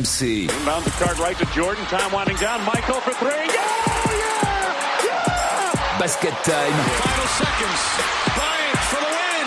RMC. 0.00 0.48
Inbound 0.48 0.84
the 0.84 0.90
card 0.92 1.18
right 1.18 1.36
to 1.38 1.46
Jordan. 1.54 1.84
Time 1.86 2.12
winding 2.12 2.36
down. 2.36 2.64
Michael 2.64 3.00
for 3.00 3.12
three. 3.12 3.28
Yeah! 3.28 3.60
Yeah! 4.08 5.04
Yeah! 5.04 5.98
Basket 5.98 6.32
time. 6.42 6.72
Final 6.72 7.28
seconds. 7.36 7.82
Bryant 8.36 8.80
for 8.88 9.00
the 9.04 9.10
win. 9.16 9.46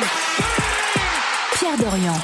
Pierre 1.58 1.78
Dorian. 1.78 2.20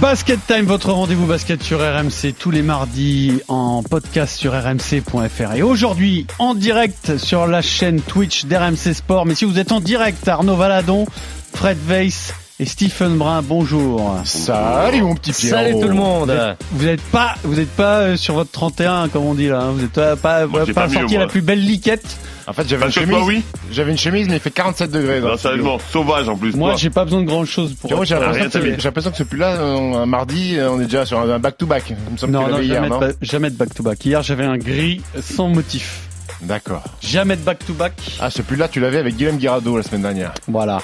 Basket 0.00 0.40
Time, 0.46 0.66
votre 0.66 0.90
rendez-vous 0.90 1.26
basket 1.26 1.62
sur 1.62 1.78
RMC 1.78 2.34
tous 2.38 2.50
les 2.50 2.60
mardis 2.62 3.40
en 3.48 3.82
podcast 3.84 4.36
sur 4.36 4.52
rmc.fr 4.52 5.54
et 5.54 5.62
aujourd'hui 5.62 6.26
en 6.38 6.54
direct 6.54 7.16
sur 7.18 7.46
la 7.46 7.62
chaîne 7.62 8.02
Twitch 8.02 8.46
d'RMC 8.46 8.94
Sport. 8.94 9.26
Mais 9.26 9.36
si 9.36 9.44
vous 9.44 9.58
êtes 9.58 9.70
en 9.72 9.80
direct, 9.80 10.26
Arnaud 10.26 10.56
Valadon, 10.56 11.06
Fred 11.54 11.78
Weiss 11.88 12.34
et 12.58 12.64
Stephen 12.64 13.18
Brun, 13.18 13.42
bonjour. 13.42 14.18
Salut 14.24 15.02
mon 15.02 15.14
petit 15.14 15.32
Pierre. 15.32 15.50
Salut 15.56 15.72
tout 15.74 15.88
le 15.88 15.94
monde. 15.94 16.32
Vous 16.72 16.86
n'êtes 16.86 17.02
pas, 17.02 17.34
vous 17.44 17.54
n'êtes 17.54 17.70
pas 17.70 17.98
euh, 18.00 18.16
sur 18.16 18.32
votre 18.34 18.50
31 18.50 19.08
comme 19.10 19.24
on 19.24 19.34
dit 19.34 19.48
là. 19.48 19.60
hein. 19.60 19.70
Vous 19.72 19.82
n'êtes 19.82 19.90
pas, 19.92 20.16
pas, 20.16 20.46
Moi, 20.46 20.64
j'ai 20.64 20.72
pas 20.72 20.86
pas 20.86 20.94
sorti 20.94 21.18
la 21.18 21.26
plus 21.26 21.42
belle 21.42 21.60
liquette. 21.62 22.16
En 22.46 22.52
fait, 22.54 22.66
j'avais 22.66 22.86
une 22.86 22.92
chemise. 22.92 23.16
oui. 23.26 23.42
J'avais 23.72 23.90
une 23.90 23.98
chemise, 23.98 24.28
mais 24.28 24.36
il 24.36 24.40
fait 24.40 24.50
47 24.52 24.90
degrés. 24.90 25.20
dans 25.20 25.30
Non, 25.30 25.36
sérieusement, 25.36 25.78
sauvage 25.92 26.28
en 26.30 26.36
plus. 26.36 26.54
Moi, 26.56 26.76
j'ai 26.76 26.88
pas 26.90 27.04
besoin 27.04 27.20
de 27.20 27.26
grand 27.26 27.44
chose 27.44 27.74
pour. 27.74 27.88
Pierrot, 27.88 28.04
j'ai 28.04 28.14
l'impression 28.14 28.44
que 28.46 28.50
t'habille. 28.50 28.70
c'est- 28.70 28.80
j'ai 28.80 28.88
l'impression 28.88 29.10
que 29.10 29.16
ce 29.18 29.22
pull-là, 29.24 29.48
euh, 29.56 29.94
un 30.02 30.06
mardi, 30.06 30.56
euh, 30.56 30.70
on 30.70 30.80
est 30.80 30.84
déjà 30.84 31.04
sur 31.04 31.18
un 31.20 31.26
me 31.26 32.16
semble 32.16 32.18
que 32.18 32.26
Non, 32.26 32.48
non, 32.48 32.62
jamais, 32.62 32.88
non 32.88 33.00
de, 33.00 33.06
ba- 33.08 33.12
jamais 33.20 33.50
de 33.50 33.56
back-to-back. 33.56 34.02
Hier, 34.06 34.22
j'avais 34.22 34.44
un 34.44 34.56
gris 34.56 35.02
sans 35.20 35.48
motif. 35.48 36.00
D'accord. 36.42 36.84
Jamais 37.02 37.36
de 37.36 37.42
back-to-back. 37.42 37.94
Ah, 38.20 38.30
ce 38.30 38.42
pull-là, 38.42 38.68
tu 38.68 38.78
l'avais 38.80 38.98
avec 38.98 39.16
Guillaume 39.16 39.36
Guirado 39.38 39.76
la 39.76 39.82
semaine 39.82 40.02
dernière. 40.02 40.32
Voilà. 40.48 40.78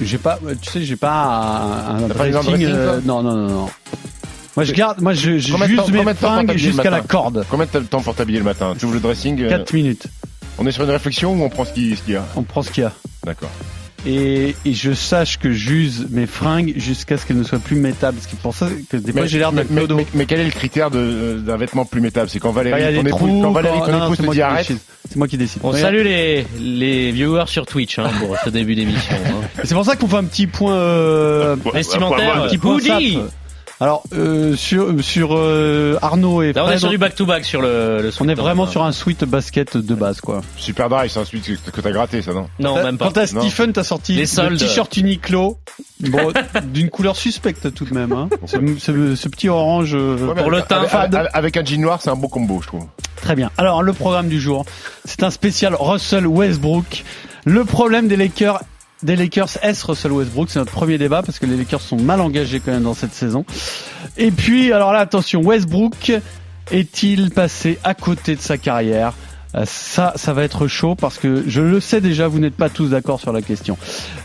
J'ai 0.00 0.18
pas, 0.18 0.38
tu 0.60 0.70
sais, 0.70 0.82
j'ai 0.82 0.96
pas 0.96 1.12
un, 1.88 1.96
un 1.96 2.08
de 2.08 2.12
dressing, 2.12 2.32
dressing, 2.42 2.66
euh, 2.66 3.00
non, 3.04 3.22
non, 3.22 3.34
non, 3.36 3.48
non. 3.48 3.68
Moi, 4.56 4.64
je 4.64 4.72
garde, 4.72 5.00
moi, 5.00 5.12
je, 5.14 5.50
Combien 5.50 5.66
de 5.68 5.76
temps- 5.76 5.88
mes 6.04 6.12
de 6.12 6.18
fringues 6.18 6.56
jusqu'à 6.56 6.90
la 6.90 7.00
corde. 7.00 7.44
Combien 7.50 7.66
le 7.74 7.84
temps 7.86 8.00
pour 8.02 8.14
t'habiller 8.14 8.38
le 8.38 8.44
matin 8.44 8.74
Tu 8.78 8.84
ouvres 8.84 8.94
le 8.94 9.00
dressing 9.00 9.40
euh, 9.42 9.48
4 9.48 9.72
minutes. 9.72 10.06
On 10.58 10.66
est 10.66 10.72
sur 10.72 10.84
une 10.84 10.90
réflexion 10.90 11.34
ou 11.34 11.42
on 11.42 11.48
prend 11.48 11.64
ce 11.64 11.72
qu'il 11.72 11.96
ce 11.96 12.02
qu'il 12.02 12.14
y 12.14 12.16
a 12.16 12.24
On 12.36 12.42
prend 12.42 12.62
ce 12.62 12.70
qu'il 12.70 12.84
y 12.84 12.86
a. 12.86 12.92
D'accord. 13.24 13.50
Et, 14.06 14.54
et 14.66 14.72
je 14.74 14.92
sache 14.92 15.38
que 15.38 15.50
j'use 15.52 16.08
mes 16.10 16.26
fringues 16.26 16.74
jusqu'à 16.76 17.16
ce 17.16 17.24
qu'elles 17.24 17.38
ne 17.38 17.42
soient 17.42 17.58
plus 17.58 17.76
métables. 17.76 18.18
Ce 18.20 18.28
qui 18.28 18.34
est 18.36 18.38
pour 18.38 18.54
ça 18.54 18.68
que 18.90 18.96
des 18.98 19.12
fois 19.12 19.26
j'ai 19.26 19.38
l'air 19.38 19.52
d'un 19.52 19.64
mais, 19.70 19.76
clodo. 19.78 19.96
mais, 19.96 20.06
mais 20.14 20.26
quel 20.26 20.40
est 20.40 20.44
le 20.44 20.50
critère 20.50 20.90
euh, 20.94 21.38
d'un 21.38 21.56
vêtement 21.56 21.84
plus 21.86 22.00
métable 22.02 22.28
C'est 22.28 22.38
quand 22.38 22.52
Valérie, 22.52 22.96
ton 22.96 23.02
des 23.02 23.08
épouse, 23.08 23.42
quand 23.42 23.52
Valérie, 23.52 23.78
quand- 23.80 23.86
ton 23.86 23.92
non, 23.98 24.04
épouse 24.04 24.16
c'est 24.16 24.22
te 24.22 24.26
moi 24.26 24.34
dit 24.34 24.38
qui 24.38 24.42
arrête. 24.42 24.66
décide. 24.68 24.78
C'est 25.08 25.16
moi 25.16 25.28
qui 25.28 25.38
décide. 25.38 25.60
On 25.64 25.68
Regarde. 25.68 25.84
salue 25.84 26.02
les, 26.04 26.46
les 26.60 27.12
viewers 27.12 27.44
sur 27.46 27.64
Twitch 27.66 27.98
hein, 27.98 28.10
pour 28.20 28.36
ce 28.44 28.50
début 28.50 28.74
d'émission. 28.74 29.16
hein. 29.26 29.46
C'est 29.64 29.74
pour 29.74 29.84
ça 29.84 29.96
qu'on 29.96 30.08
fait 30.08 30.16
un 30.16 30.24
petit 30.24 30.46
point, 30.46 30.74
euh, 30.74 31.56
Vestimentaire, 31.72 32.42
un 32.42 32.46
petit 32.48 32.58
point. 32.58 32.78
Alors, 33.80 34.04
euh, 34.14 34.54
sur, 34.54 35.02
sur 35.02 35.30
euh, 35.32 35.98
Arnaud 36.00 36.42
et 36.42 36.52
Là, 36.52 36.64
on 36.64 36.70
est 36.70 36.78
sur 36.78 36.90
du 36.90 36.96
back-to-back 36.98 37.44
sur 37.44 37.60
le, 37.60 38.02
le 38.02 38.10
on 38.20 38.28
est 38.28 38.34
vraiment 38.34 38.64
hein. 38.64 38.70
sur 38.70 38.84
un 38.84 38.92
sweat 38.92 39.24
basket 39.24 39.76
de 39.76 39.94
base, 39.96 40.20
quoi. 40.20 40.42
Super 40.56 40.88
dry, 40.88 41.10
c'est 41.10 41.18
un 41.18 41.24
suite 41.24 41.44
que, 41.64 41.70
que 41.72 41.80
t'as 41.80 41.90
gratté, 41.90 42.22
ça, 42.22 42.32
non 42.32 42.46
Non, 42.60 42.82
même 42.82 42.96
pas. 42.98 43.06
Quant 43.10 43.20
à 43.20 43.26
Non. 43.32 43.40
Stephen, 43.42 43.72
t'as 43.72 43.82
sorti 43.82 44.12
Les 44.14 44.20
le 44.22 44.26
soldes. 44.26 44.58
t-shirt 44.58 44.96
Uniqlo, 44.96 45.58
bon, 46.00 46.32
d'une 46.72 46.88
couleur 46.88 47.16
suspecte 47.16 47.74
tout 47.74 47.84
de 47.84 47.94
même. 47.94 48.12
Hein. 48.12 48.28
Ce, 48.46 48.56
ce- 48.78 49.16
ce 49.16 49.28
petit 49.28 49.48
orange. 49.48 49.94
euh, 49.94 50.18
Ouais, 50.18 50.32
mais 50.36 50.42
Pour 50.42 50.50
le 50.52 50.58
avec- 50.58 50.68
teint 50.68 50.76
avec, 50.78 50.90
fade. 50.90 51.14
avec- 51.14 51.30
avec 51.34 51.56
un 51.56 51.64
jean 51.64 51.80
noir, 51.80 51.98
c'est 52.00 52.10
un 52.10 52.16
beau 52.16 52.28
combo, 52.28 52.60
je 52.62 52.68
trouve. 52.68 52.86
Très 53.16 53.34
bien. 53.34 53.50
Alors, 53.58 53.82
le 53.82 53.92
programme 53.92 54.28
du 54.28 54.40
jour, 54.40 54.64
c'est 55.04 55.24
un 55.24 55.30
spécial 55.30 55.74
Russell 55.74 56.26
Westbrook. 56.28 57.02
Le 57.44 57.64
problème 57.64 58.06
des 58.06 58.16
Lakers, 58.16 58.60
des 59.04 59.16
Lakers, 59.16 59.58
est-ce 59.62 59.86
Russell 59.86 60.12
Westbrook 60.12 60.50
C'est 60.50 60.58
notre 60.58 60.72
premier 60.72 60.98
débat 60.98 61.22
parce 61.22 61.38
que 61.38 61.46
les 61.46 61.56
Lakers 61.56 61.82
sont 61.82 62.00
mal 62.00 62.20
engagés 62.20 62.60
quand 62.60 62.72
même 62.72 62.82
dans 62.82 62.94
cette 62.94 63.12
saison. 63.12 63.44
Et 64.16 64.30
puis, 64.30 64.72
alors 64.72 64.92
là, 64.92 65.00
attention, 65.00 65.42
Westbrook 65.42 66.12
est-il 66.70 67.30
passé 67.30 67.78
à 67.84 67.94
côté 67.94 68.34
de 68.34 68.40
sa 68.40 68.58
carrière? 68.58 69.14
Euh, 69.54 69.64
ça, 69.66 70.12
ça 70.16 70.32
va 70.32 70.42
être 70.42 70.66
chaud 70.66 70.94
parce 70.94 71.18
que 71.18 71.44
je 71.46 71.60
le 71.60 71.80
sais 71.80 72.00
déjà, 72.00 72.26
vous 72.26 72.38
n'êtes 72.38 72.56
pas 72.56 72.70
tous 72.70 72.88
d'accord 72.88 73.20
sur 73.20 73.32
la 73.32 73.42
question. 73.42 73.78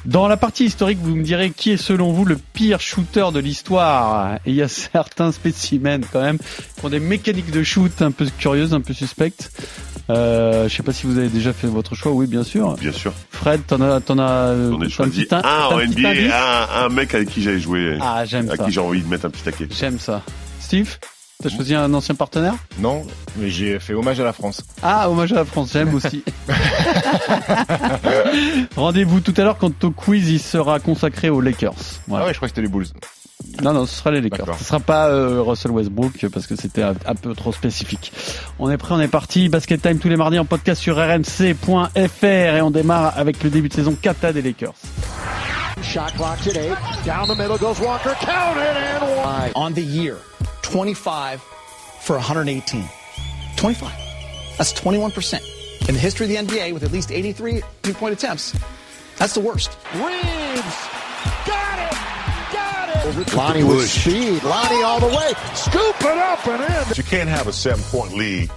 Dans 0.06 0.28
la 0.28 0.38
partie 0.38 0.66
historique, 0.66 0.98
vous 1.02 1.16
me 1.16 1.24
direz 1.24 1.52
qui 1.52 1.72
est 1.72 1.78
selon 1.78 2.12
vous 2.12 2.26
le 2.26 2.38
pire 2.54 2.80
shooter 2.80 3.28
de 3.34 3.40
l'histoire? 3.40 4.40
Il 4.46 4.56
y 4.56 4.62
a 4.62 4.68
certains 4.68 5.32
spécimens 5.32 6.02
quand 6.12 6.22
même 6.22 6.38
qui 6.40 6.86
ont 6.86 6.90
des 6.90 7.00
mécaniques 7.00 7.52
de 7.52 7.64
shoot 7.64 8.02
un 8.02 8.12
peu 8.12 8.26
curieuses, 8.40 8.74
un 8.74 8.82
peu 8.82 8.94
suspectes. 8.94 9.52
Euh, 10.10 10.68
je 10.68 10.76
sais 10.76 10.84
pas 10.84 10.94
si 10.94 11.06
vous 11.06 11.18
avez 11.18 11.30
déjà 11.30 11.54
fait 11.54 11.68
votre 11.68 11.96
choix. 11.96 12.12
Oui, 12.12 12.28
bien 12.28 12.44
sûr. 12.44 12.74
Bien 12.76 12.92
sûr. 12.92 13.14
Fred, 13.32 13.62
t'en 13.68 13.82
as, 13.82 14.02
t'en 14.02 14.18
as. 14.18 14.56
choisi 14.90 15.22
un 15.32 15.42
t'as 15.42 15.68
en 15.68 15.78
petit 15.78 16.02
NBA 16.02 16.36
un, 16.36 16.86
un 16.86 16.90
mec 16.90 17.14
avec 17.14 17.30
qui 17.30 17.42
j'avais 17.44 17.60
joué, 17.60 17.98
Ah, 18.02 18.26
j'aime 18.26 18.50
à 18.50 18.56
ça. 18.56 18.66
qui 18.66 18.72
j'ai 18.72 18.80
envie 18.82 19.02
de 19.02 19.08
mettre 19.08 19.26
un 19.26 19.30
petit 19.30 19.44
taquet. 19.44 19.68
J'aime 19.70 20.00
ça. 20.00 20.22
Steve, 20.60 20.98
t'as 21.44 21.50
choisi 21.50 21.76
un 21.76 21.94
ancien 21.94 22.16
partenaire? 22.16 22.56
Non, 22.80 23.06
mais 23.38 23.50
j'ai 23.50 23.80
fait 23.80 23.94
hommage 23.94 24.20
à 24.20 24.24
la 24.24 24.34
France. 24.34 24.64
Ah, 24.82 25.10
hommage 25.10 25.32
à 25.32 25.36
la 25.36 25.46
France, 25.46 25.72
j'aime 25.74 25.94
aussi. 25.94 26.24
Rendez-vous 28.76 29.20
tout 29.20 29.34
à 29.38 29.44
l'heure 29.44 29.58
quand 29.58 29.84
au 29.84 29.92
quiz 29.92 30.30
il 30.30 30.40
sera 30.40 30.80
consacré 30.80 31.30
aux 31.30 31.42
Lakers. 31.42 31.74
Voilà. 32.08 32.24
Ah 32.24 32.28
ouais, 32.28 32.34
je 32.34 32.40
crois 32.40 32.48
que 32.48 32.56
c'était 32.56 32.62
les 32.62 32.68
Bulls. 32.72 32.88
Non, 33.62 33.74
non, 33.74 33.86
ce 33.86 33.96
sera 33.96 34.12
les 34.12 34.22
Lakers. 34.22 34.58
Ce 34.58 34.64
sera 34.64 34.80
pas 34.80 35.08
euh, 35.10 35.42
Russell 35.42 35.72
Westbrook 35.72 36.28
parce 36.32 36.48
que 36.48 36.56
c'était 36.56 36.82
un, 36.84 36.94
un 37.06 37.16
peu 37.16 37.34
trop 37.34 37.52
spécifique. 37.52 38.12
On 38.58 38.70
est 38.70 38.78
prêt, 38.78 38.96
on 38.96 39.00
est 39.00 39.08
parti. 39.08 39.50
Basket 39.50 39.82
Time 39.82 40.00
tous 40.00 40.10
les 40.10 40.16
mardis 40.18 40.40
en 40.40 40.46
podcast 40.46 40.82
sur 40.82 40.98
rmc.fr 40.98 42.24
et 42.26 42.62
on 42.62 42.72
démarre 42.72 43.18
avec 43.18 43.44
le 43.44 43.50
début 43.50 43.70
de 43.70 43.74
saison 43.74 43.96
kata 44.02 44.34
des 44.34 44.42
Lakers. 44.42 44.74
Shot 45.82 46.12
clock 46.18 46.46
eight. 46.48 46.78
Down 47.06 47.28
the 47.28 47.38
middle 47.38 47.58
goes 47.58 47.80
Walker. 47.80 48.14
Count 48.20 48.58
it 48.58 49.02
and 49.02 49.02
one. 49.18 49.52
on 49.56 49.74
the 49.74 49.82
year 49.82 50.18
25 50.64 51.42
for 52.02 52.16
118. 52.18 52.84
25. 53.56 53.90
That's 54.58 54.74
21%. 54.74 55.40
In 55.88 55.96
the 55.96 56.00
history 56.00 56.26
of 56.26 56.48
the 56.48 56.54
NBA, 56.54 56.74
with 56.74 56.84
at 56.84 56.92
least 56.92 57.12
83 57.12 57.62
two 57.82 57.94
point 57.94 58.14
attempts, 58.14 58.54
that's 59.18 59.34
the 59.34 59.42
worst. 59.42 59.78
Reeves. 59.96 60.88
Got 61.46 61.80
it. 61.80 62.19
Got 63.04 63.18
it. 63.18 63.34
Lonnie 63.34 63.64
with 63.64 63.90
speed. 63.90 64.44
Lonnie 64.44 64.84
all 64.84 65.00
the 65.00 65.08
way. 65.08 65.34
Scoop 65.56 65.96
it 66.02 66.18
up 66.18 66.46
and 66.48 66.62
in. 66.90 66.96
You 66.96 67.04
can't 67.04 67.30
have 67.30 67.48
a 67.48 67.54
seven 67.54 67.84
point 67.86 68.14
lead 68.14 68.50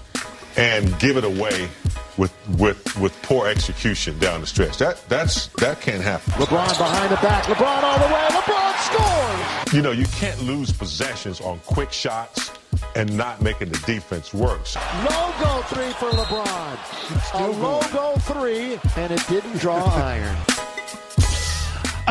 and 0.56 0.98
give 0.98 1.16
it 1.16 1.24
away 1.24 1.68
with 2.18 2.32
with 2.58 2.98
with 2.98 3.12
poor 3.22 3.46
execution 3.46 4.18
down 4.18 4.40
the 4.40 4.46
stretch. 4.46 4.78
That 4.78 5.02
that's 5.08 5.46
that 5.58 5.80
can't 5.80 6.02
happen. 6.02 6.32
LeBron 6.34 6.76
behind 6.78 7.10
the 7.10 7.16
back. 7.16 7.44
LeBron 7.44 7.82
all 7.82 7.98
the 7.98 8.14
way. 8.14 8.28
LeBron 8.30 8.74
scores. 8.86 9.74
You 9.74 9.82
know, 9.82 9.92
you 9.92 10.06
can't 10.06 10.40
lose 10.42 10.72
possessions 10.72 11.40
on 11.40 11.58
quick 11.60 11.92
shots 11.92 12.50
and 12.94 13.16
not 13.16 13.40
making 13.40 13.68
the 13.70 13.78
defense 13.86 14.34
work. 14.34 14.60
Logo 15.08 15.62
three 15.68 15.92
for 15.92 16.10
LeBron. 16.10 17.40
A 17.40 17.46
logo 17.48 18.18
three, 18.20 18.78
and 18.96 19.12
it 19.12 19.26
didn't 19.28 19.58
draw 19.58 19.84
iron. 19.96 20.36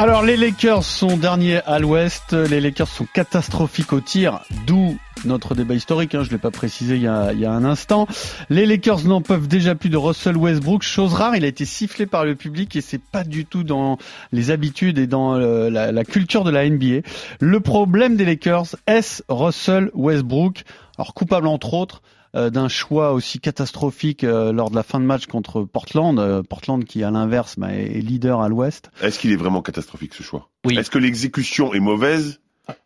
Alors 0.02 0.24
les 0.24 0.36
Lakers 0.36 0.84
sont 0.84 1.16
derniers 1.16 1.62
à 1.68 1.78
l'ouest, 1.78 2.34
les 2.34 2.60
Lakers 2.60 2.88
sont 2.88 3.06
catastrophiques 3.06 3.94
au 3.94 4.02
tir, 4.02 4.40
d'où 4.66 4.98
notre 5.26 5.54
débat 5.54 5.76
historique, 5.76 6.16
hein, 6.16 6.24
je 6.24 6.30
ne 6.30 6.32
l'ai 6.32 6.40
pas 6.40 6.50
précisé 6.50 6.96
il 6.96 7.04
y, 7.04 7.06
a, 7.06 7.52
un 7.52 7.64
instant. 7.64 8.08
Les 8.50 8.66
Lakers 8.66 9.04
n'en 9.04 9.22
peuvent 9.22 9.48
déjà 9.48 9.76
plus 9.76 9.90
de 9.92 9.98
Russell 9.98 10.38
Westbrook, 10.38 10.82
chose 10.82 11.14
rare, 11.14 11.36
il 11.36 11.46
a 11.46 11.48
été 11.48 11.66
sifflé 11.66 12.08
par 12.08 12.26
le 12.26 12.34
public 12.34 12.76
et 12.76 12.82
c'est 12.82 13.00
pas 13.12 13.24
du 13.24 13.46
tout 13.46 13.64
dans 13.64 14.00
les 14.32 14.50
habitudes 14.50 14.98
et 14.98 15.06
dans 15.06 15.36
euh, 15.36 15.70
la, 15.70 15.92
la 15.92 16.04
culture 16.04 16.44
de 16.46 16.50
la 16.50 16.68
NBA. 16.68 17.08
Le 17.40 17.60
problème 17.60 18.16
des 18.16 18.26
Lakers, 18.26 18.76
est 18.88 19.24
Russell 19.30 19.92
Westbrook? 19.94 20.64
Alors 20.98 21.14
coupable 21.14 21.46
entre 21.46 21.76
autres 21.76 22.02
d'un 22.34 22.68
choix 22.70 23.14
aussi 23.14 23.40
catastrophique 23.40 24.24
euh, 24.24 24.52
lors 24.54 24.70
de 24.70 24.76
la 24.76 24.84
fin 24.84 25.00
de 25.00 25.06
match 25.06 25.26
contre 25.26 25.64
Portland, 25.64 26.18
euh, 26.20 26.44
Portland 26.44 26.84
qui 26.86 27.04
à 27.04 27.12
l'inverse 27.12 27.56
bah, 27.58 27.74
est 27.74 27.98
est 27.98 28.02
leader 28.02 28.42
à 28.42 28.50
l'ouest. 28.50 28.90
Est-ce 29.02 29.20
qu'il 29.20 29.32
est 29.32 29.36
vraiment 29.36 29.62
catastrophique 29.62 30.14
ce 30.14 30.24
choix? 30.24 30.50
Oui. 30.66 30.78
Est-ce 30.78 30.90
que 30.90 30.98
l'exécution 31.00 31.74
est 31.74 31.80
mauvaise, 31.80 32.40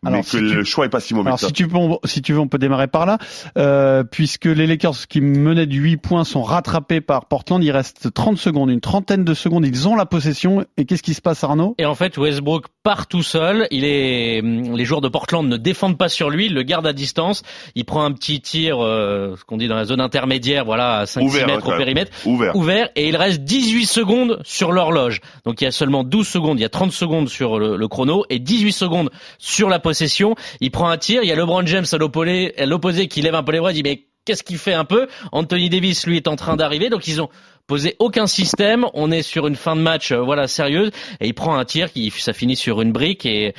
Alors, 0.04 0.18
mais 0.18 0.22
si 0.24 0.32
que 0.32 0.38
tu- 0.38 0.54
le 0.54 0.64
choix 0.64 0.86
est 0.86 0.88
pas 0.88 1.00
si 1.00 1.14
mauvais 1.14 1.28
Alors 1.28 1.36
que 1.36 1.42
ça? 1.42 1.46
si 1.48 1.52
tu, 1.52 1.64
veux, 1.66 1.76
on- 1.76 2.00
si 2.04 2.22
tu 2.22 2.32
veux, 2.32 2.40
on 2.40 2.48
peut 2.48 2.58
démarrer 2.58 2.88
par 2.88 3.06
là, 3.06 3.18
euh, 3.58 4.02
puisque 4.02 4.46
les 4.46 4.66
Lakers 4.66 5.06
qui 5.08 5.20
menaient 5.20 5.66
de 5.66 5.74
8 5.74 5.96
points 5.98 6.24
sont 6.24 6.42
rattrapés 6.42 7.00
par 7.00 7.26
Portland. 7.26 7.62
Il 7.62 7.70
reste 7.70 8.12
30 8.12 8.38
secondes, 8.38 8.70
une 8.70 8.80
trentaine 8.80 9.22
de 9.24 9.34
secondes. 9.34 9.64
Ils 9.66 9.86
ont 9.86 9.94
la 9.94 10.06
possession. 10.06 10.64
Et 10.76 10.86
qu'est-ce 10.86 11.02
qui 11.02 11.14
se 11.14 11.20
passe, 11.22 11.44
Arnaud? 11.44 11.74
Et 11.78 11.84
en 11.86 11.94
fait, 11.94 12.16
Westbrook 12.18 12.66
part 12.86 13.08
tout 13.08 13.24
seul. 13.24 13.66
Il 13.72 13.82
est, 13.84 14.40
les 14.42 14.84
joueurs 14.84 15.00
de 15.00 15.08
Portland 15.08 15.48
ne 15.48 15.56
défendent 15.56 15.98
pas 15.98 16.08
sur 16.08 16.30
lui, 16.30 16.46
il 16.46 16.54
le 16.54 16.62
garde 16.62 16.86
à 16.86 16.92
distance. 16.92 17.42
Il 17.74 17.84
prend 17.84 18.04
un 18.04 18.12
petit 18.12 18.40
tir, 18.40 18.78
euh, 18.78 19.34
ce 19.36 19.44
qu'on 19.44 19.56
dit 19.56 19.66
dans 19.66 19.74
la 19.74 19.86
zone 19.86 20.00
intermédiaire, 20.00 20.64
voilà, 20.64 20.98
à 20.98 21.04
5-6 21.04 21.24
Ouvert, 21.24 21.42
hein, 21.42 21.46
mètres 21.48 21.66
au 21.66 21.76
périmètre. 21.76 22.12
Ouvert. 22.26 22.54
ouvert 22.54 22.88
et 22.94 23.08
il 23.08 23.16
reste 23.16 23.40
18 23.40 23.86
secondes 23.86 24.38
sur 24.44 24.70
l'horloge. 24.70 25.20
Donc 25.44 25.60
il 25.60 25.64
y 25.64 25.66
a 25.66 25.72
seulement 25.72 26.04
12 26.04 26.28
secondes, 26.28 26.60
il 26.60 26.62
y 26.62 26.64
a 26.64 26.68
30 26.68 26.92
secondes 26.92 27.28
sur 27.28 27.58
le, 27.58 27.76
le 27.76 27.88
chrono 27.88 28.24
et 28.30 28.38
18 28.38 28.70
secondes 28.70 29.10
sur 29.38 29.68
la 29.68 29.80
possession. 29.80 30.36
Il 30.60 30.70
prend 30.70 30.88
un 30.88 30.96
tir, 30.96 31.24
il 31.24 31.28
y 31.28 31.32
a 31.32 31.34
LeBron 31.34 31.66
James 31.66 31.86
à 31.90 31.96
l'opposé 31.96 32.56
à 32.56 32.66
l'opposé 32.66 33.08
qui 33.08 33.20
lève 33.20 33.34
un 33.34 33.42
peu 33.42 33.50
les 33.50 33.58
bras, 33.58 33.72
il 33.72 33.74
dit 33.74 33.82
mais 33.82 34.04
qu'est-ce 34.26 34.42
qu'il 34.42 34.58
fait 34.58 34.74
un 34.74 34.84
peu 34.84 35.08
Anthony 35.32 35.70
Davis 35.70 36.06
lui 36.06 36.18
est 36.18 36.28
en 36.28 36.36
train 36.36 36.56
d'arriver. 36.56 36.90
Donc 36.90 37.06
ils 37.08 37.22
ont 37.22 37.30
posé 37.66 37.96
aucun 37.98 38.26
système, 38.26 38.86
on 38.94 39.10
est 39.10 39.22
sur 39.22 39.46
une 39.46 39.56
fin 39.56 39.74
de 39.74 39.80
match 39.80 40.12
euh, 40.12 40.20
voilà 40.20 40.46
sérieuse. 40.48 40.90
Et 41.20 41.28
il 41.28 41.34
prend 41.34 41.56
un 41.56 41.64
tir 41.64 41.92
qui 41.92 42.10
ça 42.10 42.32
finit 42.32 42.56
sur 42.56 42.82
une 42.82 42.92
brique. 42.92 43.24
Et 43.24 43.54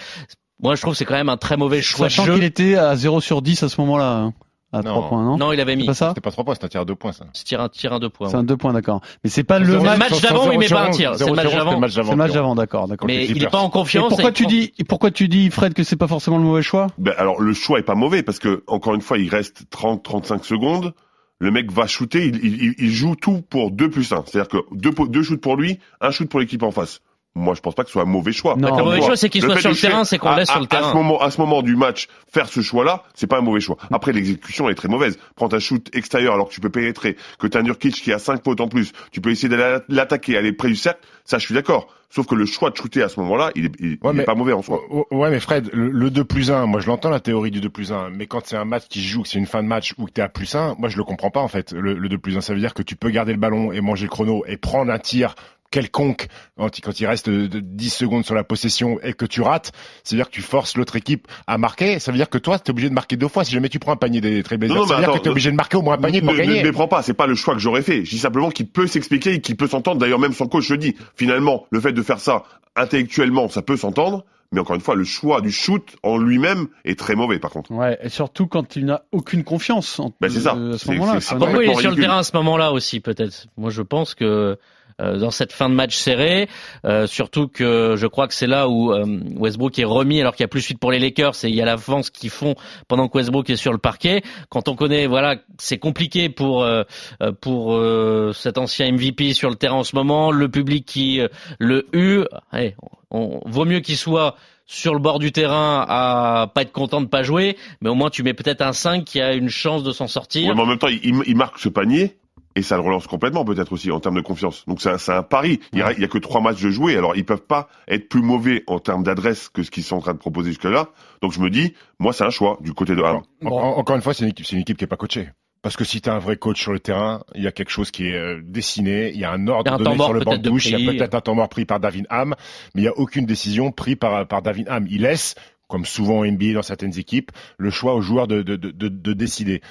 Moi, 0.61 0.75
je 0.75 0.81
trouve 0.81 0.93
que 0.93 0.97
c'est 0.99 1.05
quand 1.05 1.15
même 1.15 1.29
un 1.29 1.37
très 1.37 1.57
mauvais 1.57 1.81
choix 1.81 2.07
de 2.07 2.11
Sachant 2.11 2.25
jeu. 2.25 2.35
qu'il 2.35 2.43
était 2.43 2.75
à 2.75 2.95
0 2.95 3.21
sur 3.21 3.41
10 3.41 3.63
à 3.63 3.69
ce 3.69 3.81
moment-là, 3.81 4.11
hein, 4.11 4.33
à 4.73 4.81
Non. 4.81 4.91
3 4.99 5.09
points, 5.09 5.23
non 5.23 5.37
Non, 5.37 5.51
il 5.53 5.59
avait 5.61 5.73
C'est 5.73 5.77
mis. 5.77 5.85
pas 5.85 5.93
ça 5.93 6.09
C'était 6.09 6.21
pas 6.21 6.31
3 6.31 6.43
points, 6.43 6.53
c'était 6.55 6.65
un 6.65 6.69
tir 6.69 6.81
à 6.81 6.85
2 6.85 6.95
points, 6.95 7.11
ça. 7.13 7.25
C'est 7.33 7.45
tir 7.45 7.61
un, 7.61 7.69
tir 7.69 7.93
un 7.93 7.99
deux 7.99 8.09
points. 8.09 8.29
C'est 8.29 8.35
un 8.35 8.43
2 8.43 8.57
points, 8.57 8.73
d'accord. 8.73 9.01
Mais 9.23 9.29
c'est 9.29 9.43
pas 9.43 9.59
le 9.59 9.79
match, 9.79 10.21
d'avant, 10.21 10.51
il 10.51 10.59
met 10.59 10.67
pas 10.67 10.83
un 10.85 10.89
11, 10.89 10.95
tir. 10.97 11.15
C'est 11.15 11.25
le 11.25 11.33
match 11.33 11.47
sur 11.47 11.57
11, 11.59 11.65
d'avant. 11.65 11.87
c'est 11.89 12.09
le 12.11 12.15
match 12.17 12.31
d'avant, 12.33 12.55
d'accord, 12.55 12.87
d'accord. 12.87 13.07
Mais 13.07 13.25
il 13.25 13.41
est 13.43 13.49
pas 13.49 13.59
en 13.59 13.69
Et 13.69 13.71
confiance. 13.71 14.09
pourquoi 14.09 14.31
tu 14.31 14.45
dis, 14.45 14.73
pourquoi 14.89 15.11
tu 15.11 15.27
dis, 15.27 15.49
Fred, 15.49 15.73
que 15.73 15.83
c'est 15.83 15.95
pas 15.95 16.07
forcément 16.07 16.37
le 16.37 16.43
mauvais 16.43 16.61
choix 16.61 16.87
Ben, 16.97 17.13
alors 17.17 17.39
le 17.41 17.53
choix 17.53 17.79
est 17.79 17.83
pas 17.83 17.95
mauvais 17.95 18.23
parce 18.23 18.39
que 18.39 18.63
encore 18.67 18.93
une 18.95 19.01
fois 19.01 19.17
il 19.17 19.29
reste 19.29 19.63
30-35 19.71 20.43
secondes. 20.43 20.93
Le 21.39 21.51
mec 21.51 21.71
va 21.71 21.85
shooter, 21.85 22.25
il, 22.25 22.35
il, 22.43 22.73
il 22.79 22.89
joue 22.89 23.15
tout 23.15 23.43
pour 23.47 23.69
2 23.69 23.91
plus 23.91 24.11
1. 24.11 24.23
C'est-à-dire 24.25 24.47
que 24.49 24.57
deux, 24.75 24.91
po- 24.91 25.07
deux 25.07 25.21
shoots 25.21 25.39
pour 25.39 25.55
lui, 25.55 25.77
un 26.01 26.09
shoot 26.09 26.27
pour 26.27 26.39
l'équipe 26.39 26.63
en 26.63 26.71
face. 26.71 26.99
Moi, 27.37 27.53
je 27.55 27.61
pense 27.61 27.75
pas 27.75 27.83
que 27.83 27.89
ce 27.89 27.93
soit 27.93 28.01
un 28.01 28.05
mauvais 28.05 28.31
choix. 28.31 28.55
Non. 28.57 28.75
Le 28.77 28.83
mauvais 28.83 29.01
choix, 29.01 29.15
c'est 29.15 29.29
qu'il 29.29 29.41
soit 29.43 29.57
sur 29.59 29.69
le 29.69 29.75
terrain, 29.75 30.03
c'est 30.03 30.17
qu'on 30.17 30.29
à- 30.29 30.37
laisse 30.37 30.47
sur 30.47 30.57
à- 30.57 30.59
le 30.59 30.65
À 30.65 30.67
terrain. 30.67 30.89
ce 30.91 30.95
moment, 30.95 31.21
à 31.21 31.29
ce 31.31 31.39
moment 31.39 31.61
du 31.61 31.75
match, 31.75 32.07
faire 32.31 32.47
ce 32.49 32.61
choix-là, 32.61 33.03
c'est 33.13 33.27
pas 33.27 33.37
un 33.37 33.41
mauvais 33.41 33.59
choix. 33.61 33.77
Après, 33.91 34.11
l'exécution 34.11 34.65
elle 34.65 34.71
est 34.73 34.75
très 34.75 34.87
mauvaise. 34.87 35.17
Prends 35.35 35.53
un 35.53 35.59
shoot 35.59 35.87
extérieur 35.93 36.33
alors 36.33 36.49
que 36.49 36.53
tu 36.53 36.61
peux 36.61 36.69
pénétrer, 36.69 37.15
que 37.39 37.47
t'as 37.47 37.61
Nurkic 37.61 37.93
qui 37.95 38.11
a 38.11 38.19
5 38.19 38.41
potes 38.41 38.59
en 38.61 38.67
plus, 38.67 38.91
tu 39.11 39.21
peux 39.21 39.29
essayer 39.31 39.49
d'aller 39.49 39.79
l'attaquer, 39.89 40.37
aller 40.37 40.51
près 40.53 40.67
du 40.69 40.75
cercle. 40.75 40.99
Ça, 41.25 41.37
je 41.37 41.45
suis 41.45 41.53
d'accord. 41.53 41.87
Sauf 42.09 42.25
que 42.25 42.35
le 42.35 42.45
choix 42.45 42.69
de 42.69 42.77
shooter 42.77 43.03
à 43.03 43.09
ce 43.09 43.19
moment-là, 43.19 43.51
il 43.55 43.65
est, 43.65 43.71
il, 43.79 43.87
Ouais, 43.89 43.97
il 44.01 44.07
est 44.09 44.13
mais- 44.13 44.23
pas 44.23 44.33
mauvais 44.33 44.53
en 44.53 44.61
soi. 44.61 44.79
Ouais, 45.11 45.29
mais 45.29 45.41
Fred, 45.41 45.69
le, 45.73 45.89
le 45.89 46.09
2 46.09 46.23
plus 46.23 46.51
1, 46.51 46.65
moi 46.65 46.79
je 46.79 46.87
l'entends 46.87 47.09
la 47.09 47.19
théorie 47.19 47.51
du 47.51 47.59
2 47.59 47.69
plus 47.69 47.91
1, 47.91 48.09
mais 48.11 48.27
quand 48.27 48.39
c'est 48.45 48.55
un 48.55 48.63
match 48.63 48.83
qui 48.89 49.01
se 49.01 49.07
joue, 49.09 49.23
que 49.23 49.27
c'est 49.27 49.37
une 49.39 49.45
fin 49.45 49.61
de 49.61 49.67
match 49.67 49.93
où 49.97 50.05
que 50.05 50.11
t'es 50.11 50.21
à 50.21 50.29
plus 50.29 50.55
1, 50.55 50.75
moi 50.79 50.87
je 50.87 50.95
le 50.95 51.03
comprends 51.03 51.31
pas 51.31 51.41
en 51.41 51.49
fait. 51.49 51.73
Le, 51.73 51.95
le 51.95 52.07
2 52.07 52.17
plus 52.17 52.37
1, 52.37 52.41
ça 52.41 52.53
veut 52.53 52.59
dire 52.61 52.73
que 52.73 52.81
tu 52.81 52.95
peux 52.95 53.09
garder 53.09 53.33
le 53.33 53.39
ballon 53.39 53.73
et 53.73 53.81
manger 53.81 54.05
le 54.05 54.09
chrono 54.09 54.45
et 54.47 54.55
prendre 54.55 54.89
un 54.89 54.99
tir 54.99 55.35
quelconque 55.71 56.27
quand 56.57 56.77
il, 56.77 56.81
quand 56.81 56.99
il 56.99 57.05
reste 57.05 57.29
de, 57.29 57.47
de 57.47 57.59
10 57.59 57.89
secondes 57.93 58.25
sur 58.25 58.35
la 58.35 58.43
possession 58.43 58.99
et 59.03 59.13
que 59.13 59.25
tu 59.25 59.41
rates, 59.41 59.71
c'est-à-dire 60.03 60.27
que 60.27 60.33
tu 60.35 60.41
forces 60.41 60.77
l'autre 60.77 60.95
équipe 60.95 61.27
à 61.45 61.57
marquer, 61.57 61.99
ça 61.99 62.11
veut 62.11 62.17
dire 62.17 62.29
que 62.29 62.37
toi 62.37 62.57
t'es 62.59 62.69
obligé 62.71 62.89
de 62.89 62.93
marquer 62.93 63.17
deux 63.17 63.27
fois 63.27 63.43
si 63.43 63.51
jamais 63.51 63.69
tu 63.69 63.79
prends 63.79 63.91
un 63.91 63.97
panier 63.97 64.21
des 64.21 64.43
Trailblazers. 64.43 64.87
Ça 64.87 64.95
veut 64.95 65.03
dire 65.03 65.13
que 65.13 65.19
t'es 65.19 65.29
obligé 65.29 65.51
de 65.51 65.55
marquer 65.55 65.77
au 65.77 65.81
moins 65.81 65.95
un 65.95 65.97
panier 65.97 66.21
pour 66.21 66.31
ne, 66.33 66.37
gagner. 66.37 66.53
Ne 66.53 66.59
me 66.59 66.63
méprends 66.63 66.87
pas, 66.87 67.01
c'est 67.01 67.13
pas 67.13 67.27
le 67.27 67.35
choix 67.35 67.53
que 67.53 67.59
j'aurais 67.59 67.81
fait. 67.81 68.05
Je 68.05 68.09
dis 68.11 68.19
simplement 68.19 68.49
qu'il 68.49 68.67
peut 68.67 68.87
s'expliquer 68.87 69.33
et 69.33 69.41
qu'il 69.41 69.55
peut 69.57 69.67
s'entendre. 69.67 69.99
D'ailleurs, 69.99 70.19
même 70.19 70.33
son 70.33 70.47
coach 70.47 70.69
le 70.69 70.77
dit. 70.77 70.95
Finalement, 71.15 71.65
le 71.69 71.79
fait 71.81 71.91
de 71.93 72.01
faire 72.01 72.19
ça 72.19 72.43
intellectuellement, 72.75 73.49
ça 73.49 73.61
peut 73.61 73.77
s'entendre. 73.77 74.23
Mais 74.53 74.61
encore 74.61 74.75
une 74.75 74.81
fois, 74.81 74.95
le 74.95 75.03
choix 75.03 75.41
du 75.41 75.51
shoot 75.51 75.97
en 76.03 76.17
lui-même 76.17 76.67
est 76.85 76.97
très 76.97 77.15
mauvais, 77.15 77.37
par 77.37 77.51
contre. 77.51 77.69
Ouais, 77.73 77.97
et 78.01 78.07
surtout 78.07 78.47
quand 78.47 78.65
tu 78.65 78.81
n'as 78.83 79.01
aucune 79.11 79.43
confiance 79.43 79.99
en, 79.99 80.13
Bah, 80.21 80.29
c'est 80.29 80.39
ça. 80.39 80.55
euh, 80.55 80.75
à 80.75 80.77
ce 80.77 80.85
C'est- 80.85 80.91
moment-là. 80.93 81.19
c'est- 81.19 81.35
quoi. 81.35 81.39
c'est 81.39 81.45
Pourquoi 81.45 81.65
il 81.65 81.71
est 81.71 81.75
sur 81.81 81.89
le 81.91 81.97
terrain 81.97 82.19
à 82.19 82.23
ce 82.23 82.31
moment-là 82.37 82.71
aussi, 82.71 83.01
peut-être 83.01 83.47
Moi, 83.57 83.71
je 83.71 83.81
pense 83.81 84.15
que 84.15 84.23
euh, 84.23 84.55
dans 84.99 85.31
cette 85.31 85.53
fin 85.53 85.69
de 85.69 85.75
match 85.75 85.95
serré, 85.95 86.47
euh, 86.85 87.05
surtout 87.07 87.47
que 87.47 87.95
je 87.97 88.07
crois 88.07 88.27
que 88.27 88.33
c'est 88.33 88.47
là 88.47 88.67
où 88.67 88.91
euh, 88.91 89.05
Westbrook 89.35 89.77
est 89.79 89.83
remis 89.83 90.19
alors 90.21 90.35
qu'il 90.35 90.43
y 90.43 90.45
a 90.45 90.47
plus 90.47 90.61
suite 90.61 90.79
pour 90.79 90.91
les 90.91 90.99
Lakers 90.99 91.35
et 91.43 91.49
il 91.49 91.55
y 91.55 91.61
a 91.61 91.65
l'avance 91.65 92.09
qu'ils 92.09 92.29
font 92.29 92.55
pendant 92.87 93.07
que 93.07 93.17
Westbrook 93.17 93.49
est 93.49 93.55
sur 93.57 93.71
le 93.71 93.77
parquet. 93.77 94.23
Quand 94.49 94.67
on 94.67 94.75
connaît, 94.75 95.07
voilà, 95.07 95.35
c'est 95.59 95.77
compliqué 95.77 96.29
pour 96.29 96.63
euh, 96.63 96.83
euh, 97.21 97.31
pour 97.31 97.73
euh, 97.75 98.31
cet 98.33 98.57
ancien 98.57 98.91
MVP 98.91 99.33
sur 99.33 99.49
le 99.49 99.55
terrain 99.55 99.75
en 99.77 99.83
ce 99.83 99.95
moment, 99.95 100.31
le 100.31 100.49
public 100.49 100.85
qui 100.85 101.21
euh, 101.21 101.27
le 101.59 101.85
hue. 101.93 102.23
Allez, 102.51 102.75
on, 103.11 103.39
vaut 103.45 103.65
mieux 103.65 103.79
qu'il 103.79 103.97
soit 103.97 104.35
sur 104.65 104.93
le 104.93 104.99
bord 104.99 105.19
du 105.19 105.31
terrain 105.31 105.85
à 105.87 106.51
pas 106.53 106.63
être 106.63 106.71
content 106.73 106.99
de 107.01 107.05
pas 107.07 107.23
jouer, 107.23 107.55
mais 107.81 107.89
au 107.89 107.95
moins 107.95 108.09
tu 108.09 108.21
mets 108.23 108.33
peut-être 108.33 108.61
un 108.61 108.73
5 108.73 109.05
qui 109.05 109.21
a 109.21 109.33
une 109.33 109.49
chance 109.49 109.83
de 109.83 109.91
s'en 109.91 110.07
sortir. 110.07 110.49
Ouais, 110.49 110.55
mais 110.55 110.61
en 110.61 110.65
même 110.65 110.77
temps, 110.79 110.87
il- 110.89 111.21
il 111.25 111.35
marque 111.37 111.59
ce 111.59 111.69
panier 111.69 112.17
et 112.57 112.61
ça 112.63 112.75
le 112.75 112.81
relance 112.81 113.07
complètement 113.07 113.45
peut-être 113.45 113.71
aussi 113.71 113.91
en 113.91 113.99
termes 113.99 114.15
de 114.15 114.21
confiance. 114.21 114.65
Donc 114.67 114.81
c'est 114.81 114.89
un, 114.89 114.97
c'est 114.97 115.13
un 115.13 115.23
pari. 115.23 115.59
Il 115.73 115.79
y, 115.79 115.81
a, 115.81 115.93
que 115.93 116.17
trois 116.17 116.41
matchs 116.41 116.61
de 116.61 116.69
jouer, 116.71 116.97
alors 116.97 117.15
ils 117.15 117.23
peuvent 117.25 117.45
pas 117.45 117.69
être 117.87 118.09
plus 118.09 118.21
mauvais 118.21 118.63
en 118.67 118.79
termes 118.79 119.03
d'adresse 119.03 119.49
que 119.49 119.63
ce 119.63 119.71
qu'ils 119.71 119.83
sont 119.83 119.97
en 119.97 120.01
train 120.01 120.13
de 120.13 120.17
proposer 120.19 120.49
jusque-là. 120.49 120.89
Donc 121.21 121.31
je 121.33 121.39
me 121.39 121.49
dis, 121.49 121.73
moi 121.99 122.13
c'est 122.13 122.23
un 122.23 122.29
choix 122.31 122.57
du 122.61 122.73
côté 122.73 122.95
de 122.95 123.01
Ham. 123.03 123.21
En- 123.45 123.49
en- 123.49 123.77
encore 123.77 123.95
une 123.95 124.01
fois, 124.01 124.13
c'est 124.13 124.23
une 124.23 124.31
équipe, 124.31 124.45
c'est 124.45 124.55
une 124.55 124.61
équipe 124.63 124.77
qui 124.77 124.83
est 124.83 124.87
pas 124.87 124.97
coachée. 124.97 125.29
Parce 125.63 125.75
que 125.75 125.83
si 125.83 126.01
tu 126.01 126.09
as 126.09 126.13
un 126.13 126.19
vrai 126.19 126.37
coach 126.37 126.61
sur 126.61 126.71
le 126.71 126.79
terrain, 126.79 127.23
il 127.35 127.43
y 127.43 127.47
a 127.47 127.51
quelque 127.51 127.71
chose 127.71 127.91
qui 127.91 128.07
est 128.07 128.13
euh, 128.15 128.41
dessiné, 128.43 129.11
il 129.13 129.19
y 129.19 129.23
a 129.25 129.31
un 129.31 129.47
ordre 129.47 129.71
un 129.73 129.77
donné 129.83 129.97
sur 130.05 130.13
le 130.13 130.19
banc 130.25 130.31
de 130.37 130.49
touche, 130.49 130.65
il 130.67 130.71
y 130.71 130.75
a 130.75 130.77
peut-être 130.97 131.15
un 131.15 131.21
temps 131.21 131.35
mort 131.35 131.49
pris 131.49 131.65
par 131.65 131.79
David 131.79 132.05
Ham, 132.09 132.35
mais 132.73 132.81
il 132.83 132.85
y 132.85 132.87
a 132.87 132.97
aucune 132.97 133.25
décision 133.25 133.71
prise 133.71 133.95
par, 133.97 134.27
par 134.27 134.41
David 134.41 134.67
Ham. 134.69 134.85
Il 134.89 135.01
laisse, 135.01 135.35
comme 135.67 135.83
souvent 135.85 136.19
en 136.19 136.25
NBA 136.25 136.53
dans 136.53 136.61
certaines 136.61 136.97
équipes, 136.97 137.31
le 137.57 137.69
choix 137.69 137.95
aux 137.95 138.01
joueurs 138.01 138.27
de, 138.27 138.41
de, 138.43 138.55
de, 138.55 138.71
de, 138.71 138.87
de 138.87 139.13
décider. 139.13 139.61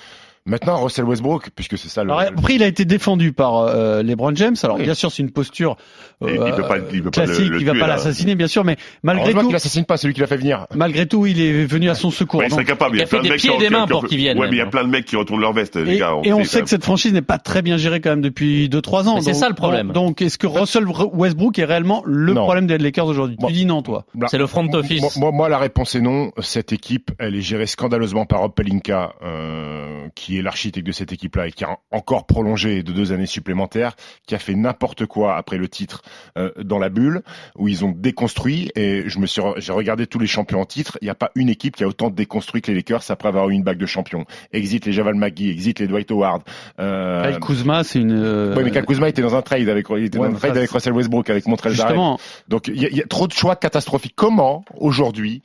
Maintenant, 0.46 0.82
Russell 0.82 1.04
Westbrook, 1.04 1.50
puisque 1.54 1.76
c'est 1.76 1.88
ça 1.88 2.04
le... 2.04 2.10
Alors, 2.10 2.20
après, 2.20 2.54
il 2.54 2.62
a 2.62 2.66
été 2.66 2.84
défendu 2.84 3.32
par 3.32 3.58
euh, 3.58 4.02
LeBron 4.02 4.34
James. 4.37 4.54
Alors, 4.62 4.76
Oui. 4.76 4.84
bien 4.84 4.94
sûr, 4.94 5.10
c'est 5.10 5.22
une 5.22 5.31
posture 5.32 5.76
euh, 6.22 6.31
il 6.48 6.54
peut 6.54 6.62
pas- 6.62 6.78
il 6.93 7.02
peut 7.02 7.10
pas 7.10 7.20
le- 7.22 7.26
classique. 7.26 7.48
le 7.50 7.60
il 7.60 7.66
va 7.66 7.72
tuer, 7.72 7.81
pas 7.81 7.87
l'assassiner, 7.88 8.34
bien 8.37 8.46
sûr, 8.46 8.64
mais 8.64 8.76
malgré 9.02 9.34
tout, 9.34 9.46
qu'il 9.46 9.56
assassine 9.56 9.84
pas 9.84 9.96
celui 9.96 10.14
qui 10.14 10.20
l'a 10.20 10.26
fait 10.26 10.37
venir. 10.38 10.66
malgré 10.75 11.06
tout, 11.06 11.26
il 11.26 11.40
est 11.40 11.64
venu 11.66 11.90
à 11.90 11.94
son 11.94 12.10
secours. 12.10 12.40
Ouais, 12.40 12.46
il 12.48 12.56
Donc, 12.56 12.64
capable. 12.64 12.96
il 12.96 13.00
y 13.00 13.02
a 13.02 13.06
fait 13.06 13.16
plein 13.16 13.19
de 13.19 13.25
des 13.25 13.31
mecs 13.31 13.40
pieds 13.40 13.50
qui 13.50 13.56
et 13.56 13.58
des 13.58 13.70
mains 13.70 13.84
qui 13.84 13.90
pour 13.90 14.06
qu'ils 14.06 14.19
viennent, 14.19 14.38
Ouais, 14.38 14.46
mais 14.48 14.56
il 14.56 14.58
y 14.58 14.62
a 14.62 14.66
plein 14.66 14.84
de 14.84 14.88
mecs 14.88 15.04
qui 15.04 15.16
retournent 15.16 15.40
leur 15.40 15.52
veste, 15.52 15.76
les 15.76 15.94
Et, 15.96 15.98
gars. 15.98 16.12
et 16.25 16.32
on 16.32 16.44
sait 16.44 16.58
quand 16.60 16.64
que 16.64 16.70
cette 16.70 16.84
franchise 16.84 17.12
n'est 17.12 17.22
pas 17.22 17.38
très 17.38 17.60
bien 17.62 17.76
gérée 17.76 18.00
quand 18.00 18.10
même 18.10 18.22
depuis 18.22 18.69
2-3 18.69 19.08
ans. 19.08 19.20
C'est 19.20 19.34
ça, 19.34 19.48
le 19.48 19.54
problème. 19.54 19.93
Donc, 19.93 20.22
est-ce 20.22 20.38
que 20.38 20.46
Russell 20.46 20.84
Westbrook 21.12 21.58
est 21.58 21.64
réellement 21.64 22.02
le 22.06 22.32
Non. 22.32 22.44
problème 22.44 22.66
des 22.66 22.78
Lakers 22.78 23.06
aujourd'hui? 23.06 23.37
Tu 23.46 23.52
dis 23.52 23.66
non, 23.66 23.82
toi. 23.82 24.04
Là, 24.19 24.28
C'est 24.31 24.38
le 24.38 24.46
front 24.46 24.66
office. 24.72 25.16
Moi, 25.16 25.32
moi, 25.32 25.48
la 25.48 25.58
réponse 25.58 25.94
est 25.96 26.00
non. 26.00 26.31
Cette 26.40 26.72
équipe, 26.72 27.10
elle 27.19 27.34
est 27.34 27.40
gérée 27.43 27.66
scandaleusement 27.66 28.26
par 28.26 28.40
Rob 28.40 28.52
Pelinka, 28.54 29.12
euh, 29.25 30.06
qui 30.36 30.40
est 30.40 30.42
l'architecte 30.42 30.86
de 30.86 30.92
cette 30.92 31.12
équipe-là 31.12 31.46
et 31.46 31.52
qui 31.52 31.64
a 31.64 31.78
encore 31.90 32.26
prolongé 32.26 32.82
de 32.82 32.92
deux 32.92 33.12
années 33.12 33.26
supplémentaires, 33.26 33.96
qui 34.26 34.34
a 34.34 34.38
fait 34.38 34.54
n'importe 34.54 35.06
quoi 35.06 35.36
après 35.36 35.56
le 35.56 35.68
titre 35.68 36.02
euh, 36.36 36.50
dans 36.62 36.78
la 36.78 36.88
bulle, 36.90 37.22
où 37.56 37.68
ils 37.68 37.84
ont 37.84 37.92
déconstruit. 37.96 38.70
Et 38.76 39.04
je 39.08 39.18
me 39.18 39.26
suis, 39.26 39.40
re- 39.40 39.58
j'ai 39.60 39.72
regardé 39.72 40.06
tous 40.06 40.18
les 40.18 40.26
champions 40.26 40.60
en 40.60 40.66
titre. 40.66 40.98
Il 41.00 41.06
n'y 41.06 41.10
a 41.10 41.14
pas 41.14 41.30
une 41.34 41.48
équipe 41.48 41.76
qui 41.76 41.84
a 41.84 41.88
autant 41.88 42.10
déconstruit 42.10 42.60
que 42.62 42.70
les 42.70 42.76
Lakers 42.76 43.02
après 43.10 43.28
avoir 43.28 43.48
eu 43.50 43.54
une 43.54 43.62
bague 43.62 43.78
de 43.78 43.86
champion. 43.86 44.24
Exit 44.52 44.84
les 44.84 44.92
Javal 44.92 45.14
McGee, 45.14 45.48
exit 45.50 45.78
les 45.80 45.86
Dwight 45.86 46.10
Howard. 46.10 46.42
Euh, 46.80 47.30
Kyle 47.30 47.40
Kuzma, 47.40 47.84
c'est 47.84 48.00
une. 48.00 48.12
euh, 48.12 48.54
Ouais, 48.54 48.64
mais 48.64 48.70
Kyle 48.70 48.84
Kuzma 48.84 49.08
était 49.08 49.22
dans 49.22 49.34
un 49.36 49.42
trade 49.42 49.68
avec, 49.68 49.86
il 49.90 50.04
était 50.04 50.18
Ouais, 50.18 50.26
dans 50.26 50.30
un 50.30 50.34
mais 50.34 50.38
trade 50.40 50.52
ça, 50.52 50.58
avec 50.58 50.70
Russell 50.70 50.92
Westbrook, 50.92 51.30
avec 51.30 51.46
Montrezl. 51.46 51.74
Justement, 51.76 52.18
Donc 52.48 52.68
il 52.68 52.76
y, 52.82 52.96
y 52.96 53.00
a 53.00 53.06
trop 53.06 53.26
de 53.26 53.32
choix 53.32 53.56
catastrophiques. 53.56 54.14
Comment 54.16 54.64
aujourd'hui 54.76 55.42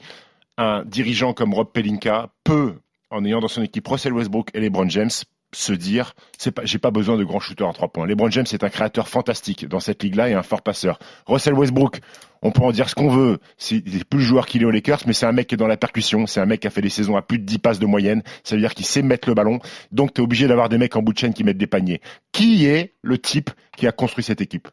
un 0.57 0.83
dirigeant 0.85 1.33
comme 1.33 1.53
Rob 1.53 1.69
Pelinka 1.71 2.29
peut, 2.43 2.73
en 3.11 3.23
ayant 3.25 3.39
dans 3.39 3.47
son 3.47 3.61
équipe 3.61 3.87
Russell 3.87 4.13
Westbrook 4.13 4.49
et 4.53 4.59
LeBron 4.59 4.89
James, 4.89 5.09
se 5.53 5.73
dire 5.73 6.13
c'est 6.37 6.51
pas 6.51 6.63
j'ai 6.65 6.79
pas 6.79 6.91
besoin 6.91 7.17
de 7.17 7.23
grands 7.23 7.39
shooters 7.39 7.67
à 7.67 7.73
trois 7.73 7.89
points. 7.89 8.07
LeBron 8.07 8.31
James 8.31 8.45
est 8.51 8.63
un 8.63 8.69
créateur 8.69 9.07
fantastique 9.07 9.67
dans 9.67 9.79
cette 9.79 10.01
ligue-là 10.01 10.29
et 10.29 10.33
un 10.33 10.43
fort 10.43 10.61
passeur. 10.61 10.97
Russell 11.27 11.53
Westbrook, 11.53 11.99
on 12.41 12.51
peut 12.51 12.61
en 12.61 12.71
dire 12.71 12.89
ce 12.89 12.95
qu'on 12.95 13.09
veut, 13.09 13.39
c'est 13.57 13.81
plus 13.81 14.19
le 14.19 14.25
joueur 14.25 14.45
qu'il 14.45 14.61
est 14.61 14.65
aux 14.65 14.71
Lakers, 14.71 15.01
mais 15.05 15.13
c'est 15.13 15.25
un 15.25 15.31
mec 15.31 15.47
qui 15.47 15.55
est 15.55 15.57
dans 15.57 15.67
la 15.67 15.77
percussion, 15.77 16.25
c'est 16.25 16.39
un 16.39 16.45
mec 16.45 16.61
qui 16.61 16.67
a 16.67 16.69
fait 16.69 16.81
des 16.81 16.89
saisons 16.89 17.17
à 17.17 17.21
plus 17.21 17.37
de 17.37 17.43
10 17.43 17.59
passes 17.59 17.79
de 17.79 17.85
moyenne, 17.85 18.23
ça 18.43 18.55
veut 18.55 18.61
dire 18.61 18.73
qu'il 18.73 18.85
sait 18.85 19.01
mettre 19.01 19.27
le 19.27 19.35
ballon, 19.35 19.59
donc 19.91 20.13
tu 20.13 20.21
es 20.21 20.23
obligé 20.23 20.47
d'avoir 20.47 20.69
des 20.69 20.77
mecs 20.77 20.95
en 20.95 21.01
bout 21.01 21.13
de 21.13 21.17
chaîne 21.17 21.33
qui 21.33 21.43
mettent 21.43 21.57
des 21.57 21.67
paniers. 21.67 22.01
Qui 22.31 22.65
est 22.65 22.93
le 23.01 23.17
type 23.17 23.51
qui 23.75 23.87
a 23.87 23.91
construit 23.91 24.23
cette 24.23 24.41
équipe? 24.41 24.69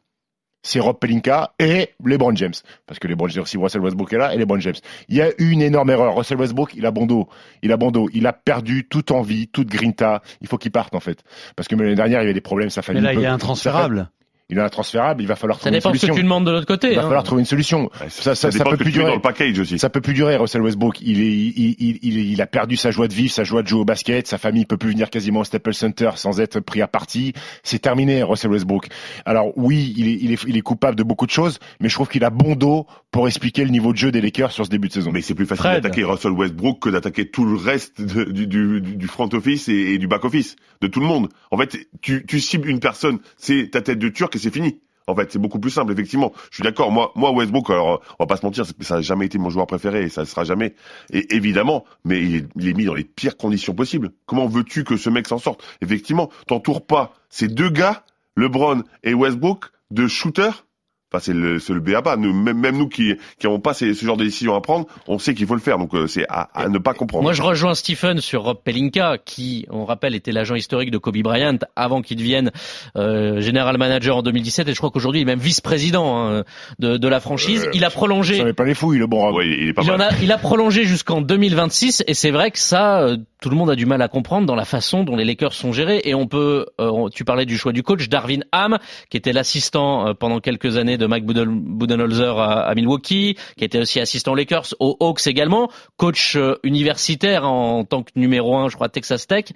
C'est 0.62 0.80
Rob 0.80 0.98
Pelinka 0.98 1.52
et 1.58 1.90
LeBron 2.04 2.34
James. 2.36 2.54
Parce 2.86 2.98
que 2.98 3.08
LeBron 3.08 3.28
James, 3.28 3.42
aussi 3.42 3.56
Russell 3.56 3.80
Westbrook 3.80 4.12
est 4.12 4.18
là 4.18 4.34
et 4.34 4.38
LeBron 4.38 4.60
James. 4.60 4.74
Il 5.08 5.16
y 5.16 5.22
a 5.22 5.30
eu 5.38 5.50
une 5.50 5.62
énorme 5.62 5.90
erreur. 5.90 6.16
Russell 6.16 6.38
Westbrook, 6.38 6.74
il 6.74 6.84
a 6.86 6.90
bon 6.90 7.06
dos. 7.06 7.28
Il 7.62 7.72
a 7.72 7.76
bon 7.76 7.90
dos. 7.90 8.08
Il 8.12 8.26
a 8.26 8.32
perdu 8.32 8.86
toute 8.88 9.10
envie, 9.10 9.48
toute 9.48 9.68
grinta. 9.68 10.22
Il 10.40 10.48
faut 10.48 10.58
qu'il 10.58 10.72
parte, 10.72 10.94
en 10.94 11.00
fait. 11.00 11.22
Parce 11.56 11.68
que 11.68 11.76
l'année 11.76 11.94
dernière, 11.94 12.20
il 12.20 12.24
y 12.24 12.26
avait 12.26 12.34
des 12.34 12.40
problèmes, 12.40 12.70
sa 12.70 12.80
mais 12.80 12.86
famille. 12.86 13.02
là, 13.02 13.14
il 13.14 13.20
y 13.20 13.26
a 13.26 13.32
un 13.32 13.38
transférable. 13.38 14.10
Il 14.50 14.56
est 14.56 14.62
intransférable, 14.62 15.20
il 15.22 15.26
va 15.28 15.36
falloir 15.36 15.58
Ça 15.58 15.64
trouver 15.64 15.76
une 15.76 15.80
dépend 15.80 15.90
de 15.90 15.96
ce 15.96 16.00
que 16.00 16.06
solution. 16.06 16.20
tu 16.20 16.22
demandes 16.24 16.46
de 16.46 16.50
l'autre 16.52 16.66
côté. 16.66 16.88
Il 16.88 16.94
va 16.94 17.00
hein. 17.02 17.04
falloir 17.04 17.22
trouver 17.22 17.40
une 17.42 17.46
solution. 17.46 17.90
Ouais, 18.00 18.08
Ça, 18.08 18.34
ça, 18.34 18.50
ça 18.50 18.58
dépend 18.58 18.70
peut 18.70 18.76
plus 18.78 18.92
durer. 18.92 19.08
dans 19.08 19.14
le 19.16 19.20
package 19.20 19.58
aussi. 19.58 19.78
Ça 19.78 19.90
peut 19.90 20.00
plus 20.00 20.14
durer, 20.14 20.36
Russell 20.36 20.62
Westbrook. 20.62 21.02
Il, 21.02 21.20
est, 21.20 21.26
il, 21.26 21.76
il, 21.78 21.98
il, 22.00 22.18
il 22.32 22.40
a 22.40 22.46
perdu 22.46 22.76
sa 22.76 22.90
joie 22.90 23.08
de 23.08 23.12
vivre, 23.12 23.30
sa 23.30 23.44
joie 23.44 23.62
de 23.62 23.68
jouer 23.68 23.80
au 23.80 23.84
basket. 23.84 24.26
Sa 24.26 24.38
famille 24.38 24.64
peut 24.64 24.78
plus 24.78 24.88
venir 24.92 25.10
quasiment 25.10 25.40
au 25.40 25.44
Staples 25.44 25.74
Center 25.74 26.12
sans 26.16 26.40
être 26.40 26.60
pris 26.60 26.80
à 26.80 26.88
partie. 26.88 27.34
C'est 27.62 27.78
terminé, 27.80 28.22
Russell 28.22 28.50
Westbrook. 28.50 28.86
Alors 29.26 29.52
oui, 29.56 29.92
il 29.98 30.08
est, 30.08 30.18
il, 30.18 30.32
est, 30.32 30.42
il 30.48 30.56
est 30.56 30.62
coupable 30.62 30.96
de 30.96 31.02
beaucoup 31.02 31.26
de 31.26 31.30
choses, 31.30 31.58
mais 31.80 31.90
je 31.90 31.94
trouve 31.94 32.08
qu'il 32.08 32.24
a 32.24 32.30
bon 32.30 32.54
dos 32.56 32.86
pour 33.10 33.26
expliquer 33.28 33.64
le 33.64 33.70
niveau 33.70 33.92
de 33.92 33.98
jeu 33.98 34.10
des 34.10 34.22
Lakers 34.22 34.52
sur 34.52 34.64
ce 34.64 34.70
début 34.70 34.88
de 34.88 34.94
saison. 34.94 35.10
Mais 35.12 35.20
c'est 35.20 35.34
plus 35.34 35.44
facile 35.46 35.64
d'attaquer 35.72 36.04
Russell 36.04 36.32
Westbrook 36.32 36.78
que 36.80 36.88
d'attaquer 36.88 37.28
tout 37.30 37.44
le 37.44 37.56
reste 37.58 38.00
de- 38.00 38.24
du, 38.24 38.46
du, 38.46 38.80
du 38.80 39.06
front 39.08 39.28
office 39.34 39.68
et, 39.68 39.92
et 39.92 39.98
du 39.98 40.08
back 40.08 40.24
office, 40.24 40.56
de 40.80 40.86
tout 40.86 41.00
le 41.00 41.06
monde. 41.06 41.28
En 41.50 41.58
fait, 41.58 41.76
tu, 42.00 42.24
tu 42.26 42.40
cibles 42.40 42.70
une 42.70 42.80
personne, 42.80 43.18
c'est 43.36 43.68
ta 43.72 43.82
tête 43.82 43.98
de 43.98 44.08
turc 44.08 44.37
c'est 44.38 44.52
fini. 44.52 44.80
En 45.08 45.14
fait, 45.14 45.32
c'est 45.32 45.38
beaucoup 45.38 45.58
plus 45.58 45.70
simple, 45.70 45.90
effectivement. 45.92 46.32
Je 46.50 46.56
suis 46.56 46.62
d'accord. 46.62 46.92
Moi, 46.92 47.12
moi, 47.16 47.32
Westbrook, 47.32 47.70
alors, 47.70 48.02
on 48.18 48.24
va 48.24 48.26
pas 48.26 48.36
se 48.36 48.44
mentir, 48.44 48.66
ça 48.80 48.96
a 48.96 49.00
jamais 49.00 49.26
été 49.26 49.38
mon 49.38 49.48
joueur 49.48 49.66
préféré 49.66 50.04
et 50.04 50.08
ça 50.10 50.20
ne 50.20 50.26
sera 50.26 50.44
jamais. 50.44 50.74
Et 51.10 51.34
évidemment, 51.34 51.84
mais 52.04 52.22
il 52.22 52.36
est, 52.36 52.46
il 52.56 52.68
est 52.68 52.74
mis 52.74 52.84
dans 52.84 52.94
les 52.94 53.04
pires 53.04 53.38
conditions 53.38 53.74
possibles. 53.74 54.10
Comment 54.26 54.46
veux-tu 54.46 54.84
que 54.84 54.98
ce 54.98 55.08
mec 55.08 55.26
s'en 55.26 55.38
sorte? 55.38 55.64
Effectivement, 55.80 56.30
t'entoures 56.46 56.84
pas 56.84 57.14
ces 57.30 57.48
deux 57.48 57.70
gars, 57.70 58.04
LeBron 58.36 58.82
et 59.02 59.14
Westbrook, 59.14 59.70
de 59.90 60.06
shooters? 60.06 60.66
Enfin, 61.10 61.22
c'est 61.24 61.32
le, 61.32 61.58
c'est 61.58 61.72
le 61.72 61.80
BABA. 61.80 62.16
Nous, 62.16 62.32
même, 62.34 62.58
même 62.58 62.76
nous 62.76 62.88
qui 62.88 63.14
qui 63.38 63.46
n'avons 63.46 63.60
pas 63.60 63.72
ces- 63.74 63.94
ce 63.94 64.04
genre 64.04 64.16
de 64.18 64.24
décision 64.24 64.54
à 64.54 64.60
prendre, 64.60 64.86
on 65.06 65.18
sait 65.18 65.34
qu'il 65.34 65.46
faut 65.46 65.54
le 65.54 65.60
faire. 65.60 65.78
Donc 65.78 65.94
euh, 65.94 66.06
c'est 66.06 66.26
à, 66.28 66.48
à 66.54 66.68
ne 66.68 66.78
pas 66.78 66.92
comprendre. 66.92 67.22
Moi, 67.24 67.32
je 67.32 67.40
rejoins 67.42 67.74
Stephen 67.74 68.20
sur 68.20 68.42
Rob 68.42 68.58
Pelinka, 68.62 69.16
qui, 69.24 69.64
on 69.70 69.84
rappelle, 69.86 70.14
était 70.14 70.32
l'agent 70.32 70.54
historique 70.54 70.90
de 70.90 70.98
Kobe 70.98 71.16
Bryant 71.18 71.56
avant 71.76 72.02
qu'il 72.02 72.18
devienne 72.18 72.50
euh, 72.96 73.40
général 73.40 73.78
manager 73.78 74.18
en 74.18 74.22
2017. 74.22 74.68
Et 74.68 74.72
je 74.72 74.76
crois 74.76 74.90
qu'aujourd'hui, 74.90 75.20
il 75.20 75.22
est 75.22 75.26
même 75.26 75.38
vice-président 75.38 76.18
hein, 76.18 76.44
de, 76.78 76.96
de 76.98 77.08
la 77.08 77.20
franchise. 77.20 77.64
Euh, 77.66 77.70
il 77.74 77.84
a 77.84 77.90
prolongé. 77.90 78.34
J'en 78.36 78.46
ai 78.46 78.52
pas 78.52 78.64
les 78.64 78.74
fouilles, 78.74 78.98
le 78.98 79.06
bon 79.06 79.20
Rob. 79.20 79.36
Ouais, 79.36 79.46
il 79.48 79.68
est 79.68 79.72
pas 79.72 79.82
Il, 79.82 79.90
en 79.90 80.00
a, 80.00 80.10
il 80.22 80.30
a 80.30 80.36
prolongé 80.38 80.84
jusqu'en 80.84 81.20
2026 81.22 82.04
et 82.06 82.12
c'est 82.14 82.30
vrai 82.30 82.50
que 82.50 82.58
ça, 82.58 83.00
euh, 83.00 83.16
tout 83.40 83.48
le 83.48 83.56
monde 83.56 83.70
a 83.70 83.76
du 83.76 83.86
mal 83.86 84.02
à 84.02 84.08
comprendre 84.08 84.46
dans 84.46 84.54
la 84.56 84.64
façon 84.66 85.04
dont 85.04 85.16
les 85.16 85.24
Lakers 85.24 85.54
sont 85.54 85.72
gérés. 85.72 86.02
Et 86.04 86.14
on 86.14 86.26
peut, 86.26 86.66
euh, 86.80 87.08
tu 87.08 87.24
parlais 87.24 87.46
du 87.46 87.56
choix 87.56 87.72
du 87.72 87.82
coach 87.82 88.08
Darvin 88.10 88.40
Ham, 88.52 88.78
qui 89.08 89.16
était 89.16 89.32
l'assistant 89.32 90.08
euh, 90.08 90.12
pendant 90.14 90.40
quelques 90.40 90.76
années 90.76 90.97
de 90.98 91.06
Mike 91.06 91.24
Buden- 91.24 91.78
Budenholzer 91.78 92.38
à, 92.38 92.60
à 92.68 92.74
Milwaukee, 92.74 93.36
qui 93.56 93.64
était 93.64 93.78
aussi 93.78 93.98
assistant 94.00 94.32
aux 94.32 94.34
Lakers, 94.34 94.74
aux 94.80 94.96
Hawks 95.00 95.26
également, 95.26 95.70
coach 95.96 96.36
euh, 96.36 96.56
universitaire 96.62 97.48
en, 97.48 97.84
tant 97.84 98.02
que 98.02 98.10
numéro 98.16 98.56
un, 98.56 98.68
je 98.68 98.74
crois 98.74 98.88
Texas 98.88 99.26
Tech. 99.26 99.46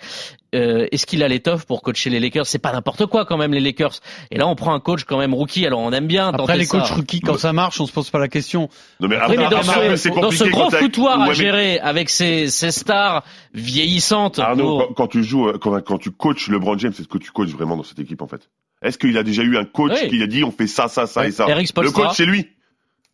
Euh, 0.55 0.87
Est-ce 0.93 1.07
qu'il 1.07 1.23
a 1.23 1.29
l'étoffe 1.29 1.65
pour 1.65 1.81
coacher 1.83 2.11
les 2.11 2.21
Lakers? 2.21 2.47
C'est 2.47 2.59
pas 2.59 2.73
n'importe 2.73 3.07
quoi 3.07 3.25
quand 3.25 3.39
même 3.39 3.55
les 3.55 3.61
Lakers. 3.61 3.95
Et 4.31 4.37
là, 4.37 4.47
on 4.47 4.55
prend 4.55 4.75
un 4.75 4.81
coach 4.81 5.05
quand 5.05 5.17
même 5.19 5.33
rookie. 5.33 5.65
Alors 5.67 5.81
on 5.81 5.93
aime 5.93 6.07
bien. 6.07 6.29
Après 6.29 6.59
les 6.59 6.67
ça. 6.67 6.79
coachs 6.79 6.91
rookies, 6.91 7.21
quand 7.21 7.39
ça 7.39 7.55
marche, 7.55 7.81
on 7.81 7.87
se 7.87 7.93
pose 7.93 8.11
pas 8.11 8.19
la 8.19 8.29
question. 8.29 8.69
Non 9.01 9.09
mais 9.09 9.17
Oui, 9.17 9.23
après, 9.23 9.37
mais 9.39 9.49
dans 9.49 9.57
après, 9.59 9.91
ce, 9.91 9.97
c'est 9.97 10.11
dans 10.11 10.31
ce 10.31 10.45
gros 10.45 10.71
foutoir 10.71 11.19
Ouais, 11.19 11.25
à 11.25 11.29
mais- 11.29 11.35
gérer 11.35 11.79
avec 11.81 12.11
ces, 12.11 12.49
ces 12.49 12.71
stars 12.71 13.25
vieillissantes. 13.55 14.39
Arnaud, 14.41 14.79
pour- 14.79 14.89
quand, 14.89 14.95
quand 14.95 15.07
tu 15.09 15.25
joues, 15.25 15.49
euh, 15.49 15.59
quand, 15.59 15.81
quand 15.83 15.99
tu 15.99 16.11
coaches 16.11 16.49
LeBron 16.49 16.77
James, 16.79 16.93
c'est 16.95 17.03
ce 17.05 17.09
que 17.09 17.19
tu 17.19 17.31
coaches 17.31 17.51
vraiment 17.51 17.77
dans 17.77 17.83
cette 17.83 17.99
équipe 18.01 18.21
en 18.21 18.27
fait? 18.29 18.51
Est-ce 18.83 18.99
qu'il 18.99 19.17
a 19.17 19.23
déjà 19.23 19.43
eu 19.43 19.57
un 19.57 19.65
coach 19.65 19.93
Oui. 20.03 20.09
qui 20.09 20.23
a 20.23 20.27
dit 20.27 20.43
on 20.45 20.51
fait 20.51 20.67
ça, 20.67 20.89
ça, 20.89 21.07
ça 21.07 21.27
et 21.27 21.31
ça 21.31 21.47
Eric 21.49 21.71
Le 21.81 21.91
coach 21.91 22.13
c'est 22.15 22.27
lui. 22.27 22.49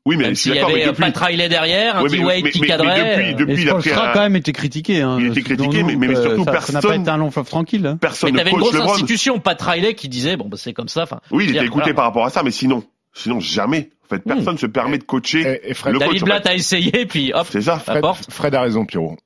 Oui, 0.07 0.17
mais 0.17 0.35
s'il 0.35 0.53
y 0.53 0.55
d'accord. 0.55 0.71
avait 0.71 0.79
Mais 0.81 0.87
depuis, 0.87 1.03
Pat 1.03 1.17
Riley 1.19 1.49
derrière, 1.51 1.97
un 1.99 2.03
Ouais, 2.03 2.09
mais- 2.11 2.17
T-Wade 2.19 2.45
mais- 2.45 2.51
qui 2.51 2.61
mais- 2.61 2.67
mais 2.67 2.69
cadrait. 2.69 3.17
depuis- 3.17 3.29
euh, 3.29 3.33
depuis- 3.35 3.63
il 3.63 3.69
a 3.69 3.77
un- 4.09 4.13
quand 4.15 4.21
même 4.21 4.37
été 4.37 4.53
critiqué. 4.53 5.03
Hein, 5.03 5.19
Il 5.21 5.27
était 5.27 5.43
critiqué, 5.43 5.83
mais- 5.83 5.97
mais 5.97 6.09
euh, 6.09 6.23
surtout 6.23 6.45
ça, 6.45 6.61
ça 6.61 6.73
n'a 6.73 6.81
pas 6.81 6.89
personne- 6.89 7.03
été 7.03 7.11
un 7.11 7.17
long 7.19 7.31
fleuve 7.31 7.49
tranquille. 7.51 7.87
hein. 7.87 7.99
personne 8.01 8.29
Mais 8.29 8.33
ne 8.33 8.39
t'avais 8.39 8.51
une 8.51 8.57
coach 8.57 8.63
grosse 8.71 8.75
LeBron. 8.81 8.93
institution, 8.93 9.39
Pat 9.41 9.61
Riley, 9.61 9.95
qui 9.95 10.09
disait 10.09 10.39
bon 10.39 10.49
bah 10.49 10.57
c'est 10.59 10.73
comme 10.73 10.89
ça. 10.89 11.03
Enfin, 11.03 11.21
Oui, 11.31 11.45
il 11.45 11.51
était 11.57 11.67
écouté 11.67 11.81
voilà. 11.83 11.95
par 11.95 12.05
rapport 12.07 12.25
à 12.25 12.31
ça, 12.31 12.43
mais 12.43 12.53
sinon, 12.53 12.85
sinon 13.13 13.39
jamais. 13.41 13.91
En 14.07 14.09
fait, 14.09 14.21
personne 14.25 14.57
se 14.57 14.65
permet 14.65 14.97
de 14.97 15.05
coacher 15.05 15.61
Et, 15.65 15.71
et 15.73 15.75
Fred, 15.75 15.93
le. 15.93 15.99
David 15.99 16.23
Blatt 16.25 16.47
a 16.47 16.55
essayé, 16.55 17.05
puis 17.05 17.33
hop, 17.35 17.47
C'est 17.51 17.61
ça. 17.63 17.79
Fred. 17.79 18.03
Fred 18.31 18.55
a 18.55 18.63
raison, 18.63 18.87
Pierrot. 18.87 19.19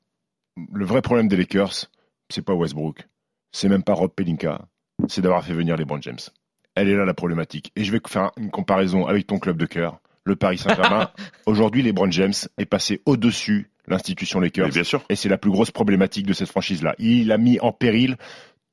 Le 0.73 0.85
vrai 0.85 1.01
problème 1.03 1.29
des 1.29 1.37
Lakers, 1.37 1.87
c'est 2.29 2.45
pas 2.45 2.55
Westbrook, 2.55 3.07
c'est 3.53 3.69
même 3.69 3.85
pas 3.85 3.93
Rob 3.95 4.11
Pelinka, 4.17 4.63
c'est 5.09 5.21
d'avoir 5.21 5.45
fait 5.45 5.55
venir 5.55 5.77
les 5.77 5.85
Brown 5.85 6.03
James. 6.03 6.19
Elle 6.75 6.89
est 6.89 6.97
là 6.97 7.05
la 7.05 7.15
problématique. 7.15 7.73
Et 7.77 7.85
je 7.85 7.93
vais 7.93 8.01
faire 8.07 8.31
une 8.37 8.51
comparaison 8.51 9.07
avec 9.07 9.27
ton 9.27 9.39
club 9.39 9.57
de 9.57 9.67
cœur, 9.67 10.01
le 10.25 10.37
Paris 10.37 10.59
Saint-Germain. 10.59 11.11
Aujourd'hui, 11.47 11.83
les 11.83 11.93
Brown 11.93 12.11
James 12.13 12.33
est 12.59 12.67
passé 12.67 13.03
au-dessus 13.05 13.71
l'institution 13.89 14.41
Lakers. 14.41 14.67
Mais 14.67 14.73
bien 14.73 14.85
sûr. 14.85 15.03
Et 15.09 15.17
c'est 15.17 15.29
la 15.29 15.39
plus 15.39 15.51
grosse 15.51 15.71
problématique 15.71 16.27
de 16.27 16.33
cette 16.33 16.49
franchise-là. 16.49 16.95
Il 16.99 17.33
a 17.33 17.39
mis 17.39 17.59
en 17.61 17.73
péril 17.73 18.17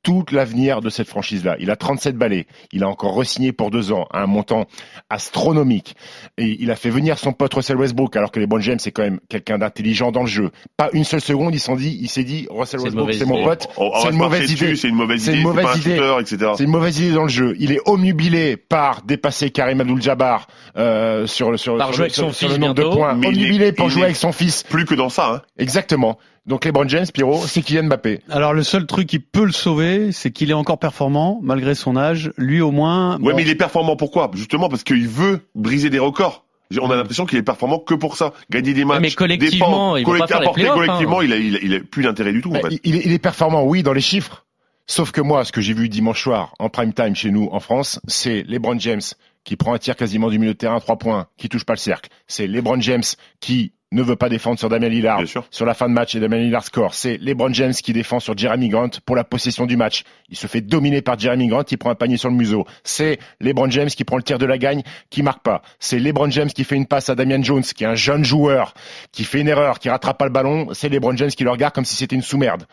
tout 0.03 0.23
l'avenir 0.31 0.81
de 0.81 0.89
cette 0.89 1.07
franchise-là. 1.07 1.57
Il 1.59 1.69
a 1.71 1.75
37 1.75 2.15
balais. 2.15 2.47
Il 2.71 2.83
a 2.83 2.87
encore 2.87 3.13
re-signé 3.15 3.51
pour 3.51 3.69
deux 3.69 3.91
ans 3.91 4.05
à 4.11 4.21
un 4.21 4.27
montant 4.27 4.65
astronomique. 5.09 5.95
Et 6.37 6.57
il 6.59 6.71
a 6.71 6.75
fait 6.75 6.89
venir 6.89 7.17
son 7.17 7.33
pote 7.33 7.53
Russell 7.53 7.77
Westbrook, 7.77 8.15
alors 8.15 8.31
que 8.31 8.39
les 8.39 8.47
Brown 8.47 8.61
James, 8.61 8.79
c'est 8.79 8.91
quand 8.91 9.03
même 9.03 9.19
quelqu'un 9.29 9.57
d'intelligent 9.57 10.11
dans 10.11 10.21
le 10.21 10.27
jeu. 10.27 10.51
Pas 10.77 10.89
une 10.93 11.03
seule 11.03 11.21
seconde, 11.21 11.53
ils 11.53 11.59
s'en 11.59 11.75
dit, 11.75 11.97
il 12.01 12.07
s'est 12.09 12.23
dit, 12.23 12.47
Russell 12.49 12.79
C'est 12.79 12.89
une 12.89 12.99
Westbrook, 13.01 13.13
c'est 13.13 13.25
mon 13.25 13.43
pote. 13.43 13.67
C'est 14.01 14.09
une 14.09 14.15
mauvaise 14.17 14.51
idée. 14.51 14.75
C'est 14.75 14.87
une 14.87 14.95
mauvaise 14.95 15.21
C'est 15.23 15.31
idée. 15.31 15.41
une 15.41 15.47
C'est 15.49 15.53
pas 15.55 15.61
mauvaise 15.63 15.75
un 15.75 15.79
idée. 15.89 15.97
shooter, 15.97 16.21
etc. 16.35 16.51
C'est 16.57 16.63
une 16.63 16.69
mauvaise 16.71 16.99
idée 16.99 17.11
dans 17.11 17.23
le 17.23 17.29
jeu. 17.29 17.55
Il 17.59 17.71
est 17.71 17.79
omnubilé 17.85 18.57
par 18.57 19.01
dépasser 19.03 19.49
Karim 19.51 19.81
Abdul-Jabbar 19.81 20.47
euh, 20.77 21.27
sur 21.27 21.51
le 21.51 21.57
sur, 21.57 21.77
Par 21.77 21.87
sur 21.87 21.93
jouer 21.95 21.99
le- 21.99 22.03
avec 22.05 22.15
son 22.15 22.31
sur 22.31 22.47
fils 22.49 22.57
le 22.57 22.61
nombre 22.61 22.75
de 22.75 22.83
points. 22.83 23.15
Mais 23.15 23.27
il 23.29 23.33
est- 23.33 23.41
Omnubilé 23.45 23.71
pour 23.73 23.87
il 23.87 23.91
jouer 23.91 24.01
est- 24.01 24.05
avec 24.05 24.15
son 24.15 24.31
fils. 24.31 24.63
Plus 24.63 24.85
que 24.85 24.95
dans 24.95 25.09
ça. 25.09 25.33
Hein. 25.35 25.41
Exactement. 25.57 26.17
Donc 26.45 26.65
les 26.65 26.71
Brown 26.71 26.89
James, 26.89 27.05
Pierrot, 27.13 27.45
c'est 27.45 27.61
Kylian 27.61 27.83
Mbappé. 27.83 28.21
Alors 28.29 28.53
le 28.53 28.63
seul 28.63 28.85
truc 28.85 29.07
qui 29.07 29.19
peut 29.19 29.45
le 29.45 29.51
sauver, 29.51 30.11
c'est 30.11 30.31
qu'il 30.31 30.49
est 30.49 30.53
encore 30.53 30.79
performant 30.79 31.39
malgré 31.43 31.75
son 31.75 31.95
âge. 31.95 32.31
Lui 32.37 32.61
au 32.61 32.71
moins. 32.71 33.17
Ouais, 33.17 33.31
bon, 33.31 33.35
mais 33.35 33.43
il 33.43 33.49
est 33.49 33.55
performant. 33.55 33.95
Pourquoi? 33.95 34.31
Justement 34.33 34.69
parce 34.69 34.83
qu'il 34.83 35.07
veut 35.07 35.41
briser 35.55 35.89
des 35.89 35.99
records. 35.99 36.45
On 36.79 36.91
a 36.91 36.95
l'impression 36.95 37.25
qu'il 37.25 37.39
est 37.39 37.43
performant 37.43 37.79
que 37.79 37.95
pour 37.95 38.15
ça, 38.15 38.33
gagner 38.51 38.73
des 38.75 38.85
matchs. 38.85 39.01
mais 39.01 39.11
collectivement, 39.11 39.97
il 39.97 40.05
va 40.05 40.11
pas 40.11 40.17
collect- 40.19 40.27
faire 40.27 40.39
les 40.39 40.45
apporter 40.45 40.61
playoffs, 40.61 40.77
hein. 40.77 40.85
collectivement, 40.85 41.21
il 41.23 41.33
a, 41.33 41.37
il 41.37 41.55
a, 41.55 41.59
il 41.63 41.73
a 41.75 41.79
plus 41.79 42.03
d'intérêt 42.03 42.31
du 42.31 42.41
tout. 42.41 42.51
Bah, 42.51 42.59
en 42.63 42.69
fait. 42.69 42.79
il, 42.83 42.95
est, 42.95 43.01
il 43.05 43.11
est 43.11 43.17
performant, 43.19 43.63
oui, 43.63 43.81
dans 43.81 43.93
les 43.93 44.01
chiffres. 44.01 44.45
Sauf 44.85 45.11
que 45.11 45.21
moi, 45.21 45.45
ce 45.45 45.51
que 45.51 45.61
j'ai 45.61 45.73
vu 45.73 45.89
dimanche 45.89 46.21
soir 46.23 46.53
en 46.59 46.69
prime 46.69 46.93
time 46.93 47.15
chez 47.15 47.31
nous 47.31 47.49
en 47.51 47.59
France, 47.59 47.99
c'est 48.07 48.43
LeBron 48.47 48.77
James 48.79 49.01
qui 49.43 49.55
prend 49.55 49.73
un 49.73 49.79
tir 49.79 49.95
quasiment 49.95 50.29
du 50.29 50.37
milieu 50.37 50.53
de 50.53 50.57
terrain 50.57 50.75
à 50.75 50.79
trois 50.79 50.97
points, 50.97 51.27
qui 51.37 51.49
touche 51.49 51.63
pas 51.63 51.73
le 51.73 51.79
cercle. 51.79 52.09
C'est 52.27 52.45
LeBron 52.45 52.79
James 52.81 53.03
qui 53.39 53.71
ne 53.91 54.03
veut 54.03 54.15
pas 54.15 54.29
défendre 54.29 54.59
sur 54.59 54.69
Damien 54.69 54.89
Lillard 54.89 55.17
Bien 55.17 55.25
sûr. 55.25 55.47
sur 55.49 55.65
la 55.65 55.73
fin 55.73 55.89
de 55.89 55.93
match 55.93 56.13
et 56.13 56.19
Damien 56.19 56.37
Lillard 56.37 56.63
score. 56.63 56.93
C'est 56.93 57.17
LeBron 57.17 57.51
James 57.53 57.73
qui 57.73 57.91
défend 57.91 58.19
sur 58.19 58.37
Jeremy 58.37 58.69
Grant 58.69 58.89
pour 59.05 59.15
la 59.15 59.23
possession 59.23 59.65
du 59.65 59.77
match. 59.77 60.03
Il 60.29 60.37
se 60.37 60.47
fait 60.47 60.61
dominer 60.61 61.01
par 61.01 61.17
Jeremy 61.17 61.47
Grant, 61.47 61.63
il 61.69 61.77
prend 61.77 61.89
un 61.89 61.95
panier 61.95 62.17
sur 62.17 62.29
le 62.29 62.35
museau. 62.35 62.65
C'est 62.83 63.17
LeBron 63.39 63.69
James 63.71 63.89
qui 63.89 64.03
prend 64.03 64.17
le 64.17 64.23
tir 64.23 64.37
de 64.37 64.45
la 64.45 64.57
gagne, 64.57 64.83
qui 65.09 65.23
marque 65.23 65.41
pas. 65.41 65.63
C'est 65.79 65.97
LeBron 65.99 66.29
James 66.29 66.49
qui 66.49 66.63
fait 66.63 66.75
une 66.75 66.85
passe 66.85 67.09
à 67.09 67.15
Damian 67.15 67.41
Jones, 67.41 67.63
qui 67.63 67.83
est 67.83 67.87
un 67.87 67.95
jeune 67.95 68.23
joueur, 68.23 68.73
qui 69.11 69.23
fait 69.23 69.41
une 69.41 69.47
erreur, 69.47 69.79
qui 69.79 69.89
rattrape 69.89 70.17
pas 70.19 70.25
le 70.25 70.31
ballon. 70.31 70.67
C'est 70.73 70.89
LeBron 70.89 71.17
James 71.17 71.31
qui 71.31 71.43
le 71.43 71.51
regarde 71.51 71.73
comme 71.73 71.85
si 71.85 71.95
c'était 71.95 72.15
une 72.15 72.21
sous-merde. 72.21 72.65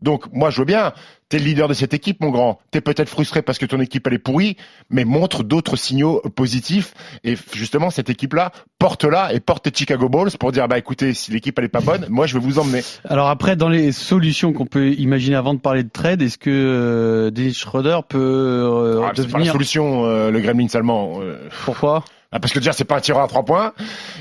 Donc, 0.00 0.24
moi, 0.32 0.50
je 0.50 0.58
veux 0.58 0.64
bien. 0.64 0.92
T'es 1.32 1.38
le 1.38 1.46
leader 1.46 1.66
de 1.66 1.72
cette 1.72 1.94
équipe, 1.94 2.20
mon 2.20 2.28
grand. 2.28 2.58
T'es 2.72 2.82
peut-être 2.82 3.08
frustré 3.08 3.40
parce 3.40 3.58
que 3.58 3.64
ton 3.64 3.80
équipe, 3.80 4.06
elle 4.06 4.12
est 4.12 4.18
pourrie, 4.18 4.58
mais 4.90 5.06
montre 5.06 5.42
d'autres 5.42 5.76
signaux 5.76 6.20
positifs. 6.36 6.92
Et 7.24 7.38
justement, 7.54 7.88
cette 7.88 8.10
équipe-là, 8.10 8.52
porte-la 8.78 9.32
et 9.32 9.40
porte 9.40 9.64
tes 9.64 9.70
Chicago 9.74 10.10
Bulls 10.10 10.32
pour 10.38 10.52
dire, 10.52 10.68
bah, 10.68 10.76
écoutez, 10.76 11.14
si 11.14 11.30
l'équipe, 11.30 11.58
elle 11.58 11.64
est 11.64 11.68
pas 11.68 11.80
bonne, 11.80 12.04
moi, 12.10 12.26
je 12.26 12.34
vais 12.34 12.44
vous 12.44 12.58
emmener. 12.58 12.82
Alors 13.08 13.30
après, 13.30 13.56
dans 13.56 13.70
les 13.70 13.92
solutions 13.92 14.52
qu'on 14.52 14.66
peut 14.66 14.90
imaginer 14.90 15.36
avant 15.36 15.54
de 15.54 15.58
parler 15.58 15.84
de 15.84 15.88
trade, 15.88 16.20
est-ce 16.20 16.36
que 16.36 16.50
euh, 16.50 17.30
Dennis 17.30 17.54
Schroeder 17.54 18.00
peut 18.06 18.18
euh, 18.18 19.00
Ah, 19.02 19.12
c'est 19.16 19.22
pas 19.22 19.38
la 19.38 19.44
devenir 19.44 19.52
solution, 19.52 20.04
euh, 20.04 20.30
le 20.30 20.38
Gremlin 20.38 20.66
allemand. 20.74 21.20
Euh, 21.22 21.48
Pourquoi? 21.64 22.04
Ah, 22.34 22.40
parce 22.40 22.54
que 22.54 22.58
déjà, 22.58 22.72
c'est 22.72 22.84
pas 22.84 22.96
un 22.96 23.00
tireur 23.00 23.22
à 23.22 23.28
trois 23.28 23.44
points. 23.44 23.74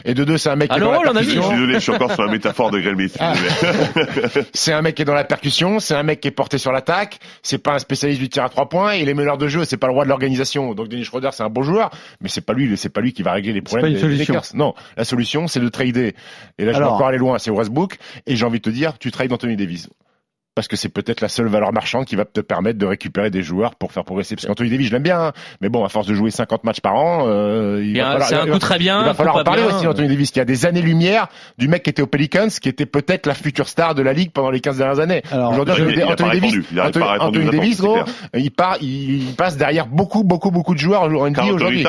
Et 0.03 0.13
de 0.13 0.25
deux, 0.25 0.37
c'est 0.37 0.49
un 0.49 0.57
mec 0.57 0.69
qui 0.69 0.75
est 0.75 0.81
dans 0.81 0.89
Alors, 0.89 1.05
la 1.05 1.11
on 1.11 1.15
a 1.15 1.21
Je 1.21 1.29
suis 1.29 1.35
percussion. 1.35 1.55
désolé, 1.55 1.73
je 1.75 1.79
suis 1.79 1.91
encore 1.93 2.11
sur 2.11 2.23
la 2.25 2.31
métaphore 2.31 2.69
de. 2.69 2.81
Ah. 3.19 3.33
C'est 4.53 4.73
un 4.73 4.81
mec 4.81 4.95
qui 4.95 5.03
est 5.03 5.05
dans 5.05 5.13
la 5.13 5.23
percussion, 5.23 5.79
c'est 5.79 5.95
un 5.95 6.03
mec 6.03 6.19
qui 6.19 6.27
est 6.27 6.31
porté 6.31 6.57
sur 6.57 6.73
l'attaque, 6.73 7.19
c'est 7.41 7.57
pas 7.57 7.73
un 7.73 7.79
spécialiste 7.79 8.19
du 8.19 8.27
tir 8.27 8.43
à 8.43 8.49
trois 8.49 8.67
points, 8.67 8.95
il 8.95 9.07
est 9.07 9.13
meneur 9.13 9.37
de 9.37 9.47
jeu, 9.47 9.63
c'est 9.63 9.77
pas 9.77 9.87
le 9.87 9.93
roi 9.93 10.03
de 10.03 10.09
l'organisation. 10.09 10.73
Donc 10.73 10.89
Dennis 10.89 11.05
Schroeder, 11.05 11.29
c'est 11.31 11.43
un 11.43 11.49
bon 11.49 11.63
joueur, 11.63 11.89
mais 12.19 12.27
c'est 12.27 12.41
pas 12.41 12.53
lui, 12.53 12.75
c'est 12.75 12.89
pas 12.89 12.99
lui 12.99 13.13
qui 13.13 13.23
va 13.23 13.31
régler 13.31 13.53
les 13.53 13.61
problèmes 13.61 13.85
pas 13.85 13.87
une 13.89 13.95
des, 13.95 14.01
solution. 14.01 14.33
Lakers. 14.33 14.55
Non, 14.55 14.73
la 14.97 15.05
solution, 15.05 15.47
c'est 15.47 15.61
de 15.61 15.69
trader. 15.69 16.13
Et 16.57 16.65
là, 16.65 16.73
je 16.73 16.79
vais 16.79 16.83
encore 16.83 17.07
aller 17.07 17.17
loin, 17.17 17.39
c'est 17.39 17.51
Westbrook, 17.51 17.97
et 18.27 18.35
j'ai 18.35 18.45
envie 18.45 18.59
de 18.59 18.63
te 18.63 18.69
dire, 18.69 18.97
tu 18.97 19.11
trades 19.11 19.31
Anthony 19.31 19.55
Davis. 19.55 19.87
Parce 20.53 20.67
que 20.67 20.75
c'est 20.75 20.89
peut-être 20.89 21.21
la 21.21 21.29
seule 21.29 21.47
valeur 21.47 21.71
marchande 21.71 22.03
qui 22.03 22.17
va 22.17 22.25
te 22.25 22.41
permettre 22.41 22.77
de 22.77 22.85
récupérer 22.85 23.29
des 23.29 23.41
joueurs 23.41 23.73
pour 23.75 23.93
faire 23.93 24.03
progresser. 24.03 24.35
Parce 24.35 24.47
qu'Anthony 24.47 24.69
Davis, 24.69 24.87
je 24.87 24.91
l'aime 24.91 25.01
bien, 25.03 25.27
hein. 25.27 25.31
mais 25.61 25.69
bon, 25.69 25.85
à 25.85 25.89
force 25.89 26.07
de 26.07 26.13
jouer 26.13 26.29
50 26.29 26.65
matchs 26.65 26.81
par 26.81 26.95
an, 26.95 27.23
euh, 27.27 27.81
il 27.81 27.97
va 27.97 28.09
a- 28.09 28.11
falloir- 28.11 28.27
c'est 28.27 28.35
un 28.35 28.43
il 28.43 28.47
va- 28.47 28.53
coup 28.55 28.59
très 28.59 28.77
bien, 28.77 28.97
il 28.97 29.01
un 29.01 29.05
va 29.05 29.11
coup 29.11 29.17
falloir 29.17 29.35
en 29.37 29.43
parler 29.45 29.63
bien. 29.63 29.77
aussi, 29.77 29.87
Anthony 29.87 30.09
Davis, 30.09 30.31
qui 30.31 30.41
a 30.41 30.45
des 30.45 30.65
années-lumière 30.65 31.29
du 31.57 31.69
mec 31.69 31.83
qui 31.83 31.89
était 31.89 32.01
aux 32.01 32.07
Pelicans, 32.07 32.49
qui 32.49 32.67
était 32.67 32.85
peut-être 32.85 33.27
la 33.27 33.33
future 33.33 33.69
star 33.69 33.95
de 33.95 34.01
la 34.01 34.11
ligue 34.11 34.31
pendant 34.33 34.49
les 34.51 34.59
15 34.59 34.77
dernières 34.77 34.99
années. 34.99 35.21
Alors, 35.31 35.53
Aujourd'hui, 35.53 35.73
il- 35.77 36.03
Anthony, 36.03 36.03
Anthony 36.11 36.29
Davis, 36.31 36.53
répondu. 36.67 36.79
Anthony, 37.21 37.49
Davis, 37.49 37.79
gros, 37.81 37.99
il, 38.35 38.51
part, 38.51 38.75
il, 38.81 39.29
il 39.29 39.35
passe 39.35 39.55
derrière 39.55 39.87
beaucoup, 39.87 40.25
beaucoup, 40.25 40.51
beaucoup 40.51 40.73
de 40.73 40.79
joueurs 40.79 41.03
en 41.03 41.27
NBA 41.29 41.43
aujourd'hui. 41.45 41.85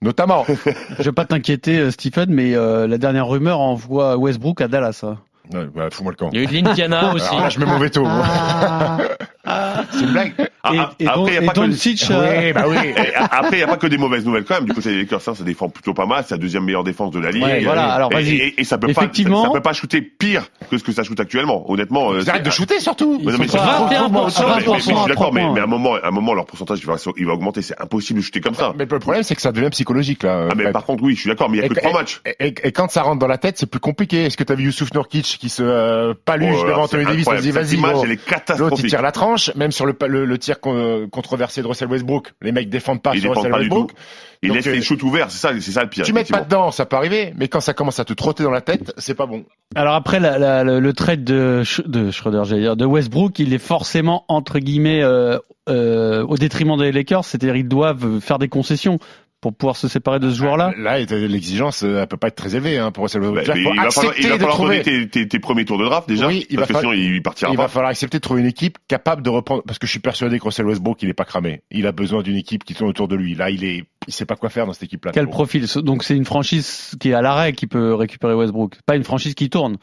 Notamment. 0.00 0.46
Je 0.98 1.02
vais 1.04 1.12
pas 1.12 1.26
t'inquiéter, 1.26 1.78
euh, 1.78 1.90
Stephen, 1.90 2.30
mais 2.30 2.54
euh, 2.54 2.86
la 2.86 2.96
dernière 2.96 3.26
rumeur 3.28 3.60
envoie 3.60 4.16
Westbrook 4.16 4.62
à 4.62 4.68
Dallas. 4.68 5.02
hein. 5.02 5.18
Ouais, 5.52 5.66
bah, 5.74 5.88
fous-moi 5.90 6.12
le 6.12 6.16
camp. 6.16 6.30
Il 6.32 6.38
y 6.38 6.40
a 6.40 6.44
eu 6.44 6.46
de 6.46 6.52
l'Indiana 6.68 7.12
aussi. 7.14 7.26
Alors 7.28 7.40
là, 7.40 7.48
je 7.48 7.58
mets 7.58 7.66
mon 7.66 7.78
veto. 7.78 8.04
c'est 9.92 10.00
une 10.00 10.12
blague. 10.12 10.49
Ah, 10.62 10.72
et 10.74 10.78
ah, 10.78 10.90
et, 10.98 11.06
après, 11.06 11.22
il 11.28 11.34
y 11.34 11.38
a 11.38 11.42
et 11.42 11.46
pas 11.46 11.52
que- 11.52 11.60
Doncic, 11.60 12.04
euh, 12.10 12.40
Oui, 12.46 12.52
bah 12.52 12.64
oui. 12.68 12.76
Après, 13.30 13.56
n'y 13.56 13.62
a 13.62 13.66
pas 13.66 13.76
que 13.76 13.86
des 13.86 13.96
mauvaises 13.98 14.24
nouvelles 14.24 14.44
quand 14.44 14.54
même. 14.56 14.64
Du 14.66 14.74
côté 14.74 14.90
des 14.90 14.98
Lakers, 15.02 15.20
hein, 15.26 15.34
ça 15.34 15.44
défend 15.44 15.68
plutôt 15.68 15.94
pas 15.94 16.06
mal. 16.06 16.24
C'est 16.26 16.34
la 16.34 16.38
deuxième 16.38 16.64
meilleure 16.64 16.84
défense 16.84 17.12
de 17.12 17.18
la 17.18 17.30
ligue. 17.30 17.42
Ouais, 17.42 17.64
voilà, 17.64 17.92
alors 17.94 18.10
et, 18.12 18.14
vas-y. 18.16 18.34
et, 18.36 18.60
et 18.60 18.64
ça 18.64 18.76
peut 18.78 18.88
Effectivement. 18.90 19.42
pas, 19.42 19.48
ça 19.48 19.52
peut 19.54 19.62
pas 19.62 19.72
shooter 19.72 20.02
pire 20.02 20.46
que 20.70 20.76
ce 20.78 20.84
que 20.84 20.92
ça 20.92 21.02
shoot 21.02 21.18
actuellement. 21.18 21.70
Honnêtement, 21.70 22.12
euh, 22.12 22.20
Ils 22.22 22.28
arrêtent 22.30 22.44
de 22.44 22.50
shooter 22.50 22.78
surtout. 22.80 23.18
Mais 23.24 23.32
mais 23.38 23.44
Ils 23.46 23.50
c'est 23.50 23.58
sont 23.58 23.64
pas- 23.64 23.88
pas- 23.88 23.88
21%, 23.88 24.10
Non, 24.10 24.10
mais- 24.10 24.20
mais- 24.20 24.20
mais 24.20 24.62
20% 24.62 24.76
je 24.76 24.82
suis 24.82 24.94
d'accord, 25.08 25.32
mais, 25.32 25.50
mais 25.52 25.60
à 25.60 25.64
un 25.64 25.66
moment, 25.66 25.94
à 25.94 26.08
un 26.08 26.10
moment, 26.10 26.34
leur 26.34 26.46
pourcentage 26.46 26.78
il 26.80 26.86
va, 26.86 26.96
il 27.16 27.26
va 27.26 27.32
augmenter. 27.32 27.62
C'est 27.62 27.80
impossible 27.80 28.18
de 28.20 28.24
shooter 28.24 28.40
comme 28.40 28.54
ça. 28.54 28.72
Mais 28.76 28.84
le 28.90 28.98
problème, 28.98 29.22
c'est 29.22 29.34
que 29.34 29.42
ça 29.42 29.52
devient 29.52 29.70
psychologique, 29.70 30.22
là. 30.22 30.48
Ah, 30.50 30.54
mais 30.56 30.70
par 30.72 30.84
contre, 30.84 31.02
oui, 31.02 31.14
je 31.14 31.20
suis 31.20 31.28
d'accord, 31.30 31.48
mais 31.48 31.58
il 31.58 31.60
y 31.62 31.64
a 31.64 31.68
que 31.68 31.74
trois 31.74 31.92
matchs. 31.92 32.20
Et, 32.38 32.52
quand 32.72 32.90
ça 32.90 33.02
rentre 33.02 33.18
dans 33.18 33.26
la 33.26 33.38
tête, 33.38 33.58
c'est 33.58 33.66
plus 33.70 33.80
compliqué. 33.80 34.24
Est-ce 34.24 34.36
que 34.36 34.44
tu 34.44 34.52
as 34.52 34.56
vu 34.56 34.64
Youssouf 34.64 34.92
Nourkic 34.94 35.24
qui 35.40 35.48
se 35.48 35.62
euh, 35.62 36.14
paluche 36.24 36.56
Oh 36.60 36.64
devant 36.66 36.76
là, 36.78 36.82
Anthony 36.84 37.04
Davis 37.04 37.26
vas-y, 37.26 37.48
est 37.48 38.58
L'autre, 38.58 38.76
il 38.82 38.90
tire 38.90 39.02
la 39.02 39.12
tranche, 39.12 39.54
même 39.54 39.72
sur 39.72 39.86
le, 39.86 39.94
le, 40.06 40.24
le 40.24 40.38
tir 40.52 40.60
con- 40.60 41.08
controversé 41.10 41.62
de 41.62 41.66
Russell 41.66 41.88
Westbrook. 41.88 42.32
Les 42.42 42.52
mecs 42.52 42.68
défendent 42.68 43.02
pas 43.02 43.14
Ils 43.14 43.20
sur 43.20 43.34
Russell 43.34 43.50
pas 43.50 43.58
du 43.58 43.64
Westbrook. 43.64 43.90
tout. 43.92 43.96
Ils 44.42 44.48
Donc, 44.48 44.56
laissent 44.56 44.66
euh, 44.68 44.72
les 44.72 44.82
shoots 44.82 45.02
ouverts. 45.02 45.30
C'est 45.30 45.38
ça, 45.38 45.52
c'est 45.60 45.70
ça 45.72 45.82
le 45.82 45.90
pire. 45.90 46.04
Tu 46.04 46.12
mets 46.12 46.24
pas 46.24 46.40
dedans, 46.40 46.70
ça 46.70 46.86
peut 46.86 46.96
arriver, 46.96 47.34
mais 47.36 47.48
quand 47.48 47.60
ça 47.60 47.74
commence 47.74 48.00
à 48.00 48.04
te 48.04 48.12
trotter 48.14 48.42
dans 48.42 48.50
la 48.50 48.62
tête, 48.62 48.92
c'est 48.96 49.14
pas 49.14 49.26
bon. 49.26 49.44
Alors 49.74 49.94
après 49.94 50.18
la- 50.18 50.38
la- 50.38 50.64
le, 50.64 50.80
le 50.80 50.92
trade 50.92 51.24
de, 51.24 51.60
Sch- 51.62 51.86
de 51.86 52.10
Schroeder, 52.10 52.42
j'allais 52.44 52.62
dire, 52.62 52.76
de 52.76 52.84
Westbrook, 52.86 53.38
il 53.38 53.52
est 53.52 53.58
forcément 53.58 54.24
entre 54.28 54.58
guillemets 54.58 55.02
euh, 55.02 55.38
euh, 55.68 56.24
au 56.26 56.36
détriment 56.36 56.76
des 56.78 56.90
Lakers, 56.90 57.24
c'est-à-dire 57.24 57.54
ils 57.56 57.68
doivent 57.68 58.18
faire 58.20 58.38
des 58.38 58.48
concessions 58.48 58.98
pour 59.40 59.54
pouvoir 59.54 59.76
se 59.76 59.88
séparer 59.88 60.18
de 60.18 60.28
ce 60.30 60.36
joueur-là? 60.36 60.72
Là, 60.76 60.98
l'exigence, 60.98 61.82
elle 61.82 62.06
peut 62.06 62.16
pas 62.18 62.28
être 62.28 62.36
très 62.36 62.54
élevée 62.56 62.76
hein, 62.78 62.90
pour 62.92 63.04
Russell 63.04 63.22
Westbrook. 63.22 63.46
Bah, 63.46 63.54
faut 63.54 63.58
il 63.74 63.80
va 63.80 63.90
falloir, 63.90 64.14
il 64.18 64.26
va 64.28 64.28
accepter 64.28 64.28
de 64.28 64.38
falloir 64.38 64.54
trouver- 64.54 64.82
tes, 64.82 65.08
tes, 65.08 65.28
tes 65.28 65.38
premiers 65.38 65.64
tours 65.64 65.78
de 65.78 65.84
draft 65.84 66.08
déjà, 66.08 66.26
Oui, 66.26 66.46
il 66.50 66.56
parce 66.56 66.68
va 66.68 66.74
que 66.74 66.80
sinon 66.80 66.90
falloir- 66.92 67.08
il 67.14 67.22
partira 67.22 67.50
Il 67.50 67.56
pas. 67.56 67.62
va 67.62 67.68
falloir 67.68 67.90
accepter 67.90 68.18
de 68.18 68.22
trouver 68.22 68.40
une 68.42 68.46
équipe 68.46 68.78
capable 68.88 69.22
de 69.22 69.30
reprendre, 69.30 69.62
parce 69.66 69.78
que 69.78 69.86
je 69.86 69.90
suis 69.92 70.00
persuadé 70.00 70.38
que 70.38 70.44
Russell 70.44 70.66
Westbrook, 70.66 71.02
il 71.02 71.08
est 71.08 71.14
pas 71.14 71.24
cramé. 71.24 71.62
Il 71.70 71.86
a 71.86 71.92
besoin 71.92 72.22
d'une 72.22 72.36
équipe 72.36 72.64
qui 72.64 72.74
tourne 72.74 72.90
autour 72.90 73.08
de 73.08 73.16
lui. 73.16 73.34
Là, 73.34 73.50
il 73.50 73.64
est, 73.64 73.84
il 74.06 74.12
sait 74.12 74.26
pas 74.26 74.36
quoi 74.36 74.50
faire 74.50 74.66
dans 74.66 74.72
cette 74.74 74.82
équipe-là. 74.84 75.12
Quel 75.12 75.28
profil? 75.28 75.66
Donc 75.76 76.04
c'est 76.04 76.16
une 76.16 76.24
franchise 76.26 76.94
qui 77.00 77.10
est 77.10 77.14
à 77.14 77.22
l'arrêt 77.22 77.52
qui 77.54 77.66
peut 77.66 77.94
récupérer 77.94 78.34
Westbrook, 78.34 78.74
pas 78.84 78.96
une 78.96 79.04
franchise 79.04 79.34
qui 79.34 79.48
tourne. 79.48 79.76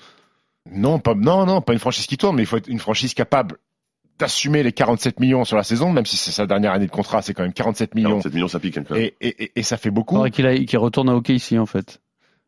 Non, 0.71 0.99
pas, 0.99 1.15
non, 1.15 1.45
non, 1.45 1.61
pas 1.61 1.73
une 1.73 1.79
franchise 1.79 2.07
qui 2.07 2.17
tourne, 2.17 2.35
mais 2.35 2.43
il 2.43 2.45
faut 2.45 2.57
être 2.57 2.67
une 2.67 2.79
franchise 2.79 3.13
capable 3.13 3.55
d'assumer 4.19 4.63
les 4.63 4.71
47 4.71 5.19
millions 5.19 5.45
sur 5.45 5.57
la 5.57 5.63
saison, 5.63 5.91
même 5.91 6.05
si 6.05 6.17
c'est 6.17 6.31
sa 6.31 6.45
dernière 6.47 6.71
année 6.73 6.87
de 6.87 6.91
contrat, 6.91 7.21
c'est 7.21 7.33
quand 7.33 7.43
même 7.43 7.53
47 7.53 7.95
millions. 7.95 8.09
47 8.09 8.33
millions, 8.33 8.47
ça 8.47 8.59
pique 8.59 8.75
quand 8.75 8.89
même. 8.91 9.01
Et, 9.03 9.15
et, 9.21 9.43
et- 9.43 9.51
et 9.55 9.63
ça 9.63 9.77
fait 9.77 9.89
Il 9.89 9.91
beaucoup. 9.91 10.15
faudrait 10.15 10.31
qu'il 10.31 10.65
qu'il 10.65 10.79
retourne 10.79 11.09
à 11.09 11.15
OKC 11.15 11.53
en 11.59 11.65
fait. 11.65 12.01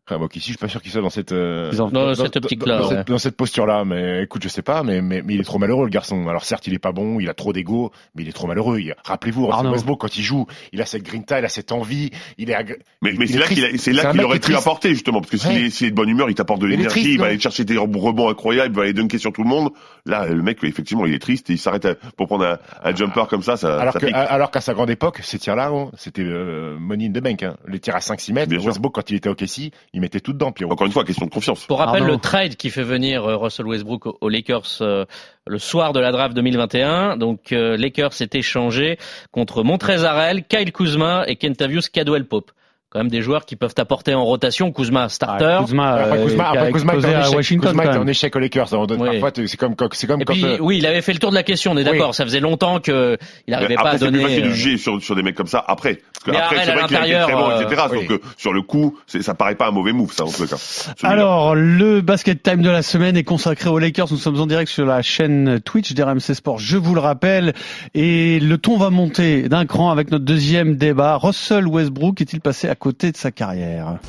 Ah, 0.10 0.18
bon, 0.18 0.28
ici, 0.28 0.39
je 0.39 0.44
suis 0.46 0.58
pas 0.58 0.68
sûr 0.68 0.82
qu'il 0.82 0.92
soit 0.92 1.01
dans 1.01 1.10
cette, 1.10 1.32
euh, 1.32 1.72
Dans 1.74 1.89
dans- 1.89 2.16
cette 2.16 2.36
optique-là, 2.38 2.80
dans, 2.80 2.89
ouais. 2.89 2.96
cette, 2.98 3.08
dans 3.08 3.18
cette 3.20 3.36
posture-là. 3.38 3.86
Mais 3.86 4.24
écoute, 4.24 4.42
je 4.44 4.50
sais 4.50 4.62
pas, 4.62 4.82
mais, 4.84 5.01
mais, 5.01 5.22
mais 5.24 5.36
il 5.36 5.39
est 5.39 5.44
trop 5.44 5.60
malheureux, 5.60 5.86
le 5.86 5.89
garçon. 5.92 6.28
Alors 6.28 6.44
certes, 6.46 6.66
il 6.68 6.74
est 6.74 6.80
pas 6.80 6.92
bon, 6.92 7.20
il 7.20 7.30
a 7.30 7.34
trop 7.34 7.54
d'ego, 7.54 7.92
mais 8.16 8.24
il 8.24 8.30
est 8.30 8.34
trop 8.34 8.48
malheureux. 8.48 8.80
Il- 8.80 8.96
Rappelez-vous, 9.04 9.48
Russell. 9.48 9.68
Westbrook, 9.72 10.01
quand 10.01 10.18
il 10.18 10.24
joue, 10.24 10.48
il 10.74 10.82
a 10.82 10.86
cette 10.86 11.04
grinta, 11.04 11.39
il 11.39 11.46
a 11.46 11.50
cette 11.50 11.72
envie, 11.72 12.10
il 12.38 12.50
est, 12.50 12.54
agré- 12.56 12.80
Mais, 13.01 13.13
c'est 13.28 13.36
est 13.36 13.38
là 13.38 13.46
qu'il 13.48 13.63
a- 13.66 13.78
c'est 13.78 13.94
là 13.94 14.12
qu'il 14.12 14.22
aurait 14.24 14.39
pu 14.39 14.56
apporter 14.56 14.89
justement, 14.89 15.20
parce 15.22 15.32
que 15.32 15.38
s'il 15.38 15.51
Ouais. 15.51 15.62
est, 15.66 15.70
s'il 15.70 15.88
est 15.88 15.92
de 15.92 15.96
bonne 15.96 16.10
humeur, 16.10 16.30
il 16.30 16.36
t'apporte 16.36 16.62
de 16.62 16.68
l'énergie, 16.68 16.89
triste, 17.01 17.08
il 17.10 17.20
va 17.20 17.25
aller 17.28 17.39
chercher 17.39 17.66
des 17.66 17.78
rebonds 17.78 18.30
incroyables, 18.30 18.74
il 18.74 18.78
va 18.78 18.84
aller 18.84 18.94
dunker 18.94 19.20
sur 19.20 19.32
tout 19.32 19.44
le 19.44 19.50
monde. 19.50 19.70
Là, 20.06 20.25
le 20.28 20.42
mec, 20.42 20.63
effectivement, 20.63 21.06
il 21.06 21.13
est 21.13 21.20
triste, 21.20 21.50
et 21.50 21.54
il 21.54 21.60
s'arrête 21.60 21.86
à- 21.86 21.96
pour 22.18 22.28
prendre 22.28 22.46
un, 22.46 22.58
un 22.84 22.96
jumper 22.96 23.25
comme 23.30 23.44
ça, 23.44 23.58
ça, 23.58 23.80
Alors 23.80 23.94
ça 23.94 24.00
que, 24.00 24.06
pique. 24.08 24.16
alors 24.16 24.50
qu'à 24.51 24.62
sa 24.62 24.74
grande 24.74 24.89
époque, 24.89 25.20
ces 25.22 25.38
tirs-là, 25.39 25.72
oh, 25.72 25.92
c'était 25.98 26.24
euh, 26.24 26.78
money 26.80 27.06
in 27.08 27.12
the 27.12 27.22
bank. 27.22 27.44
Hein. 27.44 27.56
Les 27.68 27.80
tirs 27.80 27.96
à 27.96 28.00
5-6 28.00 28.34
mètres, 28.34 28.50
Bien 28.50 28.60
sûr. 28.60 28.68
Westbrook, 28.70 28.94
quand 28.96 29.10
il 29.12 29.16
était 29.18 29.30
au 29.30 29.36
KC, 29.36 29.72
il 30.00 30.01
mettait 30.01 30.20
tout 30.22 30.34
dedans, 30.34 30.51
Pierrot. 30.51 30.72
Encore 30.74 30.88
une 30.88 30.94
fois, 30.94 31.03
question 31.03 31.25
de 31.25 31.32
confiance. 31.32 31.65
Pour 31.65 31.79
rappel, 31.79 32.01
Arnaud. 32.03 32.13
le 32.15 32.20
trade 32.20 32.56
qui 32.56 32.70
fait 32.70 32.84
venir 32.84 33.25
euh, 33.25 33.36
Russell 33.38 33.68
Westbrook 33.68 34.06
aux- 34.22 34.29
Lakers 34.29 34.77
euh, 34.82 35.06
le 35.46 35.60
soir 35.60 35.91
de 35.94 36.00
la 36.00 36.12
draft 36.12 36.34
2021. 36.36 37.18
Donc, 37.18 37.51
euh, 37.51 37.75
Lakers 37.77 38.13
s'est 38.13 38.29
échangé 38.34 38.98
contre 39.32 39.63
Montrezarel, 39.63 40.46
Kyle 40.46 40.72
Kuzma 40.72 41.25
et 41.27 41.36
Kentavious 41.36 41.82
Caldwell 41.91 42.25
Pope. 42.25 42.51
Quand 42.91 43.01
même 43.01 43.10
des 43.10 43.22
joueurs 43.22 43.46
qui 43.46 43.55
peuvent 43.55 43.75
apporter 43.77 44.15
en 44.15 44.25
rotation. 44.25 44.72
Kuzma, 44.72 45.10
starter. 45.10 45.58
Ah, 45.60 45.62
Kuzma, 45.63 45.91
Après, 45.91 46.17
euh, 46.17 46.25
Kuzma, 46.25 46.43
a 46.46 46.50
après, 46.53 46.72
Kuzma 46.72 46.93
en 46.93 46.98
échec, 46.98 47.36
Washington 47.36 47.69
Kuzma 47.69 47.86
était 47.86 47.98
en 48.00 48.08
échec 48.08 48.36
aux 48.36 48.39
Lakers. 48.39 48.74
Oui. 48.74 49.19
Parfois, 49.19 49.31
c'est 49.46 49.58
comme, 49.58 49.75
c'est 49.91 50.08
comme 50.08 50.22
Et 50.22 50.25
quand, 50.25 50.34
puis, 50.34 50.43
euh, 50.43 50.58
oui, 50.60 50.79
il 50.79 50.88
avait 50.88 51.03
fait 51.03 51.13
le 51.13 51.19
tour 51.19 51.29
de 51.29 51.36
la 51.36 51.43
question, 51.43 51.74
on 51.74 51.77
est 51.77 51.84
d'accord. 51.84 52.15
Ça 52.15 52.24
faisait 52.24 52.39
longtemps 52.39 52.79
qu'il 52.79 53.17
n'arrivait 53.48 53.69
Mais 53.69 53.75
pas 53.75 53.81
à 53.81 53.86
après, 53.86 54.00
c'est 54.00 54.05
plus 54.08 54.12
donner. 54.12 54.24
facile 54.24 54.41
de 54.41 54.48
euh, 54.48 54.53
juger 54.53 54.77
sur, 54.77 55.00
sur 55.03 55.15
des 55.15 55.22
mecs 55.22 55.36
comme 55.36 55.46
ça 55.46 55.63
après. 55.67 56.00
Parce 56.13 56.25
que 56.25 56.31
Mais 56.31 56.38
après, 56.38 56.65
c'est 56.65 56.72
vrai 56.72 56.88
qu'il 56.88 56.98
a 56.98 57.08
été 57.08 57.19
très 57.19 57.34
bon, 57.34 57.50
euh, 57.51 57.62
etc. 57.62 57.81
oui. 57.91 58.08
Que 58.08 58.22
sur 58.38 58.53
le 58.53 58.63
coup, 58.63 58.98
ça 59.05 59.36
paraît 59.36 59.53
pas 59.53 59.67
un 59.67 59.72
mauvais 59.72 59.93
move, 59.93 60.12
ça, 60.12 60.25
en 60.25 60.31
tout 60.31 60.48
cas. 60.48 60.58
Alors, 61.03 61.53
le 61.53 62.01
basket 62.01 62.41
time 62.41 62.63
de 62.63 62.72
la 62.72 62.81
semaine 62.81 63.15
est 63.17 63.24
consacré 63.24 63.69
aux 63.69 63.77
Lakers. 63.77 64.08
Nous 64.10 64.17
sommes 64.17 64.39
en 64.41 64.48
direct 64.48 64.72
sur 64.72 64.88
la 64.88 65.03
chaîne 65.03 65.60
Twitch 65.60 65.93
d'RMC 65.93 66.34
Sport, 66.34 66.58
je 66.58 66.77
vous 66.77 66.96
le 66.96 67.01
rappelle. 67.01 67.53
Et 67.93 68.39
le 68.39 68.58
ton 68.58 68.77
va 68.77 68.89
monter 68.89 69.48
d'un 69.48 69.67
cran 69.67 69.91
avec 69.91 70.10
notre 70.10 70.25
deuxième 70.25 70.75
débat. 70.75 71.17
Russell 71.17 71.67
Westbrook 71.67 72.19
est-il 72.22 72.41
passé 72.41 72.67
à 72.67 72.74
côté 72.79 73.12
de 73.12 73.17
sa 73.17 73.31
carrière 73.31 74.00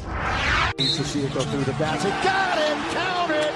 To 0.78 1.04
see 1.04 1.20
it 1.20 1.34
go 1.34 1.40
through 1.40 1.64
the 1.64 1.76
basket. 1.78 2.12
Got 2.22 2.56
him! 2.56 2.78
Count 2.94 3.30
it! 3.32 3.52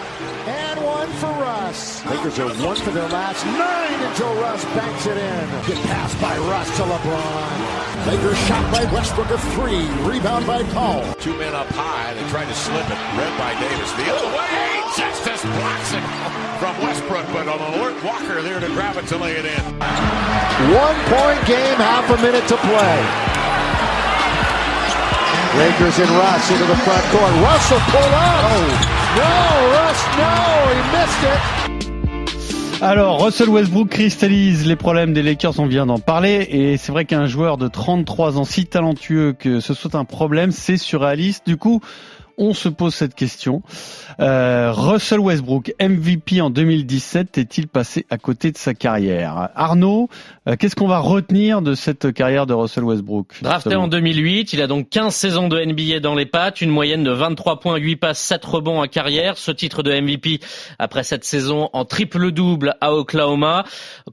And 0.46 0.84
one 0.84 1.08
for 1.16 1.32
Russ. 1.40 2.04
Lakers 2.04 2.38
are 2.38 2.52
one 2.60 2.76
for 2.76 2.90
their 2.90 3.08
last 3.08 3.46
nine 3.46 3.98
until 4.10 4.34
Russ 4.34 4.62
banks 4.76 5.06
it 5.06 5.16
in. 5.16 5.44
Good 5.64 5.80
pass 5.88 6.12
by 6.20 6.36
Russ 6.36 6.68
to 6.76 6.82
LeBron. 6.82 7.56
Lakers 8.06 8.36
shot 8.44 8.70
by 8.70 8.84
Westbrook 8.92 9.30
a 9.30 9.38
three. 9.56 9.88
Rebound 10.04 10.46
by 10.46 10.62
Paul. 10.74 11.00
Two 11.14 11.32
men 11.38 11.54
up 11.54 11.68
high. 11.72 12.12
They 12.12 12.28
tried 12.28 12.48
to 12.48 12.54
slip 12.54 12.84
it. 12.84 13.00
Read 13.16 13.32
by 13.40 13.56
Davis. 13.56 13.90
The 13.96 14.04
other 14.12 14.28
way. 14.36 14.74
Justice 14.94 15.42
blocks 15.42 15.92
it 15.96 16.04
from 16.60 16.76
Westbrook, 16.84 17.26
but 17.32 17.48
an 17.48 17.60
alert 17.72 17.96
Walker 18.04 18.42
there 18.42 18.60
to 18.60 18.68
grab 18.76 18.96
it 18.96 19.06
to 19.08 19.16
lay 19.16 19.32
it 19.32 19.46
in. 19.46 19.64
One 20.76 20.98
point 21.08 21.40
game, 21.48 21.78
half 21.80 22.04
a 22.10 22.20
minute 22.20 22.46
to 22.48 22.56
play. 22.58 23.34
Lakers 25.58 26.00
and 26.00 26.10
Russ 26.10 26.50
into 26.50 26.66
the 26.66 26.74
front 26.82 27.04
court. 27.12 27.30
Russ 27.40 27.70
will 27.70 27.78
pull 27.86 28.12
up. 28.12 28.42
No, 29.16 29.34
Russ, 29.70 30.00
no, 30.18 30.34
he 30.72 30.80
missed 30.92 31.22
it. 31.22 32.82
Alors, 32.82 33.24
Russell 33.24 33.48
Westbrook 33.48 33.88
cristallise 33.88 34.66
les 34.66 34.74
problèmes 34.74 35.12
des 35.12 35.22
Lakers, 35.22 35.60
on 35.60 35.66
vient 35.66 35.86
d'en 35.86 36.00
parler, 36.00 36.46
et 36.50 36.76
c'est 36.76 36.90
vrai 36.90 37.04
qu'un 37.04 37.26
joueur 37.26 37.56
de 37.56 37.68
33 37.68 38.36
ans 38.36 38.44
si 38.44 38.66
talentueux 38.66 39.32
que 39.32 39.60
ce 39.60 39.74
soit 39.74 39.94
un 39.94 40.04
problème, 40.04 40.50
c'est 40.50 40.76
surréaliste. 40.76 41.46
Du 41.46 41.56
coup, 41.56 41.80
on 42.36 42.52
se 42.52 42.68
pose 42.68 42.94
cette 42.94 43.14
question. 43.14 43.62
Euh, 44.20 44.72
Russell 44.72 45.20
Westbrook, 45.20 45.74
MVP 45.80 46.40
en 46.40 46.50
2017, 46.50 47.38
est-il 47.38 47.68
passé 47.68 48.06
à 48.10 48.18
côté 48.18 48.52
de 48.52 48.58
sa 48.58 48.74
carrière? 48.74 49.50
Arnaud, 49.54 50.08
euh, 50.48 50.56
qu'est-ce 50.56 50.76
qu'on 50.76 50.88
va 50.88 50.98
retenir 50.98 51.62
de 51.62 51.74
cette 51.74 52.12
carrière 52.12 52.46
de 52.46 52.54
Russell 52.54 52.84
Westbrook 52.84 53.42
Drafté 53.42 53.74
en 53.74 53.88
2008, 53.88 54.52
il 54.52 54.62
a 54.62 54.66
donc 54.66 54.88
15 54.88 55.14
saisons 55.14 55.48
de 55.48 55.58
NBA 55.60 56.00
dans 56.00 56.14
les 56.14 56.26
pattes, 56.26 56.60
une 56.60 56.70
moyenne 56.70 57.02
de 57.02 57.10
23 57.10 57.60
points, 57.60 57.76
8 57.76 57.96
passes, 57.96 58.20
7 58.20 58.44
rebonds 58.44 58.82
en 58.82 58.86
carrière, 58.86 59.38
ce 59.38 59.50
titre 59.50 59.82
de 59.82 59.92
MVP 59.92 60.40
après 60.78 61.02
cette 61.02 61.24
saison 61.24 61.70
en 61.72 61.84
triple-double 61.84 62.74
à 62.80 62.94
Oklahoma. 62.94 63.64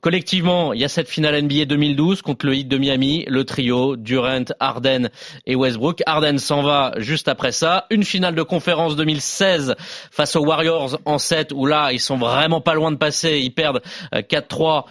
Collectivement, 0.02 0.74
il 0.74 0.82
y 0.82 0.86
a 0.86 0.90
cette 0.90 1.10
finale 1.10 1.44
NBA 1.44 1.66
2012 1.66 2.22
contre 2.22 2.46
le 2.46 2.56
Heat 2.56 2.68
de 2.68 2.78
Miami, 2.78 3.26
le 3.28 3.44
trio 3.44 3.96
Durant, 3.96 4.46
Harden 4.60 5.10
et 5.46 5.56
Westbrook. 5.56 6.02
Harden 6.06 6.38
s'en 6.38 6.62
va 6.62 6.94
juste 6.98 7.28
après 7.28 7.52
ça. 7.52 7.86
Une 7.90 8.04
finale 8.04 8.36
de 8.36 8.44
conférence 8.44 8.96
2016 8.96 9.76
face 10.12 10.36
aux 10.36 10.46
Warriors 10.46 11.00
en 11.06 11.18
7 11.18 11.52
où 11.54 11.66
là, 11.66 11.92
ils 11.92 12.00
sont 12.00 12.18
vraiment 12.18 12.62
pas 12.62 12.74
loin 12.74 12.92
de 12.92 12.98
passer, 12.98 13.40
ils 13.40 13.54
perdent 13.54 13.82
euh, 14.14 14.22
4-3. 14.22 14.86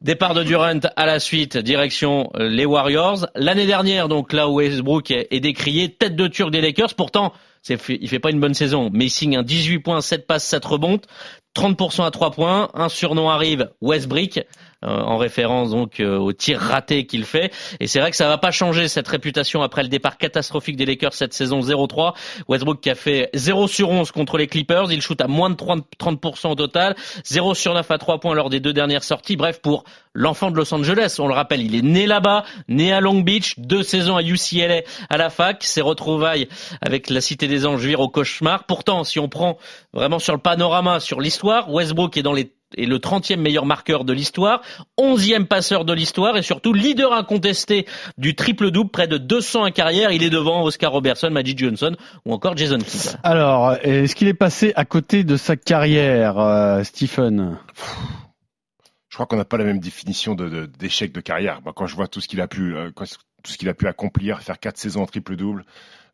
Départ 0.00 0.32
de 0.32 0.44
Durant 0.44 0.78
à 0.94 1.06
la 1.06 1.18
suite, 1.18 1.56
direction 1.56 2.30
euh, 2.36 2.48
les 2.48 2.64
Warriors. 2.64 3.26
L'année 3.34 3.66
dernière, 3.66 4.08
donc 4.08 4.32
là 4.32 4.48
où 4.48 4.58
Westbrook 4.58 5.10
est, 5.10 5.40
décrié, 5.40 5.88
tête 5.88 6.14
de 6.14 6.28
turc 6.28 6.52
des 6.52 6.60
Lakers. 6.60 6.94
Pourtant, 6.94 7.32
il 7.68 8.08
fait 8.08 8.20
pas 8.20 8.30
une 8.30 8.38
bonne 8.38 8.54
saison, 8.54 8.90
mais 8.92 9.06
il 9.06 9.10
signe 9.10 9.36
un 9.36 9.42
18 9.42 9.80
points, 9.80 10.00
7 10.00 10.26
passes, 10.28 10.44
7 10.44 10.64
rebonds, 10.64 11.00
30% 11.56 12.04
à 12.04 12.12
3 12.12 12.30
points. 12.30 12.70
Un 12.74 12.88
surnom 12.88 13.28
arrive, 13.28 13.70
Westbrick, 13.80 14.38
euh, 14.38 14.42
en 14.82 15.16
référence 15.16 15.70
donc 15.70 16.00
euh, 16.00 16.16
au 16.16 16.32
tir 16.32 16.60
raté 16.60 17.06
qu'il 17.06 17.24
fait. 17.24 17.52
Et 17.80 17.86
c'est 17.86 18.00
vrai 18.00 18.10
que 18.10 18.16
ça 18.16 18.28
va 18.28 18.38
pas 18.38 18.50
changer 18.50 18.88
cette 18.88 19.08
réputation 19.08 19.62
après 19.62 19.82
le 19.82 19.88
départ 19.88 20.18
catastrophique 20.18 20.76
des 20.76 20.86
Lakers 20.86 21.14
cette 21.14 21.34
saison 21.34 21.60
0-3. 21.60 22.14
Westbrook 22.46 22.80
qui 22.80 22.90
a 22.90 22.94
fait 22.94 23.30
0 23.34 23.66
sur 23.66 23.90
11 23.90 24.12
contre 24.12 24.38
les 24.38 24.46
Clippers, 24.46 24.92
il 24.92 25.02
shoot 25.02 25.20
à 25.20 25.26
moins 25.26 25.50
de 25.50 25.56
30%, 25.56 25.82
30% 25.98 26.52
au 26.52 26.54
total, 26.54 26.94
0 27.24 27.54
sur 27.54 27.74
9 27.74 27.90
à 27.90 27.98
3 27.98 28.20
points 28.20 28.34
lors 28.34 28.50
des 28.50 28.60
deux 28.60 28.72
dernières 28.72 29.04
sorties. 29.04 29.36
Bref, 29.36 29.60
pour 29.60 29.84
l'enfant 30.14 30.50
de 30.50 30.56
Los 30.56 30.72
Angeles, 30.72 31.16
on 31.18 31.26
le 31.26 31.34
rappelle, 31.34 31.62
il 31.62 31.74
est 31.74 31.82
né 31.82 32.06
là-bas, 32.06 32.44
né 32.68 32.92
à 32.92 33.00
Long 33.00 33.20
Beach, 33.20 33.54
deux 33.58 33.82
saisons 33.82 34.16
à 34.16 34.22
UCLA 34.22 34.82
à 35.10 35.16
la 35.16 35.30
fac, 35.30 35.64
ses 35.64 35.80
retrouvailles 35.80 36.48
avec 36.80 37.10
la 37.10 37.20
Cité 37.20 37.48
des 37.48 37.66
Anges 37.66 37.84
virent 37.84 38.00
au 38.00 38.08
cauchemar. 38.08 38.64
Pourtant, 38.64 39.04
si 39.04 39.18
on 39.18 39.28
prend 39.28 39.58
vraiment 39.92 40.18
sur 40.18 40.34
le 40.34 40.40
panorama, 40.40 41.00
sur 41.00 41.20
l'histoire, 41.20 41.70
Westbrook 41.70 42.16
est 42.16 42.22
dans 42.22 42.32
les 42.32 42.52
est 42.76 42.86
le 42.86 42.98
30e 42.98 43.36
meilleur 43.40 43.64
marqueur 43.66 44.04
de 44.04 44.12
l'histoire, 44.12 44.60
11e 44.98 45.46
passeur 45.46 45.84
de 45.84 45.92
l'histoire 45.92 46.36
et 46.36 46.42
surtout 46.42 46.72
leader 46.72 47.12
incontesté 47.12 47.86
du 48.18 48.34
triple-double, 48.34 48.90
près 48.90 49.08
de 49.08 49.16
200 49.18 49.64
en 49.66 49.70
carrière. 49.70 50.12
Il 50.12 50.22
est 50.22 50.30
devant 50.30 50.62
Oscar 50.62 50.92
Robertson, 50.92 51.30
Magic 51.30 51.58
Johnson 51.58 51.96
ou 52.24 52.32
encore 52.34 52.56
Jason 52.56 52.78
Kidd. 52.78 53.18
Alors, 53.22 53.74
est-ce 53.82 54.14
qu'il 54.14 54.28
est 54.28 54.34
passé 54.34 54.72
à 54.76 54.84
côté 54.84 55.24
de 55.24 55.36
sa 55.36 55.56
carrière, 55.56 56.38
euh, 56.38 56.82
Stephen? 56.84 57.58
Je 59.08 59.14
crois 59.16 59.26
qu'on 59.26 59.36
n'a 59.36 59.44
pas 59.44 59.56
la 59.56 59.64
même 59.64 59.80
définition 59.80 60.34
de, 60.34 60.48
de- 60.48 60.66
d'échec 60.66 61.12
de 61.12 61.20
carrière. 61.20 61.60
Moi, 61.64 61.72
quand 61.74 61.86
je 61.86 61.96
vois 61.96 62.06
tout 62.08 62.20
ce 62.20 62.28
qu'il 62.28 62.40
a 62.40 62.46
pu, 62.48 62.76
euh, 62.76 62.90
tout 63.42 63.52
ce 63.52 63.58
qu'il 63.58 63.68
a 63.68 63.74
pu 63.74 63.86
accomplir, 63.88 64.40
faire 64.42 64.58
quatre 64.60 64.76
saisons 64.78 65.02
en 65.02 65.06
triple 65.06 65.34
double, 65.36 65.64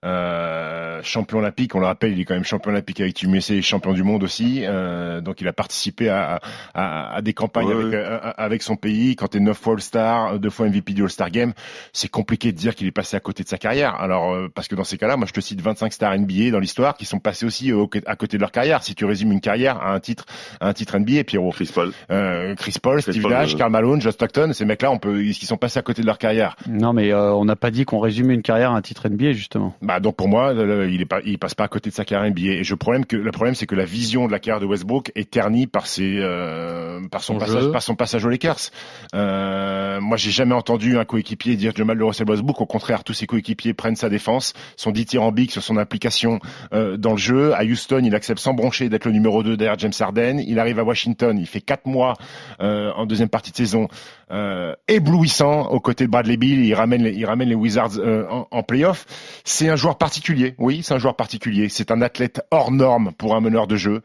euh, 0.05 1.01
champion 1.03 1.39
olympique, 1.39 1.75
on 1.75 1.81
le 1.81 1.87
rappelle, 1.87 2.13
il 2.13 2.21
est 2.21 2.25
quand 2.25 2.35
même 2.35 2.45
champion 2.45 2.71
olympique 2.71 3.01
avec 3.01 3.15
Team 3.15 3.35
USA 3.35 3.55
et 3.55 3.63
champion 3.63 3.93
du 3.93 4.03
monde 4.03 4.23
aussi. 4.23 4.61
euh, 4.65 5.21
donc 5.21 5.41
il 5.41 5.49
a 5.49 5.53
participé 5.53 6.09
à, 6.09 6.41
à, 6.75 7.15
à 7.15 7.23
des 7.23 7.33
campagnes 7.33 7.67
Ouais, 7.67 7.75
avec, 7.75 7.87
ouais. 7.87 7.95
euh, 7.97 8.19
avec 8.37 8.63
son 8.63 8.77
pays. 8.77 9.17
Quand 9.17 9.29
tu 9.29 9.39
es 9.39 9.41
neuf 9.41 9.59
fois 9.59 9.75
All-Star, 9.75 10.39
deux 10.39 10.51
fois 10.51 10.67
MVP 10.69 10.93
du 10.93 11.03
All-Star 11.03 11.31
Game, 11.31 11.53
c'est 11.93 12.09
compliqué 12.11 12.53
de 12.53 12.57
dire 12.57 12.75
qu'il 12.75 12.87
est 12.87 12.91
passé 12.93 13.17
à 13.17 13.21
côté 13.21 13.43
de 13.43 13.49
sa 13.49 13.59
carrière. 13.59 13.95
Alors 14.01 14.33
euh, 14.35 14.49
parce 14.55 14.69
que 14.69 14.75
dans 14.75 14.85
ces 14.85 14.99
cas-là, 14.99 15.17
moi 15.17 15.27
je 15.27 15.33
te 15.33 15.41
cite 15.41 15.61
25 15.61 15.93
stars 15.93 16.19
NBA 16.19 16.51
dans 16.51 16.59
l'histoire 16.61 16.97
qui 16.97 17.05
sont 17.07 17.19
passés 17.19 17.47
aussi 17.47 17.73
au- 17.73 17.89
à 18.07 18.17
côté 18.17 18.37
de 18.37 18.41
leur 18.43 18.53
carrière. 18.53 18.83
Si 18.83 18.95
tu 18.95 19.05
résumes 19.05 19.33
une 19.33 19.41
carrière 19.41 19.79
à 19.81 19.93
un 19.95 20.01
titre, 20.01 20.27
à 20.61 20.69
un 20.69 20.73
titre 20.73 20.99
NBA, 20.99 21.25
Pierrot. 21.25 21.51
Chris 21.53 21.71
Paul. 21.75 21.93
Euh, 22.11 22.55
Chris 22.57 22.75
Paul, 22.83 23.01
Chris 23.03 23.13
Steve 23.13 23.23
Paul, 23.23 23.33
Nash, 23.33 23.55
euh, 23.55 23.59
Karl 23.59 23.71
Malone, 23.73 24.01
Joe 24.01 24.13
Stockton, 24.13 24.51
ces 24.53 24.65
mecs-là, 24.65 24.91
on 24.91 24.99
peut, 24.99 25.23
ils 25.25 25.35
sont 25.35 25.57
passés 25.57 25.79
à 25.79 25.83
côté 25.83 26.03
de 26.03 26.07
leur 26.07 26.19
carrière. 26.19 26.57
Non, 26.69 26.93
mais 26.93 27.13
euh, 27.13 27.33
on 27.33 27.45
n'a 27.45 27.57
pas 27.57 27.71
dit 27.71 27.85
qu'on 27.85 27.99
résumait 28.01 28.35
une 28.35 28.43
carrière 28.43 28.73
à 28.73 28.77
un 28.77 28.83
titre 28.83 29.09
NBA, 29.09 29.33
justement. 29.33 29.75
Bah 29.83 29.94
donc 30.01 30.17
pour 30.17 30.29
moi, 30.29 30.53
le- 30.53 30.91
il 30.91 31.01
est 31.01 31.07
pas, 31.07 31.21
il 31.25 31.39
passe 31.39 31.55
pas 31.55 31.65
à 31.65 31.69
côté 31.69 31.91
de 31.91 31.95
sa 31.95 32.05
carrière 32.05 32.31
NBA. 32.31 32.53
Et 32.61 32.65
je 32.65 32.75
problème 32.75 33.05
que 33.07 33.17
le 33.17 33.31
problème 33.33 33.55
c'est 33.55 33.67
que 33.67 33.75
la 33.75 33.85
vision 33.85 34.27
de 34.27 34.33
la 34.33 34.39
carrière 34.39 34.61
de 34.61 34.67
Westbrook 34.67 35.13
est 35.15 35.31
ternie 35.31 35.67
par 35.67 35.87
ses 35.87 36.19
euh, 36.21 37.01
par 37.11 37.23
son, 37.23 37.35
Son 37.35 37.39
passage, 37.39 37.73
par 37.73 37.83
son 37.83 37.95
passage 37.95 38.25
aux 38.25 38.29
Lakers. 38.29 38.71
Euh, 39.15 40.01
moi, 40.01 40.17
j'ai 40.17 40.31
jamais 40.31 40.55
entendu 40.55 40.99
un 40.99 41.05
coéquipier 41.05 41.57
dire 41.57 41.73
du 41.73 41.85
mal 41.85 41.99
de 41.99 42.03
Russell 42.03 42.29
Westbrook. 42.29 42.61
Au 42.61 42.67
contraire, 42.67 43.05
tous 43.05 43.13
ses 43.15 43.27
coéquipiers 43.27 43.75
prennent 43.75 43.97
sa 43.97 44.09
défense, 44.09 44.53
son 44.77 44.91
dithyrambique 44.91 45.53
sur 45.53 45.63
son 45.63 45.77
implication 45.77 46.41
euh, 46.73 46.97
dans 46.97 47.13
le 47.13 47.17
jeu. 47.19 47.55
À 47.55 47.65
Houston, 47.65 48.01
il 48.05 48.15
accepte 48.15 48.41
sans 48.41 48.55
broncher 48.55 48.89
d'être 48.89 49.05
le 49.05 49.13
numéro 49.13 49.43
2 49.43 49.57
derrière 49.57 49.79
James 49.79 49.93
Harden. 49.99 50.39
Il 50.47 50.59
arrive 50.59 50.79
à 50.79 50.85
Washington, 50.85 51.37
il 51.39 51.47
fait 51.47 51.61
quatre 51.61 51.87
mois 51.87 52.15
euh, 52.61 52.91
en 52.97 53.07
deuxième 53.07 53.29
partie 53.29 53.51
de 53.51 53.57
saison 53.57 53.89
euh, 54.31 54.75
éblouissant 54.89 55.69
aux 55.71 55.81
côtés 55.81 56.07
de 56.07 56.11
Bradley 56.11 56.37
Bill. 56.37 56.65
Il 56.65 56.75
ramène 56.75 57.03
les, 57.03 57.13
il 57.13 57.27
ramène 57.27 57.49
les 57.49 57.55
Wizards 57.55 57.99
euh, 57.99 58.25
en, 58.31 58.49
en 58.51 58.63
playoff. 58.63 59.07
C'est 59.45 59.69
un 59.69 59.77
joueur 59.85 59.99
particulier. 59.99 60.55
Oui, 60.57 60.81
c'est 60.83 60.95
un 60.95 60.99
joueur 60.99 61.15
particulier. 61.15 61.69
C'est 61.69 61.91
un 61.91 62.01
athlète 62.01 62.41
hors 62.51 62.71
norme 62.71 63.13
pour 63.13 63.37
un 63.37 63.43
meneur 63.43 63.67
de 63.67 63.77
jeu. 63.77 64.01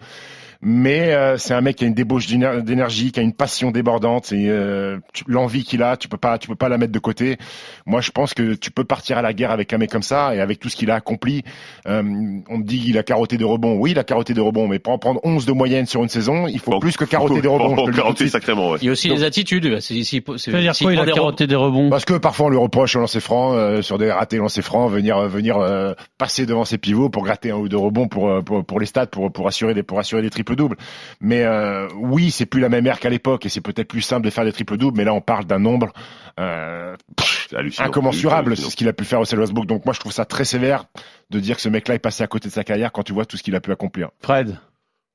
Mais 0.61 1.13
euh, 1.13 1.37
c'est 1.37 1.53
un 1.53 1.61
mec 1.61 1.77
qui 1.77 1.85
a 1.85 1.87
une 1.87 1.93
débauche 1.93 2.27
d'éner- 2.27 2.61
d'énergie, 2.61 3.13
qui 3.13 3.19
a 3.21 3.23
une 3.23 3.31
passion 3.31 3.71
débordante 3.71 4.33
et 4.33 4.49
euh, 4.49 4.97
l'envie 5.25 5.63
qu'il 5.63 5.81
a, 5.81 5.95
tu 5.95 6.09
peux 6.09 6.17
pas, 6.17 6.37
tu 6.37 6.49
peux 6.49 6.55
pas 6.55 6.67
la 6.67 6.77
mettre 6.77 6.91
de 6.91 6.99
côté. 6.99 7.37
Moi, 7.85 8.01
je 8.01 8.11
pense 8.11 8.33
que 8.33 8.55
tu 8.55 8.69
peux 8.69 8.83
partir 8.83 9.17
à 9.17 9.21
la 9.21 9.31
guerre 9.31 9.51
avec 9.51 9.71
un 9.71 9.77
mec 9.77 9.89
comme 9.89 10.03
ça 10.03 10.35
et 10.35 10.41
avec 10.41 10.59
tout 10.59 10.67
ce 10.67 10.75
qu'il 10.75 10.91
a 10.91 10.95
accompli. 10.95 11.43
Euh, 11.87 12.01
on 12.49 12.57
me 12.57 12.63
dit 12.63 12.79
qu'il 12.81 12.97
a 12.97 13.03
carotté 13.03 13.37
de 13.37 13.45
rebonds. 13.45 13.77
Oui, 13.77 13.91
il 13.91 13.99
a 13.99 14.03
carotté 14.03 14.33
de 14.33 14.41
rebonds, 14.41 14.67
mais 14.67 14.79
pour 14.79 14.91
en 14.91 14.97
prendre 14.97 15.21
11 15.23 15.45
de 15.45 15.53
moyenne 15.53 15.85
sur 15.85 16.03
une 16.03 16.09
saison, 16.09 16.47
il 16.47 16.59
faut 16.59 16.71
Bon, 16.71 16.79
plus 16.81 16.97
que 16.97 17.05
carotter 17.05 17.39
des 17.41 17.47
rebonds. 17.47 17.85
de 17.85 17.91
Carotter 17.93 18.27
sacrément, 18.27 18.71
ouais. 18.71 18.79
Il 18.81 18.87
y 18.87 18.89
a 18.89 18.91
aussi 18.91 19.07
Donc- 19.07 19.17
les 19.19 19.23
attitudes. 19.23 19.79
C'est, 19.79 20.03
c'est, 20.03 20.21
c'est, 20.35 20.51
Ça 20.51 20.51
veut 20.51 20.61
dire 20.61 20.75
s'il 20.75 20.87
quoi 20.87 20.93
Il 20.93 20.99
a 20.99 21.05
des 21.05 21.13
carotté 21.13 21.47
des 21.47 21.55
rebonds? 21.55 21.89
Parce 21.89 22.03
que 22.03 22.15
parfois 22.15 22.47
on 22.47 22.49
lui 22.49 22.57
reproche 22.57 22.97
au 22.97 22.99
lancer 22.99 23.21
franc, 23.21 23.53
euh, 23.53 23.81
sur 23.81 23.97
des 23.97 24.11
ratés 24.11 24.35
lancers 24.37 24.61
francs, 24.65 24.91
venir 24.91 25.17
euh, 25.19 25.27
venir 25.29 25.55
euh, 25.57 25.93
passer 26.17 26.45
devant 26.45 26.65
ses 26.65 26.77
pivots 26.77 27.07
pour 27.09 27.23
gratter 27.23 27.51
un 27.51 27.55
ou 27.55 27.69
deux 27.69 27.77
rebonds 27.77 28.09
pour 28.09 28.43
pour, 28.43 28.65
pour 28.65 28.79
les 28.81 28.85
stats, 28.85 29.05
pour 29.07 29.31
pour 29.31 29.47
assurer 29.47 29.73
des 29.73 29.83
pour 29.83 29.99
assurer 29.99 30.21
des 30.21 30.29
triples 30.29 30.48
doubles. 30.55 30.77
Mais 31.21 31.43
euh, 31.43 31.88
oui, 31.95 32.31
c'est 32.31 32.45
plus 32.45 32.62
la 32.62 32.69
même 32.69 32.85
ère 32.88 32.99
qu'à 32.99 33.09
l'époque 33.09 33.45
et 33.45 33.49
c'est 33.49 33.62
peut-être 33.62 33.88
plus 33.88 34.01
simple 34.01 34.25
de 34.25 34.29
faire 34.29 34.45
des 34.45 34.51
triples 34.51 34.77
doubles. 34.77 34.97
Mais 34.97 35.03
là, 35.03 35.13
on 35.13 35.21
parle 35.21 35.45
d'un 35.45 35.59
nombre 35.59 35.91
euh, 36.39 36.95
pff, 37.15 37.53
incommensurable, 37.79 38.55
C'est 38.55 38.69
ce 38.69 38.75
qu'il 38.75 38.88
a 38.88 38.93
pu 38.93 39.05
faire 39.05 39.19
au 39.19 39.21
Russell 39.21 39.39
Westbrook. 39.39 39.65
Donc 39.65 39.85
moi, 39.85 39.93
je 39.93 39.99
trouve 39.99 40.12
ça 40.12 40.25
très 40.25 40.45
sévère 40.45 40.85
de 41.29 41.39
dire 41.39 41.55
que 41.55 41.62
ce 41.62 41.69
mec-là 41.69 41.95
est 41.95 41.99
passé 41.99 42.23
à 42.23 42.27
côté 42.27 42.49
de 42.49 42.53
sa 42.53 42.63
carrière 42.63 42.91
quand 42.91 43.03
tu 43.03 43.13
vois 43.13 43.25
tout 43.25 43.38
ce 43.38 43.43
qu'il 43.43 43.55
a 43.55 43.62
pu 43.62 43.71
accomplir. 43.71 44.09
Fred? 44.21 44.57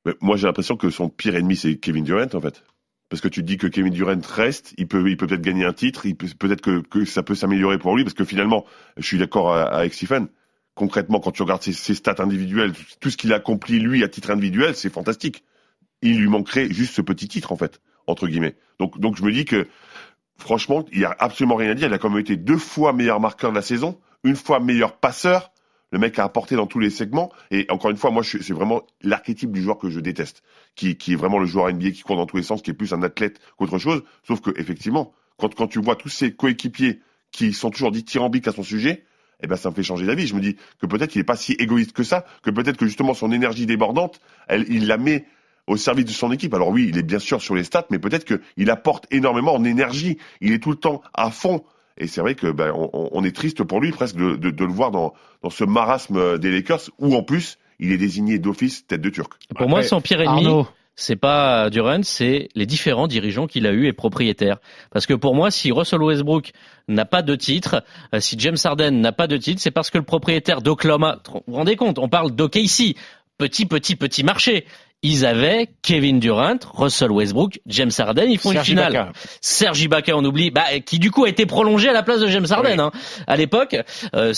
Mais 0.05 0.12
moi, 0.20 0.37
j'ai 0.37 0.47
l'impression 0.47 0.77
que 0.77 0.90
son 0.90 1.09
pire 1.09 1.35
ennemi, 1.35 1.57
c'est 1.57 1.77
Kevin 1.77 2.05
Durant, 2.05 2.27
en 2.35 2.40
fait. 2.40 2.62
Parce 3.09 3.20
que 3.20 3.29
tu 3.29 3.40
te 3.40 3.47
dis 3.47 3.57
que 3.57 3.66
Kevin 3.66 3.92
Durant 3.92 4.20
reste, 4.35 4.75
il 4.77 4.87
peut, 4.87 5.09
il 5.09 5.16
peut 5.16 5.27
peut-être 5.27 5.42
gagner 5.42 5.64
un 5.64 5.73
titre, 5.73 6.07
il 6.07 6.16
peut, 6.16 6.27
peut-être 6.38 6.61
que, 6.61 6.81
que 6.81 7.05
ça 7.05 7.23
peut 7.23 7.35
s'améliorer 7.35 7.79
pour 7.79 7.97
lui, 7.97 8.05
parce 8.05 8.14
que 8.14 8.25
finalement, 8.25 8.64
je 8.97 9.07
suis 9.07 9.18
d'accord 9.18 9.55
avec 9.55 9.94
Stephen. 9.94 10.29
Concrètement, 10.75 11.21
quand 11.21 11.31
tu 11.31 11.43
regardes 11.43 11.63
ses, 11.63 11.95
stats 11.95 12.17
individuelles, 12.19 12.73
tout, 12.99 13.11
ce 13.11 13.17
qu'il 13.17 13.33
a 13.33 13.37
accompli 13.37 13.79
lui 13.79 14.03
à 14.03 14.09
titre 14.09 14.31
individuel, 14.31 14.75
c'est 14.75 14.91
fantastique. 14.91 15.45
Il 16.03 16.19
lui 16.19 16.29
manquerait 16.29 16.69
juste 16.69 16.95
ce 16.95 17.03
petit 17.03 17.29
titre, 17.29 17.53
en 17.53 17.57
fait, 17.57 17.81
entre 18.09 18.27
guillemets. 18.27 18.57
Donc, 18.81 18.99
donc 18.99 19.17
je 19.17 19.23
me 19.23 19.31
dis 19.31 19.45
que, 19.45 19.69
franchement, 20.37 20.85
il 20.93 20.99
y 20.99 21.05
a 21.05 21.15
absolument 21.19 21.55
rien 21.55 21.71
à 21.71 21.75
dire. 21.75 21.87
Il 21.87 21.95
a 21.95 21.99
quand 21.99 22.11
même 22.11 22.19
été 22.19 22.37
deux 22.37 22.59
fois 22.59 22.93
meilleur 22.93 23.21
marqueur 23.21 23.51
de 23.51 23.57
la 23.57 23.63
saison, 23.63 24.01
une 24.25 24.35
fois 24.35 24.59
meilleur 24.59 24.97
passeur. 24.97 25.53
Le 25.93 26.01
mec 26.01 26.19
a 26.19 26.25
apporté 26.25 26.57
dans 26.57 26.67
tous 26.67 26.81
les 26.81 26.91
segments. 26.91 27.31
Et 27.53 27.67
encore 27.69 27.93
une 27.93 27.97
fois, 27.97 28.11
moi, 28.11 28.25
c'est 28.25 28.53
vraiment 28.53 28.83
l'archétype 29.01 29.53
du 29.53 29.63
joueur 29.63 29.79
que 29.79 29.91
je 29.91 30.01
déteste, 30.01 30.43
qui, 30.75 30.97
qui 30.97 31.13
est 31.13 31.17
vraiment 31.17 31.39
le 31.39 31.47
joueur 31.47 31.73
NBA 31.73 31.93
qui 31.93 32.03
court 32.03 32.17
dans 32.17 32.27
tous 32.27 32.37
les 32.37 32.43
sens, 32.43 32.63
qui 32.63 32.73
est 32.73 32.75
plus 32.75 32.93
un 32.93 33.03
athlète 33.05 33.39
qu'autre 33.57 33.79
chose. 33.79 34.03
Sauf 34.27 34.41
que, 34.41 34.51
effectivement, 34.59 35.13
quand, 35.37 35.55
quand 35.55 35.69
tu 35.69 35.81
vois 35.81 35.95
tous 35.95 36.09
ses 36.09 36.35
coéquipiers 36.35 37.01
qui 37.31 37.53
sont 37.53 37.71
toujours 37.71 37.93
dithyrambiques 37.93 38.49
à 38.49 38.53
son 38.53 38.65
sujet, 38.65 39.05
eh 39.42 39.47
ben, 39.47 39.57
ça 39.57 39.70
me 39.70 39.75
fait 39.75 39.83
changer 39.83 40.07
d'avis. 40.07 40.27
Je 40.27 40.35
me 40.35 40.40
dis 40.40 40.57
que 40.81 40.87
peut-être 40.87 41.11
qu'il 41.11 41.20
n'est 41.20 41.25
pas 41.27 41.37
si 41.37 41.53
égoïste 41.53 41.92
que 41.92 42.03
ça, 42.03 42.25
que 42.42 42.51
peut-être 42.51 42.77
que 42.77 42.87
justement 42.87 43.14
son 43.14 43.33
énergie 43.33 43.66
débordante, 43.66 44.20
elle, 44.49 44.66
il 44.68 44.87
la 44.87 44.97
met 44.97 45.25
au 45.66 45.77
service 45.77 46.05
de 46.05 46.11
son 46.11 46.31
équipe. 46.33 46.53
Alors 46.55 46.68
oui, 46.68 46.87
il 46.90 46.99
est 46.99 47.03
bien 47.03 47.18
sûr 47.18 47.40
sur 47.40 47.55
les 47.55 47.64
stats, 47.64 47.87
mais 47.90 47.99
peut-être 47.99 48.25
qu'il 48.25 48.70
apporte 48.70 49.07
énormément 49.11 49.55
en 49.55 49.64
énergie. 49.64 50.18
Il 50.40 50.53
est 50.53 50.62
tout 50.62 50.70
le 50.70 50.77
temps 50.77 51.03
à 51.14 51.31
fond. 51.31 51.64
Et 51.97 52.07
c'est 52.07 52.20
vrai 52.20 52.35
que 52.35 52.51
ben, 52.51 52.73
on, 52.75 53.09
on 53.12 53.25
est 53.25 53.35
triste 53.35 53.62
pour 53.62 53.81
lui 53.81 53.92
presque 53.92 54.16
de, 54.16 54.37
de, 54.37 54.51
de 54.51 54.64
le 54.64 54.73
voir 54.73 54.90
dans, 54.90 55.14
dans 55.42 55.51
ce 55.51 55.64
marasme 55.64 56.38
des 56.38 56.51
Lakers, 56.51 56.90
où 56.99 57.14
en 57.14 57.23
plus 57.23 57.59
il 57.79 57.92
est 57.92 57.99
désigné 57.99 58.38
d'office 58.38 58.87
tête 58.87 59.01
de 59.01 59.11
Turc. 59.11 59.33
Pour 59.57 59.68
moi, 59.68 59.83
son 59.83 60.01
pire 60.01 60.20
ennemi, 60.20 60.47
Arnaud. 60.47 60.66
C'est 60.96 61.16
pas 61.16 61.70
Durant, 61.70 62.02
c'est 62.02 62.48
les 62.54 62.66
différents 62.66 63.07
dirigeants 63.07 63.46
qu'il 63.46 63.66
a 63.66 63.72
eu 63.72 63.87
et 63.87 63.92
propriétaires. 63.92 64.59
Parce 64.92 65.07
que 65.07 65.14
pour 65.14 65.35
moi, 65.35 65.50
si 65.50 65.72
Russell 65.72 66.02
Westbrook 66.02 66.52
n'a 66.88 67.04
pas 67.04 67.22
de 67.22 67.35
titre, 67.35 67.83
euh, 68.14 68.20
si 68.20 68.37
James 68.38 68.57
Harden 68.62 68.92
n'a 68.92 69.12
pas 69.12 69.26
de 69.26 69.37
titre, 69.37 69.61
c'est 69.61 69.70
parce 69.70 69.90
que 69.90 69.98
le 69.98 70.04
propriétaire 70.04 70.62
d'Oklahoma, 70.62 71.18
vous 71.26 71.42
vous 71.46 71.54
rendez 71.54 71.76
compte, 71.76 71.98
on 71.98 72.09
parle 72.09 72.30
d'OKC, 72.33 72.96
petit, 73.38 73.66
petit, 73.66 73.96
petit 73.96 74.22
marché. 74.22 74.66
Ils 75.02 75.26
avaient 75.26 75.68
Kevin 75.83 76.18
Durant, 76.18 76.57
Russell 76.72 77.11
Westbrook, 77.11 77.61
James 77.66 77.90
Harden, 77.98 78.30
ils 78.30 78.38
font 78.38 78.52
Serge 78.52 78.70
une 78.70 78.76
finale. 78.78 78.92
Ibaka. 78.92 79.12
Serge 79.42 79.83
Ibaka, 79.83 80.16
on 80.16 80.24
oublie, 80.24 80.50
bah, 80.50 80.64
qui 80.87 80.98
du 80.98 81.11
coup 81.11 81.24
a 81.24 81.28
été 81.28 81.44
prolongé 81.44 81.90
à 81.90 81.92
la 81.92 82.02
place 82.02 82.20
de 82.20 82.28
James 82.28 82.46
Harden. 82.48 82.80
Hein. 82.80 82.90
À 83.26 83.37
l'époque, 83.37 83.76
euh, 84.14 84.33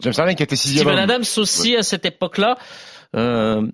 James 0.00 0.14
Harden 0.16 0.34
qui 0.34 0.42
était 0.42 0.56
sixième. 0.56 0.86
Steven. 0.86 0.98
Adams 0.98 1.24
aussi 1.36 1.76
à 1.76 1.82
cette 1.82 2.06
époque-là. 2.06 2.56
Euh, 3.16 3.66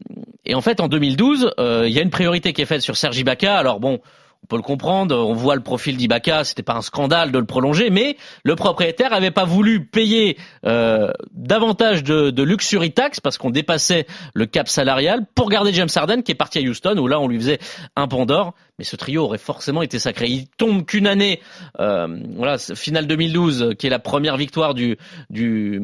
et 0.44 0.54
en 0.54 0.60
fait, 0.60 0.80
en 0.80 0.88
2012, 0.88 1.52
euh, 1.58 1.84
il 1.86 1.92
y 1.92 1.98
a 1.98 2.02
une 2.02 2.10
priorité 2.10 2.52
qui 2.52 2.62
est 2.62 2.66
faite 2.66 2.82
sur 2.82 2.96
Serge 2.96 3.18
Ibaka. 3.18 3.56
Alors 3.56 3.80
bon, 3.80 4.00
on 4.44 4.46
peut 4.46 4.56
le 4.56 4.62
comprendre, 4.62 5.16
on 5.16 5.32
voit 5.32 5.54
le 5.54 5.62
profil 5.62 5.96
d'Ibaka, 5.96 6.44
c'était 6.44 6.62
pas 6.62 6.74
un 6.74 6.82
scandale 6.82 7.32
de 7.32 7.38
le 7.38 7.46
prolonger, 7.46 7.88
mais 7.88 8.18
le 8.42 8.56
propriétaire 8.56 9.14
avait 9.14 9.30
pas 9.30 9.44
voulu 9.46 9.86
payer 9.86 10.36
euh, 10.66 11.10
davantage 11.32 12.02
de, 12.04 12.28
de 12.28 12.42
luxury 12.42 12.92
tax 12.92 13.20
parce 13.20 13.38
qu'on 13.38 13.48
dépassait 13.48 14.06
le 14.34 14.44
cap 14.44 14.68
salarial 14.68 15.24
pour 15.34 15.48
garder 15.48 15.72
James 15.72 15.88
Harden 15.94 16.22
qui 16.22 16.32
est 16.32 16.34
parti 16.34 16.58
à 16.58 16.60
Houston 16.60 16.98
où 16.98 17.06
là 17.06 17.18
on 17.20 17.26
lui 17.26 17.38
faisait 17.38 17.58
un 17.96 18.06
pont 18.06 18.26
d'or. 18.26 18.52
Mais 18.78 18.84
ce 18.84 18.96
trio 18.96 19.22
aurait 19.22 19.38
forcément 19.38 19.82
été 19.82 20.00
sacré. 20.00 20.26
Il 20.26 20.48
tombe 20.48 20.84
qu'une 20.84 21.06
année, 21.06 21.40
euh, 21.78 22.08
voilà, 22.34 22.58
finale 22.58 23.06
2012, 23.06 23.74
qui 23.78 23.86
est 23.86 23.90
la 23.90 24.00
première 24.00 24.36
victoire 24.36 24.74
du 24.74 24.96
du, 25.30 25.78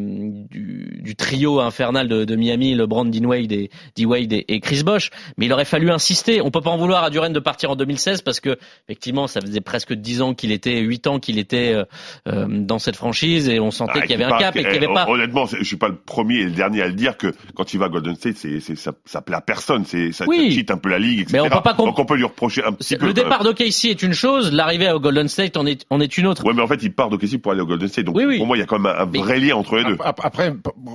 du, 0.50 1.00
du 1.00 1.14
trio 1.14 1.61
infernal 1.61 2.09
de, 2.09 2.24
de 2.24 2.37
Miami, 2.37 2.74
LeBron, 2.74 3.05
Dean 3.05 3.26
Wade 3.26 3.53
et, 3.53 3.70
D. 3.94 4.05
Wade 4.07 4.33
et, 4.33 4.44
et 4.48 4.61
Chris 4.61 4.83
Bosh. 4.83 5.11
Mais 5.37 5.46
il 5.46 5.53
aurait 5.53 5.64
fallu 5.64 5.90
insister. 5.90 6.40
On 6.40 6.50
peut 6.50 6.61
pas 6.61 6.70
en 6.70 6.79
vouloir 6.79 7.05
à 7.05 7.11
Duran 7.11 7.31
de 7.31 7.38
partir 7.38 7.70
en 7.70 7.76
2016 7.76 8.22
parce 8.22 8.40
que 8.40 8.59
effectivement, 8.88 9.29
ça 9.29 9.40
faisait 9.40 9.61
presque 9.61 9.92
10 9.92 10.22
ans 10.22 10.35
qu'il 10.35 10.50
était, 10.50 10.81
8 10.81 11.07
ans 11.07 11.20
qu'il 11.20 11.38
était 11.38 11.72
euh, 11.72 11.85
euh, 12.26 12.46
dans 12.48 12.81
cette 12.81 12.96
franchise 12.96 13.48
et 13.48 13.61
on 13.61 13.70
sentait 13.70 13.92
Ah, 13.96 14.00
qu'il 14.00 14.11
y 14.11 14.14
avait 14.14 14.24
un 14.24 14.37
cap 14.37 14.57
et 14.57 14.64
qu'il 14.64 14.72
y 14.72 14.74
eh, 14.74 14.79
avait 14.79 14.92
pas. 14.92 15.09
Honnêtement, 15.09 15.46
je 15.46 15.62
suis 15.62 15.76
pas 15.76 15.88
le 15.88 15.96
premier 15.96 16.38
et 16.40 16.44
le 16.44 16.50
dernier 16.50 16.83
à 16.83 16.88
le 16.88 16.94
dire 16.94 17.16
que 17.16 17.33
quand 17.55 17.72
il 17.72 17.79
va 17.79 17.87
à 17.87 17.88
Golden 17.88 18.16
State, 18.16 18.37
c'est, 18.37 18.61
ça, 18.74 18.92
ça 19.05 19.22
plaît 19.22 19.37
à 19.37 19.40
personne. 19.40 19.85
C'est, 19.85 20.11
ça, 20.11 20.24
Oui. 20.26 20.50
cheat 20.53 20.72
un 20.72 20.76
peu 20.76 20.88
la 20.88 20.98
ligue, 20.98 21.20
etc. 21.20 21.35
Mais 21.35 21.40
on 21.40 21.48
peut 21.48 21.62
pas 21.62 21.74
Donc 21.74 21.98
on 21.98 22.05
peut 22.05 22.16
lui 22.16 22.24
reprocher 22.24 22.64
un 22.64 22.72
Le 23.01 23.12
départ 23.12 23.45
d'OKC 23.45 23.85
est 23.87 24.03
une 24.03 24.14
chose, 24.14 24.53
l'arrivée 24.53 24.87
à 24.87 24.97
Golden 24.99 25.29
State 25.29 25.57
en 25.59 25.66
est, 25.66 25.85
en 25.90 26.01
est 26.01 26.16
une 26.16 26.27
autre. 26.27 26.45
Ouais, 26.47 26.55
mais 26.55 26.62
en 26.62 26.66
fait, 26.66 26.83
il 26.83 26.93
part 26.95 27.11
d'OKC 27.11 27.37
pour 27.38 27.53
aller 27.53 27.61
au 27.61 27.66
Golden 27.66 27.88
State. 27.88 28.07
Donc, 28.07 28.16
Oui, 28.16 28.25
oui. 28.25 28.38
pour 28.38 28.47
moi, 28.47 28.57
il 28.57 28.61
y 28.61 28.62
a 28.62 28.66
quand 28.66 28.79
même 28.79 28.95
un, 28.97 29.07
Mais- 29.07 29.19
vrai 29.19 29.38
lien 29.38 29.55
entre 29.57 29.77
les 29.77 29.85
deux. 29.85 29.97
Ap- 30.03 30.21
Après, 30.25 30.55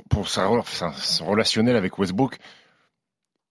pour- 0.10 0.28
sa, 0.28 0.50
sa- 0.66 0.94
son 0.94 1.26
relationnel 1.28 1.76
avec 1.76 1.98
Westbrook, 2.00 2.38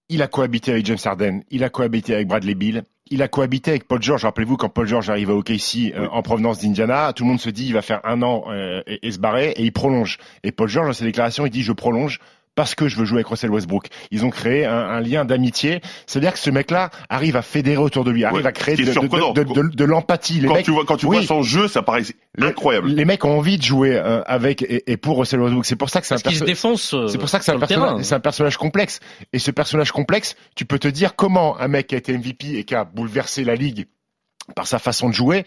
il 0.09 0.20
a 0.23 0.27
cohabité 0.27 0.73
avec 0.73 0.85
James 0.87 0.99
Harden, 1.05 1.40
il 1.51 1.62
a 1.64 1.70
cohabité 1.70 2.14
avec 2.14 2.27
Bradley 2.29 2.55
Bill, 2.55 2.83
il 3.11 3.23
a 3.23 3.29
cohabité 3.29 3.70
avec 3.70 3.87
Paul 3.87 4.03
George. 4.03 4.25
Rappelez-vous, 4.25 4.57
quand 4.57 4.68
Paul 4.68 4.87
George 4.87 5.09
arrive 5.11 5.31
à 5.31 5.35
OKC 5.35 5.92
euh, 5.94 6.09
en 6.11 6.23
provenance 6.23 6.59
d'Indiana, 6.61 7.12
tout 7.12 7.23
le 7.25 7.29
monde 7.31 7.40
se 7.40 7.51
dit 7.51 7.66
il 7.66 7.73
va 7.73 7.83
faire 7.83 8.01
un 8.05 8.20
an 8.23 8.44
euh, 8.49 8.83
et, 8.87 9.07
et 9.07 9.12
se 9.12 9.18
barrer, 9.18 9.51
et 9.57 9.62
il 9.62 9.73
prolonge. 9.73 10.18
Et 10.42 10.53
Paul 10.53 10.68
George, 10.68 10.88
dans 10.88 10.92
ses 10.92 11.05
déclarations, 11.05 11.47
il 11.47 11.51
dit 11.51 11.62
je 11.62 11.73
prolonge 11.73 12.18
parce 12.55 12.75
que 12.75 12.87
je 12.88 12.97
veux 12.97 13.05
jouer 13.05 13.17
avec 13.19 13.27
Russell 13.27 13.51
Westbrook. 13.51 13.88
Ils 14.11 14.25
ont 14.25 14.31
créé 14.31 14.64
un, 14.64 14.73
un 14.77 15.01
lien 15.01 15.25
d'amitié. 15.25 15.81
C'est-à-dire 16.07 16.33
que 16.33 16.38
ce 16.38 16.51
mec-là 16.51 16.90
arrive 17.09 17.37
à 17.37 17.43
fédérer 17.43 17.79
autour 17.83 18.05
de 18.05 18.11
lui, 18.11 18.25
arrive 18.25 18.38
Ouais, 18.43 18.47
à 18.47 18.53
créer 18.53 18.77
de, 18.77 18.85
de- 18.85 18.93
surprenant. 18.93 19.33
de- 19.33 19.43
de- 19.43 19.53
de- 19.53 19.69
de 19.75 19.85
l'empathie. 19.85 20.40
Quand 20.47 20.55
mecs- 20.55 20.64
tu 20.64 20.71
vois, 20.71 20.85
quand 20.85 20.97
tu 20.97 21.07
oui. 21.07 21.17
vois 21.19 21.27
son 21.27 21.43
jeu, 21.43 21.67
ça 21.69 21.83
paraît 21.83 22.03
incroyable. 22.40 22.88
Les 22.90 23.05
mecs 23.05 23.25
ont 23.25 23.37
envie 23.37 23.59
de 23.59 23.62
jouer 23.62 23.97
euh, 23.97 24.23
avec 24.27 24.62
et, 24.62 24.90
et 24.90 24.97
pour 24.97 25.19
Russell 25.19 25.40
Westbrook. 25.40 25.64
C'est 25.67 25.77
pour 25.77 25.90
ça 25.90 26.01
que 26.01 26.07
c'est 26.07 26.14
un 26.14 26.19
Parce 26.19 26.23
qu'ils 26.29 26.38
se 26.38 26.45
perso- 26.45 26.69
défoncent. 26.69 26.95
euh, 26.95 27.09
c'est 27.09 27.19
pour 27.19 27.29
ça 27.29 27.38
que 27.38 27.45
c'est 27.45 27.53
un, 27.53 27.59
personnage, 27.59 28.03
c'est 28.05 28.14
un 28.14 28.21
personnage 28.21 28.57
complexe. 28.57 29.01
Et 29.33 29.38
ce 29.38 29.51
personnage 29.51 29.90
complexe, 29.93 30.37
tu 30.55 30.64
peux 30.64 30.79
te 30.79 30.88
dire 30.88 31.17
comment 31.17 31.59
un 31.61 31.69
mec 31.69 31.88
qui 31.88 31.95
a 31.95 31.99
été 31.99 32.17
MVP 32.17 32.57
et 32.59 32.64
qui 32.64 32.75
a 32.75 32.85
bouleversé 32.85 33.45
la 33.45 33.55
ligue 33.57 33.87
par 34.55 34.67
sa 34.67 34.79
façon 34.79 35.09
de 35.09 35.14
jouer, 35.14 35.45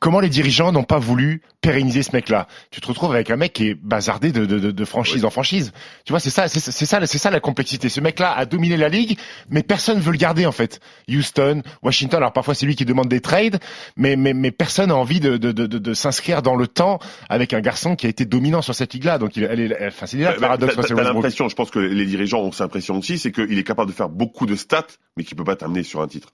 comment 0.00 0.20
les 0.20 0.28
dirigeants 0.28 0.72
n'ont 0.72 0.84
pas 0.84 0.98
voulu 0.98 1.42
pérenniser 1.60 2.02
ce 2.02 2.12
mec-là? 2.12 2.46
Tu 2.70 2.80
te 2.80 2.86
retrouves 2.86 3.12
avec 3.12 3.30
un 3.30 3.36
mec 3.36 3.52
qui 3.52 3.68
est 3.68 3.74
bazardé 3.74 4.32
de, 4.32 4.44
de, 4.46 4.70
de, 4.70 4.84
franchise 4.84 5.24
en 5.24 5.30
franchise. 5.30 5.72
Tu 6.04 6.12
vois, 6.12 6.20
c'est 6.20 6.30
ça, 6.30 6.48
c'est 6.48 6.60
ça, 6.60 7.04
c'est 7.06 7.18
ça 7.18 7.30
la 7.30 7.40
complexité. 7.40 7.88
Ce 7.88 8.00
mec-là 8.00 8.32
a 8.36 8.46
dominé 8.46 8.76
la 8.76 8.88
ligue, 8.88 9.18
mais 9.50 9.62
personne 9.62 10.00
veut 10.00 10.12
le 10.12 10.18
garder 10.18 10.46
en 10.46 10.52
fait. 10.52 10.80
Houston, 11.08 11.62
Washington. 11.82 12.18
Alors 12.18 12.32
parfois 12.32 12.54
c'est 12.54 12.66
lui 12.66 12.76
qui 12.76 12.84
demande 12.84 13.08
des 13.08 13.20
trades, 13.20 13.58
mais 13.96 14.16
mais, 14.16 14.32
mais 14.34 14.50
personne 14.50 14.88
n'a 14.88 14.96
envie 14.96 15.20
de, 15.20 15.36
de, 15.36 15.52
de, 15.52 15.66
de, 15.66 15.94
s'inscrire 15.94 16.42
dans 16.42 16.56
le 16.56 16.66
temps 16.66 16.98
avec 17.28 17.52
un 17.52 17.60
garçon 17.60 17.96
qui 17.96 18.06
a 18.06 18.08
été 18.08 18.24
dominant 18.24 18.62
sur 18.62 18.74
cette 18.74 18.94
ligue-là. 18.94 19.18
Donc 19.18 19.36
il, 19.36 19.44
elle 19.44 19.60
est, 19.60 19.86
enfin 19.86 20.06
c'est 20.06 20.16
là 20.18 20.30
le 20.32 20.40
Bah, 20.40 20.46
paradoxe. 20.48 20.74
t'as- 20.74 20.82
Russell 20.82 20.96
T'as 20.96 21.02
l'impression, 21.12 21.48
je 21.48 21.54
pense 21.54 21.70
que 21.70 21.78
les 21.78 22.06
dirigeants 22.06 22.40
ont 22.40 22.52
cette 22.52 22.62
impression 22.62 22.96
aussi, 22.98 23.18
c'est 23.18 23.32
qu'il 23.32 23.58
est 23.58 23.64
capable 23.64 23.90
de 23.90 23.96
faire 23.96 24.08
beaucoup 24.08 24.46
de 24.46 24.56
stats, 24.56 24.86
mais 25.16 25.24
qu'il 25.24 25.36
peut 25.36 25.44
pas 25.44 25.56
t'amener 25.56 25.82
sur 25.82 26.00
un 26.00 26.08
titre. 26.08 26.28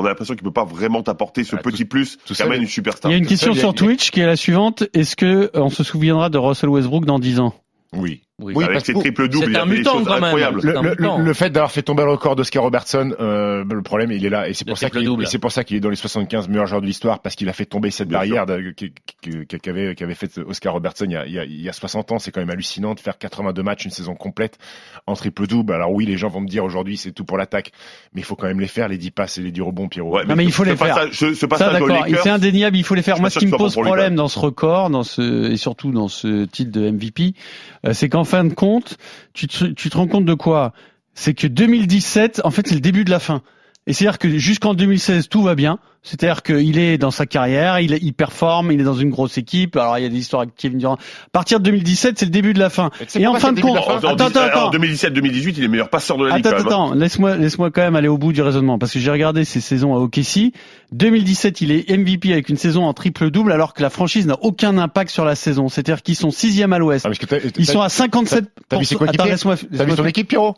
On 0.00 0.04
a 0.04 0.08
l'impression 0.10 0.34
qu'il 0.34 0.44
peut 0.44 0.52
pas 0.52 0.64
vraiment 0.64 1.02
t'apporter 1.02 1.42
ce 1.42 1.56
Ah, 1.56 1.58
tout- 1.60 1.70
petit 1.70 1.84
plus 1.84 2.18
tout 2.18 2.28
qui 2.28 2.34
ça, 2.36 2.44
amène 2.44 2.60
il- 2.60 2.62
une 2.64 2.68
superstar. 2.68 3.10
Il 3.10 3.14
y 3.14 3.16
a 3.16 3.18
une 3.18 3.26
question 3.26 3.52
sur 3.52 3.70
a- 3.70 3.72
Twitch 3.72 4.12
qui 4.12 4.20
est 4.20 4.26
la 4.26 4.36
suivante. 4.36 4.84
Est-ce 4.94 5.16
que 5.16 5.26
euh, 5.26 5.50
on 5.54 5.70
se 5.70 5.82
souviendra 5.82 6.30
de 6.30 6.38
Russell 6.38 6.68
Westbrook 6.70 7.04
dans 7.04 7.18
10 7.18 7.40
ans? 7.40 7.52
Oui. 7.92 8.22
Oui, 8.40 8.54
avec 8.62 8.74
parce 8.74 8.84
ses 8.84 8.92
que- 8.94 8.98
triple 9.00 9.28
doubles, 9.28 9.46
c'est 9.46 9.50
il 9.50 9.56
a 9.56 9.62
un 9.62 9.64
fait 9.66 9.70
des 9.72 9.76
mutant, 9.78 9.94
choses 9.94 10.04
quand 10.06 10.14
même. 10.14 10.24
incroyables. 10.24 10.60
Le, 10.62 10.72
le- 10.72 10.90
mutant. 10.90 11.18
le- 11.18 11.24
le 11.24 11.34
fait 11.34 11.50
d'avoir 11.50 11.72
fait 11.72 11.82
tomber 11.82 12.04
le 12.04 12.10
record 12.12 12.36
d'Oscar 12.36 12.62
Robertson, 12.62 13.12
euh, 13.18 13.64
le 13.68 13.82
problème 13.82 14.12
il 14.12 14.24
est 14.24 14.30
là 14.30 14.48
et 14.48 14.54
c'est 14.54 14.64
pour 14.64 14.78
ça 14.78 14.86
qu'il 14.90 15.00
triple-double. 15.00 15.24
et 15.24 15.26
c'est 15.26 15.38
pour 15.40 15.50
ça 15.50 15.64
qu'il 15.64 15.76
est 15.76 15.80
dans 15.80 15.90
les 15.90 15.96
75 15.96 16.48
meilleurs 16.48 16.66
joueurs 16.68 16.80
de 16.80 16.86
l'histoire 16.86 17.18
parce 17.20 17.34
qu'il 17.34 17.48
a 17.48 17.52
fait 17.52 17.64
tomber 17.66 17.90
cette 17.90 18.06
Bien 18.08 18.18
barrière 18.18 18.46
qu'avait 19.60 19.94
qu'avait 19.94 20.14
fait 20.14 20.38
Oscar 20.38 20.72
Robertson 20.72 21.04
il 21.06 21.12
y 21.12 21.16
a, 21.16 21.26
il 21.26 21.32
y 21.32 21.38
a, 21.38 21.44
il 21.44 21.60
y 21.60 21.68
a 21.68 21.72
60 21.72 22.12
ans. 22.12 22.18
C'est 22.18 22.30
quand 22.30 22.40
même 22.40 22.50
hallucinant 22.50 22.94
de 22.94 23.00
faire 23.00 23.18
82 23.18 23.62
matchs 23.62 23.84
une 23.84 23.90
saison 23.90 24.14
complète 24.14 24.58
en 25.06 25.14
triple 25.14 25.46
double. 25.46 25.72
Alors 25.72 25.92
oui, 25.92 26.06
les 26.06 26.16
gens 26.16 26.28
vont 26.28 26.40
me 26.40 26.48
dire 26.48 26.64
aujourd'hui 26.64 26.96
c'est 26.96 27.12
tout 27.12 27.24
pour 27.24 27.38
l'attaque, 27.38 27.72
mais 28.14 28.20
il 28.20 28.24
faut 28.24 28.36
quand 28.36 28.46
même 28.46 28.60
les 28.60 28.66
faire 28.68 28.88
les 28.88 28.98
10 28.98 29.10
passes 29.10 29.38
et 29.38 29.42
les 29.42 29.50
10 29.52 29.60
rebonds, 29.62 29.88
Pierrot. 29.88 30.14
Ouais, 30.16 30.24
Non, 30.24 30.36
mais 30.36 30.44
il 30.44 30.52
faut 30.52 30.64
ce 30.64 30.70
les 30.70 30.76
faire. 30.76 30.94
passage- 30.94 31.18
ce, 31.18 31.34
Ça 31.34 31.48
passage 31.48 31.80
aux 31.82 31.88
d'accord, 31.88 32.04
c'est 32.22 32.30
indéniable, 32.30 32.76
il 32.76 32.84
faut 32.84 32.94
les 32.94 33.02
faire. 33.02 33.18
Moi, 33.20 33.30
ce 33.30 33.38
qui 33.38 33.46
me 33.46 33.56
pose 33.56 33.74
problème 33.74 34.14
dans 34.14 34.28
ce 34.28 34.38
record, 34.38 34.90
dans 34.90 35.02
ce 35.02 35.50
et 35.50 35.56
surtout 35.56 35.90
dans 35.92 36.08
ce 36.08 36.44
titre 36.44 36.70
de 36.70 36.88
MVP, 36.90 37.34
euh, 37.86 37.92
c'est 37.92 38.08
qu'en 38.08 38.24
fin 38.28 38.44
de 38.44 38.54
compte, 38.54 38.98
tu 39.32 39.48
te, 39.48 39.64
tu 39.64 39.90
te 39.90 39.96
rends 39.96 40.06
compte 40.06 40.24
de 40.24 40.34
quoi? 40.34 40.72
C'est 41.14 41.34
que 41.34 41.46
2017, 41.46 42.42
en 42.44 42.50
fait, 42.50 42.68
c'est 42.68 42.74
le 42.74 42.80
début 42.80 43.04
de 43.04 43.10
la 43.10 43.18
fin. 43.18 43.42
Et 43.86 43.92
c'est-à-dire 43.94 44.18
que 44.18 44.38
jusqu'en 44.38 44.74
2016, 44.74 45.28
tout 45.28 45.42
va 45.42 45.54
bien. 45.54 45.78
C'est-à-dire 46.02 46.42
qu'il 46.42 46.78
est 46.78 46.96
dans 46.96 47.10
sa 47.10 47.26
carrière, 47.26 47.80
il, 47.80 47.98
il 48.02 48.12
performe, 48.12 48.72
il 48.72 48.80
est 48.80 48.84
dans 48.84 48.94
une 48.94 49.10
grosse 49.10 49.36
équipe. 49.36 49.76
Alors 49.76 49.98
il 49.98 50.02
y 50.02 50.06
a 50.06 50.08
des 50.08 50.18
histoires 50.18 50.42
avec 50.42 50.54
Kevin 50.54 50.78
Durant. 50.78 50.94
À 50.94 51.30
partir 51.32 51.58
de 51.58 51.64
2017, 51.64 52.18
c'est 52.18 52.24
le 52.24 52.30
début 52.30 52.54
de 52.54 52.58
la 52.58 52.70
fin. 52.70 52.90
Et 53.14 53.26
en 53.26 53.34
fin 53.34 53.48
c'est 53.48 53.56
de 53.56 53.60
compte, 53.60 53.78
en, 53.78 53.96
attends, 53.96 54.26
attends, 54.26 54.40
attends. 54.40 54.70
2017-2018, 54.70 55.54
il 55.58 55.64
est 55.64 55.68
meilleur 55.68 55.90
passeur 55.90 56.16
de 56.16 56.26
la 56.26 56.36
ligue. 56.36 56.46
Attends, 56.46 56.56
même, 56.56 56.66
hein. 56.66 56.68
attends, 56.68 56.94
laisse-moi, 56.94 57.36
laisse-moi 57.36 57.70
quand 57.70 57.82
même 57.82 57.96
aller 57.96 58.08
au 58.08 58.18
bout 58.18 58.32
du 58.32 58.42
raisonnement, 58.42 58.78
parce 58.78 58.92
que 58.92 58.98
j'ai 58.98 59.10
regardé 59.10 59.44
ses 59.44 59.60
saisons 59.60 59.94
à 59.94 59.98
OKC. 59.98 60.52
2017, 60.92 61.60
il 61.60 61.72
est 61.72 61.90
MVP 61.90 62.32
avec 62.32 62.48
une 62.48 62.56
saison 62.56 62.84
en 62.84 62.94
triple-double, 62.94 63.52
alors 63.52 63.74
que 63.74 63.82
la 63.82 63.90
franchise 63.90 64.26
n'a 64.26 64.38
aucun 64.40 64.78
impact 64.78 65.10
sur 65.10 65.24
la 65.24 65.34
saison. 65.34 65.68
C'est-à-dire 65.68 66.02
qu'ils 66.02 66.16
sont 66.16 66.30
sixième 66.30 66.72
à 66.72 66.78
l'Ouest. 66.78 67.06
Ah, 67.06 67.38
Ils 67.58 67.66
sont 67.66 67.80
à 67.80 67.88
57. 67.88 68.44
t'as 68.68 68.78
vu 68.78 68.84
ses 68.84 68.96
Attends, 68.96 69.24
laisse-moi, 69.24 69.56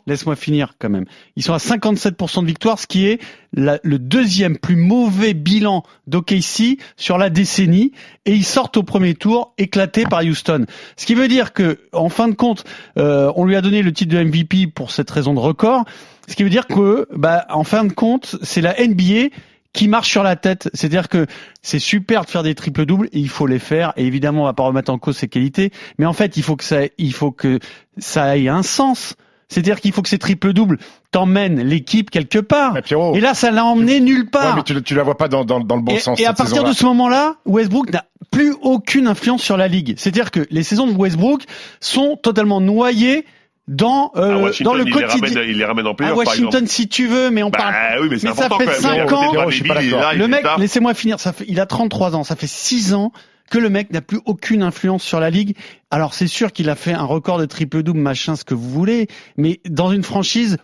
Laisse-moi 0.07 0.35
finir 0.35 0.75
quand 0.79 0.89
même. 0.89 1.05
Ils 1.35 1.43
sont 1.43 1.53
à 1.53 1.57
57% 1.57 2.41
de 2.41 2.45
victoire, 2.45 2.79
ce 2.79 2.87
qui 2.87 3.07
est 3.07 3.19
la- 3.53 3.79
le 3.83 3.99
deuxième 3.99 4.57
plus 4.57 4.75
mauvais 4.75 5.33
bilan 5.33 5.83
d'OKC 6.07 6.77
sur 6.97 7.17
la 7.17 7.29
décennie, 7.29 7.91
et 8.25 8.33
ils 8.33 8.45
sortent 8.45 8.77
au 8.77 8.83
premier 8.83 9.13
tour 9.13 9.53
éclatés 9.57 10.03
par 10.03 10.21
Houston. 10.21 10.65
Ce 10.97 11.05
qui 11.05 11.15
veut 11.15 11.27
dire 11.27 11.53
que, 11.53 11.79
en 11.93 12.09
fin 12.09 12.27
de 12.27 12.35
compte, 12.35 12.63
euh, 12.97 13.31
on 13.35 13.45
lui 13.45 13.55
a 13.55 13.61
donné 13.61 13.81
le 13.81 13.91
titre 13.91 14.13
de 14.15 14.23
MVP 14.23 14.67
pour 14.67 14.91
cette 14.91 15.09
raison 15.11 15.33
de 15.33 15.39
record. 15.39 15.85
Ce 16.27 16.35
qui 16.35 16.43
veut 16.43 16.49
dire 16.49 16.67
que, 16.67 17.07
bah, 17.13 17.45
en 17.49 17.63
fin 17.63 17.83
de 17.83 17.91
compte, 17.91 18.37
c'est 18.41 18.61
la 18.61 18.75
NBA 18.79 19.29
qui 19.73 19.87
marche 19.87 20.09
sur 20.09 20.23
la 20.23 20.35
tête. 20.35 20.69
C'est-à-dire 20.73 21.07
que 21.09 21.25
c'est 21.61 21.79
super 21.79 22.25
de 22.25 22.29
faire 22.29 22.43
des 22.43 22.55
triples 22.55 22.85
doubles 22.85 23.07
et 23.11 23.19
il 23.19 23.29
faut 23.29 23.47
les 23.47 23.59
faire. 23.59 23.93
Et 23.97 24.05
évidemment, 24.05 24.41
on 24.43 24.45
va 24.45 24.53
pas 24.53 24.63
remettre 24.63 24.91
en 24.91 24.97
cause 24.97 25.17
ses 25.17 25.27
qualités, 25.27 25.71
mais 25.97 26.05
en 26.05 26.13
fait, 26.13 26.37
il 26.37 26.43
faut 26.43 26.55
que 26.55 26.63
ça, 26.63 26.81
il 26.97 27.13
faut 27.13 27.31
que 27.31 27.59
ça 27.97 28.37
ait 28.37 28.49
un 28.49 28.63
sens. 28.63 29.15
C'est-à-dire 29.51 29.81
qu'il 29.81 29.91
faut 29.91 30.01
que 30.01 30.07
ces 30.07 30.17
triples 30.17 30.53
doubles 30.53 30.77
t'emmènent 31.11 31.61
l'équipe 31.61 32.09
quelque 32.09 32.39
part. 32.39 32.81
Pierrot, 32.83 33.15
Et 33.15 33.19
là, 33.19 33.33
ça 33.33 33.51
l'a 33.51 33.65
emmené 33.65 33.99
nulle 33.99 34.21
ouais, 34.21 34.29
part. 34.31 34.55
mais 34.55 34.63
tu, 34.63 34.81
tu 34.81 34.95
la 34.95 35.03
vois 35.03 35.17
pas 35.17 35.27
dans, 35.27 35.43
dans, 35.43 35.59
dans 35.59 35.75
le 35.75 35.81
bon 35.81 35.93
et, 35.93 35.99
sens. 35.99 36.19
et 36.21 36.25
à 36.25 36.33
partir 36.33 36.63
de 36.63 36.71
ce 36.71 36.85
moment-là, 36.85 37.35
Westbrook 37.45 37.91
n'a 37.91 38.05
plus 38.31 38.55
aucune 38.61 39.07
influence 39.07 39.41
sur 39.43 39.57
la 39.57 39.67
ligue. 39.67 39.95
C'est-à-dire 39.97 40.31
que 40.31 40.47
les 40.51 40.63
saisons 40.63 40.87
de 40.87 40.93
Westbrook 40.93 41.43
sont 41.81 42.17
totalement 42.21 42.61
noyées 42.61 43.25
dans 43.67 44.11
À 44.15 44.19
euh, 44.21 44.41
Washington, 44.41 44.63
dans 44.65 44.73
le 44.73 44.81
il 44.81 44.85
les 44.85 44.91
quotidien. 44.91 45.29
ramène, 45.29 45.49
il 45.49 45.57
les 45.57 45.65
ramène 45.65 45.87
en 45.87 45.91
À 45.91 45.95
playoff, 45.95 46.15
par 46.23 46.33
exemple. 46.33 46.45
Washington, 46.47 46.67
si 46.67 46.87
tu 46.87 47.07
veux, 47.07 47.29
mais 47.29 47.43
on 47.43 47.51
parle. 47.51 47.73
Bah 47.73 48.01
oui, 48.01 48.07
mais 48.11 48.19
ça 48.19 48.33
fait 48.33 48.49
quand 48.49 48.59
même. 48.59 48.69
cinq 48.71 48.93
Il 48.93 48.97
est 48.97 49.01
à 49.01 49.05
côté 49.05 49.15
ans. 49.15 49.33
pas 49.67 49.81
là, 49.81 50.13
Le 50.13 50.27
mec, 50.27 50.45
laissez-moi 50.57 50.93
finir. 50.93 51.19
Ça 51.19 51.31
fait, 51.33 51.45
il 51.47 51.59
a 51.59 51.65
33 51.65 52.15
ans. 52.15 52.23
Ça 52.23 52.35
fait 52.35 52.47
6 52.47 52.93
ans 52.93 53.11
que 53.49 53.57
le 53.59 53.69
mec 53.69 53.91
n'a 53.91 54.01
plus 54.01 54.19
aucune 54.25 54.63
influence 54.63 55.03
sur 55.03 55.19
la 55.19 55.29
ligue. 55.29 55.55
Alors 55.91 56.13
c'est 56.13 56.27
sûr 56.27 56.51
qu'il 56.53 56.69
a 56.69 56.75
fait 56.75 56.93
un 56.93 57.03
record 57.03 57.37
de 57.37 57.45
triple 57.45 57.83
double, 57.83 57.99
machin, 57.99 58.35
ce 58.37 58.45
que 58.45 58.53
vous 58.53 58.69
voulez, 58.69 59.07
mais 59.37 59.59
dans 59.69 59.91
une 59.91 60.03
franchise 60.03 60.57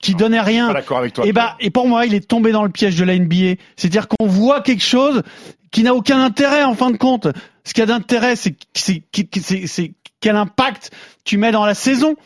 qui 0.00 0.14
donnait 0.14 0.36
Pas 0.38 0.42
rien. 0.44 0.72
d'accord 0.72 0.98
avec 0.98 1.12
toi. 1.12 1.26
Et 1.26 1.32
bah, 1.32 1.56
et 1.60 1.70
pour 1.70 1.88
moi, 1.88 2.06
il 2.06 2.14
est 2.14 2.26
tombé 2.26 2.52
dans 2.52 2.62
le 2.62 2.70
piège 2.70 2.96
de 2.96 3.04
la 3.04 3.18
NBA. 3.18 3.60
C'est-à-dire 3.76 4.06
qu'on 4.08 4.26
voit 4.26 4.60
quelque 4.60 4.82
chose 4.84 5.22
qui 5.70 5.82
n'a 5.82 5.92
aucun 5.94 6.20
intérêt 6.22 6.62
en 6.64 6.74
fin 6.74 6.90
de 6.90 6.96
compte. 6.96 7.28
Ce 7.64 7.74
qui 7.74 7.82
a 7.82 7.86
d'intérêt, 7.86 8.36
c'est 8.36 8.54
c'est 8.74 9.02
c'est- 9.40 9.66
c'est 9.66 9.92
quel 10.20 10.36
impact 10.36 10.90
tu 11.24 11.38
mets 11.38 11.52
dans 11.52 11.66
la 11.66 11.74
saison. 11.74 12.16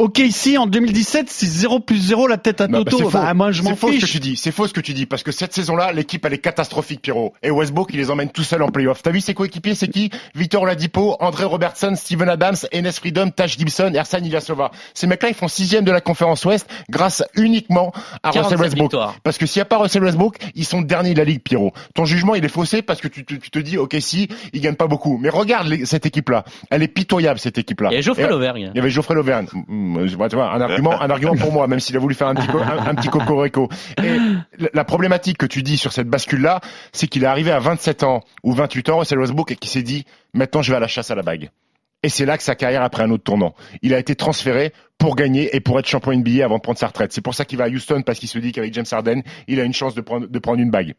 Ok, 0.00 0.18
ici 0.20 0.56
en 0.56 0.66
2017, 0.66 1.26
c'est 1.28 1.44
0 1.44 1.78
plus 1.80 1.98
0 1.98 2.26
la 2.26 2.38
tête 2.38 2.62
à 2.62 2.68
Non, 2.68 2.78
bah, 2.78 2.84
Toto. 2.90 2.96
c'est 2.96 3.02
faux. 3.10 3.18
Bah, 3.18 3.34
moi, 3.34 3.52
je 3.52 3.62
m'en 3.62 3.68
C'est 3.70 3.76
faux 3.76 3.88
ce 3.88 3.92
que 3.96 4.00
fiche. 4.00 4.12
tu 4.12 4.18
dis. 4.18 4.34
C'est 4.34 4.50
faux 4.50 4.66
ce 4.66 4.72
que 4.72 4.80
tu 4.80 4.94
dis 4.94 5.04
parce 5.04 5.22
que 5.22 5.30
cette 5.30 5.52
saison-là, 5.52 5.92
l'équipe 5.92 6.24
elle 6.24 6.32
est 6.32 6.38
catastrophique, 6.38 7.02
Pierrot. 7.02 7.34
Et 7.42 7.50
Westbrook, 7.50 7.90
il 7.92 7.98
les 7.98 8.10
emmène 8.10 8.30
tout 8.30 8.42
seul 8.42 8.62
en 8.62 8.68
playoff. 8.70 9.02
T'as 9.02 9.10
vu 9.10 9.20
ses 9.20 9.34
coéquipiers, 9.34 9.74
c'est 9.74 9.88
qui? 9.88 10.08
Victor 10.34 10.62
Oladipo, 10.62 11.16
André 11.20 11.44
Robertson, 11.44 11.92
Steven 11.96 12.30
Adams, 12.30 12.56
Enes 12.72 12.92
Freedom, 12.92 13.28
Taj 13.28 13.58
Gibson, 13.58 13.92
Ersan 13.94 14.24
Ilyasova. 14.24 14.70
Ces 14.94 15.06
mecs-là, 15.06 15.28
ils 15.28 15.34
font 15.34 15.48
sixième 15.48 15.84
de 15.84 15.92
la 15.92 16.00
conférence 16.00 16.46
Ouest 16.46 16.66
grâce 16.88 17.22
uniquement 17.36 17.92
à 18.22 18.30
47 18.30 18.42
Russell 18.44 18.58
Westbrook. 18.62 18.84
victoires. 18.92 19.14
Parce 19.22 19.36
que 19.36 19.44
s'il 19.44 19.60
n'y 19.60 19.64
a 19.64 19.66
pas 19.66 19.76
Russell 19.76 20.02
Westbrook, 20.02 20.38
ils 20.54 20.64
sont 20.64 20.80
derniers 20.80 21.12
de 21.12 21.18
la 21.18 21.24
ligue, 21.24 21.42
Pierrot. 21.42 21.74
Ton 21.94 22.06
jugement, 22.06 22.34
il 22.34 22.42
est 22.42 22.48
faussé 22.48 22.80
parce 22.80 23.02
que 23.02 23.08
tu, 23.08 23.26
te- 23.26 23.34
tu 23.34 23.50
te 23.50 23.58
dis, 23.58 23.76
ok, 23.76 23.94
si, 24.00 24.28
ils 24.54 24.62
gagnent 24.62 24.76
pas 24.76 24.86
beaucoup. 24.86 25.18
Mais 25.18 25.28
regarde 25.28 25.66
les- 25.68 25.84
cette 25.84 26.06
équipe-là. 26.06 26.46
Elle 26.70 26.82
est 26.82 26.88
pitoyable, 26.88 27.38
cette 27.38 27.58
équipe-là. 27.58 27.90
Il 27.92 27.96
y 27.96 27.98
a 27.98 28.00
Geoffrey 28.00 28.24
Et- 28.24 28.28
Lauvergne. 28.28 28.70
il 28.74 28.76
y 28.78 28.80
avait 28.80 28.88
Geoffrey 28.88 29.14
Lauvergne. 29.14 29.46
Un 30.52 30.60
argument, 30.60 30.90
un 31.00 31.10
pour 31.36 31.52
moi, 31.52 31.66
même 31.66 31.80
s'il 31.80 31.96
a 31.96 32.00
voulu 32.00 32.14
faire 32.14 32.28
un 32.28 32.34
petit, 32.34 32.46
co-. 32.48 32.58
Et 34.02 34.18
la- 34.58 34.68
la 34.72 34.84
problématique 34.84 35.38
que 35.38 35.46
tu 35.46 35.62
dis 35.62 35.76
sur 35.76 35.92
cette 35.92 36.08
bascule-là, 36.08 36.60
c'est 36.92 37.06
qu'il 37.08 37.22
est 37.24 37.26
arrivé 37.26 37.50
à 37.50 37.58
27 37.58 38.02
ans 38.02 38.20
ou 38.42 38.52
28 38.52 38.88
ans, 38.90 38.98
Russell 38.98 39.18
Westbrook, 39.18 39.50
et 39.52 39.56
qui 39.56 39.68
s'est 39.68 39.82
dit, 39.82 40.04
maintenant 40.34 40.62
je 40.62 40.70
vais 40.70 40.76
à 40.76 40.80
la 40.80 40.88
chasse 40.88 41.10
à 41.10 41.14
la 41.14 41.22
bague. 41.22 41.50
Et 42.02 42.08
c'est 42.08 42.24
là 42.24 42.38
que 42.38 42.42
sa 42.42 42.54
carrière 42.54 42.82
a 42.82 42.88
pris 42.88 43.02
un 43.02 43.10
autre 43.10 43.24
tournant. 43.24 43.54
Il 43.82 43.92
a 43.92 43.98
été 43.98 44.14
transféré 44.14 44.72
pour 44.96 45.16
gagner 45.16 45.54
et 45.54 45.60
pour 45.60 45.78
être 45.78 45.86
champion 45.86 46.12
NBA 46.12 46.42
avant 46.44 46.56
de 46.56 46.62
prendre 46.62 46.78
sa 46.78 46.86
retraite. 46.86 47.12
C'est 47.12 47.20
pour 47.20 47.34
ça 47.34 47.44
qu'il 47.44 47.58
va 47.58 47.64
à 47.64 47.68
Houston 47.68 48.00
parce 48.02 48.18
qu'il 48.18 48.28
se 48.28 48.38
dit 48.38 48.52
qu'avec 48.52 48.72
James 48.72 48.86
Harden, 48.90 49.20
il 49.48 49.60
a 49.60 49.64
une 49.64 49.74
chance 49.74 49.94
de 49.94 50.00
prendre, 50.00 50.26
de 50.26 50.38
prendre 50.38 50.60
une 50.60 50.70
bague. 50.70 50.94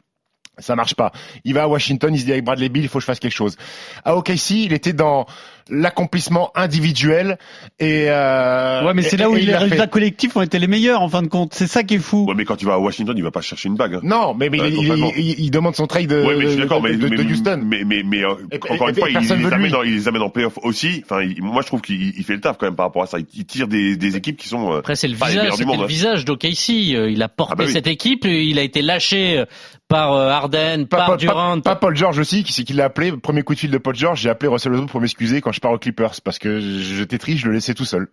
Ça 0.57 0.75
marche 0.75 0.95
pas. 0.95 1.11
Il 1.45 1.53
va 1.53 1.63
à 1.63 1.67
Washington, 1.67 2.13
il 2.13 2.19
se 2.19 2.25
dit 2.25 2.31
avec 2.31 2.43
Bradley 2.43 2.69
Bill, 2.69 2.83
il 2.83 2.89
faut 2.89 2.99
que 2.99 3.01
je 3.01 3.05
fasse 3.05 3.19
quelque 3.19 3.33
chose. 3.33 3.55
À 4.03 4.15
OKC, 4.15 4.51
il 4.51 4.73
était 4.73 4.93
dans 4.93 5.25
l'accomplissement 5.69 6.51
individuel 6.55 7.37
et 7.79 8.05
euh, 8.09 8.83
Ouais, 8.85 8.93
mais 8.93 9.01
c'est 9.03 9.15
là 9.17 9.29
où 9.29 9.37
et 9.37 9.41
les 9.41 9.55
résultats 9.55 9.83
fait. 9.83 9.89
collectifs 9.89 10.35
ont 10.35 10.41
été 10.41 10.59
les 10.59 10.67
meilleurs 10.67 11.01
en 11.01 11.07
fin 11.09 11.21
de 11.21 11.27
compte. 11.27 11.53
C'est 11.53 11.67
ça 11.67 11.83
qui 11.83 11.95
est 11.95 11.99
fou. 11.99 12.25
Ouais, 12.27 12.33
mais 12.35 12.45
quand 12.45 12.61
il 12.61 12.65
va 12.65 12.73
à 12.73 12.77
Washington, 12.77 13.13
il 13.17 13.23
va 13.23 13.31
pas 13.31 13.41
chercher 13.41 13.69
une 13.69 13.75
bague. 13.75 13.95
hein. 13.95 13.99
Non, 14.03 14.33
mais, 14.33 14.47
il, 14.51 14.75
complètement. 14.75 15.11
il- 15.15 15.29
il- 15.29 15.39
il 15.45 15.51
demande 15.51 15.75
son 15.75 15.87
trade 15.87 16.07
de, 16.07 16.21
Ouais, 16.23 16.35
mais 16.35 16.43
je 16.43 16.47
suis 16.49 16.57
de- 16.57 16.61
d'accord, 16.63 16.81
de- 16.81 16.89
mais, 16.89 16.97
de- 16.97 17.23
Houston. 17.23 17.61
mais, 17.63 17.83
mais, 17.85 18.03
mais, 18.03 18.23
euh, 18.23 18.33
Et- 18.51 18.55
encore 18.69 18.89
et- 18.89 18.91
une 18.91 18.97
fois, 18.97 19.09
et 19.09 19.13
il, 19.13 19.19
les 19.19 19.31
amène 19.31 19.61
lui. 19.63 19.71
dans, 19.71 19.83
il 19.83 19.93
les 19.95 20.07
amène 20.09 20.21
en 20.21 20.29
playoff 20.29 20.57
aussi. 20.63 21.01
Enfin, 21.05 21.21
il- 21.21 21.41
moi, 21.41 21.61
je 21.61 21.67
trouve 21.67 21.81
qu'il 21.81 22.13
il 22.17 22.23
fait 22.25 22.33
le 22.33 22.41
taf 22.41 22.57
quand 22.57 22.65
même 22.65 22.75
par 22.75 22.87
rapport 22.87 23.03
à 23.03 23.07
ça. 23.07 23.17
Il, 23.33 23.45
tire 23.45 23.67
des, 23.67 23.95
des 23.95 24.17
équipes 24.17 24.37
qui 24.37 24.49
sont. 24.49 24.73
euh, 24.73 24.79
Après, 24.79 24.95
c'est 24.95 25.07
le 25.07 25.15
visage, 25.15 25.63
monde. 25.65 25.77
le 25.77 25.83
hein. 25.83 25.87
visage 25.87 26.25
d'OKC. 26.25 26.93
Euh, 26.95 27.09
Il 27.09 27.21
a 27.23 27.29
porté 27.29 27.53
Ah 27.53 27.55
bah 27.55 27.63
oui. 27.67 27.71
cette 27.71 27.87
équipe. 27.87 28.25
et 28.25 28.43
Il 28.43 28.59
a 28.59 28.63
été 28.63 28.81
lâché 28.81 29.43
par 29.87 30.13
euh, 30.13 30.29
Harden, 30.41 30.85
Pas, 30.87 30.97
par 31.05 31.17
Durant. 31.17 31.55
pas- 31.61 31.71
pas 31.71 31.75
Paul 31.75 31.95
George 31.95 32.19
aussi, 32.19 32.43
qui 32.43 32.53
c'est 32.53 32.63
qui 32.63 32.73
l'a 32.73 32.85
appelé. 32.85 33.11
Premier 33.11 33.43
coup 33.43 33.53
de 33.53 33.59
fil 33.59 33.71
de 33.71 33.77
Paul 33.77 33.95
George, 33.95 34.19
j'ai 34.21 34.29
appelé 34.29 34.49
Russell 34.49 34.71
Westbrook 34.71 34.91
pour 34.91 35.01
m'excuser 35.01 35.41
quand 35.41 35.51
je 35.51 35.59
pars 35.59 35.71
aux 35.71 35.77
Clippers 35.79 36.13
parce 36.23 36.39
que 36.39 36.59
j'étais 36.59 37.17
triste, 37.17 37.39
je 37.39 37.47
le 37.47 37.53
laissais 37.53 37.73
tout 37.73 37.85
seul. 37.85 38.07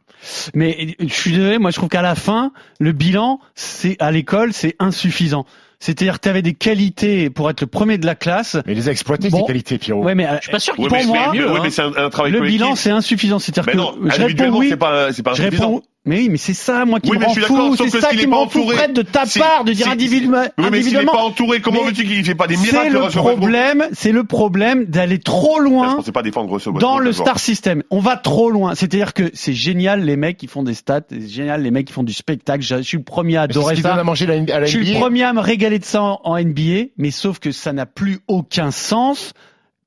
Mais 0.54 0.96
je 1.00 1.12
suis 1.12 1.32
désolé, 1.32 1.58
moi 1.58 1.70
je 1.70 1.76
trouve 1.76 1.88
qu'à 1.88 2.02
la 2.02 2.14
fin, 2.14 2.52
le 2.80 2.92
bilan, 2.92 3.40
c'est 3.54 3.96
à 4.00 4.10
l'école, 4.10 4.52
c'est 4.52 4.76
insuffisant. 4.78 5.46
C'est-à-dire 5.80 6.14
que 6.14 6.22
tu 6.24 6.28
avais 6.28 6.42
des 6.42 6.54
qualités 6.54 7.30
pour 7.30 7.48
être 7.50 7.60
le 7.60 7.68
premier 7.68 7.98
de 7.98 8.06
la 8.06 8.16
classe. 8.16 8.56
Mais 8.66 8.72
il 8.72 8.76
les 8.78 8.88
a 8.88 8.90
exploitées 8.90 9.30
Bon. 9.30 9.42
ces 9.42 9.46
qualités, 9.46 9.78
Pierrot. 9.78 10.02
Ouais, 10.02 10.16
mais 10.16 10.26
Je 10.38 10.42
suis 10.42 10.50
pas 10.50 10.58
sûr 10.58 10.74
qu'il 10.74 10.82
Ouais, 10.84 10.88
pour 10.88 10.98
mais, 10.98 11.04
moi, 11.06 11.28
mais, 11.32 11.38
mieux, 11.38 11.48
ouais, 11.48 11.56
hein. 11.56 11.60
mais 11.62 11.70
c'est 11.70 11.82
un, 11.82 11.92
un 11.96 12.10
travail 12.10 12.32
le 12.32 12.38
collectif. 12.38 12.60
bilan 12.60 12.74
c'est 12.74 12.90
insuffisant. 12.90 13.38
C'est-à-dire 13.38 13.72
que 13.72 13.76
non, 13.76 13.94
je 14.02 14.08
réponds 14.08 14.22
individuellement, 14.24 14.58
oui. 14.58 14.66
c'est 14.70 14.76
pas, 14.76 15.12
c'est 15.12 15.22
pas 15.22 15.34
Je 15.34 15.42
réponds, 15.44 15.82
mais 16.06 16.16
oui, 16.20 16.28
mais 16.30 16.38
c'est 16.38 16.54
ça, 16.54 16.86
moi, 16.86 17.00
qui 17.00 17.10
Oui, 17.10 17.16
me 17.16 17.20
mais 17.20 17.26
rend 17.26 17.34
je 17.34 17.40
suis 17.40 17.48
d'accord, 17.52 17.76
fou. 17.76 17.84
C'est 17.90 18.00
ça 18.00 18.08
qui 18.10 18.20
est 18.22 18.26
me 18.26 18.30
pas 18.30 18.36
rend 18.38 18.48
fou, 18.48 18.60
entouré- 18.60 18.76
Fred, 18.76 18.92
de 18.94 19.02
ta 19.02 19.26
si- 19.26 19.38
part, 19.38 19.64
de 19.64 19.72
dire 19.74 19.86
si- 19.86 19.92
individuellement. 19.92 20.42
Oui, 20.42 20.46
mais 20.56 20.62
s'il 20.62 20.64
est 20.64 20.78
individuellement. 20.78 21.12
pas 21.12 21.18
entouré, 21.22 21.60
comment 21.60 21.82
veux-tu 21.84 22.04
qu'il 22.04 22.24
fait 22.24 22.34
pas 22.34 22.46
des 22.46 22.56
C'est 22.56 22.72
miracles 22.72 22.92
le 22.94 23.08
problème, 23.34 23.84
c'est 23.92 24.12
le 24.12 24.24
problème 24.24 24.86
d'aller 24.86 25.18
trop 25.18 25.58
Je 25.58 25.64
loin 25.64 25.96
pensais 25.96 26.12
pas 26.12 26.22
défendre 26.22 26.50
Russell 26.52 26.72
dans 26.80 26.98
le 26.98 27.12
star 27.12 27.38
system. 27.38 27.82
On 27.90 27.98
va 28.00 28.16
trop 28.16 28.50
loin. 28.50 28.74
C'est-à-dire 28.74 29.12
que 29.12 29.30
c'est 29.34 29.52
génial 29.52 30.02
les 30.04 30.16
mecs 30.16 30.38
qui 30.38 30.46
font 30.46 30.62
des 30.62 30.74
stats, 30.74 31.02
c'est 31.10 31.28
génial 31.28 31.62
les 31.62 31.70
mecs 31.70 31.86
qui 31.86 31.92
font 31.92 32.02
du 32.04 32.14
spectacle. 32.14 32.62
Je 32.64 32.80
suis 32.80 32.96
le 32.96 33.02
premier 33.04 33.36
à 33.36 33.42
adorer 33.42 33.76
ça. 33.76 33.94
à 33.94 34.02
manger 34.04 34.24
la- 34.26 34.54
à 34.54 34.60
la 34.60 34.64
Je 34.66 34.78
suis 34.78 34.86
le 34.94 34.98
premier 34.98 35.24
à 35.24 35.32
me 35.34 35.40
régaler 35.40 35.78
de 35.78 35.84
ça 35.84 36.02
en, 36.02 36.20
en 36.24 36.36
NBA, 36.38 36.90
mais 36.96 37.10
sauf 37.10 37.38
que 37.38 37.52
ça 37.52 37.72
n'a 37.74 37.84
plus 37.86 38.20
aucun 38.28 38.70
sens 38.70 39.32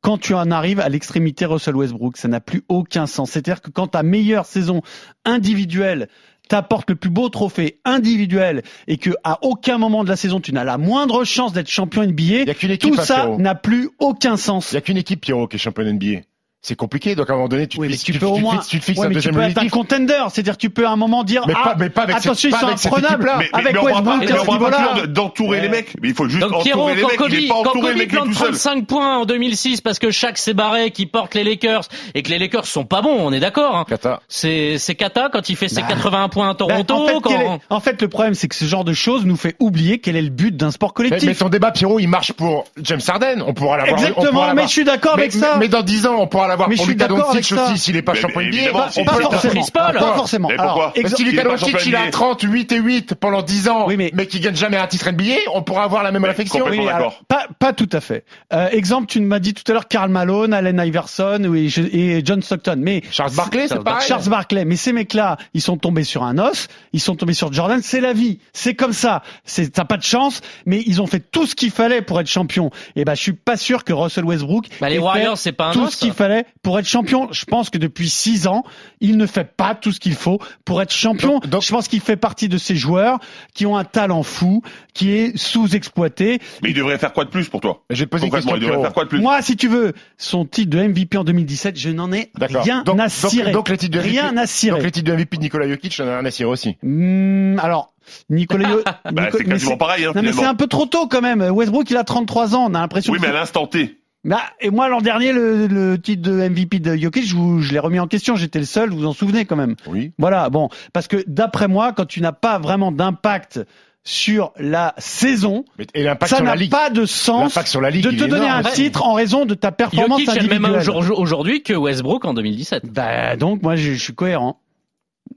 quand 0.02 0.18
tu 0.18 0.34
en 0.34 0.52
arrives 0.52 0.80
à 0.80 0.90
l'extrémité 0.90 1.46
Russell 1.46 1.76
Westbrook. 1.76 2.18
Ça 2.18 2.28
n'a 2.28 2.42
plus 2.42 2.64
aucun 2.68 3.06
sens. 3.06 3.32
C'est-à-dire 3.32 3.62
que 3.62 3.70
quand 3.70 3.88
ta 3.88 4.04
meilleure 4.04 4.46
saison 4.46 4.82
individuelle 5.26 6.08
t'apporte 6.50 6.90
le 6.90 6.96
plus 6.98 7.10
beau 7.10 7.30
trophée 7.30 7.80
individuel 7.86 8.64
et 8.88 8.98
que 8.98 9.12
à 9.24 9.40
aucun 9.42 9.78
moment 9.78 10.04
de 10.04 10.10
la 10.10 10.18
saison 10.18 10.42
tu 10.42 10.52
n'as 10.52 10.66
la 10.66 10.78
moindre 10.78 11.24
chance 11.24 11.54
d'être 11.54 11.70
champion 11.70 12.04
y 12.04 12.08
NBA, 12.08 12.52
a 12.52 12.54
qu'une 12.54 12.72
équipe, 12.72 12.96
tout 12.96 13.02
ça 13.02 13.30
n'a 13.38 13.56
plus 13.56 13.90
aucun 14.00 14.36
sens. 14.36 14.72
Il 14.72 14.76
y 14.76 14.78
a 14.78 14.82
qu'une 14.82 14.98
équipe, 14.98 15.22
Pierrot, 15.22 15.48
qui 15.48 15.56
est 15.56 15.60
championne 15.60 15.94
NBA. 15.94 16.22
C'est 16.62 16.76
compliqué. 16.76 17.15
Donc 17.15 17.30
à 17.30 17.34
un 17.34 17.36
moment 17.38 17.47
donné, 17.47 17.67
tu 17.67 17.78
te 17.78 17.82
Oui, 17.82 17.88
mais 17.88 17.93
fixes, 17.93 18.04
tu 18.06 18.12
tu, 18.13 18.19
peux 18.19 18.26
au 18.28 18.36
tu 18.36 18.41
moins, 18.41 18.54
fixes- 18.56 18.67
tu 18.69 18.80
te 18.80 18.86
fixes 18.86 19.00
ouais, 19.00 19.06
un 19.06 19.10
mais 19.10 19.15
tu 19.15 19.17
deuxième 19.30 19.36
peux 19.36 19.41
être 19.41 19.58
un 19.58 19.69
contender, 19.69 20.24
c'est-à-dire 20.32 20.58
tu 20.58 20.69
peux 20.69 20.86
à 20.86 20.91
un 20.91 20.95
moment 20.95 21.24
dire 21.24 21.43
Mais 21.47 21.54
ah, 21.58 21.69
pas- 21.69 21.76
mais 21.78 21.89
pas 21.89 22.04
avec 22.04 22.17
attention 22.17 22.50
ils 22.50 22.56
sont 22.56 22.88
imprenables 22.88 23.32
avec 23.54 23.82
Westbrook 23.82 24.13
à 24.13 24.17
mais 24.19 24.28
ce 24.28 24.34
on 24.34 24.45
parle 24.45 24.45
pas 24.45 24.54
niveau-là. 24.93 25.08
d'entourer 25.08 25.62
les 25.62 25.69
mecs. 25.69 25.95
Mais 26.02 26.10
il 26.10 26.13
faut 26.15 26.28
juste 26.30 26.41
Donc 26.47 26.62
Pierrot, 26.63 26.89
entourer 26.89 26.95
les 26.95 27.02
mecs. 27.04 27.12
Il 27.12 27.17
Kobe, 27.17 27.34
est 27.34 27.47
pas 27.47 27.54
quand 27.56 27.60
entouré 27.62 27.82
Kobe 27.82 27.91
le 27.91 27.97
mec 27.97 28.10
plante 28.10 28.28
tout 28.28 28.34
seul. 28.34 28.47
35 28.50 28.86
points 28.86 29.17
en 29.17 29.26
2006 29.26 29.82
parce 29.82 29.97
que 30.00 30.12
Shaq 30.12 30.38
s'est 30.38 30.54
barré, 30.54 30.91
qui 30.91 31.06
porte 31.08 31.34
les 31.36 31.43
Lakers 31.43 31.86
et 32.13 32.21
que 32.24 32.30
les 32.30 32.38
Lakers 32.39 32.65
sont 32.67 32.86
pas 32.86 33.02
bons, 33.02 33.17
on 33.19 33.32
est 33.34 33.39
d'accord. 33.39 33.76
Hein. 33.76 33.86
Kata. 33.89 34.21
C'est 34.28 34.78
c'est 34.78 34.95
Kata 34.95 35.30
quand 35.34 35.50
il 35.50 35.56
fait 35.56 35.67
ses 35.67 35.82
Bah. 35.82 35.88
81 35.89 36.30
points 36.30 36.50
à 36.50 36.54
Ben, 36.54 36.84
Toronto. 36.84 37.60
en, 37.69 37.80
fait, 37.80 38.02
le 38.02 38.08
problème, 38.08 38.34
c'est 38.36 38.47
que 38.47 38.56
ce 38.56 38.65
genre 38.65 38.84
de 38.84 38.93
choses 38.93 39.26
nous 39.26 39.36
fait 39.36 39.56
oublier 39.60 39.97
quel 40.00 40.15
est 40.15 40.21
le 40.21 40.30
but 40.30 40.56
d'un 40.56 40.69
sport 40.71 40.93
collectif. 40.93 41.28
mais 41.28 41.34
ton 41.36 41.50
débat, 41.50 41.71
Pierrot, 41.71 42.00
il 42.00 42.08
marche 42.08 42.34
pour 42.34 42.65
James 42.82 43.00
Harden. 43.08 43.43
On 43.47 43.54
pourra 43.54 43.78
l'avoir. 43.78 44.00
Exactement, 44.00 44.54
mais 44.54 44.63
je 44.63 44.67
suis 44.67 44.84
d'accord 44.84 45.13
avec 45.13 45.32
ça. 45.32 45.54
Mais, 45.56 45.62
mais 45.62 45.67
dans 45.67 45.82
10 45.82 46.06
ans, 46.06 46.17
on 46.19 46.28
pourra 46.28 46.47
l'avoir 46.52 46.70
Mais 46.70 46.76
pour 46.76 46.86
je 46.86 46.90
suis 46.92 46.94
Luka 46.98 47.08
d'accord 47.08 47.32
avec 47.32 47.42
Doncic 47.44 47.58
ça. 47.58 47.66
aussi, 47.66 47.78
s'il 47.80 47.96
est 47.98 48.02
pas 48.02 48.14
champion 48.14 48.40
mais 48.42 48.50
NBA. 48.50 48.72
Pas, 48.72 48.92
si- 48.92 49.04
pas 49.04 49.14
peut 49.16 49.22
forcément. 49.24 49.66
Paul. 49.74 49.94
Pas 50.00 50.14
forcément. 50.14 50.48
Mais 50.50 50.60
Alors, 50.60 50.92
est 50.96 51.20
Luka 51.20 51.44
pas 51.44 51.50
Doncic, 51.50 51.86
il 51.86 51.96
a 51.96 52.02
NBA. 52.04 52.12
30, 52.12 52.42
8 52.44 52.72
et 52.72 52.78
8 52.78 53.16
pendant 53.16 53.42
10 53.42 53.68
ans, 53.70 53.86
Oui, 53.88 53.98
mais- 53.98 54.12
mais 54.14 54.28
qui 54.28 54.40
gagne 54.40 54.56
jamais 54.56 54.78
un 54.78 54.88
titre 54.88 55.08
NBA, 55.12 55.34
on 55.54 55.64
pourra 55.64 55.84
avoir 55.84 56.04
la 56.04 56.12
même 56.12 56.24
réflexion. 56.24 56.60
complètement 56.60 56.86
Oui, 57.08 57.14
pas, 57.28 57.46
pas 57.60 57.74
tout 57.74 57.90
à 57.92 58.00
fait. 58.02 58.24
Euh, 58.54 58.70
exemple, 58.72 59.08
tu 59.08 59.20
m'as 59.22 59.40
dit 59.40 59.54
tout 59.54 59.64
à 59.70 59.74
l'heure 59.74 59.88
Karl 59.88 60.10
Malone, 60.10 60.54
Allen 60.54 60.82
Iverson 60.86 61.44
oui, 61.48 61.74
et 61.92 62.22
John 62.24 62.42
Stockton. 62.42 62.76
Mais 62.78 63.02
Charles 63.12 63.34
Barkley, 63.34 63.64
c'est 63.64 63.70
Charles 63.76 63.84
pareil. 63.84 64.08
Charles 64.08 64.30
Barkley, 64.30 64.66
mais 64.66 64.76
ces 64.76 64.94
mecs-là, 64.94 65.38
ils 65.54 65.62
sont 65.62 65.78
tombés 65.78 66.04
sur 66.04 66.24
un 66.24 66.38
os, 66.38 66.68
ils 66.94 67.00
sont 67.00 67.16
tombés 67.16 67.34
sur 67.34 67.52
Jordan, 67.54 67.80
c'est 67.84 68.02
la 68.02 68.14
vie, 68.14 68.40
c'est 68.54 68.76
comme 68.76 68.94
ça, 68.94 69.22
c'est 69.46 69.72
t'as 69.72 69.86
pas 69.86 69.98
de 69.98 70.04
chance, 70.04 70.42
mais 70.66 70.84
ils 70.86 71.02
ont 71.02 71.08
fait 71.08 71.20
tout 71.20 71.46
ce 71.46 71.56
qu'il 71.56 71.72
fallait 71.72 72.02
pour 72.02 72.20
être 72.20 72.28
champion. 72.28 72.70
Et 72.96 73.06
ben, 73.06 73.16
je 73.16 73.22
suis 73.22 73.34
pas 73.34 73.58
sûr 73.58 73.84
que 73.84 73.94
Russell 73.94 74.26
Westbrook 74.26 74.66
Bah, 74.80 74.90
les 74.90 74.98
Warriors, 75.00 75.38
c'est 75.38 75.52
pas 75.52 75.68
un 75.68 75.72
tout 75.72 75.84
os, 75.84 75.92
ce 75.94 75.98
qu'il 75.98 76.10
ça. 76.10 76.16
Pour 76.63 76.77
être 76.80 76.88
champion. 76.88 77.27
Je 77.32 77.45
pense 77.45 77.69
que 77.69 77.77
depuis 77.77 78.10
six 78.10 78.47
ans, 78.47 78.63
il 78.99 79.17
ne 79.17 79.25
fait 79.25 79.43
pas 79.56 79.75
tout 79.75 79.91
ce 79.91 79.99
qu'il 79.99 80.15
faut 80.15 80.39
pour 80.65 80.82
être 80.82 80.91
champion. 80.93 81.39
Donc- 81.39 81.47
donc- 81.47 81.62
je 81.63 81.71
pense 81.71 81.88
qu'il 81.88 82.01
fait 82.01 82.15
partie 82.17 82.49
de 82.49 82.58
ces 82.58 82.75
joueurs 82.75 83.19
qui 83.54 83.65
ont 83.65 83.77
un 83.77 83.84
talent 83.84 84.23
fou, 84.23 84.62
qui 84.93 85.12
est 85.12 85.38
sous-exploité. 85.38 86.39
Mais 86.62 86.69
il 86.71 86.75
devrait 86.75 86.97
faire 86.97 87.13
quoi 87.13 87.25
de 87.25 87.30
plus 87.30 87.49
pour 87.49 87.62
toi? 87.62 87.84
Je 87.89 87.99
vais 87.99 88.06
te 88.06 88.10
poser 88.12 88.25
une 88.27 88.32
question, 88.32 88.56
il 88.56 88.60
devrait 88.60 88.71
Pierrot. 88.71 88.84
faire 88.84 88.93
quoi 88.93 89.04
de 89.06 89.10
plus? 89.10 89.19
Moi, 89.21 89.41
si 89.41 89.56
tu 89.56 89.67
veux, 89.67 89.93
son 90.17 90.45
titre 90.45 90.69
de 90.69 90.80
MVP 90.84 91.17
en 91.17 91.23
2017, 91.23 91.77
je 91.77 91.89
n'en 91.89 92.12
ai 92.12 92.32
rien 92.39 92.84
donc, 92.84 92.99
à 92.99 93.04
donc- 93.04 93.10
cirer. 93.12 93.51
Donc, 93.51 93.69
les 93.69 93.77
titres 93.77 93.93
de 93.97 93.99
MVP, 94.01 94.19
rien 94.19 94.38
à 94.38 94.45
cirer. 94.47 94.75
Donc 94.77 94.84
les 94.86 94.91
titres 94.91 95.10
de 95.12 95.15
MVP 95.15 95.38
de 95.38 95.41
Nikola 95.43 95.67
Jokic, 95.67 95.97
on 95.99 96.04
en 96.04 96.08
a 96.08 96.17
rien 96.17 96.25
à 96.25 96.32
cirer 96.32 96.49
aussi. 96.49 96.77
Hmm, 96.84 97.58
alors, 97.60 97.93
Nicolas, 98.30 98.69
Yo- 98.71 98.84
Bah, 98.84 99.25
Nico- 99.25 99.38
c'est 99.38 99.43
mais 99.47 99.54
quasiment 99.54 99.77
pareil, 99.77 100.06
hein, 100.06 100.12
Non, 100.15 100.21
mais 100.21 100.27
c'est 100.27 100.34
finalement. 100.34 100.51
un 100.51 100.56
peu 100.56 100.67
trop 100.67 100.86
tôt 100.86 101.08
quand 101.08 101.21
même. 101.21 101.41
Westbrook, 101.41 101.89
il 101.89 101.97
a 101.97 102.04
33 102.04 102.56
ans. 102.56 102.67
On 102.69 102.73
a 102.73 102.80
l'impression. 102.80 103.13
Oui, 103.13 103.19
que 103.19 103.23
mais 103.23 103.30
à 103.30 103.34
l'instant 103.34 103.67
T. 103.67 103.97
Bah, 104.23 104.41
et 104.60 104.69
moi, 104.69 104.88
l'an 104.88 105.01
dernier, 105.01 105.34
le, 105.34 105.65
le 105.67 105.99
titre 105.99 106.21
de 106.21 106.47
MVP 106.47 106.79
de 106.79 106.95
Jokic, 106.95 107.25
je, 107.25 107.36
vous- 107.36 107.62
je 107.62 107.71
l'ai 107.73 107.79
remis 107.79 107.99
en 107.99 108.07
question. 108.07 108.36
J'étais 108.36 108.60
le 108.60 108.65
seul. 108.65 108.91
Vous 108.91 108.97
vous 108.99 109.05
en 109.07 109.13
souvenez 109.13 109.45
quand 109.45 109.55
même. 109.55 109.75
Oui. 109.88 110.12
Voilà. 110.19 110.49
Bon, 110.49 110.69
parce 110.93 111.07
que 111.07 111.23
d'après 111.27 111.67
moi, 111.67 111.91
quand 111.91 112.05
tu 112.05 112.21
n'as 112.21 112.31
pas 112.31 112.60
vraiment 112.60 112.91
d'impact 112.91 113.62
sur 114.03 114.51
la 114.57 114.95
saison, 114.97 115.63
Et 115.93 116.03
ça 116.25 116.41
n'a 116.41 116.55
pas 116.69 116.89
de 116.89 117.05
sens 117.05 117.53
L'impact 117.53 117.67
sur 117.67 117.81
la 117.81 117.89
ligue, 117.91 118.03
de 118.03 118.10
te 118.12 118.15
donner 118.15 118.45
énorme. 118.45 118.65
un 118.65 118.69
titre 118.71 119.03
en 119.05 119.13
raison 119.13 119.45
de 119.45 119.53
ta 119.53 119.71
performance 119.71 120.19
Jokic 120.21 120.29
a 120.29 120.41
le 120.41 120.47
même 120.49 120.65
individuelle. 120.65 120.97
âge 120.97 121.12
aujourd'hui 121.12 121.62
que 121.62 121.73
Westbrook 121.73 122.25
en 122.25 122.34
2017. 122.34 122.91
Bah, 122.91 123.36
donc 123.38 123.62
moi, 123.62 123.75
je, 123.75 123.93
je 123.93 124.01
suis 124.03 124.13
cohérent. 124.15 124.60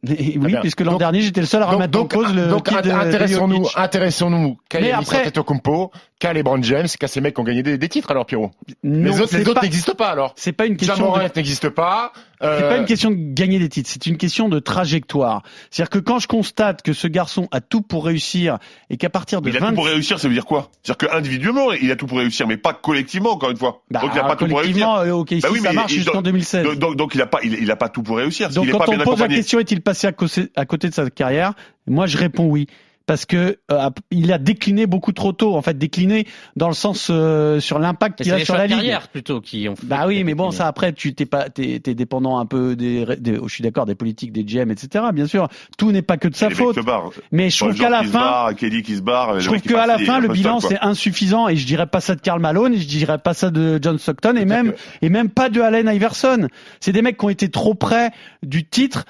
Et 0.08 0.36
oui, 0.38 0.46
bien. 0.48 0.60
puisque 0.60 0.80
l'an 0.80 0.96
dernier, 0.96 1.20
j'étais 1.20 1.40
le 1.40 1.46
seul 1.46 1.62
à 1.62 1.66
remettre 1.66 1.90
donc, 1.92 2.14
en 2.14 2.18
cause 2.18 2.34
le 2.34 2.48
donc 2.48 2.70
intéressons-nous, 2.72 3.66
intéressons-nous 3.76 4.56
qu'à 4.68 4.80
Antetokounmpo, 4.98 5.90
qu'à 6.18 6.32
LeBron 6.32 6.62
James, 6.62 6.86
qu'à 6.98 7.08
ces 7.08 7.20
mecs 7.20 7.34
qui 7.34 7.40
ont 7.40 7.44
gagné 7.44 7.62
des, 7.62 7.78
des 7.78 7.88
titres 7.88 8.10
alors 8.10 8.26
Pierrot. 8.26 8.50
Non, 8.82 9.04
les 9.12 9.20
autres, 9.20 9.36
les 9.36 9.44
n'existent 9.62 9.94
pas 9.94 10.08
alors. 10.08 10.32
C'est 10.36 10.52
pas 10.52 10.66
une 10.66 10.76
question. 10.76 10.96
Jamorant 10.96 11.18
de- 11.18 11.30
n'existe 11.36 11.68
pas. 11.68 12.12
euh, 12.42 12.58
C'est 12.60 12.68
pas 12.68 12.76
une 12.78 12.84
question 12.86 13.10
de 13.10 13.16
gagner 13.18 13.58
des 13.58 13.68
titres, 13.68 13.90
c'est 13.92 14.06
une 14.06 14.16
question 14.16 14.48
de 14.48 14.58
trajectoire. 14.58 15.42
C'est-à-dire 15.70 15.90
que 15.90 15.98
quand 15.98 16.18
je 16.18 16.28
constate 16.28 16.82
que 16.82 16.92
ce 16.92 17.06
garçon 17.08 17.48
a 17.50 17.60
tout 17.60 17.82
pour 17.82 18.04
réussir 18.06 18.58
et 18.90 18.96
qu'à 18.96 19.10
partir 19.10 19.40
de 19.40 19.48
il 19.50 19.56
a 19.56 19.60
20 19.60 19.68
tout 19.70 19.74
pour 19.76 19.86
réussir, 19.86 20.18
ça 20.18 20.28
veut 20.28 20.34
dire 20.34 20.44
quoi? 20.46 20.70
C'est-à-dire 20.82 21.08
qu'individuellement, 21.08 21.72
il 21.72 21.90
a 21.90 21.96
tout 21.96 22.06
pour 22.06 22.18
réussir, 22.18 22.46
mais 22.46 22.56
pas 22.56 22.72
collectivement, 22.74 23.30
encore 23.32 23.50
une 23.50 23.56
fois. 23.56 23.82
bah, 23.90 24.00
donc 24.00 24.10
il 24.14 24.18
a 24.18 24.24
pas 24.24 24.36
tout 24.36 24.46
pour 24.46 24.58
réussir. 24.58 24.86
collectivement, 24.86 24.98
euh, 24.98 25.20
ok, 25.20 25.34
Bah 25.40 25.48
oui, 25.52 25.60
ça 25.60 25.72
marche 25.72 25.92
jusqu'en 25.92 26.12
donc- 26.14 26.24
2016. 26.24 26.66
Donc, 26.78 27.14
il 27.14 27.22
a 27.22 27.26
pas, 27.26 27.38
il, 27.42 27.54
il 27.54 27.70
a 27.70 27.76
pas 27.76 27.88
tout 27.88 28.02
pour 28.02 28.16
réussir. 28.16 28.50
Donc 28.50 28.64
il 28.64 28.68
est 28.68 28.72
quand 28.72 28.78
pas 28.78 28.84
on 28.88 28.96
bien 28.96 29.04
pose 29.04 29.20
la 29.20 29.28
question 29.28 29.58
est-il 29.58 29.80
passé 29.84 30.06
à 30.06 30.12
côté, 30.12 30.50
à 30.56 30.64
côté 30.66 30.88
de 30.88 30.94
sa 30.94 31.08
carrière, 31.10 31.54
moi 31.86 32.06
je 32.06 32.18
réponds 32.18 32.46
oui. 32.46 32.66
Parce 33.06 33.26
que 33.26 33.58
euh, 33.70 33.90
il 34.10 34.32
a 34.32 34.38
décliné 34.38 34.86
beaucoup 34.86 35.12
trop 35.12 35.34
tôt, 35.34 35.56
en 35.56 35.60
fait 35.60 35.76
décliné 35.76 36.26
dans 36.56 36.68
le 36.68 36.74
sens 36.74 37.08
euh, 37.10 37.60
sur 37.60 37.78
l'impact 37.78 38.22
qu'il 38.22 38.32
a 38.32 38.42
sur 38.42 38.54
la 38.54 38.62
de 38.62 38.68
ligue. 38.68 38.76
carrière 38.78 39.08
plutôt 39.08 39.42
qui 39.42 39.68
ont 39.68 39.76
fait. 39.76 39.84
Bah 39.84 40.04
oui, 40.06 40.24
mais 40.24 40.32
bon, 40.32 40.50
ça 40.52 40.56
ça 40.60 40.68
après, 40.68 40.94
tu 40.94 41.14
t'es 41.14 41.26
pas, 41.26 41.50
t'es, 41.50 41.80
t'es 41.80 41.94
dépendant 41.94 42.38
un 42.38 42.46
peu 42.46 42.76
des, 42.76 43.04
des- 43.18 43.38
je 43.44 43.48
suis 43.52 43.62
d'accord, 43.62 43.84
des 43.84 43.94
politiques, 43.94 44.32
des 44.32 44.42
GM, 44.42 44.70
etc. 44.70 45.04
Bien 45.12 45.26
sûr, 45.26 45.48
tout 45.76 45.92
n'est 45.92 46.00
pas 46.00 46.16
que 46.16 46.28
de 46.28 46.34
sa 46.34 46.48
faute. 46.48 46.78
Mais 47.30 47.50
je 47.50 47.58
trouve 47.58 47.74
qu'à 47.74 47.90
la 47.90 48.04
fin, 48.04 48.20
barre, 48.20 48.54
Kelly 48.54 48.82
qui 48.82 48.96
se 48.96 49.02
barre. 49.02 49.38
je 49.38 49.48
trouve 49.50 49.60
qu'à 49.60 49.84
la 49.86 49.98
fin, 49.98 50.18
le 50.18 50.28
bilan 50.28 50.60
c'est 50.60 50.80
insuffisant 50.80 51.46
et 51.48 51.56
je 51.56 51.66
dirais 51.66 51.86
pas 51.86 52.00
ça 52.00 52.14
de 52.14 52.22
Karl 52.22 52.40
Malone 52.40 52.72
et 52.72 52.78
je 52.78 52.88
dirais 52.88 53.18
pas 53.18 53.34
ça 53.34 53.50
de 53.50 53.78
John 53.82 53.98
Stockton 53.98 54.36
et 54.36 54.46
même 54.46 54.72
et 55.02 55.10
même 55.10 55.28
pas 55.28 55.50
de 55.50 55.60
Allen 55.60 55.90
Iverson. 55.94 56.48
C'est 56.80 56.92
des 56.92 57.02
mecs 57.02 57.18
qui 57.18 57.24
ont 57.26 57.28
été 57.28 57.50
trop 57.50 57.74
près 57.74 58.12
du 58.42 58.64
titre 58.66 59.04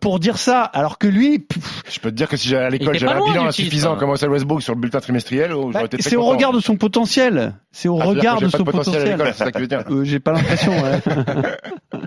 pour 0.00 0.18
dire 0.20 0.36
ça, 0.38 0.62
alors 0.62 0.98
que 0.98 1.06
lui, 1.06 1.38
pff, 1.38 1.82
Je 1.90 2.00
peux 2.00 2.10
te 2.10 2.16
dire 2.16 2.28
que 2.28 2.36
si 2.36 2.48
j'allais 2.48 2.66
à 2.66 2.70
l'école, 2.70 2.98
j'avais 2.98 3.12
un 3.20 3.24
bilan 3.24 3.46
insuffisant 3.46 3.90
titre. 3.90 4.00
comme 4.00 4.10
Russell 4.10 4.30
Westbrook 4.30 4.62
sur 4.62 4.74
le 4.74 4.80
bulletin 4.80 5.00
trimestriel, 5.00 5.52
oh, 5.54 5.70
bah, 5.72 5.84
c'est 5.98 6.16
au 6.16 6.24
regard 6.24 6.52
de 6.52 6.60
son 6.60 6.76
potentiel. 6.76 7.54
C'est 7.72 7.88
au 7.88 7.98
Ah, 8.00 8.04
regard 8.04 8.40
de 8.40 8.48
son 8.48 8.64
potentiel 8.64 9.16
potentiel. 9.16 9.84
Euh, 9.90 10.04
J'ai 10.04 10.20
pas 10.20 10.32
l'impression. 10.32 10.72
Ouais. 10.72 11.00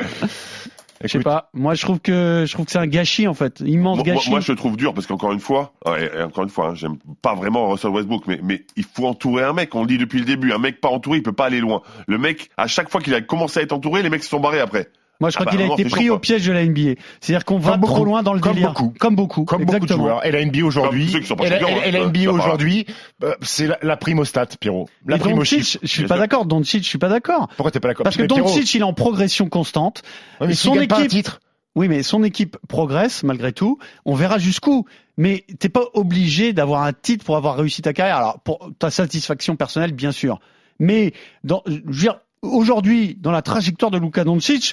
Je 1.04 1.08
sais 1.10 1.20
pas. 1.20 1.50
Moi, 1.54 1.74
je 1.74 1.82
trouve 1.82 2.00
que 2.00 2.46
je 2.48 2.54
trouve 2.54 2.66
que 2.66 2.72
c'est 2.72 2.78
un 2.80 2.88
gâchis 2.88 3.28
en 3.28 3.34
fait, 3.34 3.60
immense 3.60 3.98
Moi, 3.98 4.06
gâchis. 4.06 4.30
moi, 4.30 4.40
je 4.40 4.50
le 4.54 4.58
trouve 4.58 4.78
dur 4.78 4.94
parce 4.94 5.06
qu'encore 5.06 5.34
une 5.34 5.42
fois, 5.42 5.74
et 6.00 6.22
encore 6.22 6.46
une 6.46 6.50
fois, 6.50 6.70
hein, 6.70 6.76
j'aime 6.76 6.96
pas 7.22 7.36
vraiment 7.36 7.70
Russell 7.70 7.92
Westbrook, 7.92 8.24
mais, 8.26 8.40
mais 8.42 8.64
il 8.78 8.86
faut 8.86 9.06
entourer 9.06 9.44
un 9.44 9.52
mec. 9.52 9.76
On 9.76 9.82
le 9.82 9.88
dit 9.88 9.98
depuis 9.98 10.20
le 10.20 10.26
début, 10.26 10.54
un 10.54 10.60
mec 10.60 10.80
pas 10.80 10.88
entouré, 10.88 11.18
il 11.18 11.22
peut 11.24 11.34
pas 11.34 11.48
aller 11.48 11.60
loin. 11.60 11.82
Le 12.08 12.18
mec, 12.18 12.52
à 12.56 12.68
chaque 12.68 12.90
fois 12.90 13.02
qu'il 13.02 13.14
a 13.16 13.20
commencé 13.22 13.60
à 13.60 13.64
être 13.64 13.74
entouré, 13.74 14.02
les 14.02 14.10
mecs 14.10 14.24
se 14.24 14.30
sont 14.30 14.40
barrés 14.40 14.62
après. 14.62 14.88
Moi, 15.20 15.30
je 15.30 15.36
crois 15.38 15.46
Ah 15.48 15.56
bah, 15.56 15.58
qu'il 15.64 15.70
a 15.72 15.74
été 15.74 15.86
pris 15.86 16.10
au 16.10 16.20
piège 16.20 16.46
de 16.46 16.52
la 16.52 16.66
NBA. 16.66 17.00
C'est-à-dire 17.22 17.46
qu'on 17.46 17.58
va 17.58 17.72
Comme 17.74 17.82
trop 17.82 17.90
beaucoup. 17.94 18.06
loin 18.06 18.24
dans 18.24 18.34
le 18.34 18.40
Comme 18.42 18.54
délire. 18.56 18.70
beaucoup. 18.74 18.94
Comme 19.00 19.16
beaucoup. 19.16 19.46
Comme 19.46 19.64
beaucoup 19.64 19.86
de 19.86 19.88
joueurs. 19.94 20.26
Et 20.26 20.32
la 20.32 20.44
NBA 20.44 20.66
aujourd'hui, 20.66 21.16
et 21.16 21.20
la, 21.20 21.26
champions, 21.26 21.46
et 21.46 21.92
la 21.92 22.02
hein, 22.02 22.08
NBA 22.08 22.26
va. 22.26 22.32
aujourd'hui, 22.34 22.86
euh, 23.24 23.34
c'est 23.42 23.68
la, 23.68 23.78
la 23.82 23.96
prime 23.96 24.20
au 24.20 24.26
stat, 24.26 24.48
Pierrot. 24.60 24.90
La 25.08 25.18
prime 25.18 25.34
au 25.34 25.38
Doncic, 25.38 25.64
chiffre. 25.64 25.80
je 25.84 25.88
suis 25.88 26.06
pas 26.08 26.18
d'accord. 26.18 26.46
Doncic, 26.46 26.84
je 26.84 26.88
suis 26.90 26.98
pas 26.98 27.10
d'accord. 27.10 27.48
Pourquoi 27.56 27.72
t'es 27.72 27.80
pas 27.80 27.90
d'accord? 27.90 28.04
Parce 28.04 28.18
que 28.18 28.24
Doncic, 28.24 28.74
il 28.74 28.82
est 28.82 28.84
en 28.84 28.94
progression 28.94 29.48
constante. 29.48 30.02
ouais, 30.42 30.48
mais 30.48 30.54
son 30.56 30.80
équipe- 30.80 31.08
titre, 31.08 31.40
Oui, 31.76 31.88
mais 31.88 32.04
son 32.04 32.24
équipe 32.24 32.58
progresse 32.68 33.24
malgré 33.24 33.54
tout. 33.54 33.78
On 34.06 34.16
verra 34.16 34.40
jusqu'où. 34.40 34.86
Mais 35.16 35.46
t'es 35.60 35.70
pas 35.70 35.84
obligé 35.94 36.54
d'avoir 36.54 36.84
un 36.84 36.92
titre 36.92 37.24
pour 37.24 37.38
avoir 37.38 37.56
réussi 37.56 37.82
ta 37.84 37.94
carrière. 37.94 38.18
Alors, 38.18 38.40
pour 38.40 38.72
ta 38.80 38.90
satisfaction 38.92 39.56
personnelle, 39.56 39.94
bien 39.94 40.12
sûr. 40.12 40.40
Mais 40.80 41.14
dans, 41.44 41.62
je 41.68 41.74
veux 41.86 41.94
dire, 41.94 42.20
aujourd'hui, 42.42 43.16
dans 43.22 43.32
la 43.32 43.42
trajectoire 43.44 43.92
de 43.92 43.98
Luka 44.00 44.24
Doncic, 44.24 44.72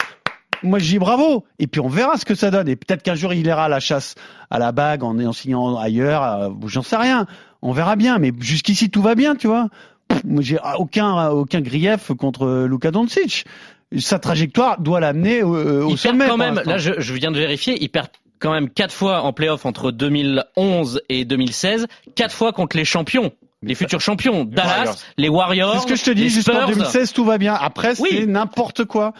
moi 0.62 0.79
je 0.79 0.87
dis 0.87 0.99
bravo. 0.99 1.44
Et 1.59 1.66
puis 1.66 1.81
on 1.81 1.88
verra 1.88 2.16
ce 2.16 2.25
que 2.25 2.35
ça 2.35 2.51
donne. 2.51 2.68
Et 2.68 2.77
peut-être 2.77 3.03
qu'un 3.03 3.14
jour 3.14 3.33
il 3.35 3.46
ira 3.46 3.64
à 3.64 3.68
la 3.68 3.81
chasse 3.81 4.14
à 4.51 4.59
la 4.59 4.73
bague 4.73 5.03
en, 5.05 5.18
en 5.18 5.33
signant 5.33 5.77
ailleurs. 5.79 6.23
euh, 6.23 6.49
J'en 6.66 6.83
sais 6.83 6.96
rien. 6.96 7.27
On 7.62 7.73
verra 7.73 7.96
bien. 7.96 8.18
Mais 8.18 8.33
jusqu'ici 8.40 8.90
tout 8.90 9.03
va 9.03 9.14
bien, 9.14 9.35
tu 9.37 9.46
vois. 9.46 9.68
J'ai 10.40 10.59
aucun 10.79 11.29
aucun 11.29 11.61
grief 11.61 12.11
contre 12.18 12.66
Luka 12.68 12.90
Doncic. 12.90 13.44
Sa 13.99 14.18
trajectoire 14.18 14.81
doit 14.81 15.01
l'amener 15.01 15.42
au, 15.42 15.55
au 15.57 15.90
il 15.90 15.99
sommet. 15.99 16.18
perd 16.27 16.31
quand 16.31 16.37
même, 16.37 16.61
là 16.64 16.79
je, 16.79 16.92
je 16.99 17.14
viens 17.14 17.31
de 17.33 17.38
vérifier, 17.38 17.77
il 17.83 17.88
perd 17.88 18.09
quand 18.38 18.53
même 18.53 18.70
quatre 18.70 18.94
fois 18.94 19.23
en 19.23 19.33
playoff 19.33 19.66
entre 19.66 19.90
2011 19.90 21.03
et 21.09 21.25
2016, 21.25 21.87
quatre 22.14 22.35
fois 22.35 22.53
contre 22.53 22.77
les 22.77 22.85
champions, 22.85 23.33
les 23.62 23.75
futurs 23.75 24.01
champions, 24.01 24.44
Dallas, 24.44 24.68
Warriors. 24.77 24.96
les 25.18 25.29
Warriors, 25.29 25.75
C'est 25.75 25.81
ce 25.81 25.87
que 25.87 25.96
je 25.96 26.05
te 26.05 26.11
dis, 26.11 26.29
jusqu'en 26.31 26.53
Spurs. 26.62 26.68
2016, 26.68 27.12
tout 27.12 27.25
va 27.25 27.37
bien. 27.38 27.55
Après, 27.55 27.94
c'est 27.94 28.03
Oui. 28.03 28.27
n'importe 28.27 28.85
quoi. 28.85 29.12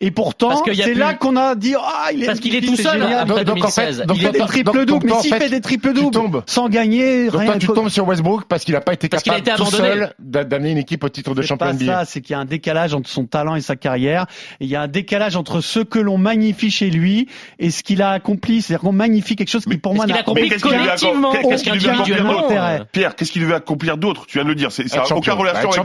Et 0.00 0.12
pourtant, 0.12 0.62
c'est 0.64 0.82
plus- 0.84 0.94
là 0.94 1.14
qu'on 1.14 1.34
a 1.34 1.56
dit, 1.56 1.74
ah, 1.76 2.10
il 2.14 2.22
est 2.22 2.26
Parce 2.26 2.38
qu'il 2.38 2.54
est 2.54 2.60
tout 2.60 2.76
c'est 2.76 2.84
seul, 2.84 3.02
hein. 3.02 3.24
donc, 3.24 3.32
en 3.32 3.38
fait, 3.38 3.44
2016. 3.46 4.04
donc, 4.06 4.16
il 4.16 4.22
fait 4.22 4.30
des 4.30 4.62
donc, 4.62 4.86
doubles, 4.86 5.06
mais 5.06 5.12
en 5.12 5.20
s'il 5.20 5.32
fait, 5.34 5.40
fait 5.40 5.48
des 5.48 5.60
triples 5.60 5.92
tu 5.92 6.08
doubles 6.12 6.42
sans 6.46 6.68
gagner, 6.68 7.24
Donc 7.26 7.40
rien 7.40 7.50
toi, 7.50 7.58
tu 7.58 7.66
tombes 7.66 7.88
sur 7.88 8.06
Westbrook 8.06 8.44
parce 8.48 8.62
qu'il 8.64 8.74
n'a 8.74 8.80
pas 8.80 8.92
été 8.92 9.08
capable 9.08 9.40
été 9.40 9.50
tout 9.56 9.64
seul 9.66 10.14
d'a- 10.20 10.44
d'amener 10.44 10.70
une 10.70 10.78
équipe 10.78 11.02
au 11.02 11.08
titre 11.08 11.34
de 11.34 11.42
C'est 11.42 11.48
champion 11.48 11.66
pas 11.66 11.72
NBA. 11.72 11.84
ça, 11.86 12.04
c'est 12.04 12.20
qu'il 12.20 12.34
y 12.34 12.36
a 12.36 12.38
un 12.38 12.44
décalage 12.44 12.94
entre 12.94 13.10
son 13.10 13.24
talent 13.26 13.56
et 13.56 13.60
sa 13.60 13.74
carrière. 13.74 14.26
Il 14.60 14.68
y 14.68 14.76
a 14.76 14.82
un 14.82 14.86
décalage 14.86 15.34
entre 15.34 15.60
ce 15.60 15.80
que 15.80 15.98
l'on 15.98 16.16
magnifie 16.16 16.70
chez 16.70 16.90
lui 16.90 17.26
et 17.58 17.72
ce 17.72 17.82
qu'il 17.82 18.00
a 18.00 18.10
accompli. 18.10 18.62
C'est-à-dire 18.62 18.82
qu'on 18.82 18.92
magnifie 18.92 19.34
quelque 19.34 19.50
chose 19.50 19.64
qui, 19.64 19.78
pour 19.78 19.96
moi, 19.96 20.06
n'a 20.06 20.14
a 20.14 20.18
accompli 20.20 20.44
Mais 20.44 20.48
qu'est-ce 20.48 20.62
qu'il 20.62 20.70
lui 20.70 20.78
a 20.78 20.82
collectivement, 20.96 21.32
accompli- 21.32 21.48
qu'est-ce 21.48 21.62
qu'il 21.64 21.72
qu'est-ce 21.72 21.78
qu'il 21.80 21.82
lui 21.82 21.88
a 21.88 21.92
individuellement 22.00 22.38
accompli 22.38 22.56
intérêt 22.56 22.82
Pierre, 22.92 23.16
qu'est-ce 23.16 23.32
qu'il 23.32 23.42
devait 23.42 23.54
accomplir 23.54 23.96
d'autre? 23.98 24.26
Tu 24.26 24.38
viens 24.38 24.44
de 24.44 24.48
le 24.50 24.54
dire. 24.54 24.70
C'est, 24.70 24.86
ça 24.86 24.98
n'a 24.98 25.04
champion. 25.06 25.36
relation 25.36 25.70
Être 25.70 25.80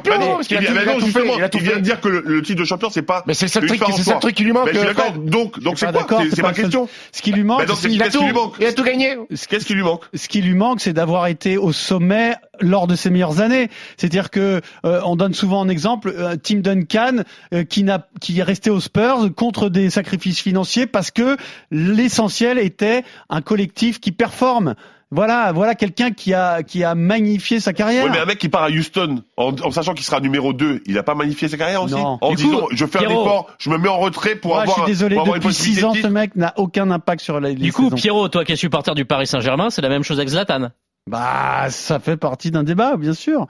avec 1.42 1.54
Il 1.56 1.62
vient- 1.62 1.76
de 1.78 1.80
dire 1.82 2.00
que 2.00 2.10
le, 2.10 2.42
titre 2.44 2.60
de 2.60 2.66
champion, 2.66 2.90
c'est 2.92 3.02
pas 3.02 3.24
Mais 3.26 3.34
c'est 3.34 3.46
le 3.46 3.50
seul 3.50 3.66
truc 3.66 3.80
c'est 4.04 4.10
ça 4.10 4.16
le 4.16 4.20
truc 4.22 4.36
qui 4.36 4.44
lui 4.44 4.52
manque. 4.52 4.66
Ben, 4.66 4.74
je 4.74 4.80
suis 4.80 4.88
euh, 4.88 4.94
d'accord. 4.94 5.14
Donc, 5.14 5.60
donc 5.60 5.80
c'est 5.80 5.92
quoi 5.92 6.24
C'est- 6.30 6.42
ma 6.42 6.54
question. 6.54 6.88
Ce 7.12 7.22
qui 7.22 7.32
lui 7.32 7.44
manque, 7.44 7.62
c'est- 7.76 8.02
a 8.02 8.10
tout. 8.10 8.24
lui 8.24 8.34
manque 8.34 8.56
Il 8.60 8.66
a 8.66 8.74
tout 8.74 8.84
gagné. 8.84 9.16
Qu'est-ce 9.50 9.66
qui 9.66 9.74
lui 9.74 9.84
manque 9.84 10.04
ce 10.14 10.28
qui 10.28 10.42
lui 10.42 10.54
manque, 10.56 10.80
c'est 10.82 10.94
d'avoir 10.94 11.28
été 11.28 11.58
au 11.58 11.72
sommet 11.72 12.36
lors 12.60 12.88
de 12.88 12.96
ses 12.96 13.10
meilleures 13.10 13.42
années. 13.42 13.70
C'est-à-dire 13.98 14.30
que 14.30 14.62
euh, 14.86 15.02
on 15.06 15.16
donne 15.16 15.34
souvent 15.34 15.60
en 15.60 15.70
exemple 15.70 16.14
euh, 16.16 16.36
Tim 16.42 16.60
Duncan 16.60 17.24
euh, 17.54 17.64
qui 17.64 17.84
n'a 17.84 18.08
qui 18.22 18.40
est 18.40 18.44
resté 18.44 18.70
aux 18.70 18.80
Spurs 18.80 19.30
contre 19.36 19.70
des 19.70 19.90
sacrifices 19.90 20.40
financiers 20.42 20.86
parce 20.88 21.12
que 21.12 21.36
l'essentiel 21.72 22.58
était 22.60 23.04
un 23.30 23.42
collectif 23.42 24.00
qui 24.00 24.12
performe. 24.12 24.76
Voilà, 25.14 25.52
voilà 25.52 25.76
quelqu'un 25.76 26.12
qui 26.12 26.34
a 26.34 26.64
qui 26.64 26.84
a 26.84 26.96
magnifié 26.96 27.60
sa 27.60 27.72
carrière. 27.74 28.06
Ouais, 28.06 28.10
mais 28.12 28.20
un 28.20 28.26
mec 28.26 28.38
qui 28.40 28.50
part 28.50 28.64
à 28.64 28.70
Houston 28.70 29.24
en, 29.38 29.54
en 29.62 29.72
sachant 29.72 29.94
qu'il 29.94 30.04
sera 30.04 30.20
numéro 30.20 30.54
2, 30.54 30.82
il 30.86 30.98
a 30.98 31.04
pas 31.04 31.16
magnifié 31.16 31.48
sa 31.48 31.58
carrière 31.58 31.84
aussi? 31.84 31.94
Non. 31.96 32.18
En 32.22 32.30
Du 32.32 32.38
disant, 32.38 32.62
coup, 32.62 32.68
je 32.72 32.86
fais 32.86 32.98
un 32.98 33.02
Pierrot- 33.02 33.22
effort, 33.24 33.48
je 33.60 33.70
me 33.70 33.78
mets 33.78 33.90
en 33.90 34.00
retrait 34.00 34.36
pour 34.36 34.52
Moi, 34.56 34.66
je 34.66 34.72
avoir, 34.72 34.86
suis 34.86 34.94
désolé, 34.94 35.16
depuis 35.18 35.32
six 35.34 35.42
possibilité 35.42 35.86
ans, 35.86 35.92
de 35.94 35.98
ce 36.02 36.08
mec 36.08 36.36
n'a 36.36 36.54
aucun 36.58 36.90
impact 36.92 37.22
sur 37.22 37.40
la 37.40 37.54
Du 37.54 37.72
coup, 37.72 37.84
saisons. 37.86 37.96
Pierrot, 37.96 38.28
toi 38.30 38.44
qui 38.46 38.52
es 38.54 38.56
supporter 38.56 38.96
du 38.96 39.06
Paris 39.06 39.28
Saint-Germain, 39.28 39.70
c'est 39.70 39.82
la 39.82 39.90
même 39.90 40.04
chose 40.04 40.18
avec 40.18 40.30
Zlatan? 40.30 40.70
Bah, 41.08 41.66
ça 41.70 42.00
fait 42.00 42.18
partie 42.18 42.50
d'un 42.52 42.64
débat, 42.64 42.96
bien 42.98 43.14
sûr. 43.14 43.48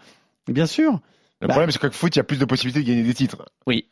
Bien 0.48 0.66
sûr. 0.66 1.00
Le 1.42 1.48
Bah. 1.48 1.54
problème, 1.54 1.72
c'est 1.72 1.80
qu'au 1.80 1.92
foot, 1.92 2.16
il 2.16 2.20
y 2.20 2.22
a 2.22 2.24
plus 2.24 2.40
de 2.40 2.46
possibilités 2.46 2.82
de 2.84 2.88
gagner 2.88 3.04
des 3.04 3.14
titres. 3.14 3.46
Oui. 3.68 3.86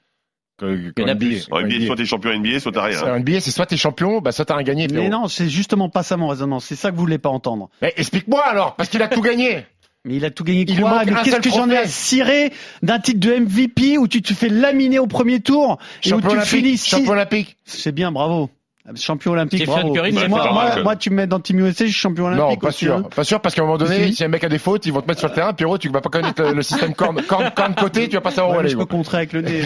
Que, 0.68 0.92
Il 0.98 1.02
y 1.02 1.04
en 1.04 1.08
a 1.08 1.14
qu'en 1.14 1.18
plus. 1.18 1.48
NBA. 1.50 1.86
Soit 1.88 1.96
t'es 1.96 2.06
champion 2.06 2.40
NBA, 2.40 2.60
soit 2.60 2.72
t'as 2.72 2.84
rien. 2.84 3.02
En 3.04 3.20
NBA, 3.20 3.40
c'est 3.42 3.52
soit 3.52 3.66
t'es 3.66 3.78
champion, 3.78 4.22
bah 4.22 4.32
soit 4.32 4.46
t'as 4.46 4.56
un 4.56 4.64
gagné. 4.64 4.88
Mais 4.92 5.10
non, 5.10 5.28
c'est 5.28 5.50
justement 5.50 5.90
pas 5.90 6.04
ça 6.04 6.18
mon 6.18 6.28
raisonnement. 6.28 6.60
C'est 6.60 6.76
ça 6.76 6.92
que 6.92 6.96
vous 6.96 7.02
voulez 7.02 7.18
pas 7.18 7.30
entendre. 7.30 7.70
Mais 7.82 7.94
explique-moi 7.98 8.44
alors, 8.46 8.76
parce 8.76 8.90
qu'il 8.90 9.02
a 9.02 9.08
tout 9.08 9.22
gagné. 9.22 9.66
Mais 10.06 10.16
il 10.16 10.26
a 10.26 10.32
tout 10.32 10.44
gagné 10.44 10.66
Il 10.68 10.80
quoi 10.80 11.04
Mais 11.06 11.12
qu'est-ce 11.24 11.42
que 11.42 11.50
j'en 11.52 11.70
ai 11.70 11.78
à 11.78 11.88
cirer 11.88 12.52
d'un 12.82 12.98
titre 12.98 13.20
de 13.20 13.36
MVP 13.36 14.00
où 14.00 14.08
tu 14.08 14.24
te 14.24 14.34
fais 14.34 14.50
laminer 14.50 14.98
au 14.98 15.06
premier 15.06 15.42
tour 15.42 15.78
et 16.04 16.12
où 16.14 16.22
tu 16.22 16.40
finis 16.42 16.78
six- 16.78 16.90
Champion 16.90 17.12
olympique. 17.12 17.56
C'est 17.66 17.92
bien, 17.92 18.12
bravo. 18.12 18.50
Champion 18.96 19.34
olympique, 19.34 19.66
bravo. 19.68 19.94
Curry, 19.94 20.12
moi, 20.12 20.28
moi, 20.28 20.44
pas 20.44 20.52
moi, 20.54 20.64
mal. 20.70 20.84
moi, 20.84 20.96
tu 20.96 21.12
me 21.12 21.16
mets 21.18 21.28
dans 21.28 21.40
Team 21.40 21.60
USA, 21.60 21.86
je 21.86 21.92
suis 21.92 22.00
champion 22.00 22.26
olympique. 22.26 22.44
Non, 22.62 22.68
pas 22.68 22.72
sûr. 22.72 22.96
hein. 22.96 23.04
Pas 23.16 23.24
sûr 23.24 23.40
parce 23.40 23.54
qu'à 23.54 23.62
un 23.62 23.66
moment 23.66 23.78
donné, 23.78 24.08
Si. 24.08 24.16
si 24.16 24.24
un 24.24 24.28
mec 24.28 24.44
a 24.44 24.50
des 24.50 24.58
fautes, 24.58 24.86
ils 24.88 24.92
vont 24.94 25.02
te 25.02 25.08
mettre 25.08 25.20
sur 25.20 25.30
le 25.30 25.36
terrain. 25.36 25.54
Pierrot, 25.54 25.78
tu 25.78 25.90
vas 25.90 26.02
pas 26.02 26.10
connaître 26.10 26.42
le, 26.42 26.54
le 26.54 26.64
système 26.64 26.94
corne, 26.96 27.22
corne, 27.22 27.52
corne 27.56 27.76
côté, 27.76 28.10
tu 28.10 28.16
vas 28.16 28.22
pas 28.22 28.32
savoir 28.32 28.52
où 28.52 28.54
mais 28.56 28.60
aller. 28.62 28.70
je 28.70 28.78
peux 28.78 28.86
contrer 28.86 29.18
avec 29.18 29.34
le 29.34 29.42
nez. 29.42 29.62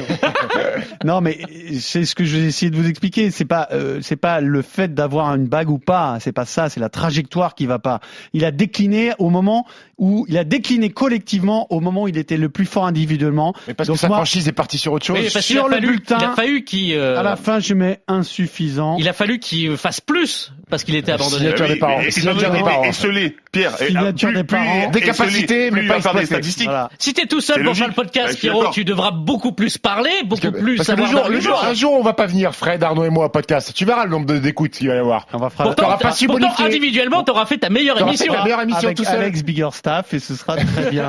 non, 1.06 1.22
mais 1.22 1.40
c'est 1.80 2.04
ce 2.06 2.14
que 2.16 2.26
je 2.26 2.38
vais 2.38 2.44
essayer 2.48 2.70
de 2.70 2.76
vous 2.76 2.88
expliquer. 2.90 3.32
C'est 3.32 3.46
pas, 3.46 3.70
euh, 3.72 4.00
c'est 4.02 4.16
pas 4.18 4.42
le 4.42 4.62
fait 4.62 4.94
d'avoir 4.94 5.34
une 5.36 5.48
bague 5.48 5.70
ou 5.70 5.78
pas. 5.80 6.18
C'est 6.20 6.32
pas 6.34 6.46
ça. 6.46 6.70
C'est 6.70 6.80
la 6.82 6.90
trajectoire 6.90 7.56
qui 7.56 7.66
va 7.66 7.80
pas. 7.80 8.02
Il 8.34 8.44
a 8.46 8.52
décliné 8.52 9.12
au 9.18 9.30
moment 9.30 9.66
où 9.98 10.26
il 10.28 10.38
a 10.38 10.44
décliné 10.44 10.90
collectivement 10.90 11.68
au 11.72 11.80
moment 11.80 12.04
où 12.04 12.08
il 12.10 12.18
était 12.18 12.36
le 12.38 12.50
plus 12.50 12.66
fort 12.66 12.86
individuellement. 12.86 13.54
Mais 13.68 13.74
parce 13.74 13.88
Donc 13.88 13.96
que 13.96 14.02
sa 14.02 14.08
moi- 14.10 14.18
franchise 14.18 14.48
est 14.48 14.52
partie 14.52 14.78
sur 14.78 14.92
autre 14.92 15.06
chose. 15.06 15.18
Oui, 15.18 15.30
sur 15.42 15.66
a 15.66 15.68
le 15.70 15.74
fallu, 15.76 15.88
bulletin, 15.88 16.18
il 16.20 16.26
a 16.26 16.32
fallu 16.36 16.64
qu'il, 16.66 16.94
euh, 16.96 17.18
À 17.18 17.24
la 17.24 17.38
fin, 17.38 17.60
je 17.60 17.74
mets 17.74 18.02
insuffisant. 18.08 18.98
il 19.00 19.05
a 19.10 19.14
fallu 19.14 19.40
qu'il 19.40 19.78
fasse 19.78 20.02
plus 20.02 20.52
parce 20.70 20.84
qu'il 20.84 20.96
était 20.96 21.12
abandonné. 21.12 21.38
Signature 21.46 21.66
Eh 21.70 21.74
des 21.74 21.80
parents. 21.80 22.02
Signature 22.10 22.52
des 22.52 22.60
parents. 22.60 22.84
Esselé, 22.84 23.36
Pierre. 23.52 23.78
Signature 23.78 24.30
plus- 24.30 24.38
des 24.38 24.44
parents. 24.44 24.90
Des 24.92 25.02
capacités, 25.02 25.72
mais 25.72 25.82
il 25.84 25.88
pas 25.88 26.14
des 26.14 26.26
statistiques. 26.26 26.70
Si 27.00 27.14
t'es 27.14 27.26
tout 27.26 27.42
seul 27.42 27.64
pour 27.64 27.76
faire 27.76 27.88
le 27.88 27.94
podcast, 27.94 28.30
suis 28.38 28.48
Pierrot, 28.50 28.70
tu 28.72 28.86
devras 28.86 29.12
beaucoup 29.12 29.52
plus 29.52 29.78
parler, 29.78 30.12
beaucoup 30.26 30.52
plus 30.52 30.78
savoir 30.78 31.10
jour, 31.10 31.20
le 31.30 31.36
d'arguments. 31.36 31.42
jour, 31.56 31.64
un 31.66 31.74
jour, 31.74 31.94
on 31.94 32.04
va 32.04 32.14
pas 32.14 32.26
venir, 32.26 32.54
Fred, 32.56 32.84
Arnaud 32.84 33.06
et 33.06 33.10
moi, 33.10 33.26
au 33.26 33.30
podcast. 33.30 33.74
Tu 33.74 33.86
verras 33.86 34.06
le 34.06 34.12
nombre 34.12 34.34
d'écoutes 34.36 34.72
qu'il 34.72 34.88
va 34.88 34.96
y 34.96 34.98
avoir. 34.98 35.28
On 35.34 35.38
va 35.38 35.50
faire 35.50 35.66
Pourtant, 35.66 35.98
pas 35.98 36.12
si 36.12 36.28
pourtant, 36.28 36.52
individuellement, 36.60 37.24
t'auras 37.24 37.46
fait 37.46 37.58
ta 37.58 37.70
meilleure 37.70 38.00
émission. 38.00 38.32
fait 38.34 38.38
ta 38.40 38.44
meilleure 38.44 38.62
émission 38.62 38.86
avec 38.86 38.98
tout 38.98 39.04
seul. 39.04 39.22
Alex 39.22 39.44
Biggerstaff 39.44 40.14
et 40.14 40.20
ce 40.20 40.36
sera 40.36 40.56
très 40.58 40.90
bien. 40.90 41.08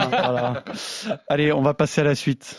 Allez, 1.29 1.53
on 1.53 1.63
va 1.63 1.75
passer 1.75 2.01
à 2.01 2.05
la 2.05 2.15
suite. 2.15 2.57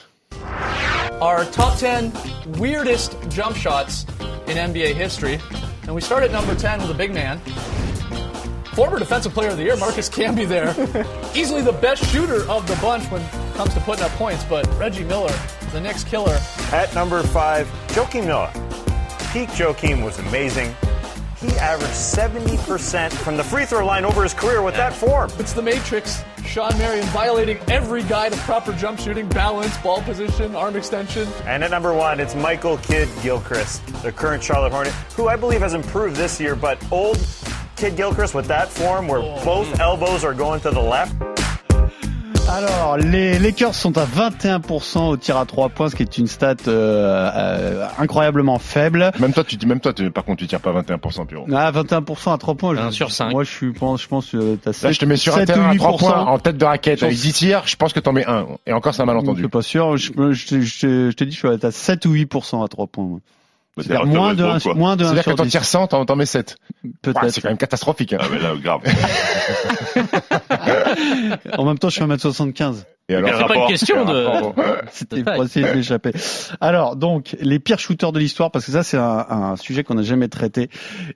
Our 1.21 1.45
top 1.45 1.77
10 1.77 2.11
weirdest 2.57 3.17
jump 3.29 3.55
shots 3.55 4.05
in 4.47 4.57
NBA 4.57 4.93
history. 4.93 5.39
And 5.83 5.95
we 5.95 6.01
start 6.01 6.23
at 6.23 6.31
number 6.31 6.53
10 6.53 6.81
with 6.81 6.91
a 6.91 6.93
big 6.93 7.13
man. 7.13 7.39
Former 8.75 8.99
Defensive 8.99 9.33
Player 9.33 9.49
of 9.49 9.57
the 9.57 9.63
Year, 9.63 9.75
Marcus 9.77 10.09
Camby 10.09 10.47
there. 10.47 10.69
Easily 11.35 11.61
the 11.61 11.71
best 11.71 12.05
shooter 12.11 12.47
of 12.49 12.67
the 12.67 12.75
bunch 12.75 13.05
when 13.05 13.21
it 13.21 13.31
comes 13.55 13.73
to 13.73 13.79
putting 13.81 14.05
up 14.05 14.11
points, 14.11 14.43
but 14.43 14.67
Reggie 14.77 15.03
Miller, 15.03 15.33
the 15.71 15.81
Knicks 15.81 16.03
killer. 16.03 16.39
At 16.71 16.93
number 16.93 17.23
five, 17.23 17.67
Joakim 17.87 18.27
Noah. 18.27 18.51
Peak 19.33 19.49
Joakim 19.49 20.03
was 20.03 20.19
amazing. 20.19 20.75
He 21.39 21.49
averaged 21.59 21.93
70% 21.93 23.13
from 23.13 23.37
the 23.37 23.43
free 23.43 23.65
throw 23.65 23.85
line 23.85 24.05
over 24.05 24.23
his 24.23 24.33
career 24.33 24.63
with 24.63 24.75
that 24.75 24.91
form. 24.91 25.29
It's 25.37 25.53
the 25.53 25.61
Matrix. 25.61 26.23
Sean 26.43 26.75
Marion 26.79 27.05
violating 27.07 27.59
every 27.67 28.01
guide 28.03 28.33
of 28.33 28.39
proper 28.39 28.73
jump 28.73 28.99
shooting, 28.99 29.29
balance, 29.29 29.77
ball 29.77 30.01
position, 30.01 30.55
arm 30.55 30.75
extension. 30.75 31.27
And 31.45 31.63
at 31.63 31.69
number 31.69 31.93
one, 31.93 32.19
it's 32.19 32.33
Michael 32.33 32.77
Kidd 32.77 33.07
Gilchrist, 33.21 33.85
the 34.01 34.11
current 34.11 34.41
Charlotte 34.41 34.71
Hornet, 34.71 34.93
who 35.15 35.27
I 35.27 35.35
believe 35.35 35.61
has 35.61 35.75
improved 35.75 36.15
this 36.15 36.39
year, 36.39 36.55
but 36.55 36.83
old 36.91 37.19
Kid 37.75 37.95
Gilchrist 37.95 38.33
with 38.33 38.47
that 38.47 38.69
form 38.69 39.07
where 39.07 39.19
oh. 39.19 39.39
both 39.45 39.79
elbows 39.79 40.23
are 40.23 40.33
going 40.33 40.59
to 40.61 40.71
the 40.71 40.81
left. 40.81 41.36
Alors, 42.49 42.97
les 42.97 43.37
Lakers 43.39 43.75
sont 43.75 43.97
à 43.97 44.05
21% 44.05 45.09
au 45.09 45.17
tir 45.17 45.35
à 45.37 45.45
3 45.45 45.67
points, 45.69 45.89
ce 45.89 45.95
qui 45.97 46.03
est 46.03 46.17
une 46.17 46.27
stat 46.27 46.55
euh, 46.67 47.29
euh, 47.35 47.87
incroyablement 47.99 48.57
faible. 48.57 49.11
Même 49.19 49.33
toi, 49.33 49.43
tu 49.43 49.57
dis, 49.57 49.65
même 49.65 49.81
toi, 49.81 49.91
tu, 49.93 50.09
par 50.11 50.23
contre, 50.23 50.39
tu 50.39 50.47
tires 50.47 50.61
pas 50.61 50.71
21%, 50.71 51.25
Pierrot. 51.25 51.45
Ah, 51.53 51.71
21% 51.73 52.33
à 52.33 52.37
3 52.37 52.55
points. 52.55 52.75
Je, 52.89 52.91
sur 52.91 53.11
cinq. 53.11 53.31
Moi, 53.31 53.43
je 53.43 53.51
suis, 53.51 53.73
pense, 53.73 54.01
je 54.01 54.07
pense 54.07 54.31
que 54.31 54.55
t'as 54.55 54.71
7, 54.71 54.83
Là, 54.83 54.91
je 54.93 54.99
te 54.99 55.05
mets 55.05 55.17
sur 55.17 55.33
un 55.35 55.39
7 55.39 55.47
terrain 55.47 55.67
ou 55.69 55.71
à 55.73 55.75
3 55.77 55.91
8%. 55.91 55.97
points 55.97 56.25
en 56.25 56.39
tête 56.39 56.57
de 56.57 56.63
raquette 56.65 57.03
avec 57.03 57.15
10 57.17 57.33
tirs, 57.33 57.63
je 57.65 57.75
pense 57.75 57.91
que 57.91 57.99
t'en 57.99 58.13
mets 58.13 58.25
un. 58.25 58.47
Et 58.65 58.71
encore, 58.71 58.93
c'est 58.95 59.01
un 59.01 59.05
Je 59.05 59.07
malentendu. 59.07 59.41
suis 59.41 59.49
pas 59.49 59.61
sûr. 59.61 59.97
Je, 59.97 60.11
je, 60.31 60.47
te- 60.47 60.61
je, 60.61 61.09
je 61.11 61.15
te 61.15 61.23
dis, 61.25 61.31
je 61.35 61.37
suis 61.37 61.47
à 61.49 61.71
7 61.71 62.05
ou 62.05 62.13
8% 62.15 62.63
à 62.63 62.67
3 62.69 62.87
points. 62.87 63.03
moi. 63.05 63.19
C'est-à-dire 63.83 64.05
moins 64.05 64.33
de 64.33 64.43
Westbrook, 64.43 64.55
1, 64.55 64.59
quoi. 64.59 64.73
moins 64.75 64.95
de 64.95 65.03
1 65.03 65.07
C'est-à-dire 65.07 65.23
que 65.23 65.29
sur 65.31 65.35
t'en 65.37 65.43
10. 65.43 65.49
tires 65.51 65.65
100, 65.65 65.87
t'en 65.87 66.05
t'en 66.05 66.15
mets 66.15 66.25
7. 66.25 66.57
Peut-être. 67.01 67.29
c'est 67.29 67.41
quand 67.41 67.49
même 67.49 67.57
catastrophique. 67.57 68.13
hein. 68.13 68.17
Ah, 68.21 68.25
mais 68.31 68.39
là, 68.39 68.53
grave. 68.61 68.81
En 71.57 71.65
même 71.65 71.77
temps, 71.77 71.89
je 71.89 71.95
suis 71.95 72.03
à 72.03 72.07
1m75. 72.07 72.83
Et 73.09 73.15
alors, 73.15 73.29
C'est 73.39 73.47
pas 73.47 73.55
une 73.55 73.67
question 73.67 74.03
de. 74.03 74.27
C'était 74.91 75.23
pour 75.23 75.41
essayer 75.43 75.65
de 75.65 75.73
m'échapper. 75.73 76.11
Alors, 76.59 76.97
donc, 76.97 77.37
les 77.39 77.57
pires 77.59 77.79
shooters 77.79 78.11
de 78.11 78.19
l'histoire, 78.19 78.51
parce 78.51 78.65
que 78.65 78.71
ça, 78.73 78.83
c'est 78.83 78.97
un, 78.97 79.25
un 79.29 79.55
sujet 79.55 79.83
qu'on 79.85 79.93
n'a 79.95 80.01
jamais 80.03 80.27
traité. 80.27 80.69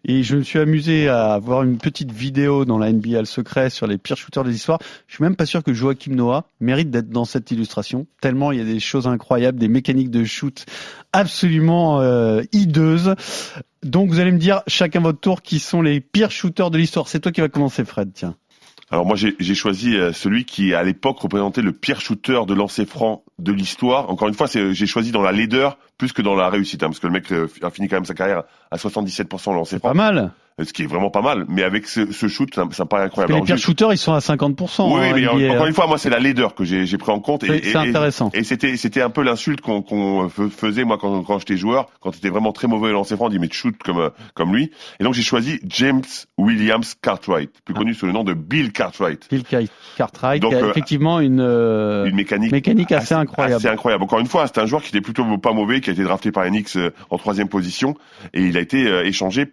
Et 0.05 0.23
je 0.23 0.37
me 0.37 0.41
suis 0.43 0.59
amusé 0.59 1.09
à 1.09 1.37
voir 1.39 1.63
une 1.63 1.77
petite 1.77 2.11
vidéo 2.13 2.63
dans 2.63 2.77
la 2.77 2.91
NBA 2.93 3.19
le 3.19 3.25
secret 3.25 3.69
sur 3.69 3.87
les 3.87 3.97
pires 3.97 4.15
shooters 4.15 4.45
de 4.45 4.49
l'histoire. 4.49 4.79
Je 5.07 5.15
suis 5.15 5.23
même 5.23 5.35
pas 5.35 5.45
sûr 5.45 5.63
que 5.63 5.73
Joachim 5.73 6.13
Noah 6.15 6.45
mérite 6.61 6.91
d'être 6.91 7.09
dans 7.09 7.25
cette 7.25 7.51
illustration, 7.51 8.07
tellement 8.21 8.53
il 8.53 8.59
y 8.59 8.61
a 8.61 8.65
des 8.65 8.79
choses 8.79 9.07
incroyables, 9.07 9.59
des 9.59 9.67
mécaniques 9.67 10.11
de 10.11 10.23
shoot 10.23 10.65
absolument 11.13 11.99
euh, 11.99 12.41
hideuses. 12.51 13.15
Donc, 13.83 14.09
vous 14.09 14.19
allez 14.19 14.31
me 14.31 14.39
dire, 14.39 14.61
chacun 14.67 14.99
votre 14.99 15.19
tour, 15.19 15.41
qui 15.41 15.59
sont 15.59 15.81
les 15.81 16.01
pires 16.01 16.31
shooters 16.31 16.71
de 16.71 16.77
l'histoire. 16.77 17.07
C'est 17.07 17.19
toi 17.19 17.31
qui 17.31 17.41
va 17.41 17.49
commencer, 17.49 17.83
Fred, 17.85 18.11
tiens. 18.13 18.35
Alors 18.91 19.05
moi 19.05 19.15
j'ai 19.15 19.55
choisi 19.55 19.95
euh, 19.95 20.11
celui 20.11 20.43
qui 20.43 20.73
à 20.73 20.83
l'époque 20.83 21.17
représentait 21.17 21.61
le 21.61 21.71
pire 21.71 22.01
shooter 22.01 22.41
de 22.45 22.53
lancer 22.53 22.85
franc 22.85 23.23
de 23.39 23.53
l'histoire. 23.53 24.09
Encore 24.09 24.27
une 24.27 24.33
fois, 24.33 24.47
j'ai 24.47 24.85
choisi 24.85 25.11
dans 25.11 25.21
la 25.21 25.31
laideur 25.31 25.77
plus 25.97 26.11
que 26.11 26.21
dans 26.21 26.35
la 26.35 26.49
réussite, 26.49 26.83
hein, 26.83 26.87
parce 26.87 26.99
que 26.99 27.07
le 27.07 27.13
mec 27.13 27.31
euh, 27.31 27.47
a 27.61 27.69
fini 27.69 27.87
quand 27.87 27.95
même 27.95 28.05
sa 28.05 28.13
carrière 28.13 28.43
à 28.69 28.75
77% 28.75 29.53
lancé 29.53 29.75
C'est 29.75 29.79
franc, 29.79 29.89
pas 29.89 29.93
mal. 29.93 30.33
Ce 30.63 30.73
qui 30.73 30.83
est 30.83 30.87
vraiment 30.87 31.09
pas 31.09 31.21
mal. 31.21 31.45
Mais 31.47 31.63
avec 31.63 31.87
ce, 31.87 32.11
ce 32.11 32.27
shoot, 32.27 32.53
ça, 32.53 32.65
ça 32.71 32.83
me 32.83 32.87
paraît 32.89 33.03
Parce 33.09 33.19
incroyable. 33.23 33.33
que 33.33 33.39
les 33.39 33.45
pires 33.45 33.57
shooters, 33.57 33.93
ils 33.93 33.97
sont 33.97 34.13
à 34.13 34.19
50%. 34.19 34.83
Oui, 34.85 34.93
en 34.93 34.97
mais 34.99 35.21
NBA, 35.21 35.51
encore 35.53 35.63
hein. 35.65 35.67
une 35.67 35.73
fois, 35.73 35.87
moi 35.87 35.97
c'est 35.97 36.09
la 36.09 36.19
laideur 36.19 36.55
que 36.55 36.63
j'ai 36.63 36.97
pris 36.97 37.11
en 37.11 37.19
compte. 37.19 37.43
C'est- 37.45 37.63
c'est 37.63 37.75
intéressant. 37.77 38.29
Et 38.33 38.43
c'était 38.43 38.77
c'était 38.77 39.01
un 39.01 39.09
peu 39.09 39.23
l'insulte 39.23 39.61
qu'on 39.61 39.81
fe- 40.27 40.49
faisait 40.49 40.83
moi 40.83 40.97
quand 40.99 41.23
quand 41.23 41.39
j'étais 41.39 41.57
joueur, 41.57 41.87
quand 41.99 42.11
t'étais 42.11 42.29
vraiment 42.29 42.51
très 42.51 42.67
mauvais 42.67 42.89
au 42.89 42.93
lancer 42.93 43.15
franc, 43.15 43.25
on 43.27 43.29
dit 43.29 43.39
mais 43.39 43.47
tu 43.47 43.57
shoot 43.57 43.75
comme 43.83 43.99
euh, 43.99 44.09
comme 44.33 44.55
lui. 44.55 44.71
Et 44.99 45.03
donc 45.03 45.13
j'ai 45.13 45.21
choisi 45.23 45.59
James 45.67 46.01
Williams 46.37 46.95
Cartwright, 47.01 47.51
plus 47.65 47.73
connu 47.73 47.93
sous 47.93 48.05
le 48.05 48.11
nom 48.11 48.23
de 48.23 48.33
Bill 48.33 48.71
Cartwright. 48.71 49.27
Bill 49.29 49.43
Car- 49.43 49.61
Cartwright, 49.97 50.41
Donc, 50.41 50.51
qui 50.51 50.57
a 50.57 50.63
euh, 50.63 50.69
effectivement 50.71 51.19
une, 51.19 51.39
euh, 51.41 52.05
Une 52.05 52.15
mécanique 52.15 52.51
mécanique 52.51 52.91
assez 52.91 53.13
incroyable. 53.13 53.55
assez 53.55 53.67
incroyable. 53.67 54.03
Encore 54.03 54.19
une 54.19 54.27
fois, 54.27 54.47
c'est 54.47 54.59
un 54.59 54.65
joueur 54.65 54.81
qui 54.81 54.89
était 54.89 55.01
plutôt 55.01 55.23
pas 55.37 55.53
mauvais, 55.53 55.81
qui 55.81 55.89
a 55.89 55.93
été 55.93 56.03
drafté 56.03 56.31
par 56.31 56.45
Enix 56.45 56.77
euh, 56.77 56.91
en 57.09 57.17
troisième 57.17 57.47
position, 57.49 57.95
et 58.33 58.41
il 58.41 58.57
a 58.57 58.61
été 58.61 58.87
euh, 58.87 59.03
échangé 59.05 59.51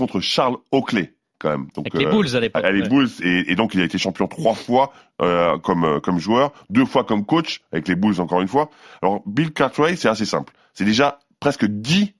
contre 0.00 0.20
Charles 0.20 0.56
Oakley 0.72 1.14
quand 1.38 1.50
même. 1.50 1.68
Donc, 1.74 1.86
Avec 1.86 1.94
les 1.94 2.06
euh, 2.06 2.10
Bulls 2.10 2.36
à 2.36 2.40
l'époque. 2.40 2.64
les. 2.70 2.88
Bulls 2.88 3.08
et, 3.22 3.50
et 3.52 3.54
donc 3.54 3.74
il 3.74 3.80
a 3.80 3.84
été 3.84 3.96
champion 3.96 4.26
trois 4.28 4.54
fois 4.54 4.92
euh, 5.22 5.56
comme 5.58 5.84
euh, 5.84 6.00
comme 6.00 6.18
joueur, 6.18 6.52
deux 6.68 6.84
fois 6.84 7.04
comme 7.04 7.24
coach 7.24 7.60
avec 7.72 7.88
les 7.88 7.94
Bulls 7.94 8.20
encore 8.20 8.40
une 8.42 8.48
fois. 8.48 8.68
Alors 9.02 9.22
Bill 9.26 9.52
Cartwright 9.52 9.98
c'est 9.98 10.08
assez 10.08 10.26
simple, 10.26 10.52
c'est 10.74 10.84
déjà 10.84 11.18
presque 11.40 11.64
10 11.64 12.12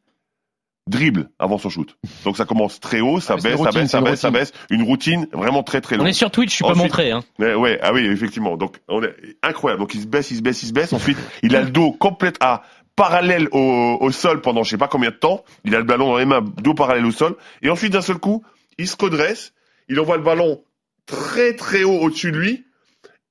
dribbles 0.87 1.29
avant 1.39 1.59
son 1.59 1.69
shoot. 1.71 1.97
Donc 2.25 2.37
ça 2.37 2.45
commence 2.47 2.81
très 2.81 3.01
haut, 3.01 3.21
ça 3.21 3.35
Ah, 3.39 3.43
baisse, 3.43 3.53
ça 3.53 3.59
routine, 3.59 3.81
baisse, 3.83 3.91
ça 3.91 4.01
baisse, 4.01 4.21
ça 4.21 4.31
baisse, 4.31 4.53
une 4.71 4.83
routine 4.83 5.27
vraiment 5.33 5.63
très 5.63 5.81
très 5.81 5.97
On 5.97 5.99
longue. 5.99 6.09
est 6.09 6.13
sur 6.15 6.31
Twitch, 6.31 6.57
je 6.59 6.65
peux 6.65 6.71
Ensuite- 6.71 6.83
montrer. 6.85 7.11
Hein. 7.13 7.23
Ouais, 7.39 7.79
ah 7.83 7.93
oui, 7.93 8.07
effectivement. 8.07 8.57
Donc, 8.57 8.81
on 8.89 9.03
est 9.03 9.15
incroyable. 9.43 9.81
Donc, 9.83 9.95
il 9.95 10.01
se 10.01 10.07
baisse, 10.07 10.31
il 10.33 10.39
se 10.39 10.43
baisse, 10.43 10.63
il 10.65 10.69
se 10.69 10.73
baisse. 10.73 10.93
Ensuite, 10.93 11.19
il 11.45 11.55
a 11.55 11.61
le 11.63 11.71
dos 11.71 11.93
complète 11.93 12.37
à 12.41 12.63
parallèle 13.01 13.49
au, 13.53 13.97
au 13.99 14.13
sol 14.13 14.43
pendant 14.43 14.63
je 14.63 14.69
sais 14.69 14.77
pas 14.77 14.87
combien 14.87 15.09
de 15.09 15.15
temps. 15.15 15.43
Il 15.65 15.75
a 15.75 15.79
le 15.79 15.85
ballon 15.85 16.09
dans 16.09 16.19
les 16.19 16.27
mains, 16.27 16.45
dos 16.59 16.75
parallèle 16.75 17.07
au 17.07 17.13
sol. 17.13 17.35
Et 17.63 17.71
ensuite, 17.71 17.95
d'un 17.95 18.03
seul 18.03 18.19
coup, 18.19 18.45
il 18.77 18.87
se 18.87 18.97
redresse. 19.01 19.55
Il 19.89 19.99
envoie 19.99 20.19
le 20.19 20.23
ballon 20.23 20.63
très 21.07 21.55
très 21.55 21.83
haut 21.83 21.99
au-dessus 21.99 22.31
de 22.31 22.37
lui. 22.37 22.67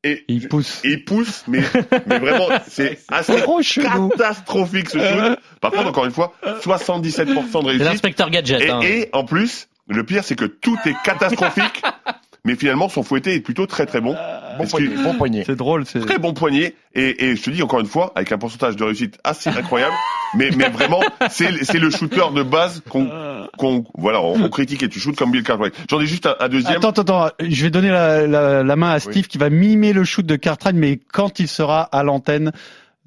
Et 0.03 0.23
Il 0.27 0.47
pousse. 0.47 0.79
et 0.83 0.93
il 0.93 1.05
pousse, 1.05 1.43
mais, 1.47 1.61
mais 2.07 2.17
vraiment, 2.19 2.47
c'est 2.67 2.99
assez 3.09 3.35
catastrophique 3.83 4.89
ce 4.89 4.97
shoot. 4.97 5.37
Par 5.61 5.71
contre, 5.71 5.87
encore 5.87 6.05
une 6.05 6.11
fois, 6.11 6.33
77% 6.43 7.25
de 7.61 7.67
réussite. 7.67 7.85
l'inspecteur 7.85 8.29
gadget. 8.31 8.61
Et, 8.61 8.69
hein. 8.69 8.79
et 8.81 9.09
en 9.11 9.25
plus, 9.25 9.67
le 9.87 10.03
pire, 10.03 10.23
c'est 10.23 10.37
que 10.37 10.45
tout 10.45 10.77
est 10.85 10.95
catastrophique, 11.03 11.83
mais 12.45 12.55
finalement, 12.55 12.89
son 12.89 13.03
fouetté 13.03 13.35
est 13.35 13.41
plutôt 13.41 13.65
très 13.65 13.85
très 13.85 14.01
bon. 14.01 14.15
Poignet, 14.69 14.89
bon 15.03 15.15
poignet. 15.15 15.43
C'est 15.45 15.55
drôle. 15.55 15.85
C'est 15.85 16.01
très 16.01 16.17
bon 16.17 16.33
poignet 16.33 16.75
et, 16.93 17.29
et 17.29 17.35
je 17.35 17.41
te 17.41 17.49
dis 17.49 17.63
encore 17.63 17.79
une 17.79 17.85
fois 17.85 18.11
avec 18.15 18.31
un 18.31 18.37
pourcentage 18.37 18.75
de 18.75 18.83
réussite 18.83 19.17
assez 19.23 19.49
incroyable 19.49 19.93
mais 20.35 20.49
mais 20.57 20.69
vraiment 20.69 20.99
c'est 21.29 21.63
c'est 21.63 21.79
le 21.79 21.89
shooter 21.89 22.33
de 22.35 22.43
base 22.43 22.81
qu'on 22.89 23.09
qu'on 23.57 23.85
voilà 23.97 24.21
on, 24.21 24.43
on 24.43 24.49
critique 24.49 24.83
et 24.83 24.89
tu 24.89 24.99
shootes 24.99 25.15
comme 25.15 25.31
Bill 25.31 25.43
Cartwright 25.43 25.73
j'en 25.89 26.01
ai 26.01 26.07
juste 26.07 26.25
un, 26.25 26.35
un 26.39 26.49
deuxième 26.49 26.77
Attends, 26.77 26.89
attends, 26.89 27.25
attends, 27.25 27.35
je 27.39 27.63
vais 27.63 27.69
donner 27.69 27.89
la, 27.89 28.27
la, 28.27 28.63
la 28.63 28.75
main 28.75 28.91
à 28.91 28.99
Steve 28.99 29.27
qui 29.27 29.37
va 29.37 29.49
mimer 29.49 29.93
le 29.93 30.03
shoot 30.03 30.25
de 30.25 30.35
Cartwright, 30.35 30.75
mais 30.75 30.99
quand 31.11 31.39
il 31.39 31.47
sera 31.47 31.83
à 31.83 32.03
l'antenne 32.03 32.51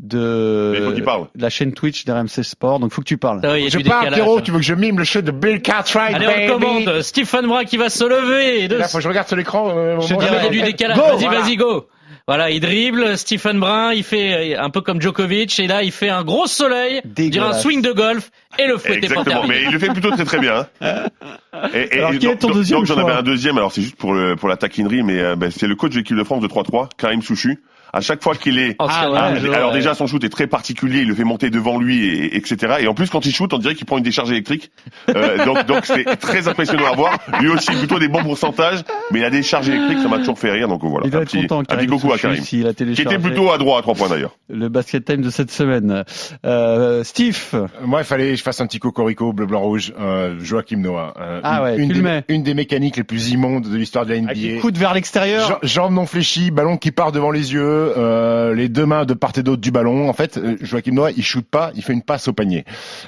de 0.03 0.93
il 0.97 1.03
parle. 1.03 1.27
la 1.37 1.49
chaîne 1.49 1.73
Twitch 1.73 2.05
d'RMC 2.05 2.43
Sport, 2.43 2.81
donc 2.81 2.93
faut 2.93 3.03
que 3.03 3.07
tu 3.07 3.17
parles. 3.19 3.41
Ah 3.45 3.53
oui, 3.53 3.65
il 3.67 3.71
Je 3.71 3.79
parle, 3.79 4.05
décalage. 4.07 4.15
Pierrot, 4.15 4.41
tu 4.41 4.51
veux 4.51 4.59
que 4.59 4.65
je 4.65 4.75
mime 4.75 4.99
le 4.99 5.05
show 5.05 5.21
de 5.23 5.31
Bill 5.31 5.63
Cartwright, 5.63 6.17
Allez, 6.17 6.27
baby 6.27 6.51
on 6.51 6.59
commande. 6.59 7.03
Stephen 7.03 7.47
Bra 7.47 7.65
qui 7.65 7.77
va 7.77 7.89
se 7.89 8.05
lever. 8.05 8.69
de- 8.69 8.77
Là, 8.77 8.89
faut 8.89 8.99
que 8.99 9.05
je 9.05 9.09
regarde 9.09 9.29
sur 9.29 9.37
l'écran. 9.37 9.73
euh, 9.77 10.01
Je 10.01 10.09
dis, 10.09 10.15
il 10.21 10.33
y 10.33 10.37
a 10.37 10.49
du 10.49 10.61
décalage. 10.63 10.99
Vas-y, 10.99 11.25
voilà. 11.25 11.41
vas-y, 11.41 11.57
go. 11.57 11.87
Voilà, 12.29 12.51
il 12.51 12.61
dribble, 12.61 13.19
Stephen 13.19 13.59
Brun, 13.59 13.93
il 13.95 14.05
fait 14.05 14.55
euh, 14.57 14.63
un 14.63 14.71
peu 14.71 14.81
comme 14.81 15.01
Djokovic, 15.03 15.59
et 15.59 15.67
là, 15.67 15.83
il 15.83 15.91
fait 15.91 16.09
un 16.09 16.23
gros 16.23 16.47
soleil, 16.47 17.01
dire 17.05 17.43
un 17.45 17.53
swing 17.53 17.83
de 17.83 17.91
golf, 17.91 18.31
et 18.61 18.67
le 18.69 18.77
pour 18.77 18.91
exactement 18.95 19.45
mais 19.49 19.63
il 19.65 19.71
le 19.73 19.79
fait 19.81 19.89
plutôt 19.89 20.11
très 20.13 20.25
très 20.25 20.39
bien 20.39 20.67
hein. 20.81 21.07
et, 21.75 21.97
et- 21.97 21.99
Alors, 21.99 22.13
et 22.13 22.19
quel 22.19 22.31
est 22.31 22.37
ton 22.37 22.51
deuxième 22.51 22.79
donc 22.79 22.87
j'en 22.87 22.97
avais 22.99 23.13
un 23.13 23.23
deuxième 23.23 23.57
alors 23.57 23.73
c'est 23.73 23.81
juste 23.83 23.97
pour 23.97 24.13
le 24.15 24.37
pour 24.37 24.49
la 24.49 24.57
taquinerie 24.57 25.03
mais 25.03 25.19
euh, 25.21 25.37
ben, 25.37 25.51
c'est 25.51 25.67
le 25.67 25.75
coach 25.75 25.93
de 25.93 25.97
l'équipe 25.99 26.17
de 26.17 26.23
France 26.23 26.43
de 26.43 26.49
3-3 26.49 26.91
Karim 26.99 27.23
Souchu 27.23 27.63
à 27.93 28.01
chaque 28.01 28.23
fois 28.23 28.35
qu'il 28.35 28.59
est 28.59 28.77
Ah, 28.79 29.11
ouais. 29.11 29.49
alors 29.55 29.71
ouais. 29.71 29.77
déjà 29.77 29.95
son 29.95 30.07
shoot 30.07 30.23
est 30.25 30.29
très 30.29 30.47
particulier, 30.47 31.01
il 31.01 31.09
le 31.09 31.15
fait 31.15 31.25
monter 31.25 31.51
devant 31.51 31.79
lui, 31.79 32.05
et, 32.07 32.37
etc. 32.37 32.75
Et 32.81 32.87
en 32.89 32.95
plus 32.95 33.11
quand 33.11 33.25
il 33.27 33.35
shoot, 33.35 33.53
on 33.53 33.59
dirait 33.59 33.75
qu'il 33.75 33.87
prend 33.87 33.99
une 33.99 34.05
décharge 34.05 34.31
électrique. 34.31 34.71
Euh, 35.11 35.45
donc 35.45 35.67
donc 35.67 35.85
c'est 35.87 36.05
très 36.19 36.49
impressionnant 36.49 36.91
à 36.93 36.95
voir. 36.97 37.19
Lui 37.41 37.49
aussi 37.49 37.73
plutôt 37.73 37.99
des 37.99 38.09
bons 38.09 38.23
pourcentages, 38.23 38.81
mais 39.11 39.21
la 39.21 39.31
décharge 39.31 39.69
électrique 39.69 39.99
ça 40.01 40.09
m'a 40.09 40.19
toujours 40.19 40.39
fait 40.39 40.51
rire. 40.51 40.69
Donc 40.69 40.83
voilà, 40.85 41.07
Il 41.07 41.15
un 41.17 41.21
être 41.21 41.27
petit, 41.29 41.43
content, 41.43 41.61
un 41.61 41.65
petit 41.65 41.75
Karim 41.77 41.91
coucou 41.91 42.13
à 42.13 42.19
Karim, 42.19 42.43
qui 42.43 42.61
était 42.63 43.19
plutôt 43.19 43.51
à 43.53 43.59
droit 43.59 43.79
à 43.79 43.83
trois 43.83 43.95
points 43.95 44.09
d'ailleurs. 44.09 44.37
le 44.49 44.69
basket 44.69 45.05
time 45.05 45.21
de 45.23 45.31
cette 45.31 45.51
semaine. 45.51 46.05
Euh, 46.45 47.05
Steve, 47.05 47.69
Moi, 47.85 48.01
il 48.01 48.05
fallait 48.05 48.31
que 48.31 48.37
je 48.37 48.43
fasse 48.43 48.61
un 48.61 48.67
petit 48.67 48.79
cocorico 48.79 49.33
bleu, 49.33 49.47
blanc, 49.47 49.61
rouge. 49.61 49.93
Euh, 49.99 50.37
Joachim 50.41 50.79
Noah. 50.79 51.15
Euh, 51.21 51.41
Ah 51.43 51.63
ouais, 51.63 51.77
une 51.79 51.93
tu 51.93 52.03
des, 52.03 52.23
une 52.29 52.55
mécaniques 52.55 52.97
les 52.97 53.05
plus 53.05 53.31
immondes 53.31 53.69
de 53.69 53.77
l'histoire 53.77 54.07
de 54.07 54.13
la 54.15 54.17
avec 54.31 54.37
NBA. 54.39 54.61
coudes 54.61 54.79
vers 54.79 54.95
l'extérieur. 54.95 55.49
Ja- 55.49 55.59
Jambes 55.63 55.95
non 55.95 56.07
fléchies, 56.07 56.51
ballon 56.51 56.77
qui 56.77 56.91
part 56.91 57.13
devant 57.13 57.31
les 57.31 57.53
yeux, 57.53 57.82
euh, 57.97 58.55
les 58.55 58.69
deux 58.69 58.87
mains 58.87 59.05
de 59.05 59.15
part 59.15 59.33
et 59.37 59.43
d'autre 59.43 59.61
du 59.61 59.71
ballon. 59.71 60.09
En 60.09 60.13
fait, 60.13 60.37
euh, 60.39 60.57
Joachim 60.61 60.93
Noah, 60.93 61.11
il 61.13 61.23
shoot 61.25 61.45
pas, 61.45 61.71
il 61.75 61.83
fait 61.83 61.93
une 61.93 62.03
passe 62.03 62.29
au 62.29 62.33
panier. 62.33 62.65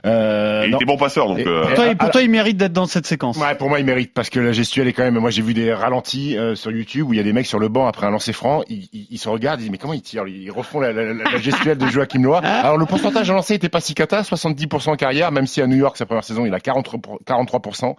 Euh, 0.07 0.65
Et 0.65 0.69
il 0.69 0.75
était 0.75 0.85
bon 0.85 0.97
passeur 0.97 1.29
donc. 1.29 1.39
Et- 1.39 1.47
euh, 1.47 1.63
Pour 1.67 1.75
toi, 1.75 1.95
pour 1.95 2.11
toi, 2.11 2.23
il 2.23 2.31
mérite 2.31 2.57
d'être 2.57 2.73
dans 2.73 2.87
cette 2.87 3.07
séquence. 3.07 3.37
Ouais, 3.37 3.55
pour 3.55 3.69
moi, 3.69 3.81
il 3.81 3.87
mérite 3.87 4.13
parce 4.15 4.31
que 4.31 4.41
la 4.41 4.53
gestuelle 4.53 4.89
est 4.89 4.93
quand 4.93 5.03
même. 5.05 5.19
Moi, 5.19 5.31
j'ai 5.31 5.43
vu 5.43 5.55
des 5.55 5.73
ralentis 5.73 6.37
euh, 6.37 6.55
sur 6.55 6.71
YouTube 6.71 7.09
où 7.09 7.13
il 7.13 7.17
y 7.17 7.21
a 7.21 7.23
des 7.25 7.33
mecs 7.33 7.47
sur 7.47 7.59
le 7.59 7.69
banc 7.69 7.87
après 7.87 8.07
un 8.07 8.11
lancer 8.11 8.33
franc, 8.33 8.63
ils, 8.69 8.89
ils- 8.93 9.07
ils 9.11 9.19
se 9.19 9.29
regardent, 9.29 9.61
ils 9.61 9.65
disent 9.65 9.71
mais 9.73 9.79
comment 9.79 9.93
ils 9.95 10.03
tirent? 10.03 10.27
Ils 10.27 10.51
refont 10.51 10.81
la, 10.81 10.93
la- 10.93 11.13
la- 11.13 11.25
la 11.33 11.39
gestuelle 11.39 11.79
de 11.79 11.87
Joachim 11.87 12.19
Noah. 12.21 12.39
Alors 12.39 12.77
le 12.79 12.87
pourcentage 12.87 13.29
de 13.29 13.33
lancer 13.33 13.55
était 13.55 13.69
pas 13.69 13.81
si 13.81 13.95
cata, 13.95 14.23
70% 14.23 14.91
en 14.91 14.97
carrière, 14.97 15.33
même 15.33 15.47
si 15.47 15.61
à 15.61 15.67
New 15.67 15.77
York 15.77 15.97
sa 15.97 16.07
première 16.07 16.25
saison 16.25 16.45
il 16.47 16.55
a 16.55 16.59
43%. 16.59 17.19
43%. 17.27 17.97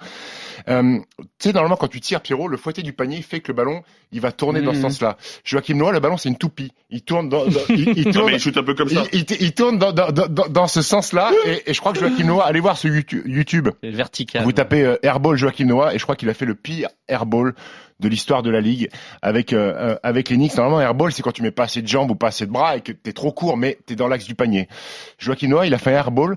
Euh, 0.70 0.98
tu 1.18 1.26
sais, 1.40 1.54
normalement 1.54 1.76
quand 1.78 1.88
tu 1.88 2.00
tires 2.02 2.22
Pierrot, 2.22 2.48
le 2.48 2.58
fouetté 2.58 2.82
du 2.82 2.94
panier 2.94 3.22
fait 3.22 3.40
que 3.40 3.50
le 3.50 3.54
ballon 3.56 3.82
il 4.12 4.22
va 4.22 4.32
tourner 4.32 4.62
dans 4.62 4.72
ce 4.74 4.78
Mhm. 4.78 4.84
sens-là. 4.84 5.18
Joachim 5.44 5.76
Noah, 5.76 5.92
le 5.92 6.00
ballon 6.00 6.18
c'est 6.18 6.30
une 6.30 6.38
toupie. 6.38 6.65
Il 6.90 7.02
tourne 7.02 7.30
dans, 7.30 7.46
dans- 7.46 7.60
il, 7.70 7.90
il 7.98 8.06
non 8.06 8.12
tourne. 8.12 8.26
mais 8.28 8.34
il 8.38 8.40
shoot 8.40 8.58
un 8.58 8.64
peu 8.64 8.74
comme 8.74 8.90
ça. 8.90 9.04
il, 9.14 9.20
il- 9.30 9.38
il 9.42 9.54
tourne 9.54 9.78
dans, 9.78 9.92
dans, 9.92 10.12
dans, 10.12 10.28
dans 10.48 10.68
ce 10.68 10.82
sens-là 10.82 11.32
et, 11.46 11.70
et 11.70 11.74
je 11.74 11.80
crois 11.80 11.94
que 11.94 12.00
Joachim 12.00 12.26
Noah, 12.26 12.46
allez 12.46 12.60
voir 12.60 12.78
sur 12.78 12.94
YouTube, 12.94 13.70
vertical. 13.84 14.44
vous 14.44 14.52
tapez 14.52 14.84
euh, 14.84 14.96
airball 15.04 15.38
Joachim 15.38 15.66
Noah 15.66 15.94
et 15.94 15.98
je 16.00 16.04
crois 16.04 16.16
qu'il 16.16 16.30
a 16.30 16.34
fait 16.34 16.46
le 16.46 16.56
pire 16.56 16.90
airball 17.08 17.54
de 18.00 18.08
l'histoire 18.10 18.44
de 18.44 18.50
la 18.50 18.60
ligue 18.62 18.90
avec 19.22 19.54
euh, 19.54 19.74
euh, 19.94 19.96
avec 20.04 20.30
les 20.30 20.36
Knicks. 20.36 20.56
Normalement 20.58 20.82
airball 20.82 21.12
c'est 21.12 21.22
quand 21.22 21.32
tu 21.32 21.42
mets 21.42 21.52
pas 21.52 21.64
assez 21.64 21.82
de 21.82 21.88
jambes 21.88 22.12
ou 22.12 22.16
pas 22.16 22.28
assez 22.28 22.46
de 22.46 22.52
bras 22.52 22.76
et 22.78 22.82
que 22.82 22.92
t'es 22.92 23.14
trop 23.14 23.32
court 23.32 23.58
mais 23.58 23.78
t'es 23.86 23.96
dans 23.96 24.08
l'axe 24.08 24.26
du 24.26 24.36
panier. 24.36 24.68
Joachim 25.18 25.48
Noah 25.48 25.66
il 25.66 25.74
a 25.74 25.78
fait 25.78 25.92
un 25.94 25.98
airball. 25.98 26.36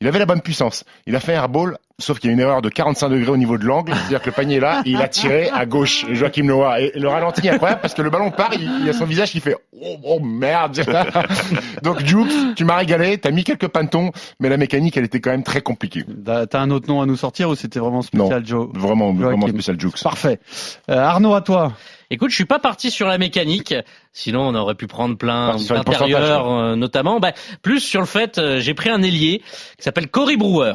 Il 0.00 0.06
avait 0.06 0.20
la 0.20 0.26
bonne 0.26 0.40
puissance. 0.42 0.84
Il 1.08 1.16
a 1.16 1.20
fait 1.20 1.32
un 1.34 1.38
airball, 1.42 1.76
sauf 1.98 2.18
qu'il 2.18 2.30
y 2.30 2.30
a 2.30 2.34
une 2.34 2.40
erreur 2.40 2.62
de 2.62 2.68
45 2.68 3.08
degrés 3.08 3.30
au 3.30 3.36
niveau 3.36 3.58
de 3.58 3.64
l'angle. 3.64 3.92
C'est-à-dire 3.92 4.20
que 4.22 4.26
le 4.26 4.32
panier 4.32 4.56
est 4.56 4.60
là, 4.60 4.82
et 4.84 4.90
il 4.90 5.02
a 5.02 5.08
tiré 5.08 5.48
à 5.50 5.66
gauche, 5.66 6.06
Joachim 6.12 6.44
Noah. 6.44 6.80
Et 6.80 6.92
le 6.94 7.08
ralenti 7.08 7.46
est 7.46 7.50
incroyable 7.50 7.80
parce 7.80 7.94
que 7.94 8.02
le 8.02 8.10
ballon 8.10 8.30
part, 8.30 8.50
il, 8.54 8.62
il 8.80 8.86
y 8.86 8.88
a 8.90 8.92
son 8.92 9.04
visage 9.04 9.32
qui 9.32 9.40
fait 9.40 9.56
oh, 9.80 9.96
oh, 10.04 10.20
merde. 10.20 10.78
Donc 11.82 12.04
Jukes, 12.04 12.54
tu 12.56 12.64
m'as 12.64 12.76
régalé, 12.76 13.18
t'as 13.18 13.30
mis 13.30 13.44
quelques 13.44 13.68
pantons, 13.68 14.12
mais 14.40 14.48
la 14.48 14.56
mécanique 14.56 14.96
elle 14.96 15.04
était 15.04 15.20
quand 15.20 15.30
même 15.30 15.42
très 15.42 15.60
compliquée. 15.60 16.04
T'as 16.24 16.46
t'as 16.46 16.60
un 16.60 16.70
autre 16.70 16.88
nom 16.88 17.00
à 17.00 17.06
nous 17.06 17.16
sortir 17.16 17.48
ou 17.48 17.54
c'était 17.54 17.80
vraiment 17.80 18.02
spécial, 18.02 18.46
Joe 18.46 18.68
Vraiment, 18.74 19.12
Joachim. 19.14 19.26
vraiment 19.26 19.48
spécial 19.48 19.80
Jukes. 19.80 20.02
Parfait. 20.02 20.40
Euh, 20.90 20.98
Arnaud, 20.98 21.34
à 21.34 21.40
toi. 21.40 21.72
Écoute, 22.10 22.30
je 22.30 22.36
suis 22.36 22.46
pas 22.46 22.58
parti 22.58 22.90
sur 22.90 23.06
la 23.06 23.18
mécanique. 23.18 23.74
Sinon, 24.12 24.48
on 24.48 24.54
aurait 24.54 24.74
pu 24.74 24.86
prendre 24.86 25.18
plein 25.18 25.52
pourcentages, 25.52 26.10
euh, 26.10 26.74
notamment. 26.74 27.20
Bah, 27.20 27.32
plus 27.60 27.80
sur 27.80 28.00
le 28.00 28.06
fait, 28.06 28.38
euh, 28.38 28.60
j'ai 28.60 28.72
pris 28.72 28.88
un 28.88 29.02
ailier 29.02 29.42
qui 29.76 29.82
s'appelle 29.82 30.08
Cory 30.08 30.38
Brewer, 30.38 30.74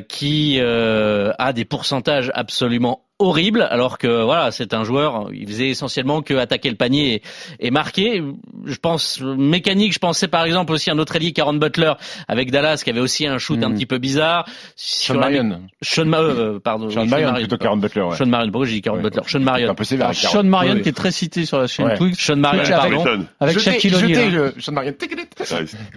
qui 0.00 0.58
euh, 0.60 1.32
a 1.38 1.52
des 1.52 1.64
pourcentages 1.64 2.30
absolument 2.34 3.06
horribles, 3.22 3.62
alors 3.70 3.98
que 3.98 4.22
voilà, 4.24 4.50
c'est 4.50 4.74
un 4.74 4.84
joueur, 4.84 5.28
il 5.32 5.46
faisait 5.46 5.68
essentiellement 5.68 6.22
que 6.22 6.34
attaquer 6.34 6.70
le 6.70 6.76
panier 6.76 7.22
et, 7.60 7.66
et 7.66 7.70
marquer. 7.70 8.22
Je 8.64 8.76
pense 8.76 9.20
mécanique. 9.20 9.92
Je 9.92 9.98
pensais 9.98 10.28
par 10.28 10.44
exemple 10.44 10.72
aussi 10.72 10.90
à 10.90 10.94
un 10.94 10.98
autre 10.98 11.16
ailier, 11.16 11.32
Caron 11.32 11.54
Butler, 11.54 11.92
avec 12.28 12.50
Dallas, 12.50 12.80
qui 12.84 12.90
avait 12.90 13.00
aussi 13.00 13.26
un 13.26 13.38
shoot 13.38 13.62
un 13.62 13.68
Mhm. 13.68 13.74
petit 13.74 13.86
peu 13.86 13.98
bizarre. 13.98 14.46
Sean 14.76 15.14
Marion. 15.14 15.62
Sean 15.82 16.04
Ma- 16.06 16.18
euh, 16.18 16.58
pardon. 16.58 16.90
Sean 16.90 17.02
oui, 17.02 17.08
Marion 17.08 17.32
plutôt 17.34 17.56
Karen 17.56 17.80
Butler. 17.80 18.02
Ouais. 18.02 18.16
Sean 18.16 18.26
Marion. 18.26 18.50
Pourquoi 18.50 18.66
j'ai 18.66 18.80
dit 18.80 18.88
Ouais. 18.90 19.00
Butler? 19.00 19.22
Sean 19.26 19.40
Marion. 19.40 19.70
Un 19.70 19.74
peu 19.74 19.84
sévère. 19.84 20.06
Alors, 20.06 20.16
avec 20.16 20.22
Karen. 20.22 20.42
Sean 20.42 20.48
Marion 20.48 20.74
Ouais. 20.74 20.80
qui 20.82 20.88
est 20.88 20.92
très 20.92 21.10
cité 21.12 21.44
sur 21.46 21.58
la 21.58 21.66
chaîne 21.66 21.86
Ouais. 21.86 21.96
Twitch. 21.96 22.24
Sean 22.24 22.36
Marion, 22.36 22.62
pardon. 22.68 23.26
Avec 23.40 23.58
Shaquille 23.58 23.94
O'Neal. 23.94 24.32
le 24.32 24.54
Sean 24.60 24.72
Marion. 24.72 24.92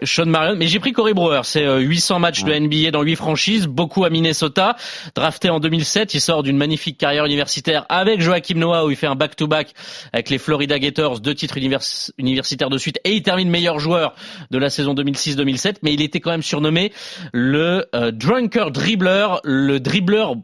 Sean 0.04 0.26
Marion, 0.26 0.56
mais 0.58 0.68
j'ai 0.68 0.80
pris 0.80 0.92
Corey 0.94 1.14
Brewer. 1.14 1.42
C'est 1.44 1.66
euh, 1.66 1.80
800 1.80 2.20
matchs 2.20 2.44
de 2.44 2.54
NBA 2.54 2.92
dans 2.92 3.02
8 3.02 3.16
franchises, 3.16 3.68
beaucoup 3.68 4.04
à 4.06 4.10
Minnesota. 4.10 4.76
Drafté 5.16 5.50
en 5.50 5.60
2007, 5.60 6.14
il 6.14 6.22
sort 6.22 6.44
d'une 6.44 6.58
magnifique 6.58 6.98
carrière 6.98 7.15
universitaire 7.24 7.86
avec 7.88 8.20
Joachim 8.20 8.58
Noah 8.58 8.86
où 8.86 8.92
il 8.92 8.98
fait 8.98 9.08
un 9.08 9.16
back-to-back 9.16 9.74
avec 10.12 10.30
les 10.30 10.38
Florida 10.38 10.78
Gators, 10.78 11.22
deux 11.22 11.34
titres 11.34 11.58
univers- 11.58 12.12
universitaires 12.18 12.70
de 12.70 12.78
suite, 12.78 13.00
et 13.06 13.14
il 13.14 13.24
termine 13.24 13.50
meilleur 13.50 13.80
joueur 13.80 14.14
de 14.52 14.58
la 14.58 14.70
saison 14.70 14.94
2006-2007. 14.94 15.78
Mais 15.84 15.94
il 15.94 16.02
était 16.02 16.20
quand 16.20 16.32
même 16.32 16.44
surnommé 16.44 16.92
le 17.32 17.86
euh, 17.96 18.12
drunker 18.12 18.72
dribbler, 18.72 19.28
le 19.44 19.80
dribbleur 19.80 20.36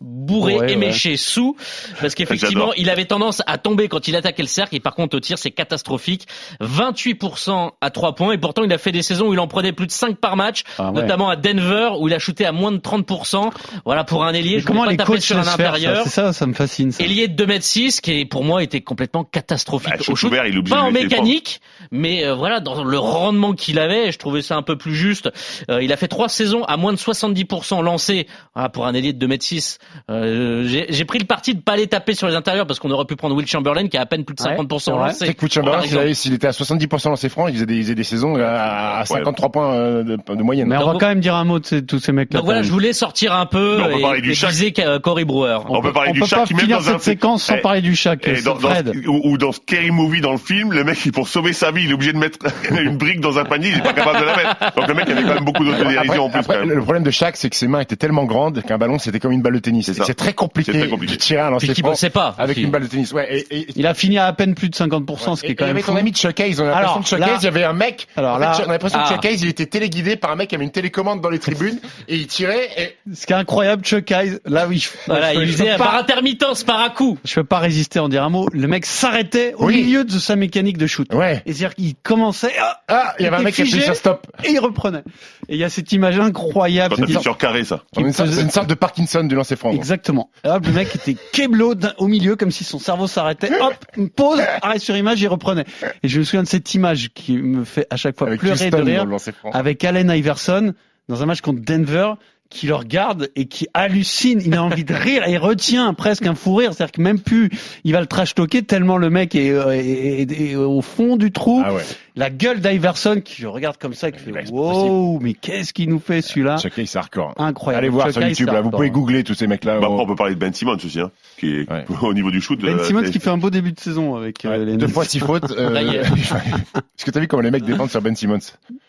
bourré, 0.00 0.54
Ouais, 0.54 0.60
ouais. 0.60 0.72
éméché, 0.72 1.16
sous, 1.16 1.56
parce 2.00 2.14
qu'effectivement, 2.16 2.72
il 2.74 2.88
avait 2.90 3.04
tendance 3.04 3.42
à 3.46 3.58
tomber 3.58 3.88
quand 3.88 4.08
il 4.08 4.16
attaquait 4.16 4.42
le 4.42 4.48
cercle, 4.48 4.74
et 4.76 4.80
par 4.80 4.94
contre, 4.94 5.16
au 5.16 5.20
tir, 5.20 5.38
c'est 5.38 5.50
catastrophique. 5.50 6.26
28% 6.60 7.70
à 7.80 7.90
3 7.90 8.14
points, 8.14 8.32
et 8.32 8.38
pourtant, 8.38 8.62
il 8.64 8.72
a 8.72 8.78
fait 8.78 8.92
des 8.92 9.02
saisons 9.02 9.28
où 9.28 9.32
il 9.34 9.40
en 9.40 9.46
prenait 9.48 9.72
plus 9.72 9.86
de 9.86 9.92
5 9.92 10.16
par 10.16 10.36
match, 10.36 10.64
Ah 10.78 10.90
ouais. 10.90 11.02
notamment 11.02 11.28
à 11.28 11.36
Denver, 11.36 11.90
où 11.98 12.08
il 12.08 12.14
a 12.14 12.18
shooté 12.18 12.44
à 12.46 12.52
moins 12.52 12.72
de 12.72 12.78
30%. 12.78 13.50
Voilà, 13.84 14.04
pour 14.04 14.24
un 14.24 14.32
ailier, 14.32 14.60
je 14.60 14.66
comment 14.66 14.84
les 14.84 14.96
taper 14.96 15.12
coachs 15.12 15.22
sur 15.22 15.38
un 15.38 15.46
intérieur. 15.46 16.02
C'est 16.04 16.10
ça, 16.10 16.32
ça 16.32 16.46
me 16.46 16.54
fascine. 16.54 16.92
Ça. 16.92 17.02
Ailier 17.04 17.28
de 17.28 17.44
2m6, 17.44 18.00
qui 18.00 18.24
pour 18.24 18.44
moi 18.44 18.62
était 18.62 18.80
complètement 18.80 19.24
catastrophique 19.24 19.92
Bah, 19.98 20.04
au 20.08 20.16
shoot 20.16 20.30
ouvert, 20.30 20.46
il 20.46 20.62
Pas 20.64 20.82
en 20.82 20.90
mécanique, 20.90 21.60
mais 21.90 22.24
euh, 22.24 22.34
voilà, 22.34 22.60
dans 22.60 22.82
le 22.84 22.98
rendement 22.98 23.52
qu'il 23.52 23.78
avait, 23.78 24.12
je 24.12 24.18
trouvais 24.18 24.42
ça 24.42 24.56
un 24.56 24.62
peu 24.62 24.76
plus 24.76 24.94
juste. 24.94 25.30
Euh, 25.70 25.82
il 25.82 25.92
a 25.92 25.96
fait 25.96 26.08
trois 26.08 26.28
saisons 26.28 26.64
à 26.64 26.76
moins 26.76 26.92
de 26.92 26.98
70% 26.98 27.82
lancé. 27.82 28.26
Voilà, 28.54 28.68
pour 28.68 28.86
un 28.86 28.94
ailier 28.94 29.12
de 29.12 29.26
2m6, 29.26 29.78
euh, 30.10 30.64
j'ai 30.88 31.04
pris 31.04 31.18
le 31.18 31.24
parti 31.24 31.54
de 31.54 31.60
pas 31.60 31.72
aller 31.72 31.86
taper 31.86 32.14
sur 32.14 32.26
les 32.28 32.34
intérieurs 32.34 32.66
parce 32.66 32.78
qu'on 32.78 32.90
aurait 32.90 33.04
pu 33.04 33.16
prendre 33.16 33.34
Will 33.36 33.46
Chamberlain 33.46 33.88
qui 33.88 33.96
a 33.96 34.02
à 34.02 34.06
peine 34.06 34.24
plus 34.24 34.34
de 34.34 34.42
Ouais, 34.42 34.56
50% 34.56 34.78
c'est 34.78 34.90
vrai. 34.90 35.06
lancé. 35.08 35.26
C'est 35.26 35.34
que 35.34 35.42
Will 35.42 35.52
Chamberlain, 35.52 36.14
s'il 36.14 36.32
était 36.34 36.46
à 36.46 36.50
70% 36.50 37.04
dans 37.04 37.16
ses 37.16 37.28
francs, 37.28 37.48
il 37.50 37.54
faisait 37.54 37.66
des, 37.66 37.76
il 37.76 37.82
faisait 37.82 37.94
des 37.94 38.04
saisons 38.04 38.36
à, 38.36 38.98
à 39.00 39.04
53 39.04 39.48
points 39.50 39.72
euh, 39.74 40.02
de, 40.02 40.16
de 40.34 40.42
moyenne. 40.42 40.68
Mais 40.68 40.76
on 40.76 40.86
va 40.92 40.98
quand 40.98 41.08
même 41.08 41.20
dire 41.20 41.34
un 41.34 41.44
mot 41.44 41.58
de 41.58 41.66
ces- 41.66 41.84
tous 41.84 41.98
ces 41.98 42.12
mecs-là. 42.12 42.38
Donc 42.40 42.46
voilà, 42.46 42.62
je 42.62 42.70
voulais 42.70 42.92
sortir 42.92 43.34
un 43.34 43.46
peu 43.46 43.78
Mais 43.78 43.82
on 43.84 43.86
peut 43.92 43.98
et, 43.98 44.02
parler 44.02 44.20
du 44.20 44.30
et 44.30 44.34
viser 44.34 44.72
euh, 44.80 44.98
Corey 44.98 45.24
Brewer. 45.24 45.58
On 45.68 45.80
peut 45.82 45.92
parler 45.92 46.10
on 46.10 46.14
du 46.14 46.20
peut 46.20 46.26
Shaq 46.26 46.40
pas 46.40 46.46
qui 46.46 46.54
même 46.54 46.66
dans 46.68 46.80
cette 46.80 46.94
un 46.94 46.98
séquence 46.98 47.44
sans 47.44 47.54
Eh, 47.56 47.60
parler 47.60 47.80
du 47.80 47.94
Fred. 47.96 48.94
ou, 49.06 49.38
dans 49.38 49.52
Scary 49.52 49.90
Movie 49.90 50.20
dans 50.20 50.32
le 50.32 50.38
film, 50.38 50.72
le 50.72 50.84
mec, 50.84 50.98
pour 51.12 51.28
sauver 51.28 51.52
sa 51.52 51.70
vie, 51.70 51.84
il 51.84 51.90
est 51.90 51.94
obligé 51.94 52.12
de 52.12 52.18
mettre 52.18 52.38
une 52.70 52.96
brique 52.96 53.20
dans 53.20 53.38
un 53.38 53.44
panier, 53.44 53.70
il 53.72 53.78
est 53.78 53.82
pas 53.82 53.92
capable 53.92 54.20
de 54.20 54.24
la 54.24 54.36
mettre. 54.36 54.74
Donc 54.76 54.88
le 54.88 54.94
mec 54.94 55.08
avait 55.08 55.22
quand 55.22 55.34
même 55.34 55.44
beaucoup 55.44 55.64
d'autodérision 55.64 56.24
en 56.24 56.30
plus. 56.30 56.38
Après, 56.40 56.64
le 56.64 56.80
problème 56.82 57.02
de 57.02 57.10
Shaq, 57.10 57.36
c'est 57.36 57.50
que 57.50 57.56
ses 57.56 57.68
mains 57.68 57.80
étaient 57.80 57.96
tellement 57.96 58.24
grandes 58.24 58.62
qu'un 58.62 58.78
ballon, 58.78 58.98
c'était 58.98 59.18
comme 59.20 59.32
une 59.32 59.42
balle 59.42 59.54
de 59.54 59.58
tennis. 59.58 59.79
Tennis. 59.86 60.02
C'est 60.06 60.14
très 60.14 60.32
compliqué, 60.32 60.72
C'est 60.72 60.78
très 60.80 60.88
compliqué. 60.88 61.14
de 61.14 61.18
tirer 61.18 61.40
un 61.40 61.50
lancer 61.50 61.74
franc 61.74 61.92
pas. 62.12 62.34
avec 62.38 62.56
aussi. 62.56 62.64
une 62.64 62.70
balle 62.70 62.82
de 62.82 62.86
tennis. 62.88 63.12
Ouais, 63.12 63.28
et, 63.50 63.58
et, 63.60 63.66
Il 63.76 63.86
a 63.86 63.94
fini 63.94 64.18
à 64.18 64.26
à 64.26 64.32
peine 64.32 64.54
plus 64.54 64.68
de 64.68 64.74
50%, 64.76 65.36
ce 65.36 65.40
qui 65.42 65.48
et- 65.48 65.50
est 65.50 65.54
quand 65.54 65.64
et 65.64 65.68
même 65.68 65.76
avec 65.76 65.86
ton 65.86 65.92
fou. 65.92 65.98
ami 65.98 66.10
de 66.12 66.16
Showcase, 66.16 66.60
on 66.60 66.64
a 66.64 66.66
l'impression 66.66 66.86
Alors, 66.88 67.00
de 67.00 67.06
Showcase, 67.06 67.28
là- 67.28 67.36
il 67.40 67.44
y 67.44 67.48
avait 67.48 67.64
un 67.64 67.72
mec. 67.72 68.06
Alors 68.16 68.38
là- 68.38 68.52
on 68.64 68.68
a 68.68 68.72
l'impression 68.72 68.98
Ah. 69.00 69.04
que 69.04 69.08
Showcase, 69.14 69.42
il 69.42 69.48
était 69.48 69.66
téléguidé 69.66 70.16
par 70.16 70.30
un 70.30 70.36
mec 70.36 70.48
qui 70.48 70.54
avait 70.54 70.64
une 70.64 70.70
télécommande 70.70 71.20
dans 71.20 71.30
les 71.30 71.38
tribunes 71.38 71.78
et 72.08 72.16
il 72.16 72.26
tirait 72.26 72.68
et 72.76 72.96
Ce 73.14 73.26
qui 73.26 73.32
est 73.32 73.36
incroyable, 73.36 73.82
Chuck 73.84 74.10
Eyes, 74.10 74.38
là 74.44 74.66
oui, 74.68 74.86
Voilà, 75.06 75.34
il 75.34 75.50
faisait 75.50 75.76
par 75.76 75.94
intermittence, 75.96 76.62
par 76.64 76.80
à 76.80 76.90
coup. 76.90 77.18
je 77.24 77.34
peux 77.34 77.44
pas 77.44 77.58
résister 77.58 77.98
à 77.98 78.04
en 78.04 78.08
dire 78.08 78.22
un 78.24 78.28
mot. 78.30 78.48
Le 78.52 78.68
mec 78.68 78.86
s'arrêtait 78.86 79.54
au 79.56 79.66
milieu 79.68 80.04
de 80.04 80.18
sa 80.18 80.36
mécanique 80.36 80.78
de 80.78 80.86
shoot. 80.86 81.12
ouais. 81.12 81.42
Et 81.46 81.52
c'est-à-dire 81.52 81.74
qu'il 81.74 81.94
commençait, 81.96 82.52
ah, 82.60 82.80
Ah, 82.88 83.14
il 83.18 83.24
y 83.24 83.26
avait 83.28 83.36
un 83.36 83.40
mec 83.42 83.54
qui 83.54 83.62
a 83.62 83.64
appuyé 83.64 83.78
figé. 83.80 83.84
sur 83.86 83.96
stop. 83.96 84.26
et 84.44 84.50
il 84.50 84.58
reprenait. 84.60 85.02
Et 85.48 85.54
il 85.54 85.58
y 85.58 85.64
a 85.64 85.70
cette 85.70 85.90
image 85.92 86.18
incroyable. 86.18 86.96
Quand 86.96 87.20
sur 87.20 87.36
carré, 87.38 87.64
ça. 87.64 87.82
C'est 87.94 88.00
une, 88.02 88.12
sorte- 88.12 88.30
c'est 88.30 88.40
une 88.42 88.50
sorte 88.50 88.68
de 88.68 88.74
Parkinson 88.74 89.24
du 89.24 89.34
lancer 89.34 89.56
franc. 89.56 89.69
Exactement. 89.72 90.30
Et 90.44 90.48
hop, 90.48 90.66
le 90.66 90.72
mec 90.72 90.94
était 90.94 91.16
keblo 91.32 91.74
au 91.98 92.06
milieu, 92.06 92.36
comme 92.36 92.50
si 92.50 92.64
son 92.64 92.78
cerveau 92.78 93.06
s'arrêtait. 93.06 93.50
Hop, 93.60 93.74
une 93.96 94.10
pause, 94.10 94.40
arrêt 94.62 94.78
sur 94.78 94.96
image, 94.96 95.20
il 95.20 95.28
reprenait. 95.28 95.64
Et 96.02 96.08
je 96.08 96.18
me 96.18 96.24
souviens 96.24 96.42
de 96.42 96.48
cette 96.48 96.74
image 96.74 97.10
qui 97.14 97.36
me 97.36 97.64
fait 97.64 97.86
à 97.90 97.96
chaque 97.96 98.18
fois 98.18 98.28
Avec 98.28 98.40
pleurer 98.40 98.66
Houston 98.66 98.78
de 98.78 98.82
rire, 98.82 99.06
avec 99.52 99.84
Allen 99.84 100.10
Iverson 100.10 100.74
dans 101.08 101.22
un 101.22 101.26
match 101.26 101.40
contre 101.40 101.60
Denver 101.62 102.14
qui 102.50 102.66
le 102.66 102.74
regarde 102.74 103.30
et 103.36 103.46
qui 103.46 103.68
hallucine, 103.74 104.42
il 104.44 104.54
a 104.54 104.62
envie 104.62 104.84
de 104.84 104.92
rire 104.92 105.26
et 105.26 105.38
retient 105.38 105.94
presque 105.94 106.26
un 106.26 106.34
fou 106.34 106.56
rire, 106.56 106.74
c'est-à-dire 106.74 106.92
que 106.92 107.00
même 107.00 107.20
plus 107.20 107.48
il 107.84 107.92
va 107.92 108.00
le 108.00 108.06
trash 108.06 108.34
talker 108.34 108.62
tellement 108.64 108.96
le 108.96 109.08
mec 109.08 109.34
est, 109.36 109.50
euh, 109.50 109.70
est- 109.70 110.22
est- 110.30 110.50
est 110.50 110.56
au 110.56 110.82
fond 110.82 111.16
du 111.16 111.30
trou. 111.30 111.62
Ah 111.64 111.72
ouais. 111.74 111.82
La 112.16 112.28
gueule 112.28 112.60
d'Iverson 112.60 113.22
qui 113.24 113.42
le 113.42 113.48
regarde 113.48 113.76
comme 113.78 113.94
ça, 113.94 114.10
qui 114.10 114.18
fait 114.18 114.32
Ouais, 114.32 114.42
c'est 114.44 114.50
wow, 114.52 115.20
mais 115.20 115.32
qu'est-ce 115.32 115.72
qu'il 115.72 115.88
nous 115.88 116.00
fait 116.00 116.20
celui-là 116.22 116.56
Showcase, 116.58 116.86
c'est 116.90 116.98
hardcore. 116.98 117.34
Incroyable. 117.38 117.84
Allez 117.84 117.88
voir 117.88 118.06
Chuck 118.06 118.14
sur 118.14 118.22
YouTube, 118.26 118.48
là. 118.48 118.60
Vous 118.60 118.70
pouvez 118.70 118.90
googler 118.90 119.22
tous 119.22 119.34
ces 119.34 119.46
mecs-là. 119.46 119.78
Bah, 119.78 119.86
après, 119.86 120.02
on 120.02 120.06
peut 120.06 120.16
parler 120.16 120.34
de 120.34 120.40
Ben 120.40 120.52
Simmons 120.52 120.74
aussi, 120.74 121.00
hein, 121.00 121.12
qui 121.38 121.54
est 121.54 121.70
Ouais. 121.70 121.84
au 122.02 122.12
niveau 122.12 122.32
du 122.32 122.40
shoot. 122.40 122.60
Ben 122.60 122.78
euh, 122.80 122.84
Simmons 122.84 123.04
qui 123.04 123.20
fait 123.20 123.30
un 123.30 123.38
beau 123.38 123.50
début 123.50 123.70
de 123.72 123.78
saison 123.80 124.16
avec 124.16 124.44
euh, 124.44 124.50
Ouais, 124.50 124.64
les 124.64 124.76
deux 124.76 124.88
fois 124.88 125.04
six 125.04 125.20
fautes. 125.20 125.50
euh. 125.56 125.70
Est-ce 126.02 127.04
que 127.04 127.10
t'as 127.12 127.20
vu 127.20 127.28
comment 127.28 127.42
les 127.42 127.50
mecs 127.52 127.64
défendent 127.64 127.90
sur 127.90 128.02
Ben 128.02 128.14
Simmons? 128.16 128.38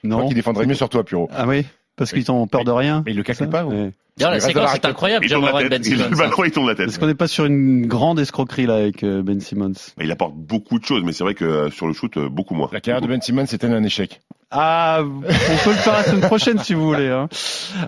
Je 0.04 0.08
Non. 0.10 0.16
crois 0.18 0.28
qu'ils 0.28 0.36
défendraient 0.36 0.66
mieux 0.66 0.74
sur 0.74 0.90
toi, 0.90 1.04
Puro. 1.04 1.30
Ah 1.34 1.46
oui, 1.48 1.66
parce 1.96 2.12
qu'ils 2.12 2.32
ont 2.32 2.48
peur 2.48 2.64
de 2.64 2.72
rien. 2.72 3.04
Mais 3.06 3.12
ils 3.12 3.18
le 3.18 3.24
calculent 3.24 3.50
pas, 3.50 3.66
ou 3.66 3.70
Ouais. 3.72 3.92
D'ailleurs, 4.18 4.34
la 4.34 4.40
séquence 4.42 4.76
est 4.76 4.86
incroyable, 4.86 5.26
Il 5.26 5.32
tourne 5.32 5.46
Jamoran 5.46 5.60
la 5.64 5.70
Ben 5.70 5.82
tête. 5.82 5.92
Le 5.92 5.98
Simmons. 6.04 6.18
ballon, 6.18 6.44
il 6.44 6.52
tourne 6.52 6.68
la 6.68 6.76
tête. 6.76 6.90
Est-ce 6.90 7.00
qu'on 7.00 7.08
n'est 7.08 7.16
pas 7.16 7.28
sur 7.28 7.46
une 7.46 7.88
grande 7.88 8.20
escroquerie 8.20 8.66
là 8.66 8.76
avec 8.76 9.04
euh, 9.04 9.24
Ben 9.24 9.40
Simmons? 9.40 9.72
Il 10.00 10.12
apporte 10.12 10.34
beaucoup 10.36 10.80
de 10.80 10.86
choses, 10.86 11.02
mais 11.06 11.14
c'est 11.14 11.24
vrai 11.24 11.34
que 11.34 11.46
euh, 11.46 11.72
sur 11.72 11.88
le 11.88 11.94
shoot, 11.94 12.16
euh, 12.18 12.28
beaucoup 12.30 12.54
moins. 12.54 12.70
La 12.74 12.82
carrière 12.82 13.02
de 13.02 13.08
Ben 13.08 13.22
Simmons 13.22 13.46
c'était 13.46 13.68
un 13.68 13.84
échec? 13.84 14.22
Ah, 14.52 15.00
on 15.02 15.22
peut 15.22 15.70
le 15.72 15.78
faire 15.78 15.94
la 15.94 16.04
semaine 16.04 16.22
prochaine 16.22 16.60
si 16.60 16.74
vous 16.74 16.86
voulez. 16.86 17.08
Hein. 17.08 17.30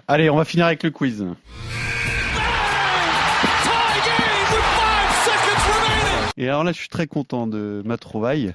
Allez, 0.08 0.30
on 0.30 0.38
va 0.38 0.46
finir 0.46 0.66
avec 0.66 0.82
le 0.84 0.92
quiz. 0.92 1.26
Et 6.38 6.48
alors 6.48 6.64
là, 6.64 6.72
je 6.72 6.78
suis 6.80 6.90
très 6.90 7.06
content 7.06 7.46
de 7.48 7.84
ma 7.86 7.98
trouvaille. 7.98 8.54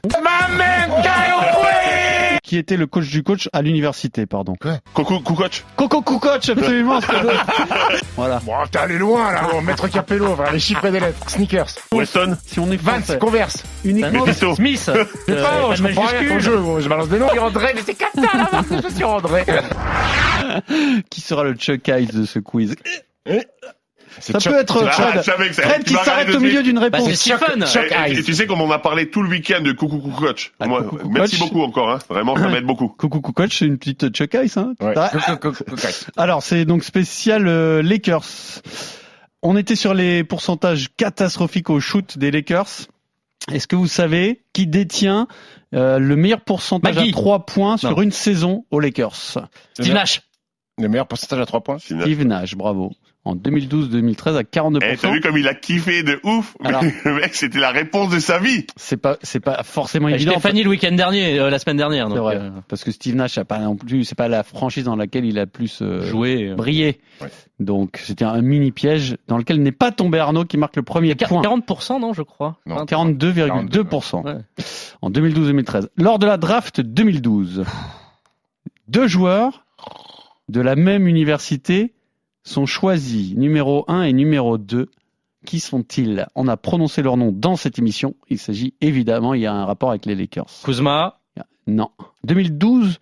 Qui 2.49 2.57
était 2.57 2.79
le 2.79 2.87
coach 2.87 3.11
du 3.11 3.23
coach 3.23 3.51
à 3.53 3.61
l'université, 3.61 4.25
pardon. 4.25 4.55
Coco, 4.95 5.21
Kukoc 5.21 5.65
Coco 5.77 6.01
Kukoc, 6.01 6.49
absolument. 6.49 6.99
c'est 7.03 7.13
le- 7.23 7.29
voilà. 8.17 8.41
Bon, 8.43 8.55
t'es 8.73 8.79
allé 8.79 8.97
loin, 8.97 9.33
là. 9.35 9.49
Oh, 9.55 9.61
Maître 9.61 9.87
Capello, 9.89 10.35
frère, 10.35 10.51
les 10.53 10.59
chiffres 10.59 10.87
et 10.87 10.91
des 10.91 11.01
lettres. 11.01 11.29
Sneakers. 11.29 11.69
Weston 11.93 12.39
Si 12.47 12.59
on 12.59 12.73
est 12.73 12.79
français, 12.79 13.19
Converse. 13.19 13.63
uniquement. 13.85 14.25
Mephisto 14.25 14.55
Smith. 14.55 14.79
C'est 15.27 15.33
euh, 15.33 15.43
pas, 15.43 15.69
pas 15.69 15.75
je 15.75 15.83
de 15.83 15.89
comprends 15.89 16.07
rien 16.07 16.27
ton 16.27 16.39
jeu. 16.39 16.59
Je 16.81 16.89
balance 16.89 17.09
des 17.11 17.19
noms. 17.19 17.35
Et 17.35 17.39
André, 17.39 17.73
mais 17.75 17.83
c'est 17.85 17.93
Qatar, 17.95 18.35
là, 18.35 18.63
je 18.83 18.95
suis 18.95 19.05
André. 19.05 19.45
Qui 21.11 21.21
sera 21.21 21.45
le 21.45 21.53
Chuck 21.53 21.87
Eyes 21.87 22.07
de 22.07 22.25
ce 22.25 22.39
quiz? 22.39 22.77
C'est 23.27 23.47
Ça 24.21 24.39
peut 24.39 24.59
être 24.59 24.85
Ah, 24.87 24.91
Fred. 25.23 25.53
Fred 25.53 25.85
tu 25.85 25.95
qui 25.95 26.05
s'arrête 26.05 26.35
au 26.35 26.41
milieu 26.41 26.63
d'une 26.63 26.77
Bah, 26.77 26.83
réponse. 26.99 27.23
Chuck 27.25 27.41
Et, 28.09 28.23
tu 28.23 28.35
sais 28.35 28.47
comme 28.47 28.61
on 28.61 28.71
a 28.71 28.79
parlé 28.79 29.11
tout 29.11 29.23
le 29.23 29.29
week-end 29.29 29.61
de 29.63 29.73
Coucou 29.73 29.99
Kukoc. 29.99 30.53
Ah, 30.61 30.67
Moi, 30.67 30.83
Coucou 30.85 31.09
merci 31.09 31.39
beaucoup 31.39 31.63
encore, 31.63 31.91
hein. 31.91 31.99
Vraiment, 32.09 32.37
ça 32.37 32.49
m'aide 32.49 32.65
beaucoup. 32.65 32.89
Coucou 32.99 33.21
Kukoc, 33.21 33.53
c'est 33.53 33.67
une 33.67 33.79
petite 33.79 34.09
Chuck 34.11 34.35
Eyes. 34.35 34.53
Hein. 34.57 34.75
Alors, 36.17 36.43
c'est 36.43 36.65
donc 36.65 36.85
spécial 36.85 37.47
euh, 37.49 37.83
Lakers. 37.83 38.25
On 39.43 39.57
était 39.57 39.77
sur 39.77 39.95
les 39.95 40.25
pourcentages 40.25 40.89
catastrophiques 40.97 41.71
au 41.71 41.81
shoot 41.81 42.19
des 42.19 42.31
Lakers. 42.31 42.67
Est-ce 43.53 43.67
que 43.67 43.77
vous 43.77 43.87
savez 43.87 44.43
qui 44.53 44.67
détient 44.67 45.27
euh, 45.75 45.99
le 45.99 46.17
meilleur 46.17 46.41
pourcentage 46.41 46.97
Maggie. 46.97 47.11
à 47.11 47.13
3 47.13 47.47
points 47.47 47.77
sur 47.77 47.91
Non. 47.97 48.03
une 48.03 48.11
saison 48.11 48.65
aux 48.71 48.81
Lakers? 48.81 49.39
Steve 49.75 49.95
Nash. 49.95 50.23
Le 50.81 50.89
meilleur 50.89 51.07
pourcentage 51.07 51.41
à 51.41 51.47
3 51.47 51.61
points. 51.63 51.79
Sinon- 51.79 52.03
Steve 52.03 52.25
Nash, 52.25 52.57
bravo. 52.57 52.93
En 53.29 53.37
2012-2013 53.37 54.37
à 54.37 54.43
42%. 54.43 54.79
Eh, 54.83 54.97
t'as 54.97 55.11
vu 55.13 55.21
comme 55.21 55.37
il 55.37 55.47
a 55.49 55.53
kiffé 55.53 56.03
de 56.03 56.19
ouf? 56.25 56.57
Alors. 56.65 56.83
Le 57.05 57.15
mec, 57.17 57.35
c'était 57.35 57.59
la 57.59 57.71
réponse 57.71 58.09
de 58.11 58.21
sa 58.21 58.39
vie. 58.39 58.67
C'est 58.77 58.97
pas, 58.97 59.19
c'est 59.23 59.41
pas 59.41 59.63
forcément 59.65 60.09
Je 60.09 60.15
évident. 60.15 60.41
fini 60.41 60.63
le 60.63 60.71
week-end 60.71 60.93
dernier, 60.93 61.39
euh, 61.39 61.51
la 61.51 61.59
semaine 61.59 61.77
dernière. 61.77 62.09
C'est 62.09 62.15
donc, 62.15 62.23
vrai. 62.23 62.37
euh, 62.37 62.51
Parce 62.69 62.85
que 62.85 62.91
Steve 62.91 63.17
Nash 63.17 63.37
a 63.37 63.45
pas 63.45 63.59
non 63.59 63.77
plus, 63.77 64.05
c'est 64.05 64.15
pas 64.15 64.29
la 64.29 64.43
franchise 64.45 64.85
dans 64.85 64.97
laquelle 64.97 65.27
il 65.27 65.39
a 65.39 65.45
plus 65.47 65.81
euh, 65.83 66.01
joué. 66.07 66.49
euh, 66.49 66.55
brillé. 66.55 67.01
Ouais. 67.21 67.29
Donc 67.61 68.01
c'était 68.03 68.25
un 68.25 68.41
mini 68.41 68.73
piège 68.73 69.17
dans 69.27 69.37
lequel 69.37 69.61
n'est 69.63 69.73
pas 69.73 69.91
tombé 69.93 70.19
Arnaud 70.21 70.45
qui 70.47 70.57
marque 70.57 70.77
le 70.77 70.83
premier 70.83 71.15
point. 71.15 71.43
40%, 71.43 72.01
non, 72.01 72.15
je 72.15 72.23
crois. 72.23 72.57
Non. 72.65 72.77
Enfin, 72.77 72.85
42,2% 72.87 74.25
Ouais. 74.25 74.37
en 75.03 75.11
2012-2013. 75.11 75.89
Lors 75.99 76.19
de 76.19 76.25
la 76.27 76.39
draft 76.39 76.81
2012, 76.81 77.65
deux 78.89 79.07
joueurs 79.07 79.67
de 80.49 80.61
la 80.63 80.77
même 80.77 81.07
université 81.07 81.93
sont 82.43 82.67
choisis, 82.67 83.35
numéro 83.35 83.85
1 83.89 84.03
et 84.03 84.13
numéro 84.13 84.59
2. 84.59 84.89
Qui 85.47 85.61
sont-ils? 85.61 86.27
On 86.35 86.49
a 86.49 86.57
prononcé 86.57 87.01
leur 87.03 87.17
nom 87.17 87.33
dans 87.33 87.57
cette 87.57 87.79
émission. 87.79 88.15
Il 88.29 88.39
s'agit 88.39 88.75
évidemment, 88.81 89.35
il 89.35 89.43
y 89.43 89.47
a 89.47 89.53
un 89.55 89.65
rapport 89.65 89.91
avec 89.91 90.05
les 90.05 90.15
Lakers. 90.15 90.51
Kuzma? 90.65 91.21
Non. 91.67 91.91
2012 92.25 92.99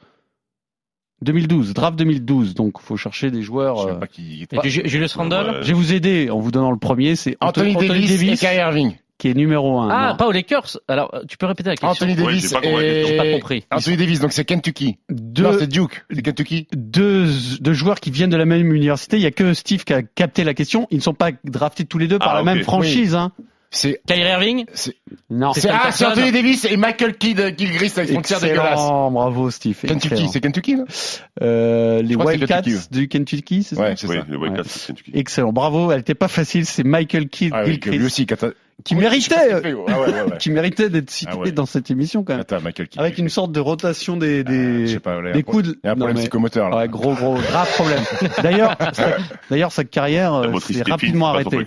2012, 1.22 1.72
draft 1.72 1.98
2012. 1.98 2.54
Donc, 2.54 2.80
faut 2.80 2.96
chercher 2.96 3.30
des 3.30 3.40
Je 3.40 3.46
joueurs. 3.46 3.84
sais 3.84 3.90
euh, 3.90 3.94
pas 3.94 4.06
qui. 4.06 4.46
Julius 4.64 5.14
Randle? 5.14 5.60
Je 5.62 5.68
vais 5.68 5.72
vous 5.72 5.92
aider 5.94 6.30
en 6.30 6.40
vous 6.40 6.50
donnant 6.50 6.70
le 6.70 6.78
premier. 6.78 7.16
C'est 7.16 7.36
Anthony, 7.40 7.74
Davis, 7.74 8.22
et 8.22 8.36
Kyrie 8.36 8.56
Irving. 8.56 8.96
Qui 9.18 9.28
est 9.28 9.34
numéro 9.34 9.78
1. 9.80 9.88
Ah, 9.90 10.14
pas 10.18 10.26
aux 10.26 10.32
Lakers. 10.32 10.78
Alors, 10.88 11.14
euh, 11.14 11.22
tu 11.28 11.36
peux 11.36 11.46
répéter 11.46 11.70
la 11.70 11.76
question 11.76 11.88
Anthony 12.06 12.12
Ouais, 12.20 12.32
Davis 12.32 12.48
j'ai 12.48 12.54
pas 12.54 12.60
question. 12.60 12.80
J'ai 12.80 13.16
pas 13.16 13.26
et... 13.26 13.32
compris. 13.32 13.64
Anthony 13.70 13.96
Davis, 13.96 14.20
donc 14.20 14.32
c'est 14.32 14.44
Kentucky. 14.44 14.98
Non, 15.08 15.16
deux, 15.18 15.58
c'est 15.60 15.66
Duke. 15.66 16.04
C'est 16.10 16.22
Kentucky. 16.22 16.68
deux, 16.74 17.26
deux 17.60 17.72
joueurs 17.72 18.00
qui 18.00 18.10
viennent 18.10 18.30
de 18.30 18.36
la 18.36 18.44
même 18.44 18.72
université. 18.72 19.16
Il 19.16 19.22
y 19.22 19.26
a 19.26 19.30
que 19.30 19.54
Steve 19.54 19.84
qui 19.84 19.92
a 19.94 20.02
capté 20.02 20.44
la 20.44 20.54
question. 20.54 20.86
Ils 20.90 20.98
ne 20.98 21.02
sont 21.02 21.14
pas 21.14 21.30
draftés 21.44 21.84
tous 21.84 21.98
les 21.98 22.08
deux 22.08 22.18
par 22.18 22.34
Ah, 22.34 22.38
la 22.38 22.42
même 22.44 22.62
franchise. 22.62 23.14
Hein. 23.14 23.32
C'est. 23.76 24.00
Kyrie 24.06 24.20
Irving. 24.22 24.64
C'est 24.74 24.94
Non. 25.30 25.52
c'est- 25.52 25.68
ah, 25.70 25.90
c'est. 25.92 26.06
Anthony 26.06 26.32
Davis 26.32 26.64
et 26.64 26.76
Michael 26.76 27.16
Kidd 27.16 27.54
Gilgris 27.58 27.92
avec 27.96 28.10
son 28.10 28.22
tir 28.22 28.40
dégueulasse. 28.40 28.70
Excellent, 28.72 29.10
bravo 29.10 29.50
Steve. 29.50 29.78
Kentucky, 29.86 30.28
c'est 30.32 30.40
Kentucky, 30.40 30.76
là 30.76 30.84
Euh, 31.42 32.02
les 32.02 32.16
Wildcats 32.16 32.62
Kentucky, 32.62 32.88
du 32.90 33.08
Kentucky, 33.08 33.62
c'est 33.62 33.74
ça 33.74 33.82
Ouais, 33.82 33.94
c'est 33.96 34.06
Oui, 34.08 34.16
ça. 34.16 34.24
le 34.28 34.36
Wildcat, 34.38 34.62
Ouais. 34.62 34.68
c'est 34.68 34.86
Kentucky. 34.88 35.10
Excellent, 35.14 35.52
bravo. 35.52 35.90
Elle 35.92 35.98
n'était 35.98 36.14
pas 36.14 36.28
facile. 36.28 36.64
C'est 36.66 36.84
Michael 36.84 37.28
Kidd 37.28 37.52
Ah 37.54 37.62
oui, 37.64 37.72
Gilchrist, 37.72 37.98
lui 37.98 38.06
aussi, 38.06 38.26
qui 38.84 38.94
Oui, 38.94 39.00
méritait, 39.00 39.34
fait. 39.34 39.74
Ah 39.88 40.00
ouais, 40.00 40.06
ouais, 40.06 40.22
ouais. 40.22 40.36
qui 40.38 40.50
méritait 40.50 40.90
d'être 40.90 41.10
cité 41.10 41.30
Ah 41.34 41.38
ouais. 41.38 41.52
dans 41.52 41.64
cette 41.66 41.90
émission 41.90 42.24
quand 42.24 42.34
même. 42.34 42.40
Attends, 42.42 42.60
Michael 42.60 42.88
Kidd. 42.88 43.00
Avec 43.00 43.18
une 43.18 43.28
sorte 43.30 43.52
de 43.52 43.60
rotation 43.60 44.16
des, 44.16 44.40
Ah, 44.40 44.50
des, 44.50 44.86
sais 44.88 45.00
pas, 45.00 45.20
là, 45.20 45.32
des 45.32 45.42
coudes. 45.42 45.76
Il 45.82 45.86
y 45.86 45.88
a 45.88 45.92
un 45.92 45.94
Non, 45.94 45.98
problème 46.00 46.16
mais- 46.16 46.22
psychomoteur, 46.22 46.68
là. 46.70 46.76
Ouais, 46.78 46.88
gros, 46.88 47.14
gros, 47.14 47.34
grave 47.36 47.70
problème. 47.74 48.02
D'ailleurs, 48.42 48.76
sa- 48.92 49.16
d'ailleurs, 49.50 49.72
sa 49.72 49.84
carrière 49.84 50.34
euh, 50.34 50.58
s'est 50.60 50.82
rapidement 50.82 51.28
arrêtée. 51.28 51.66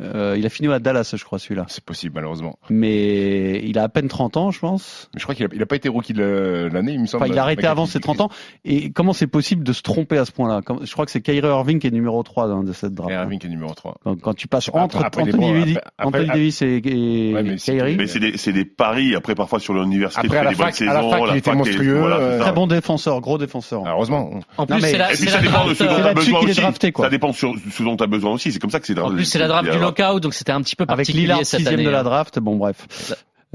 Euh, 0.00 0.34
il 0.38 0.46
a 0.46 0.48
fini 0.48 0.72
à 0.72 0.78
Dallas, 0.78 1.12
je 1.16 1.24
crois, 1.24 1.38
celui-là. 1.38 1.66
C'est 1.68 1.84
possible, 1.84 2.14
malheureusement. 2.14 2.58
Mais 2.70 3.60
il 3.64 3.78
a 3.78 3.82
à 3.84 3.88
peine 3.88 4.08
30 4.08 4.36
ans, 4.36 4.50
je 4.50 4.58
pense. 4.60 5.08
Mais 5.14 5.20
je 5.20 5.24
crois 5.24 5.34
qu'il 5.34 5.44
a, 5.46 5.48
il 5.52 5.62
a 5.62 5.66
pas 5.66 5.76
été 5.76 5.88
rookie 5.88 6.12
de 6.12 6.68
l'année, 6.72 6.92
il 6.92 7.00
me 7.00 7.06
semble. 7.06 7.24
Enfin, 7.24 7.32
il 7.32 7.38
a 7.38 7.42
arrêté 7.42 7.66
avant 7.66 7.86
ses 7.86 8.00
30 8.00 8.20
ans. 8.22 8.30
Et 8.64 8.90
comment 8.90 9.12
c'est 9.12 9.26
possible 9.26 9.64
de 9.64 9.72
se 9.72 9.82
tromper 9.82 10.18
à 10.18 10.24
ce 10.24 10.32
point-là? 10.32 10.60
Je 10.82 10.92
crois 10.92 11.04
que 11.04 11.10
c'est 11.10 11.20
Kyrie 11.20 11.46
Irving 11.46 11.78
qui 11.78 11.86
est 11.86 11.90
numéro 11.90 12.22
3 12.22 12.48
dans- 12.48 12.62
de 12.62 12.72
cette 12.72 12.94
draft. 12.94 13.10
Kyrie 13.10 13.22
Irving 13.24 13.38
qui 13.38 13.46
est 13.46 13.50
numéro 13.50 13.74
3. 13.74 13.96
Quand, 14.04 14.20
quand 14.20 14.34
tu 14.34 14.48
passes 14.48 14.70
entre 14.72 15.04
après, 15.04 15.22
Anthony, 15.22 15.76
après- 15.76 15.80
Anthony 15.98 16.26
Davis 16.26 16.62
et, 16.62 16.80
et 16.84 17.34
Ouais, 17.34 17.42
mais 17.42 17.58
c'est- 17.58 17.72
Kyrie, 17.76 17.96
Mais 17.96 18.06
c'est 18.06 18.52
des, 18.52 18.64
paris, 18.64 19.14
après, 19.14 19.34
parfois, 19.34 19.60
sur 19.60 19.74
l'université, 19.74 20.26
Après, 20.26 20.30
tu 20.30 20.36
à 20.36 20.38
fais 20.40 20.44
la 20.44 20.50
des 20.50 20.56
bonnes 20.56 20.66
fac- 20.68 20.82
à 20.82 20.94
la 20.94 21.00
saisons. 21.00 21.10
fac, 21.10 21.20
il 21.32 21.36
était 21.36 21.50
est- 21.50 21.54
monstrueux, 21.54 21.98
voilà, 21.98 22.16
euh, 22.16 22.40
très 22.40 22.52
bon 22.52 22.66
défenseur, 22.66 23.20
gros 23.20 23.38
défenseur. 23.38 23.82
Ah, 23.86 23.90
heureusement. 23.92 24.30
En 24.56 24.66
plus, 24.66 24.80
c'est 24.80 24.96
la, 24.98 25.12
Et 25.12 25.16
c'est 25.16 25.22
puis 25.24 25.30
ça 25.30 25.36
la 25.38 25.42
dépend 25.42 25.60
de 25.60 25.74
draft, 25.74 25.78
ce 25.78 25.84
dont 25.84 25.94
tu 25.94 26.00
as 26.00 26.04
là-dessus 26.04 26.26
besoin 26.26 26.40
qu'il 26.40 26.48
est 26.48 26.52
aussi. 26.52 26.60
drafté, 26.60 26.92
quoi. 26.92 27.04
Ça 27.06 27.10
dépend 27.10 27.32
sur 27.32 27.54
ce 27.70 27.82
dont 27.82 27.96
tu 27.96 28.04
as 28.04 28.06
besoin 28.06 28.32
aussi. 28.32 28.52
C'est 28.52 28.58
comme 28.58 28.70
ça 28.70 28.80
que 28.80 28.86
c'est 28.86 28.98
En 28.98 29.10
plus, 29.10 29.24
c'est 29.24 29.38
la 29.38 29.48
draft 29.48 29.70
du 29.70 29.78
lockout, 29.98 30.22
donc 30.22 30.34
c'était 30.34 30.52
un 30.52 30.62
petit 30.62 30.76
peu 30.76 30.84
Avec 30.84 30.96
particulier 30.96 31.22
Lillard 31.22 31.38
cette 31.38 31.60
sixième 31.60 31.74
année. 31.74 31.84
de 31.84 31.90
la 31.90 32.00
hein. 32.00 32.04
draft, 32.04 32.38
bon 32.38 32.56
bref. 32.56 32.86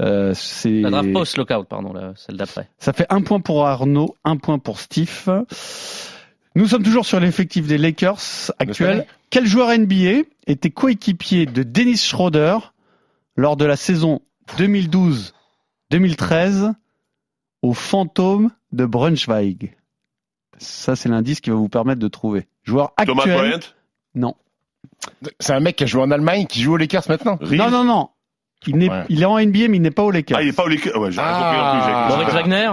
Euh, 0.00 0.32
c'est 0.34 0.82
La 0.82 0.90
draft 0.90 1.12
post-lockout, 1.12 1.66
pardon, 1.68 1.92
la- 1.92 2.12
celle 2.16 2.36
d'après. 2.36 2.68
Ça 2.78 2.92
fait 2.92 3.06
un 3.08 3.22
point 3.22 3.40
pour 3.40 3.66
Arnaud, 3.66 4.14
un 4.24 4.36
point 4.36 4.58
pour 4.58 4.78
Steve. 4.78 5.44
Nous 6.54 6.68
sommes 6.68 6.82
toujours 6.82 7.06
sur 7.06 7.18
l'effectif 7.20 7.66
des 7.66 7.78
Lakers 7.78 8.20
actuels. 8.58 8.96
savez. 8.98 9.08
Quel 9.30 9.46
joueur 9.46 9.70
NBA 9.76 10.22
était 10.46 10.70
coéquipier 10.70 11.46
de 11.46 11.62
Dennis 11.62 11.98
Schroeder 11.98 12.58
lors 13.36 13.56
de 13.56 13.64
la 13.64 13.76
saison 13.76 14.20
2012-2013 14.58 16.72
au 17.62 17.72
Fantôme 17.74 18.50
de 18.72 18.84
Braunschweig 18.86 19.74
Ça, 20.58 20.96
c'est 20.96 21.08
l'indice 21.08 21.40
qui 21.40 21.50
va 21.50 21.56
vous 21.56 21.68
permettre 21.68 22.00
de 22.00 22.08
trouver. 22.08 22.46
Joueur 22.64 22.92
Thomas 23.04 23.22
actuel. 23.22 23.36
Bryant? 23.38 23.60
Non. 24.14 24.34
C'est 25.40 25.52
un 25.52 25.60
mec 25.60 25.76
qui 25.76 25.84
a 25.84 25.86
joué 25.86 26.02
en 26.02 26.10
Allemagne, 26.10 26.46
qui 26.46 26.60
joue 26.62 26.74
aux 26.74 26.76
Lakers 26.76 27.04
maintenant. 27.08 27.38
Non, 27.50 27.70
non, 27.70 27.84
non. 27.84 28.08
Il, 28.66 28.76
n'est, 28.76 28.88
Ouais. 28.90 29.04
il 29.08 29.22
est 29.22 29.26
en 29.26 29.38
NBA, 29.38 29.68
mais 29.68 29.76
il 29.76 29.82
n'est 29.82 29.90
pas 29.90 30.02
au 30.02 30.10
Lakers. 30.10 30.38
Ah, 30.38 30.42
il 30.42 30.48
est 30.48 30.52
pas 30.52 30.64
au 30.64 30.68
Lakers. 30.68 30.96
Ouais, 31.00 31.12
j'ai 31.12 31.20
Ah. 31.22 32.08
compris 32.10 32.32
Wagner 32.34 32.70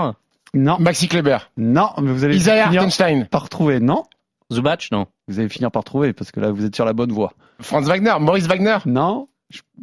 Non, 0.55 0.77
Maxi 0.79 1.07
Kleber. 1.07 1.37
non, 1.57 1.89
mais 2.01 2.11
vous 2.11 2.23
allez 2.23 2.35
Isaiah 2.37 2.69
finir 2.69 3.27
par 3.29 3.49
trouver. 3.49 3.79
Non, 3.79 4.03
Zubac 4.51 4.87
Non. 4.91 5.07
vous 5.27 5.39
allez 5.39 5.49
finir 5.49 5.71
par 5.71 5.83
trouver 5.83 6.13
parce 6.13 6.31
que 6.31 6.39
là, 6.39 6.51
vous 6.51 6.65
êtes 6.65 6.75
sur 6.75 6.85
la 6.85 6.93
bonne 6.93 7.11
voie. 7.11 7.33
Franz 7.59 7.87
Wagner. 7.87 8.13
Maurice 8.19 8.47
Wagner. 8.47 8.77
Non, 8.85 9.27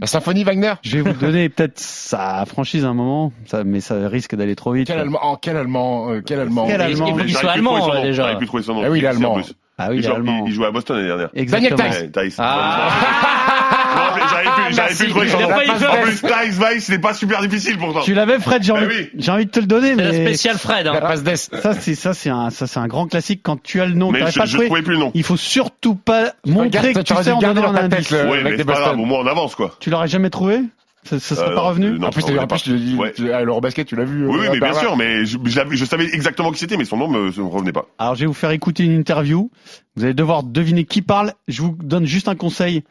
La 0.00 0.06
symphonie 0.06 0.42
Wagner. 0.42 0.74
je 0.82 0.98
vais 0.98 1.12
vous 1.12 1.20
donner 1.20 1.48
peut-être 1.48 1.78
sa 1.78 2.44
franchise 2.46 2.84
un 2.84 2.94
moment, 2.94 3.32
ça, 3.46 3.62
mais 3.62 3.80
ça 3.80 4.08
risque 4.08 4.34
d'aller 4.34 4.56
trop 4.56 4.72
vite. 4.72 4.86
Quel 4.88 4.98
allemand, 4.98 5.20
oh, 5.22 5.36
quel 5.40 5.56
allemand, 5.56 6.10
euh, 6.10 6.22
quel 6.24 6.40
allemand. 6.40 6.66
Quel 6.66 6.80
Il- 6.80 6.82
Allemand. 6.82 7.06
Il 7.06 7.12
faut 7.12 7.18
qu'il 7.24 7.36
soit 7.36 7.50
allemand 7.50 7.94
déjà. 8.02 8.12
J'aurais 8.12 8.38
pu 8.38 8.46
trouver 8.46 8.62
son 8.64 8.74
nom. 8.74 8.82
Ah 8.84 8.90
oui, 8.90 8.98
il 8.98 9.06
plus. 9.80 9.86
Ah 9.86 9.90
oui, 9.90 9.96
il, 9.96 9.98
il 10.00 10.04
est 10.04 10.08
joue- 10.08 10.14
allemand. 10.14 10.42
il- 10.46 10.50
il 10.50 10.54
jouait 10.54 10.66
à 10.66 10.70
Boston 10.70 10.96
l'année 10.96 11.08
dernière. 11.08 11.28
Exactement. 11.34 11.76
Daniel 11.76 12.10
Ouais, 12.14 12.24
Tice. 12.24 12.36
Ah. 12.38 12.88
Il 14.70 14.80
a 14.80 14.88
nom. 15.48 15.48
failli 15.48 15.70
En 15.70 16.02
plus, 16.02 16.22
Tice 16.22 16.58
Weiss, 16.58 16.84
c'est 16.84 16.98
pas 16.98 17.14
super 17.14 17.40
difficile 17.42 17.76
pourtant. 17.78 18.00
Tu 18.00 18.14
l'avais, 18.14 18.38
Fred. 18.38 18.62
J'ai 18.62 18.72
Bah 18.72 18.78
envie, 18.80 18.86
oui. 18.88 19.10
j'ai 19.16 19.30
envie 19.32 19.46
de 19.46 19.50
te 19.50 19.60
le 19.60 19.66
donner, 19.66 19.94
C'est 19.96 20.02
la 20.02 20.12
mais 20.12 20.24
spéciale 20.26 20.58
Fred. 20.58 20.86
La 20.86 20.92
Hein. 20.92 21.00
passe 21.00 21.22
d'Est. 21.22 21.54
ça, 21.60 21.74
c'est 21.74 21.94
ça, 21.94 22.14
c'est 22.14 22.30
un, 22.30 22.50
ça, 22.50 22.66
c'est 22.66 22.78
un 22.78 22.86
grand 22.86 23.06
classique. 23.06 23.40
Quand 23.42 23.60
tu 23.62 23.80
as 23.80 23.86
le 23.86 23.94
nom, 23.94 24.10
Mais 24.10 24.20
je, 24.30 24.38
pas 24.38 24.46
je 24.46 24.58
trouvais 24.58 24.82
plus 24.82 24.94
le 24.94 25.00
nom. 25.00 25.10
Il 25.14 25.24
faut 25.24 25.36
surtout 25.36 25.94
pas 25.94 26.32
montrer 26.46 26.92
que 26.92 27.00
tu 27.00 27.14
sais 27.14 27.30
en 27.32 27.38
garder 27.38 27.60
donnant 27.62 27.74
un 27.74 27.84
indice. 27.84 28.10
mec 28.10 28.26
mais 28.44 28.52
de 28.52 28.56
c'est 28.58 28.64
pas 28.64 28.72
grave, 28.74 28.98
au 28.98 29.04
moins 29.04 29.20
on 29.20 29.26
avance 29.26 29.54
quoi. 29.54 29.74
Tu 29.80 29.90
l'aurais 29.90 30.08
jamais 30.08 30.30
trouvé? 30.30 30.60
Ça, 31.04 31.18
ça 31.18 31.34
serait 31.34 31.50
Euh, 31.50 31.54
pas 31.54 31.62
revenu 31.62 31.98
non, 31.98 32.08
En 32.08 32.10
plus, 32.10 32.22
en 32.24 32.46
plus, 32.46 32.62
tu 32.62 32.72
l'as 32.72 32.78
dit, 32.78 32.94
Ouais. 32.94 33.12
tu- 33.12 33.32
à 33.32 33.42
l'Eurobasket, 33.42 33.86
tu 33.86 33.96
l'as 33.96 34.04
vu. 34.04 34.26
Oui, 34.26 34.34
euh, 34.34 34.40
oui, 34.42 34.48
mais 34.52 34.60
bien 34.60 34.74
sûr, 34.78 34.96
mais 34.98 35.24
je, 35.24 35.38
je 35.44 35.56
l'avais- 35.56 35.76
je 35.76 35.84
savais 35.86 36.04
exactement 36.12 36.50
qui 36.52 36.58
c'était, 36.58 36.76
mais 36.76 36.84
son 36.84 36.98
nom 36.98 37.08
me, 37.08 37.26
me 37.30 37.46
revenait 37.46 37.72
pas. 37.72 37.86
Alors, 37.98 38.14
je 38.16 38.20
vais 38.20 38.26
vous 38.26 38.34
faire 38.34 38.50
écouter 38.50 38.84
une 38.84 38.92
interview. 38.92 39.50
Vous 39.96 40.04
allez 40.04 40.12
devoir 40.14 40.42
deviner 40.42 40.84
qui 40.84 41.00
parle. 41.02 41.32
Je 41.48 41.62
vous 41.62 41.74
donne 41.82 42.04
juste 42.04 42.28
un 42.28 42.34
conseil. 42.36 42.84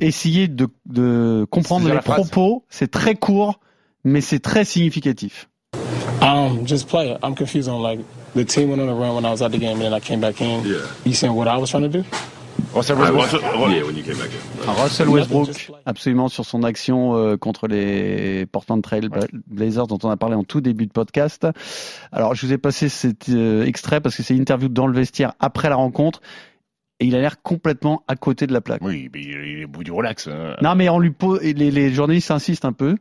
Essayez 0.00 0.46
de, 0.48 0.68
de 0.86 1.46
comprendre 1.50 1.88
les 1.88 1.98
propos. 2.00 2.64
C'est 2.68 2.90
très 2.90 3.14
court, 3.14 3.60
mais 4.04 4.20
c'est 4.20 4.40
très 4.40 4.64
significatif. 4.64 5.48
Um, 6.22 6.66
just 6.66 6.88
player. 6.88 7.16
I'm 7.22 7.34
confused 7.34 7.68
on 7.68 7.82
like 7.82 8.00
the 8.34 8.44
team 8.46 8.70
went 8.70 8.80
on 8.80 8.88
a 8.88 8.94
run 8.94 9.14
when 9.14 9.24
I 9.24 9.30
was 9.30 9.42
at 9.42 9.50
the 9.50 9.58
game 9.58 9.76
and 9.78 9.80
then 9.90 9.92
I 9.94 10.00
came 10.00 10.20
back 10.20 10.40
in. 10.40 10.62
Yeah. 10.64 10.76
You 11.04 11.12
saying 11.14 11.34
what 11.34 11.46
I 11.48 11.58
was 11.58 11.70
trying 11.70 11.82
to 11.82 11.88
do? 11.98 12.04
Russell 12.74 12.96
Ah, 13.00 13.12
Westbrook. 13.12 13.42
Russell- 15.48 15.66
play. 15.66 15.74
absolument 15.86 16.28
sur 16.28 16.44
son 16.44 16.62
action 16.62 17.16
euh, 17.16 17.36
contre 17.36 17.68
les 17.68 18.46
Portland 18.46 18.82
Trail 18.82 19.08
Bla- 19.08 19.26
Blazers 19.46 19.86
dont 19.86 19.98
on 20.02 20.10
a 20.10 20.16
parlé 20.16 20.34
en 20.34 20.44
tout 20.44 20.60
début 20.60 20.86
de 20.86 20.92
podcast. 20.92 21.46
Alors, 22.12 22.34
je 22.34 22.46
vous 22.46 22.52
ai 22.52 22.58
passé 22.58 22.88
cet 22.88 23.28
euh, 23.28 23.64
extrait 23.64 24.00
parce 24.00 24.16
que 24.16 24.22
c'est 24.22 24.34
une 24.34 24.40
interview 24.42 24.68
dans 24.68 24.86
le 24.86 24.94
vestiaire 24.94 25.34
après 25.40 25.68
la 25.68 25.76
rencontre 25.76 26.20
et 27.00 27.06
il 27.06 27.14
a 27.16 27.20
l'air 27.20 27.42
complètement 27.42 28.02
à 28.08 28.16
côté 28.16 28.46
de 28.46 28.52
la 28.52 28.60
plaque. 28.60 28.82
Oui, 28.82 29.10
mais 29.12 29.22
il 29.22 29.60
est 29.60 29.64
au 29.64 29.68
bout 29.68 29.84
du 29.84 29.92
relax. 29.92 30.28
hein. 30.28 30.54
Non, 30.62 30.74
mais 30.74 30.88
on 30.88 30.98
lui 30.98 31.10
pose, 31.10 31.40
et 31.42 31.52
les, 31.52 31.70
les 31.70 31.92
journalistes 31.92 32.30
insistent 32.30 32.64
un 32.64 32.72
peu 32.72 32.96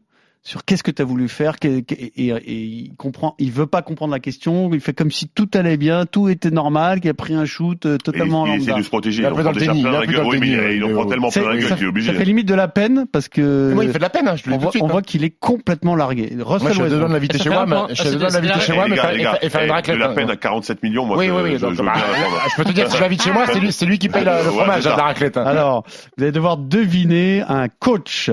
sur 0.45 0.65
qu'est-ce 0.65 0.83
que 0.83 0.91
tu 0.91 1.01
as 1.01 1.05
voulu 1.05 1.29
faire 1.29 1.57
que- 1.57 1.67
et, 1.67 1.83
et 2.17 2.53
il 2.53 2.95
comprend, 2.97 3.33
il 3.39 3.49
veut 3.51 3.65
pas 3.65 3.81
comprendre 3.81 4.11
la 4.11 4.19
question. 4.19 4.69
Il 4.73 4.81
fait 4.81 4.91
comme 4.93 5.09
si 5.09 5.29
tout 5.29 5.49
allait 5.53 5.77
bien, 5.77 6.05
tout 6.05 6.27
était 6.27 6.51
normal, 6.51 6.99
qu'il 6.99 7.09
a 7.09 7.13
pris 7.13 7.33
un 7.33 7.45
shoot 7.45 7.85
euh, 7.85 7.95
Et 7.95 7.97
totalement 7.97 8.45
il 8.45 8.55
essaie 8.55 8.67
lambda. 8.71 8.79
de 8.79 8.83
se 8.83 8.89
protéger. 8.89 9.21
Il 9.21 9.25
Il 9.25 9.27
en 9.27 9.35
prend 9.35 9.51
le 9.51 9.53
déjà 9.57 9.71
déni, 9.71 9.81
plein 9.83 9.91
il 9.91 9.99
la 10.01 10.05
gueule. 10.05 10.15
dans 10.17 10.21
le 10.23 10.27
Oui, 10.27 10.37
mais 10.41 10.47
déni, 10.57 10.75
il 10.75 10.83
en 10.83 10.93
prend 10.93 11.05
tellement 11.05 11.29
plein 11.29 11.41
la 11.47 11.57
gueule 11.57 11.75
qu'il 11.75 11.85
est 11.85 11.87
obligé. 11.87 12.11
ça 12.11 12.17
fait 12.17 12.25
limite 12.25 12.47
de 12.47 12.55
la 12.55 12.67
peine 12.67 13.05
parce 13.09 13.29
que 13.29 13.71
Moi, 13.73 13.85
il 13.85 13.91
fait 13.91 13.99
de 13.99 14.03
la 14.03 14.09
peine, 14.09 14.27
hein, 14.27 14.35
je 14.35 14.43
on 14.51 14.57
voit, 14.57 14.59
de 14.59 14.65
on 14.67 14.71
suite. 14.71 14.83
voit 14.83 14.99
hein. 14.99 15.01
qu'il 15.01 15.23
est 15.23 15.29
complètement 15.39 15.95
largué. 15.95 16.29
Moi, 16.35 16.45
Russell 16.45 16.73
je 16.73 16.77
de 16.79 16.83
Westbrook. 16.83 17.09
l'inviter 17.11 17.37
Ça 17.37 17.43
chez 17.45 17.49
moi, 17.49 17.65
mais 17.65 17.75
je 17.95 18.03
l'inviter 18.03 18.53
c'est 18.55 18.65
chez 18.65 18.73
moi, 18.73 18.87
mais 18.89 18.95
faire- 18.97 19.11
et 19.11 19.15
et 19.15 19.19
une 19.19 19.21
eh, 19.67 19.71
raclette. 19.71 19.95
De 19.95 20.01
la 20.01 20.09
hein. 20.09 20.13
peine 20.13 20.29
à 20.29 20.35
47 20.35 20.83
millions, 20.83 21.05
moi, 21.05 21.15
Oui, 21.17 21.27
je 21.27 21.31
oui, 21.31 21.41
oui. 21.45 21.51
je- 21.53 21.57
je. 21.59 21.73
Je 21.75 22.55
peux 22.57 22.65
te 22.65 22.71
dire, 22.73 22.91
si 22.91 22.97
je 22.97 23.01
l'invite 23.01 23.23
chez 23.23 23.31
moi, 23.31 23.45
c'est 23.47 23.59
lui, 23.61 23.71
c'est 23.71 23.85
lui 23.85 23.97
qui 23.97 24.09
paye 24.09 24.25
le, 24.25 24.31
fromage 24.31 24.85
hein, 24.87 24.95
la 24.97 25.03
raclette. 25.03 25.37
hein. 25.37 25.45
Alors, 25.45 25.85
vous 26.17 26.23
allez 26.23 26.33
devoir 26.33 26.57
deviner 26.57 27.43
un 27.47 27.69
coach, 27.69 28.29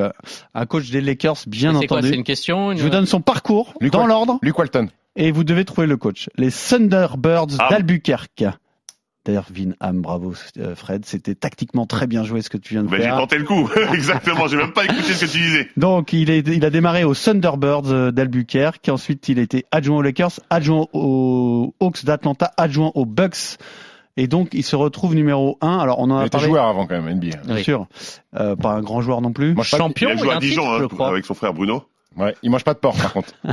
un 0.54 0.66
coach 0.66 0.90
des 0.90 1.00
Lakers, 1.00 1.36
bien 1.46 1.72
C'est 1.80 1.86
quoi 2.00 2.08
entendu. 2.08 2.08
C'est 2.12 2.16
une 2.18 2.24
question 2.24 2.72
une- 2.72 2.78
Je 2.78 2.82
vous 2.82 2.90
donne 2.90 3.06
son 3.06 3.20
parcours 3.20 3.74
Luke 3.80 3.92
dans 3.92 4.06
l'ordre 4.06 4.38
Luke 4.42 4.58
Walton. 4.58 4.88
et 5.16 5.30
vous 5.32 5.44
devez 5.44 5.64
trouver 5.64 5.86
le 5.86 5.96
coach. 5.96 6.28
Les 6.36 6.50
Thunderbirds 6.50 7.46
Ah. 7.58 7.68
d'Albuquerque. 7.70 8.44
D'ailleurs, 9.26 9.46
Vin 9.54 9.72
Ham, 9.80 10.00
bravo 10.00 10.32
euh, 10.58 10.74
Fred, 10.74 11.04
c'était 11.04 11.34
tactiquement 11.34 11.84
très 11.84 12.06
bien 12.06 12.24
joué 12.24 12.40
ce 12.40 12.48
que 12.48 12.56
tu 12.56 12.72
viens 12.72 12.82
de 12.84 12.88
j'ai 12.88 13.02
faire. 13.02 13.18
tenté 13.18 13.36
le 13.36 13.44
coup. 13.44 13.68
Exactement. 13.92 14.48
J'ai 14.48 14.56
même 14.56 14.72
pas 14.72 14.84
écouté 14.86 15.02
ce 15.12 15.26
que 15.26 15.30
tu 15.30 15.38
disais. 15.38 15.68
Donc, 15.76 16.14
il, 16.14 16.30
est, 16.30 16.48
il 16.48 16.64
a 16.64 16.70
démarré 16.70 17.04
aux 17.04 17.14
Thunderbirds 17.14 17.92
euh, 17.92 18.10
d'Albuquerque. 18.12 18.88
Ensuite, 18.88 19.28
il 19.28 19.38
a 19.38 19.42
été 19.42 19.66
adjoint 19.72 19.98
aux 19.98 20.02
Lakers, 20.02 20.40
adjoint 20.48 20.86
aux 20.94 21.74
Hawks 21.80 22.02
d'Atlanta, 22.06 22.50
adjoint 22.56 22.92
aux 22.94 23.04
Bucks. 23.04 23.58
Et 24.20 24.26
donc, 24.26 24.50
il 24.52 24.62
se 24.62 24.76
retrouve 24.76 25.14
numéro 25.14 25.56
1. 25.62 25.78
Alors, 25.78 25.98
on 25.98 26.10
en 26.10 26.18
Il 26.18 26.22
a 26.22 26.26
était 26.26 26.30
parlé, 26.32 26.46
joueur 26.48 26.66
avant 26.66 26.86
quand 26.86 27.00
même, 27.00 27.08
NBA. 27.16 27.38
bien 27.42 27.54
Oui. 27.56 27.64
sûr. 27.64 27.86
Euh, 28.38 28.54
pas 28.54 28.72
un 28.72 28.82
grand 28.82 29.00
joueur 29.00 29.22
non 29.22 29.32
plus. 29.32 29.56
Champion, 29.62 30.10
Il 30.10 30.12
a 30.12 30.16
joué 30.22 30.30
a 30.32 30.36
à 30.36 30.40
Dijon 30.40 30.62
titre, 30.62 30.78
je 30.78 30.84
hein, 30.84 30.88
crois. 30.88 31.08
avec 31.08 31.24
son 31.24 31.32
frère 31.34 31.54
Bruno. 31.54 31.82
Ouais, 32.16 32.34
il 32.42 32.50
mange 32.50 32.64
pas 32.64 32.74
de 32.74 32.78
porc 32.78 32.96
par 32.96 33.12
contre. 33.12 33.32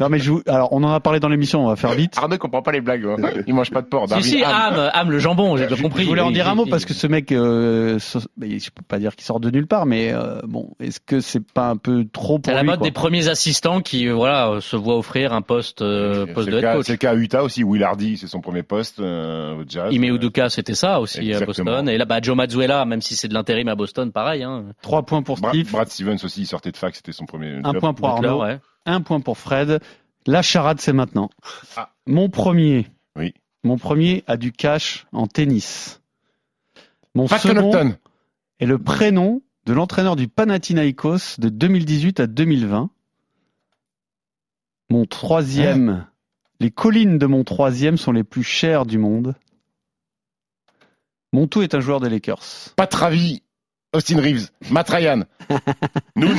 Non, 0.00 0.08
mais 0.08 0.18
je 0.18 0.30
vous- 0.30 0.42
alors, 0.46 0.72
on 0.72 0.82
en 0.84 0.92
a 0.92 1.00
parlé 1.00 1.18
dans 1.20 1.28
l'émission, 1.28 1.64
on 1.64 1.68
va 1.68 1.76
faire 1.76 1.92
vite. 1.92 2.14
Arnaud 2.16 2.38
comprend 2.38 2.62
pas 2.62 2.70
les 2.72 2.80
blagues. 2.80 3.04
hein. 3.04 3.16
Il 3.46 3.54
mange 3.54 3.70
pas 3.70 3.82
de 3.82 3.86
porc. 3.86 4.04
Si, 4.04 4.08
Darwin 4.10 4.24
si, 4.24 4.42
Ham. 4.44 4.52
Ham, 4.74 4.90
Ham, 4.92 5.10
le 5.10 5.18
jambon, 5.18 5.56
j'ai 5.56 5.66
bien 5.66 5.76
compris. 5.76 6.04
Je 6.04 6.08
voulais 6.08 6.20
en 6.22 6.30
dire 6.30 6.48
un 6.48 6.54
mot 6.54 6.66
parce 6.66 6.84
que 6.84 6.94
ce 6.94 7.06
mec, 7.06 7.32
euh, 7.32 7.98
so- 7.98 8.20
mais 8.36 8.58
je 8.58 8.70
peux 8.70 8.82
pas 8.86 8.98
dire 8.98 9.14
qu'il 9.16 9.24
sort 9.24 9.40
de 9.40 9.50
nulle 9.50 9.66
part, 9.66 9.86
mais 9.86 10.12
euh, 10.12 10.40
bon, 10.46 10.70
est-ce 10.80 11.00
que 11.00 11.20
c'est 11.20 11.44
pas 11.44 11.68
un 11.68 11.76
peu 11.76 12.04
trop 12.12 12.36
C'est 12.44 12.50
pour 12.52 12.54
la 12.54 12.62
mode 12.62 12.78
quoi 12.78 12.86
des 12.86 12.92
premiers 12.92 13.28
assistants 13.28 13.80
qui, 13.80 14.08
euh, 14.08 14.14
voilà, 14.14 14.48
euh, 14.50 14.60
se 14.60 14.76
voient 14.76 14.96
offrir 14.98 15.32
un 15.32 15.42
poste, 15.42 15.82
euh, 15.82 16.26
C'est 16.26 16.32
poste 16.32 16.46
le 16.46 16.52
de 16.52 16.58
head 16.58 16.64
cas- 16.64 16.74
coach. 16.76 16.86
C'est 16.86 16.92
le 16.92 16.98
cas 16.98 17.10
à 17.10 17.14
Utah 17.14 17.42
aussi. 17.42 17.64
Will 17.64 17.82
Hardy, 17.82 18.16
c'est 18.18 18.28
son 18.28 18.40
premier 18.40 18.62
poste 18.62 19.00
euh, 19.00 19.56
au 19.60 19.64
Jazz. 19.68 19.92
Ime 19.92 20.04
Udoka, 20.04 20.48
c'était 20.48 20.74
ça 20.74 21.00
aussi 21.00 21.32
à. 21.34 21.40
Boston. 21.40 21.88
Et 21.88 21.98
là, 21.98 22.04
bah, 22.04 22.18
Joe 22.22 22.36
Mazzuela, 22.36 22.84
même 22.84 23.00
si 23.02 23.16
c'est 23.16 23.28
de 23.28 23.34
l'intérim 23.34 23.68
à 23.68 23.74
Boston, 23.74 24.12
pareil. 24.12 24.42
Hein. 24.44 24.66
Trois 24.80 25.02
points 25.02 25.22
pour 25.22 25.38
Steve, 25.38 25.70
Brad 25.72 25.88
Stevens 25.88 26.18
aussi, 26.24 26.42
il 26.42 26.46
sortait 26.62 26.72
de 26.72 26.76
fac, 26.76 26.94
c'était 26.94 27.12
son 27.12 27.26
premier. 27.26 27.60
un 27.64 27.72
job. 27.72 27.80
point 27.80 27.94
pour 27.94 28.14
Butler, 28.14 28.28
Arnaud, 28.28 28.42
ouais. 28.42 28.60
un 28.86 29.00
point 29.00 29.20
pour 29.20 29.38
Fred. 29.38 29.80
La 30.26 30.42
charade, 30.42 30.80
c'est 30.80 30.92
maintenant. 30.92 31.30
Ah. 31.76 31.90
Mon 32.06 32.28
premier. 32.28 32.86
Oui. 33.16 33.34
Mon 33.64 33.76
premier 33.76 34.22
a 34.28 34.36
du 34.36 34.52
cash 34.52 35.06
en 35.12 35.26
tennis. 35.26 36.00
Mon 37.14 37.26
Pat 37.26 37.40
second 37.40 37.70
Connaughton. 37.70 37.96
est 38.60 38.66
le 38.66 38.78
prénom 38.78 39.42
de 39.66 39.72
l'entraîneur 39.72 40.16
du 40.16 40.28
Panathinaikos 40.28 41.38
de 41.38 41.48
2018 41.48 42.20
à 42.20 42.26
2020. 42.26 42.90
Mon 44.90 45.06
troisième, 45.06 46.06
les 46.60 46.70
collines 46.70 47.18
de 47.18 47.26
mon 47.26 47.44
troisième 47.44 47.96
sont 47.96 48.12
les 48.12 48.24
plus 48.24 48.44
chères 48.44 48.86
du 48.86 48.98
monde. 48.98 49.34
Mon 51.32 51.46
tout 51.46 51.62
est 51.62 51.74
un 51.74 51.80
joueur 51.80 52.00
des 52.00 52.10
Lakers. 52.10 52.74
Pat 52.76 52.92
Ravi, 52.92 53.42
Austin 53.92 54.20
Reeves, 54.20 54.48
Matt 54.70 54.88
Ryan. 54.90 55.24
Noon. 56.16 56.36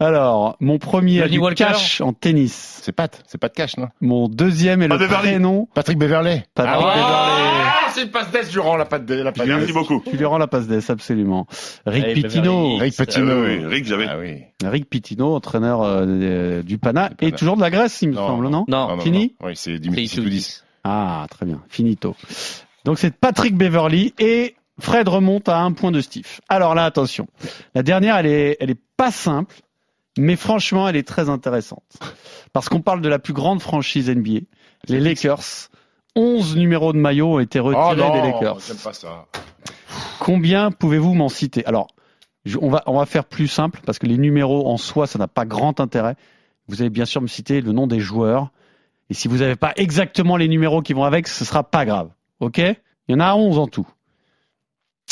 Alors, 0.00 0.56
mon 0.60 0.78
premier 0.78 1.18
Johnny 1.18 1.30
du 1.32 1.38
Walker. 1.40 1.64
cash 1.64 2.00
en 2.00 2.12
tennis. 2.12 2.78
C'est 2.82 2.92
Pat, 2.92 3.20
c'est 3.26 3.36
pas 3.38 3.48
de 3.48 3.54
cash, 3.54 3.76
non? 3.78 3.88
Mon 4.00 4.28
deuxième 4.28 4.80
est 4.80 4.88
Pas 4.88 4.94
le 4.94 5.00
Beverly. 5.00 5.28
prénom. 5.30 5.68
Patrick 5.74 5.98
Beverley. 5.98 6.44
Patrick 6.54 6.76
ah, 6.78 6.94
Beverley. 6.94 7.02
Ah, 7.04 7.90
c'est 7.92 8.02
une 8.04 8.10
passe 8.10 8.30
d'Est 8.30 8.48
durant 8.52 8.76
la 8.76 8.84
patte 8.84 9.04
de 9.06 9.14
la 9.16 9.32
patte 9.32 9.48
Merci 9.48 9.66
d'Est. 9.66 9.72
beaucoup. 9.72 10.00
Tu 10.08 10.16
lui 10.16 10.24
rends 10.24 10.38
la 10.38 10.46
passe 10.46 10.68
d'ess, 10.68 10.88
absolument. 10.88 11.48
Rick 11.84 12.04
Hey, 12.04 12.14
Pitino. 12.14 12.52
Beverly. 12.76 12.78
Rick 12.80 12.94
Ah, 12.96 13.06
Pitino. 13.06 13.42
oui, 13.42 13.56
oui, 13.58 13.66
Rick, 13.66 13.84
j'avais. 13.86 14.06
Ah 14.08 14.18
oui. 14.20 14.42
Rick 14.64 14.88
Pitino, 14.88 15.34
entraîneur 15.34 15.82
euh, 15.82 16.04
euh, 16.06 16.62
du 16.62 16.78
Pana, 16.78 17.10
et 17.20 17.26
Pana. 17.26 17.36
toujours 17.36 17.56
de 17.56 17.60
la 17.62 17.70
Grèce, 17.70 18.00
il 18.00 18.10
me 18.10 18.14
Non, 18.14 18.26
semble, 18.28 18.44
non, 18.50 18.64
Non, 18.68 18.88
non, 18.96 19.00
Fini 19.00 19.34
non. 19.40 19.48
Oui, 19.48 19.56
c'est 19.56 19.72
c'est 19.72 19.78
10 19.80 20.00
Issou 20.00 20.20
10. 20.22 20.64
Ah, 20.84 21.26
très 21.28 21.44
bien. 21.44 21.60
Finito. 21.68 22.14
Donc 22.84 23.00
c'est 23.00 23.10
Patrick 23.12 23.56
Beverly 23.56 24.14
et 24.20 24.54
Fred 24.80 25.08
remonte 25.08 25.48
à 25.48 25.58
un 25.60 25.72
point 25.72 25.90
de 25.90 26.00
Steve. 26.00 26.40
Alors 26.48 26.74
là, 26.74 26.84
attention. 26.84 27.26
La 27.74 27.82
dernière, 27.82 28.16
elle 28.16 28.26
est, 28.26 28.56
elle 28.60 28.70
est 28.70 28.80
pas 28.96 29.10
simple, 29.10 29.56
mais 30.16 30.36
franchement, 30.36 30.88
elle 30.88 30.96
est 30.96 31.06
très 31.06 31.28
intéressante. 31.28 31.84
Parce 32.52 32.68
qu'on 32.68 32.80
parle 32.80 33.00
de 33.00 33.08
la 33.08 33.18
plus 33.18 33.32
grande 33.34 33.60
franchise 33.60 34.08
NBA, 34.10 34.40
les 34.88 35.00
Lakers. 35.00 35.68
11 36.16 36.56
numéros 36.56 36.92
de 36.92 36.98
maillot 36.98 37.34
ont 37.34 37.38
été 37.38 37.60
Oh 37.60 37.64
retirés 37.66 37.96
non, 38.08 38.12
des 38.14 38.30
Lakers. 38.32 38.58
pas 38.82 38.92
ça. 38.92 39.26
Combien 40.18 40.70
pouvez-vous 40.70 41.14
m'en 41.14 41.28
citer? 41.28 41.64
Alors, 41.66 41.88
on 42.60 42.70
va, 42.70 42.82
on 42.86 42.98
va 42.98 43.06
faire 43.06 43.24
plus 43.24 43.46
simple 43.48 43.80
parce 43.84 43.98
que 43.98 44.06
les 44.06 44.18
numéros 44.18 44.68
en 44.68 44.76
soi, 44.76 45.06
ça 45.06 45.18
n'a 45.18 45.28
pas 45.28 45.44
grand 45.44 45.80
intérêt. 45.80 46.16
Vous 46.66 46.80
allez 46.80 46.90
bien 46.90 47.04
sûr 47.04 47.20
me 47.22 47.26
citer 47.26 47.60
le 47.60 47.72
nom 47.72 47.86
des 47.86 48.00
joueurs. 48.00 48.50
Et 49.10 49.14
si 49.14 49.28
vous 49.28 49.38
n'avez 49.38 49.56
pas 49.56 49.72
exactement 49.76 50.36
les 50.36 50.48
numéros 50.48 50.82
qui 50.82 50.92
vont 50.92 51.04
avec, 51.04 51.28
ce 51.28 51.44
sera 51.44 51.62
pas 51.62 51.84
grave. 51.84 52.10
OK? 52.40 52.58
Il 52.58 52.74
y 53.08 53.14
en 53.14 53.20
a 53.20 53.34
11 53.34 53.58
en 53.58 53.66
tout. 53.66 53.86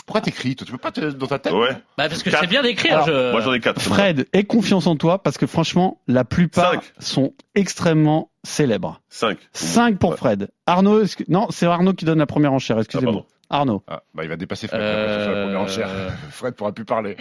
Pourquoi 0.04 0.20
t'écris 0.20 0.54
toi? 0.54 0.64
Tu 0.66 0.72
peux 0.72 0.78
pas 0.78 0.92
te, 0.92 1.00
dans 1.00 1.26
ta 1.26 1.38
tête? 1.38 1.52
Ouais. 1.52 1.72
Bah, 1.98 2.08
parce 2.08 2.22
que 2.22 2.30
sais 2.30 2.46
bien 2.46 2.62
d'écrire. 2.62 2.92
Alors, 2.94 3.06
je... 3.06 3.32
Moi, 3.32 3.40
j'en 3.40 3.52
ai 3.54 3.60
quatre. 3.60 3.80
Fred, 3.80 4.28
aie 4.32 4.44
confiance 4.44 4.86
en 4.86 4.96
toi 4.96 5.22
parce 5.22 5.38
que 5.38 5.46
franchement, 5.46 6.00
la 6.06 6.24
plupart 6.24 6.72
Cinq. 6.74 6.92
sont 6.98 7.34
extrêmement 7.54 8.30
célèbres. 8.44 9.00
5. 9.08 9.38
5 9.52 9.98
pour 9.98 10.16
Fred. 10.16 10.48
Arnaud, 10.66 11.02
que- 11.06 11.24
non, 11.28 11.48
c'est 11.50 11.66
Arnaud 11.66 11.92
qui 11.94 12.04
donne 12.04 12.18
la 12.18 12.26
première 12.26 12.52
enchère, 12.52 12.78
excusez-moi. 12.78 13.12
pardon. 13.12 13.26
Arnaud. 13.48 13.82
Ah, 13.88 14.02
bah 14.14 14.22
il 14.24 14.28
va 14.28 14.36
dépasser 14.36 14.68
Fred 14.68 14.80
Euh, 14.80 15.34
la 15.34 15.42
première 15.42 15.60
enchère. 15.60 15.88
Fred 16.30 16.54
pourra 16.54 16.72
plus 16.72 16.84
parler. 16.84 17.16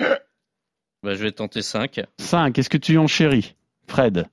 Bah, 1.03 1.13
je 1.15 1.21
vais 1.23 1.32
tenter 1.32 1.61
5. 1.61 2.01
5, 2.19 2.57
est-ce 2.59 2.69
que 2.69 2.78
tu 2.78 2.97
enchéris 2.97 3.55
Fred? 3.88 4.26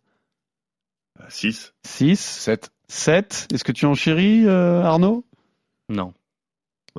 6. 1.28 1.72
6. 1.84 2.18
7. 2.20 2.70
7. 2.88 3.48
Est-ce 3.52 3.64
que 3.64 3.72
tu 3.72 3.86
enchéris, 3.86 4.44
euh, 4.46 4.82
Arnaud? 4.82 5.24
Non. 5.88 6.12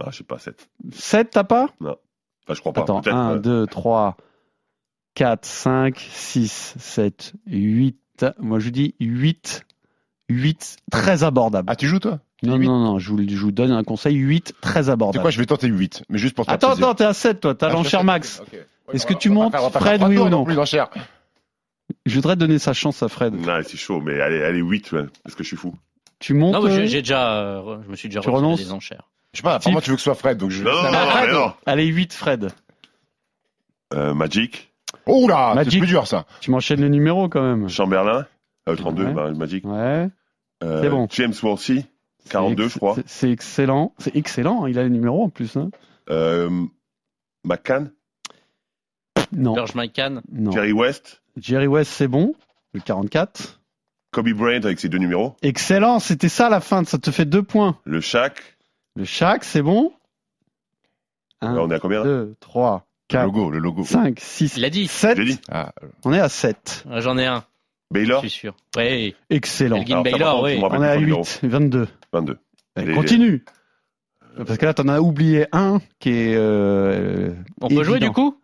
Ah, 0.02 0.08
je 0.12 0.18
sais 0.18 0.24
pas, 0.24 0.40
7. 0.40 0.70
7, 0.92 1.30
t'as 1.32 1.44
pas? 1.44 1.68
Enfin, 1.82 1.96
je 2.50 2.60
crois 2.60 2.74
pas. 2.74 2.82
Attends, 2.82 3.02
Peut-être. 3.02 3.16
1, 3.16 3.34
ouais. 3.36 3.40
2, 3.42 3.68
3, 3.68 4.18
4, 5.16 5.46
5, 5.46 6.00
6, 6.12 6.76
7, 6.80 7.34
8. 7.48 7.98
Moi, 8.40 8.60
je 8.60 8.70
dis 8.70 8.96
8. 9.00 9.66
8, 10.30 10.78
très 10.92 11.24
abordable. 11.24 11.70
Ah, 11.70 11.76
tu 11.76 11.88
joues 11.88 12.00
toi? 12.00 12.20
Non, 12.44 12.58
non, 12.58 12.80
non, 12.80 13.00
je 13.00 13.10
vous, 13.12 13.20
je 13.28 13.38
vous 13.38 13.52
donne 13.52 13.72
un 13.72 13.84
conseil 13.84 14.16
8, 14.16 14.56
très 14.62 14.84
C'est 14.84 14.90
abordable. 14.90 15.22
quoi 15.22 15.32
Je 15.32 15.38
vais 15.40 15.46
tenter 15.46 15.68
8, 15.68 16.04
mais 16.10 16.18
juste 16.18 16.36
pour 16.36 16.50
attends, 16.50 16.70
plaisir. 16.70 16.86
attends, 16.88 16.96
t'es 16.96 17.04
à 17.06 17.14
7, 17.14 17.40
toi, 17.42 17.56
t'as 17.56 17.70
Ah, 17.70 17.74
l'enchère 17.74 18.04
max. 18.04 18.42
ok. 18.42 18.48
Ouais, 18.54 18.96
Est-ce 18.96 19.06
que 19.06 19.14
tu 19.14 19.30
montes 19.30 19.52
faire- 19.54 19.72
Fred, 19.72 20.02
oui 20.04 20.18
ou 20.18 20.28
non 20.30 20.46
non. 20.46 20.66
Je 22.06 22.16
voudrais 22.16 22.36
donner 22.36 22.60
sa 22.60 22.74
chance 22.74 23.02
à 23.04 23.08
Fred. 23.10 23.34
Non, 23.34 23.60
c'est 23.64 23.78
chaud, 23.78 24.02
mais 24.02 24.20
allez, 24.20 24.42
allez 24.44 24.60
8, 24.60 24.92
ouais, 24.92 25.06
parce 25.24 25.36
que 25.36 25.44
je 25.44 25.48
suis 25.50 25.58
fou. 25.58 25.74
Tu 26.20 26.34
montes 26.34 26.54
Non, 26.54 26.62
mais 26.64 26.72
euh, 26.72 26.86
j'ai- 26.86 27.02
déjà, 27.02 27.34
euh, 27.38 27.82
je 27.86 27.90
me 27.90 27.96
suis 27.96 28.10
déjà 28.10 28.22
Tu 28.22 28.30
retiré 28.30 28.46
renonces 28.46 28.60
des 28.60 28.72
enchères. 28.72 29.10
Je 29.34 29.40
sais 29.40 29.44
pas, 29.44 29.56
apparemment 29.56 29.82
tu 29.82 29.90
veux 29.90 29.96
que 29.96 30.00
ce 30.02 30.06
soit 30.06 30.16
Fred, 30.16 30.38
donc 30.38 30.52
je. 30.52 30.64
Non, 30.64 30.72
non, 30.72 30.84
non, 30.84 30.92
non, 30.92 31.10
Fred 31.12 31.26
mais 31.28 31.34
non. 31.34 31.54
Allez, 31.66 31.86
8, 31.88 32.14
Fred. 32.14 32.52
Euh, 33.94 34.14
Magic, 34.14 34.74
Oh 35.06 35.28
là, 35.28 35.50
c'est 35.50 35.56
Magic. 35.56 35.80
plus 35.82 35.88
dur 35.88 36.08
ça. 36.08 36.26
Tu 36.40 36.52
m'enchaînes 36.52 36.82
les 36.82 36.90
numéros 36.90 37.30
quand 37.30 37.42
même. 37.42 37.68
Chamberlain, 37.70 38.26
euh, 38.70 38.76
32, 38.76 39.06
Ouais. 39.06 39.14
bah, 39.14 39.32
Magic. 39.32 39.66
Ouais. 39.66 40.08
Euh, 40.64 40.82
C'est 40.82 40.90
bon. 40.90 41.08
James 41.12 41.34
Worthy, 41.44 41.86
42, 42.30 42.64
C'est 42.68 42.74
je 42.74 42.78
crois. 42.80 42.96
C'est 43.06 43.32
excellent. 43.32 43.94
C'est 43.98 44.16
excellent. 44.16 44.66
Il 44.68 44.78
a 44.80 44.84
les 44.84 44.90
numéros 44.90 45.24
en 45.24 45.30
plus. 45.30 45.58
Hein. 45.58 45.70
Euh, 46.10 46.50
McCann, 47.44 47.92
Non. 49.32 49.56
George 49.56 49.76
McCann. 49.76 50.22
non. 50.32 50.52
Jerry 50.52 50.72
West, 50.74 51.22
Jerry 51.38 51.68
West, 51.68 51.92
c'est 51.92 52.08
bon. 52.08 52.34
Le 52.74 52.80
44. 52.82 53.60
Kobe 54.12 54.30
Bryant 54.30 54.64
avec 54.64 54.80
ses 54.80 54.90
deux 54.90 55.00
numéros, 55.00 55.36
Excellent. 55.42 56.00
C'était 56.00 56.30
ça 56.30 56.50
la 56.50 56.60
fin. 56.62 56.84
Ça 56.86 56.98
te 57.00 57.10
fait 57.12 57.26
deux 57.26 57.42
points. 57.44 57.78
le 57.84 58.00
Shaq. 58.00 58.53
Le 58.96 59.06
Shaq, 59.06 59.44
c'est 59.44 59.62
bon? 59.62 59.92
Ouais, 61.42 61.48
1, 61.50 61.58
on 61.58 61.70
est 61.72 61.76
à 61.76 61.80
combien 61.80 62.00
là? 62.00 62.06
2, 62.06 62.36
3, 62.40 62.86
Le 63.10 63.14
4, 63.14 63.26
logo, 63.26 63.50
le 63.50 63.60
logo. 63.60 63.84
5, 63.84 64.20
6, 64.20 64.58
Il 64.58 64.66
a 64.66 64.70
dit. 64.70 64.88
7. 64.88 65.18
J'ai 65.18 65.26
dit. 65.26 65.40
Ah, 65.52 65.74
On 66.06 66.14
est 66.14 66.20
à 66.20 66.30
7. 66.30 66.86
Ah, 66.90 67.00
J'en 67.02 67.18
ai 67.18 67.26
un, 67.26 67.44
je 67.92 68.00
Baylor, 68.00 68.20
suis 68.22 68.30
sûr. 68.30 68.56
Oui. 68.78 69.16
Excellent. 69.30 69.78
Elgin 69.78 69.94
Alors, 70.02 70.06
ça, 70.06 70.12
par 70.12 70.20
Baylor, 70.20 70.34
contre, 70.36 70.46
oui. 70.46 70.58
me 70.58 70.64
On 70.64 70.84
est 70.84 70.88
à 70.88 70.90
pas 70.90 70.96
le 70.96 71.00
numéro. 71.02 71.24
8, 71.24 71.40
22. 71.50 71.88
22. 72.14 72.38
Allez, 72.76 72.88
Les- 72.88 72.94
continue. 72.94 73.44
Parce 74.48 74.58
que 74.58 74.66
là, 74.66 74.74
t'en 74.74 74.88
as 74.88 75.00
oublié 75.00 75.46
un 75.52 75.80
qui 76.00 76.10
est. 76.10 76.36
euh, 76.36 77.34
On 77.62 77.68
peut 77.68 77.84
jouer 77.84 77.98
évident. 77.98 78.08
du 78.08 78.14
coup? 78.14 78.38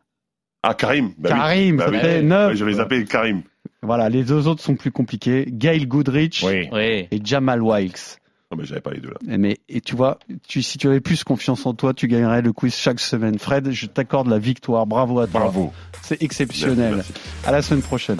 Ah, 0.62 0.74
Karim. 0.76 1.14
Bah, 1.18 1.30
oui. 1.32 1.38
Karim, 1.40 1.78
Bah 1.78 1.86
ça 1.86 1.92
oui. 1.92 2.00
fait 2.00 2.22
9. 2.22 2.50
Ouais, 2.52 2.56
J'avais 2.58 2.74
zappé 2.74 3.06
Karim. 3.06 3.42
Voilà, 3.82 4.10
les 4.10 4.24
deux 4.24 4.48
autres 4.48 4.62
sont 4.62 4.76
plus 4.76 4.92
compliqués. 4.92 5.46
Gail 5.48 5.88
Goodrich 5.88 6.44
oui. 6.46 6.68
Oui. 6.72 7.08
et 7.10 7.22
Jamal 7.24 7.62
Wilkes. 7.64 8.19
Non, 8.52 8.58
mais 8.58 8.66
j'avais 8.66 8.82
pas 8.82 8.92
les 8.92 9.00
deux 9.00 9.10
là. 9.10 9.18
Eh, 9.30 9.38
Mais 9.38 9.60
et 9.70 9.80
tu 9.80 9.96
vois, 9.96 10.18
tu, 10.48 10.64
si 10.64 10.80
tu 10.80 10.88
avais 10.88 11.02
plus 11.02 11.24
confiance 11.24 11.68
en 11.68 11.76
toi, 11.76 11.94
tu 11.94 12.08
gagnerais 12.08 12.42
le 12.42 12.52
quiz 12.52 12.74
chaque 12.74 13.00
semaine. 13.00 13.38
Fred, 13.38 13.70
je 13.70 13.86
t'accorde 13.86 14.28
la 14.28 14.40
victoire. 14.40 14.88
Bravo 14.88 15.20
à 15.20 15.28
toi. 15.28 15.42
Bravo. 15.42 15.72
C'est 16.02 16.24
exceptionnel. 16.24 16.96
Merci, 16.96 17.14
merci. 17.16 17.46
À 17.46 17.52
la 17.52 17.62
semaine 17.62 17.84
prochaine. 17.84 18.20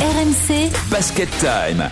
RMC 0.00 0.70
Basket 0.90 1.28
Time. 1.38 1.88